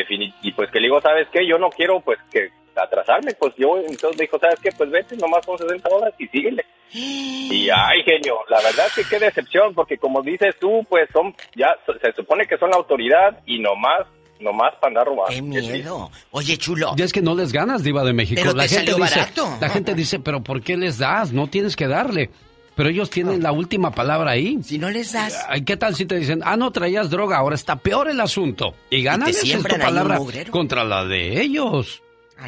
[0.43, 1.47] y pues que le digo, ¿sabes qué?
[1.47, 4.71] Yo no quiero pues que atrasarme, pues yo entonces dijo, ¿sabes qué?
[4.77, 6.65] Pues vete, nomás son 60 dólares y síguele.
[6.93, 11.77] Y ay, genio, la verdad que qué decepción, porque como dices tú, pues son, ya
[11.87, 14.07] se supone que son la autoridad y nomás
[14.41, 15.33] nomás para andar robando.
[15.33, 16.11] ¡Qué miedo!
[16.33, 16.95] Oye, chulo.
[16.97, 18.41] Ya es que no les ganas, Diva de México.
[18.43, 19.27] Pero la gente dice,
[19.61, 21.33] La gente dice, pero ¿por qué les das?
[21.33, 22.31] No tienes que darle.
[22.75, 24.59] Pero ellos tienen la última palabra ahí.
[24.63, 25.47] Si no les das.
[25.65, 28.75] ¿Qué tal si te dicen, ah, no traías droga, ahora está peor el asunto?
[28.91, 30.19] Y ganan es tu palabra
[30.51, 32.03] contra la de ellos.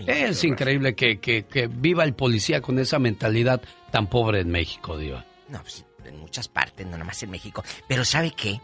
[0.07, 4.99] es increíble que, que, que, viva el policía con esa mentalidad tan pobre en México,
[4.99, 5.25] Diva.
[5.49, 7.65] No, pues en muchas partes, no nada más en México.
[7.87, 8.61] Pero ¿sabe qué?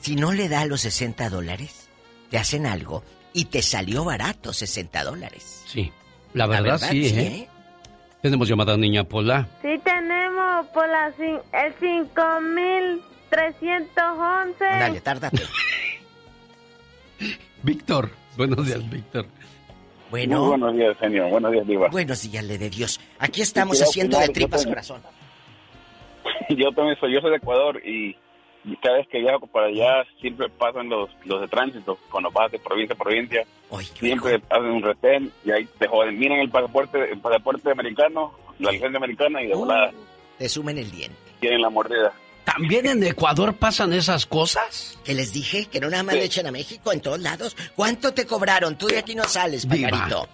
[0.00, 1.88] Si no le da los 60 dólares,
[2.30, 5.62] te hacen algo y te salió barato 60 dólares.
[5.66, 5.92] Sí,
[6.32, 7.20] la verdad, sí, ¿eh?
[7.20, 7.48] ¿eh?
[8.22, 9.46] Tenemos llamada niña Pola.
[9.62, 11.40] Sí, tenemos Pola, el
[11.74, 14.64] 5311.
[14.64, 15.42] Dale, tárdate.
[17.62, 19.26] Víctor, buenos días, Víctor.
[20.10, 20.48] Bueno.
[20.48, 21.30] buenos días, señor.
[21.30, 21.88] Buenos días, Diva.
[21.88, 23.00] Buenos días, le de Dios.
[23.18, 25.00] Aquí estamos haciendo de tripas corazón.
[26.50, 28.16] yo también soy, yo soy de Ecuador y
[28.82, 32.58] cada vez que viajo para allá siempre pasan los, los de tránsito, cuando vas de
[32.58, 33.46] provincia a provincia,
[33.94, 38.70] siempre hacen un retén y ahí te joden, miran el pasaporte, el pasaporte americano, la
[38.70, 39.92] licencia americana y de uh, volada.
[40.38, 41.16] Te sumen el diente.
[41.40, 42.12] Tienen la mordida.
[42.44, 44.98] ¿También en Ecuador pasan esas cosas?
[45.04, 47.56] Que les dije que no nada más le echan a México en todos lados.
[47.76, 48.76] ¿Cuánto te cobraron?
[48.76, 50.28] Tú de aquí no sales, pajarito.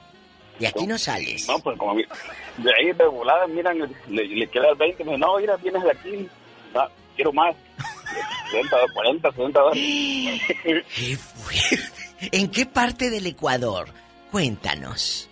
[0.58, 1.46] De aquí no sales.
[1.46, 5.36] No, pues como de ahí de volada, miran, le, le queda el 20, me no,
[5.38, 6.28] mira, vienes de aquí,
[7.14, 7.54] quiero más.
[8.50, 9.82] 60, 40, 60 dólares.
[10.62, 11.18] ¿Qué
[12.32, 13.88] ¿En qué parte del Ecuador?
[14.30, 15.28] Cuéntanos.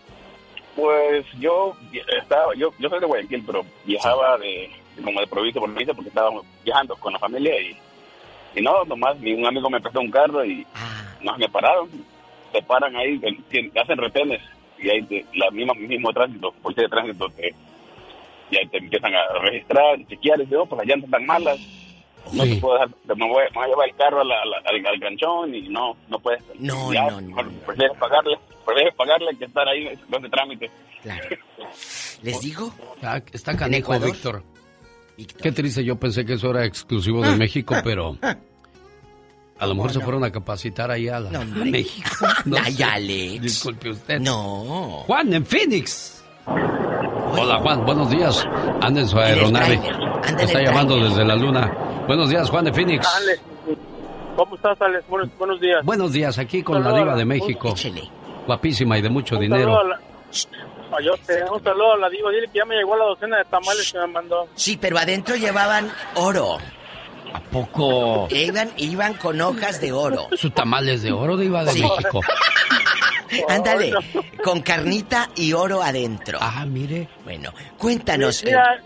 [0.76, 1.76] Pues yo
[2.20, 4.70] estaba, yo, yo soy de Guayaquil, pero viajaba de
[5.02, 7.76] como de provincia por provincia porque estábamos viajando con la familia y,
[8.56, 11.16] y no, nomás un amigo me prestó un carro y ah.
[11.20, 11.88] nos me pararon,
[12.52, 13.20] se paran ahí,
[13.76, 14.40] hacen retenes
[14.78, 17.54] y ahí la misma mismo tránsito, policía de tránsito que
[18.50, 21.58] y ahí te empiezan a registrar, chequear y digo, oh, pues las llantas están malas
[22.32, 25.96] no te puedo dejar, me voy, a llevar el carro al, al, ganchón y no,
[26.08, 26.42] no puedes.
[26.58, 27.36] No, no, no.
[27.66, 30.70] Prefieres pagarle, prefieres pagarle que estar ahí de trámite.
[31.02, 31.36] Claro.
[32.22, 32.72] ¿Les digo?
[33.32, 34.42] está canijo, Víctor.
[35.16, 38.16] Qué triste, yo pensé que eso era exclusivo de México, pero...
[39.56, 42.26] A lo mejor se fueron a capacitar ahí a, la, México.
[42.44, 43.40] No Ay, Alex.
[43.40, 44.18] Disculpe usted.
[44.18, 45.04] No.
[45.06, 46.23] Juan, en Phoenix.
[46.46, 47.84] Hola, Juan.
[47.84, 48.46] Buenos días.
[48.80, 49.80] Anda en su aeronave.
[50.38, 51.72] Está llamando desde la luna.
[52.06, 53.06] Buenos días, Juan de Phoenix.
[53.16, 53.40] Alex.
[54.36, 55.04] ¿Cómo estás, Alex?
[55.08, 55.84] Buenos, días.
[55.84, 57.74] Buenos días, aquí con la diva de México.
[58.46, 59.72] Guapísima y de mucho dinero.
[59.72, 62.30] un saludo a la diva.
[62.30, 64.48] Dile que ya me llegó la docena de tamales que me mandó.
[64.54, 66.58] Sí, pero adentro llevaban oro.
[67.32, 68.28] ¿A poco?
[68.30, 70.28] Iban, iban con hojas de oro.
[70.36, 72.20] Su tamales de oro, diva de México.
[73.48, 73.92] Ándale,
[74.42, 76.38] con carnita y oro adentro.
[76.40, 77.08] Ah, mire.
[77.24, 78.80] Bueno, cuéntanos, mira,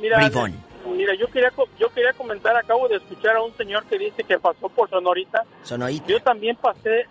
[0.87, 4.39] Mira, yo quería, yo quería comentar, acabo de escuchar a un señor que dice que
[4.39, 5.45] pasó por Sonorita.
[5.63, 6.07] Sonorita.
[6.07, 7.07] Yo también pasé,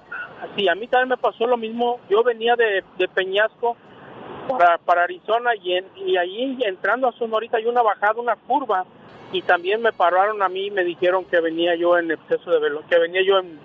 [0.56, 2.00] sí, a mí también me pasó lo mismo.
[2.10, 3.78] Yo venía de, Peñasco
[4.50, 8.84] para, para Arizona y, y ahí entrando a Sonorita hay una bajada, una curva
[9.32, 12.60] y también me pararon a mí y me dijeron que venía yo en exceso de
[12.60, 13.60] velocidad, que venía yo en,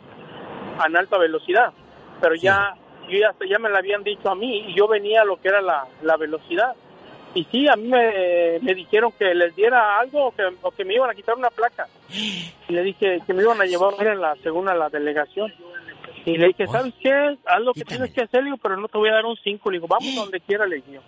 [0.96, 1.72] alta velocidad.
[2.20, 2.74] Pero ya,
[3.08, 5.48] yo ya, ya me lo habían dicho a mí y yo venía a lo que
[5.48, 6.74] era la, la velocidad
[7.34, 10.94] y sí, a mí me, dijeron que les diera algo o que, o que, me
[10.94, 11.86] iban a quitar una placa.
[12.10, 15.52] Y le dije que me iban a llevar en la segunda la delegación.
[16.26, 17.36] Y le dije, ¿sabes qué?
[17.46, 19.70] Haz lo que tienes que hacer, pero no te voy a dar un 5.
[19.70, 21.00] Le digo, vamos donde quiera, le dije.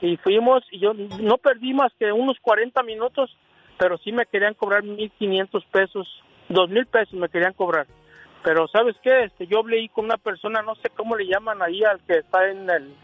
[0.00, 3.36] Y fuimos, y yo no perdí más que unos 40 minutos,
[3.78, 7.86] pero sí me querían cobrar 1.500 pesos, 2.000 pesos me querían cobrar.
[8.44, 9.24] Pero ¿sabes qué?
[9.24, 12.48] Este, yo hablé con una persona, no sé cómo le llaman ahí al que está
[12.48, 12.94] en el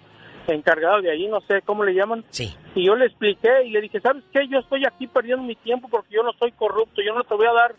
[0.47, 2.25] encargado de ahí, no sé cómo le llaman.
[2.31, 2.55] Sí.
[2.75, 4.47] Y yo le expliqué y le dije, ¿sabes qué?
[4.49, 7.47] Yo estoy aquí perdiendo mi tiempo porque yo no soy corrupto, yo no te voy
[7.47, 7.75] a dar,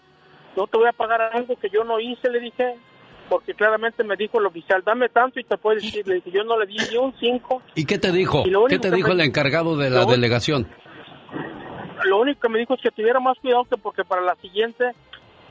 [0.56, 2.76] no te voy a pagar algo que yo no hice, le dije,
[3.30, 6.44] porque claramente me dijo el oficial, dame tanto y te puedes decir, le dije, yo
[6.44, 7.62] no le di ni un 5.
[7.76, 8.44] ¿Y qué te dijo?
[8.68, 10.68] ¿Qué te dijo el encargado de la delegación?
[12.06, 14.92] Lo único que me dijo es que tuviera más cuidado que porque para la siguiente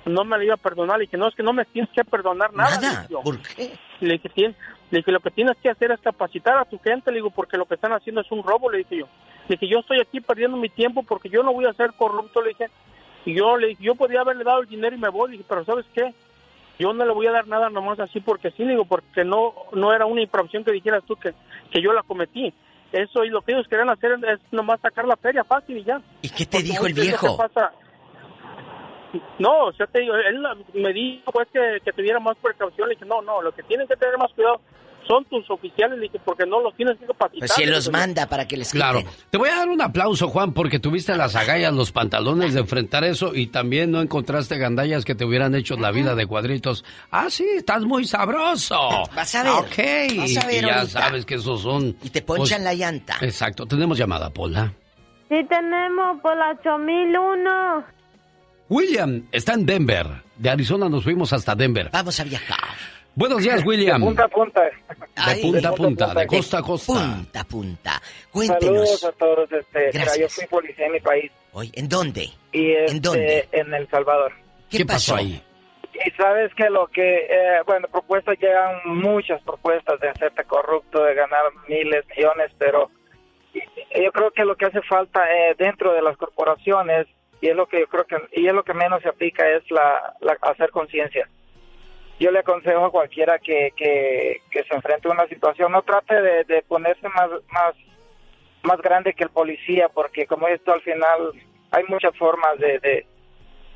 [0.06, 0.98] no me la iba a perdonar.
[0.98, 2.80] Le dije, no, es que no me tienes que perdonar nada.
[2.80, 3.08] ¿Nada?
[3.22, 3.72] ¿Por qué?
[4.00, 4.54] Le dije,
[4.90, 7.56] le dije, lo que tienes que hacer es capacitar a tu gente, le digo, porque
[7.56, 9.08] lo que están haciendo es un robo, le dije yo.
[9.48, 12.42] Le dije, yo estoy aquí perdiendo mi tiempo porque yo no voy a ser corrupto,
[12.42, 12.66] le dije.
[13.24, 15.46] Y yo le dije, yo podía haberle dado el dinero y me voy, le dije,
[15.48, 16.14] pero ¿sabes qué?
[16.78, 19.54] Yo no le voy a dar nada nomás así porque sí, le digo, porque no
[19.72, 21.32] no era una infracción que dijeras tú que,
[21.70, 22.52] que yo la cometí.
[22.92, 26.00] Eso y lo que ellos querían hacer es nomás sacar la feria fácil y ya.
[26.22, 27.36] ¿Y qué te dijo el viejo?
[29.38, 30.42] No, yo te digo, él
[30.74, 32.88] me dijo pues que, que tuviera más precaución.
[32.88, 34.60] Le dije, no, no, lo que tienen que tener más cuidado
[35.06, 37.40] son tus oficiales, le dije, porque no los tienes que capacitar.
[37.40, 38.80] Pues si él los manda para que les quiten.
[38.80, 39.08] Claro.
[39.30, 43.04] Te voy a dar un aplauso, Juan, porque tuviste las agallas, los pantalones de enfrentar
[43.04, 46.84] eso y también no encontraste gandallas que te hubieran hecho la vida de cuadritos.
[47.10, 48.78] Ah, sí, estás muy sabroso.
[49.14, 49.52] Vas a ver.
[49.52, 50.18] Ok.
[50.18, 51.96] Vas a ver y ya sabes que esos son...
[52.02, 53.16] Y te ponchan pues, la llanta.
[53.20, 53.66] Exacto.
[53.66, 54.72] Tenemos llamada, Pola.
[55.28, 57.93] Sí, tenemos, Pola 8001.
[58.74, 60.04] William está en Denver.
[60.36, 61.90] De Arizona nos fuimos hasta Denver.
[61.92, 62.74] Vamos a viajar.
[63.14, 64.00] Buenos días, William.
[64.00, 64.62] De punta a punta.
[64.64, 66.92] De punta a punta, de costa a costa.
[66.92, 68.02] Punta a punta.
[68.32, 68.98] Cuéntenos.
[68.98, 69.52] Saludos a todos.
[69.52, 70.18] Este, Gracias.
[70.18, 71.30] yo fui policía en mi país.
[71.52, 72.28] Hoy, ¿En dónde?
[72.50, 73.38] Y ¿En dónde?
[73.38, 74.32] Este, en El Salvador.
[74.68, 75.14] ¿Qué, pasó?
[75.14, 75.40] ahí?
[76.04, 81.14] Y sabes que lo que, eh, bueno, propuestas llegan muchas propuestas de hacerte corrupto, de
[81.14, 82.90] ganar miles, millones, pero
[83.54, 87.06] yo creo que lo que hace falta eh, dentro de las corporaciones
[87.44, 89.62] y es lo que yo creo que y es lo que menos se aplica es
[89.70, 91.28] la, hacer conciencia
[92.18, 96.62] yo le aconsejo a cualquiera que, que, se enfrente a una situación no trate de,
[96.62, 97.74] ponerse más más
[98.62, 101.32] más grande que el policía porque como esto al final
[101.70, 103.06] hay muchas formas de, de,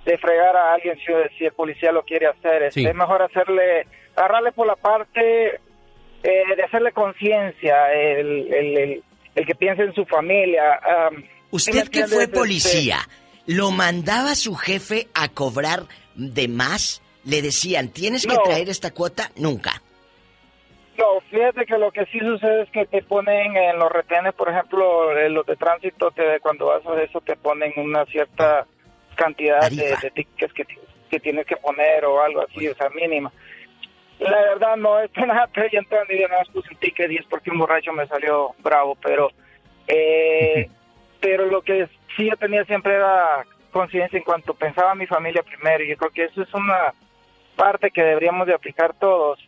[0.06, 2.62] de fregar a alguien si, si, el policía lo quiere hacer.
[2.62, 5.56] Es, mejor hacerle, agarrarle por la parte
[6.22, 9.02] eh, de hacerle conciencia, el, el,
[9.34, 10.80] el, que piense en su familia.
[11.50, 12.98] Usted que fue policía,
[13.48, 17.02] ¿lo mandaba su jefe a cobrar de más?
[17.24, 19.30] ¿Le decían, tienes que traer esta cuota?
[19.36, 19.82] Nunca.
[20.98, 24.50] No, fíjate que lo que sí sucede es que te ponen en los retenes, por
[24.50, 28.66] ejemplo, en los de tránsito, te, cuando vas a eso te ponen una cierta
[29.14, 30.64] cantidad de, tickets que,
[31.10, 33.32] que, tienes que poner o algo así, o sea, mínima.
[34.18, 37.50] La verdad no es nada yo ni de nada puse un ticket y es porque
[37.50, 39.30] un borracho me salió bravo, pero
[39.86, 40.68] eh,
[41.20, 41.88] pero lo que
[42.18, 46.10] sí yo tenía siempre era conciencia en cuanto pensaba mi familia primero y yo creo
[46.10, 46.92] que eso es una
[47.56, 49.38] parte que deberíamos de aplicar todos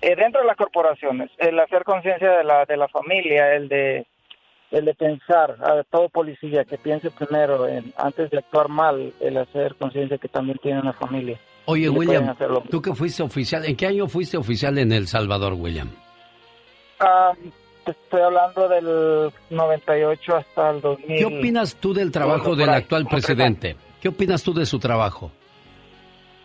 [0.00, 4.06] eh, dentro de las corporaciones, el hacer conciencia de la, de la familia, el de,
[4.70, 9.36] el de pensar, a todo policía que piense primero en, antes de actuar mal, el
[9.36, 11.38] hacer conciencia que también tiene una familia.
[11.64, 12.34] Oye, William,
[12.70, 15.90] tú que fuiste oficial, ¿en qué año fuiste oficial en El Salvador, William?
[17.88, 21.18] Estoy hablando del 98 hasta el 2000.
[21.18, 23.76] ¿Qué opinas tú del trabajo del actual presidente?
[24.00, 25.32] ¿Qué opinas tú de su trabajo?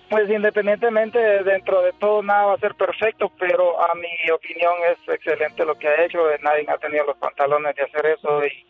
[0.09, 5.13] Pues independientemente, dentro de todo nada va a ser perfecto, pero a mi opinión es
[5.13, 6.19] excelente lo que ha hecho.
[6.41, 8.65] Nadie ha tenido los pantalones de hacer eso y,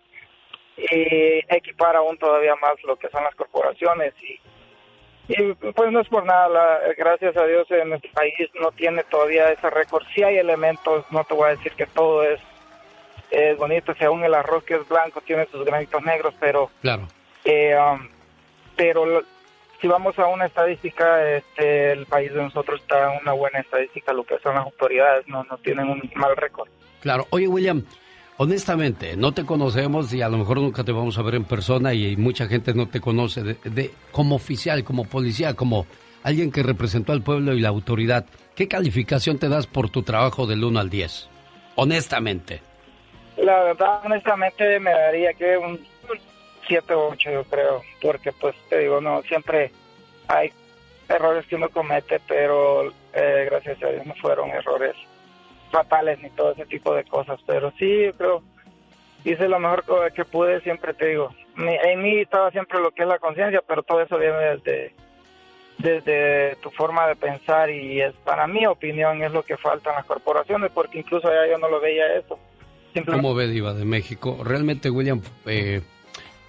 [1.49, 4.13] equipar aún todavía más lo que son las corporaciones.
[4.23, 4.39] Y,
[5.33, 9.49] y pues no es por nada, gracias a Dios en nuestro país no tiene todavía
[9.49, 10.03] ese récord.
[10.15, 12.39] Sí hay elementos, no te voy a decir que todo es,
[13.33, 16.69] es bonito, si aún el arroz que es blanco tiene sus granitos negros, pero...
[16.81, 17.07] Claro.
[17.43, 18.07] Eh, um,
[18.75, 19.23] pero
[19.81, 24.13] si vamos a una estadística, este, el país de nosotros está en una buena estadística,
[24.13, 26.69] lo que son las autoridades, no, no tienen un mal récord.
[27.01, 27.83] Claro, oye William,
[28.37, 31.93] honestamente, no te conocemos y a lo mejor nunca te vamos a ver en persona
[31.93, 35.87] y mucha gente no te conoce de, como oficial, como policía, como
[36.23, 38.25] alguien que representó al pueblo y la autoridad.
[38.55, 41.29] ¿Qué calificación te das por tu trabajo del 1 al 10?
[41.75, 42.72] Honestamente.
[43.37, 45.85] La verdad, honestamente, me daría que un
[46.67, 49.71] 7 o 8 yo creo, porque pues te digo, no, siempre
[50.27, 50.51] hay
[51.09, 54.95] errores que uno comete, pero eh, gracias a Dios no fueron errores
[55.71, 58.43] fatales ni todo ese tipo de cosas, pero sí, yo creo,
[59.25, 63.07] hice lo mejor que pude, siempre te digo, en mí estaba siempre lo que es
[63.07, 64.93] la conciencia, pero todo eso viene desde
[65.77, 69.97] desde tu forma de pensar y es para mi opinión es lo que falta en
[69.97, 72.39] las corporaciones porque incluso allá yo no lo veía eso.
[73.05, 74.43] ¿Cómo ve Diva de México?
[74.43, 75.81] Realmente William eh,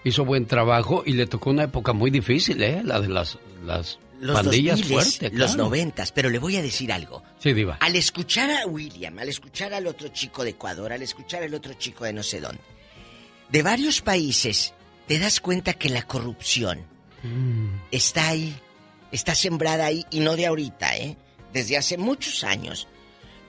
[0.05, 2.83] hizo buen trabajo y le tocó una época muy difícil, ¿eh?
[2.85, 5.33] La de las, las los pandillas fuertes.
[5.33, 7.23] Los noventas, pero le voy a decir algo.
[7.39, 7.79] Sí, Diva.
[7.81, 11.75] Al escuchar a William, al escuchar al otro chico de Ecuador, al escuchar al otro
[11.75, 12.61] chico de no sé dónde,
[13.51, 14.73] de varios países,
[15.07, 16.81] te das cuenta que la corrupción
[17.23, 17.69] mm.
[17.91, 18.55] está ahí,
[19.13, 21.17] está sembrada ahí y no de ahorita, ¿eh?
[21.53, 22.89] Desde hace muchos años.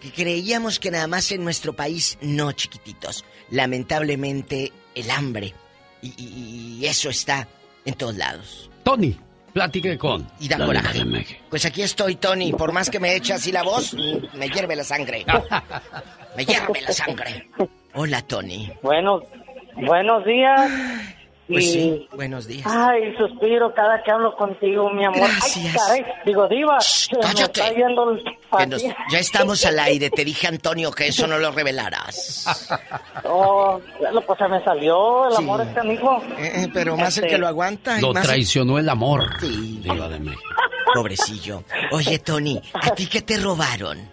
[0.06, 3.26] Que creíamos que nada más en nuestro país, no chiquititos.
[3.50, 5.56] Lamentablemente, el hambre,
[6.04, 7.48] y, eso está
[7.86, 8.70] en todos lados.
[8.84, 9.18] Tony,
[9.52, 10.28] platique con.
[10.40, 11.04] Y da coraje.
[11.50, 12.54] Pues aquí estoy, Tony.
[12.54, 15.26] Por más que me eche así la voz, me hierve la sangre.
[16.38, 17.50] me hierve la sangre.
[17.96, 18.72] Hola, Tony.
[18.84, 19.24] Bueno,
[19.76, 20.72] buenos días.
[21.48, 22.66] Pues sí, buenos días.
[22.66, 25.20] Ay, suspiro cada que hablo contigo, mi amor.
[25.20, 25.90] Gracias.
[25.92, 26.80] Ay, digo, diva,
[27.22, 27.62] cállate.
[29.12, 30.10] ya estamos al aire.
[30.10, 32.48] Te dije, Antonio, que eso no lo revelaras.
[33.26, 33.80] oh,
[34.26, 36.20] pues se me salió el amor este amigo.
[36.40, 38.02] Eh, eh, pero más el que lo aguanta.
[38.02, 39.22] Lo traicionó el amor.
[39.40, 39.82] Sí.
[39.84, 40.42] Diva de México.
[40.96, 41.64] Pobrecillo.
[41.92, 44.10] Oye, Tony, ¿a ti qué te robaron?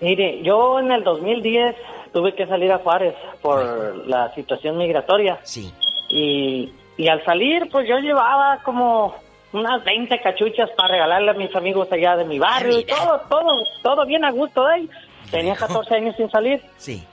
[0.00, 1.74] Mire, yo en el 2010
[2.14, 5.40] tuve que salir a Juárez por la situación migratoria.
[5.42, 5.74] Sí.
[6.08, 9.16] Y, y al salir, pues yo llevaba como
[9.52, 13.64] unas 20 cachuchas para regalarle a mis amigos allá de mi barrio y todo, todo,
[13.82, 14.90] todo bien a gusto de ahí.
[15.30, 16.62] Tenía 14 años sin salir.
[16.76, 17.04] Sí.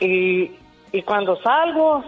[0.00, 0.50] Y,
[0.92, 2.02] y cuando salgo,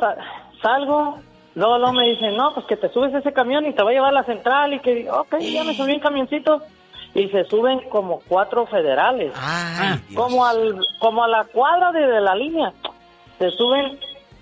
[0.60, 1.20] salgo,
[1.54, 3.90] luego, luego me dicen, no, pues que te subes a ese camión y te va
[3.90, 6.60] a llevar a la central y que, ok, ya me subí en camioncito
[7.14, 9.32] y se suben como cuatro federales.
[10.14, 12.72] como al como a la cuadra de, la línea.
[13.38, 13.98] Se suben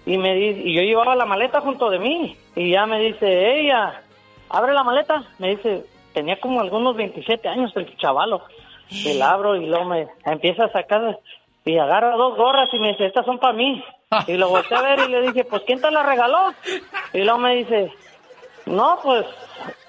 [0.06, 3.60] y me dice, y yo llevaba la maleta junto de mí y ya me dice,
[3.60, 4.02] ella,
[4.48, 5.24] abre la maleta.
[5.38, 8.42] Me dice, tenía como algunos 27 años el chavalo.
[8.88, 11.20] Y la abro y luego me empieza a sacar
[11.64, 13.84] y agarra dos gorras y me dice, estas son para mí.
[14.26, 16.52] Y lo volteé a ver y le dije, pues ¿quién te la regaló?
[17.12, 17.92] Y luego me dice,
[18.66, 19.24] no, pues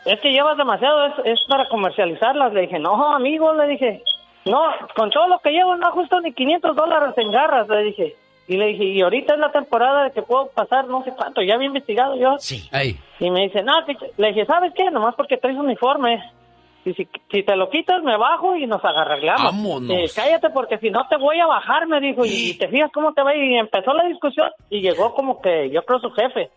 [0.06, 2.54] es que llevas demasiado, es, es para comercializarlas.
[2.54, 4.04] Le dije, no, amigo, le dije,
[4.46, 4.62] no,
[4.96, 8.16] con todo lo que llevo no ajusto ni 500 dólares en garras, le dije.
[8.48, 11.42] Y le dije, y ahorita es la temporada de que puedo pasar no sé cuánto,
[11.42, 12.36] ya había investigado yo.
[12.40, 12.70] Sí.
[13.20, 13.74] Y me dice, no,
[14.18, 14.90] le dije, ¿sabes qué?
[14.90, 16.22] Nomás porque traes uniforme.
[16.84, 19.44] Y si, si te lo quitas, me bajo y nos agarramos.
[19.44, 19.96] Vámonos.
[19.96, 22.26] Eh, cállate porque si no te voy a bajar, me dijo.
[22.26, 23.36] Y, te fijas cómo te va.
[23.36, 26.50] Y empezó la discusión y llegó como que yo creo su jefe.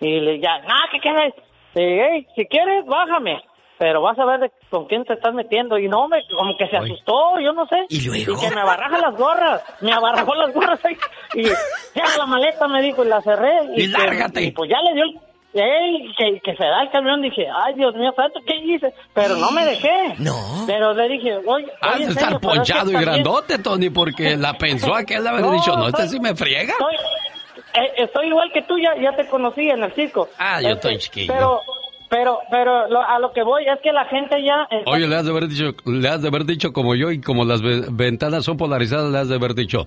[0.00, 1.34] Y le ya, nada, ¿qué quieres?
[1.82, 3.42] Hey, si quieres, bájame.
[3.76, 5.78] Pero vas a ver de con quién te estás metiendo.
[5.78, 7.86] Y no, me, como que se asustó, yo no sé.
[7.88, 8.40] ¿Y luego?
[8.40, 9.62] que me abarraja las gorras.
[9.80, 10.96] Me abarrajó las gorras ahí.
[11.34, 13.52] Y ya la maleta me dijo y la cerré.
[13.76, 14.44] Y, lárgate.
[14.44, 15.20] y pues ya le dio el
[15.54, 18.92] Ey, que, que, se da el camión, dije, ay, Dios mío, ¿tanto qué hice?
[19.14, 20.16] Pero no me dejé.
[20.18, 20.34] No.
[20.66, 25.24] Pero le dije, oye, Has de estar ponchado y grandote, Tony, porque la pensó aquel
[25.24, 26.72] haber dicho, no, este sí me friega.
[26.72, 26.96] Estoy,
[27.74, 30.28] eh, estoy, igual que tú, ya, ya te conocí en el circo.
[30.38, 31.32] Ah, yo Este, estoy chiquillo.
[31.32, 31.60] Pero,
[32.08, 34.66] pero, pero lo- a lo que voy es que la gente ya...
[34.70, 37.20] está- Oye, le has de haber dicho, le has de haber dicho como yo y
[37.20, 39.86] como las ve- ventanas son polarizadas, le has de haber dicho,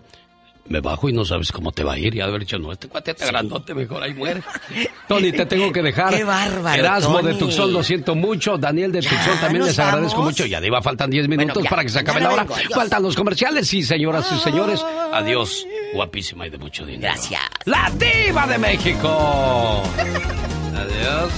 [0.70, 2.16] me bajo y no sabes cómo te va a ir.
[2.16, 4.42] Y haber dicho, no, este cuate está grandote, mejor ahí muere.
[5.08, 6.14] Tony, te tengo que dejar.
[6.14, 7.34] Qué bárbaro, Erasmo de.
[7.36, 8.58] Tucson, lo siento mucho.
[8.58, 10.34] Daniel de Tucson también les agradezco vamos.
[10.34, 10.46] mucho.
[10.46, 12.44] Ya diva, faltan 10 minutos ya, para que se acabe ya la hora.
[12.44, 12.74] vengo.
[12.74, 14.84] Faltan los comerciales, sí, señoras y señores.
[15.14, 17.14] Adiós, guapísima y de mucho dinero.
[17.14, 17.42] Gracias.
[17.66, 19.84] La diva de México.
[20.76, 21.32] Adiós.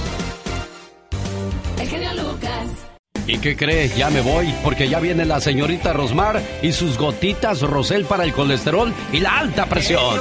[1.78, 2.89] El genio Lucas.
[3.26, 3.88] ¿Y qué cree?
[3.96, 8.32] Ya me voy, porque ya viene la señorita Rosmar y sus gotitas Rosel para el
[8.32, 10.18] colesterol y la alta presión.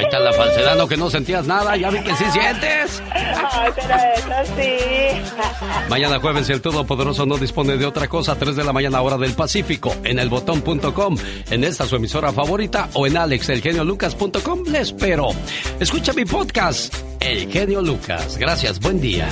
[0.00, 3.02] Ahí está la falsedad, no que no sentías nada, ya vi que sí sientes.
[3.12, 5.20] Ay, pero eso sí.
[5.90, 9.34] Mañana jueves el Todopoderoso no dispone de otra cosa, 3 de la mañana hora del
[9.34, 11.16] Pacífico, en elbotón.com,
[11.50, 14.62] en esta su emisora favorita o en alexelgeniolucas.com.
[14.68, 15.32] Le espero.
[15.78, 18.38] Escucha mi podcast, El Genio Lucas.
[18.38, 19.28] Gracias, buen día.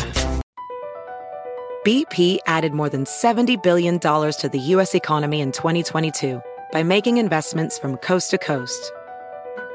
[1.87, 4.95] BP added more than $70 billion to the U.S.
[4.95, 8.93] economy in 2022 by making investments from coast to coast.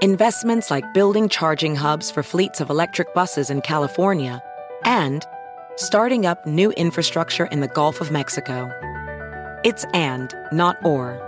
[0.03, 4.43] Investments like building charging hubs for fleets of electric buses in California
[4.83, 5.25] and
[5.77, 8.69] starting up new infrastructure in the Gulf of Mexico.
[9.63, 11.21] It's and, not or.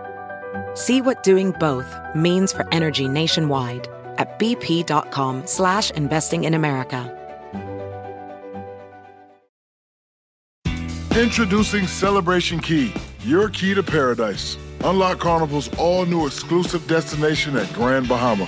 [0.73, 3.87] See what doing both means for energy nationwide
[4.17, 7.09] at bp.com slash investing in America.
[11.17, 14.57] Introducing Celebration Key, your key to paradise.
[14.85, 18.47] Unlock Carnival's all new exclusive destination at Grand Bahama,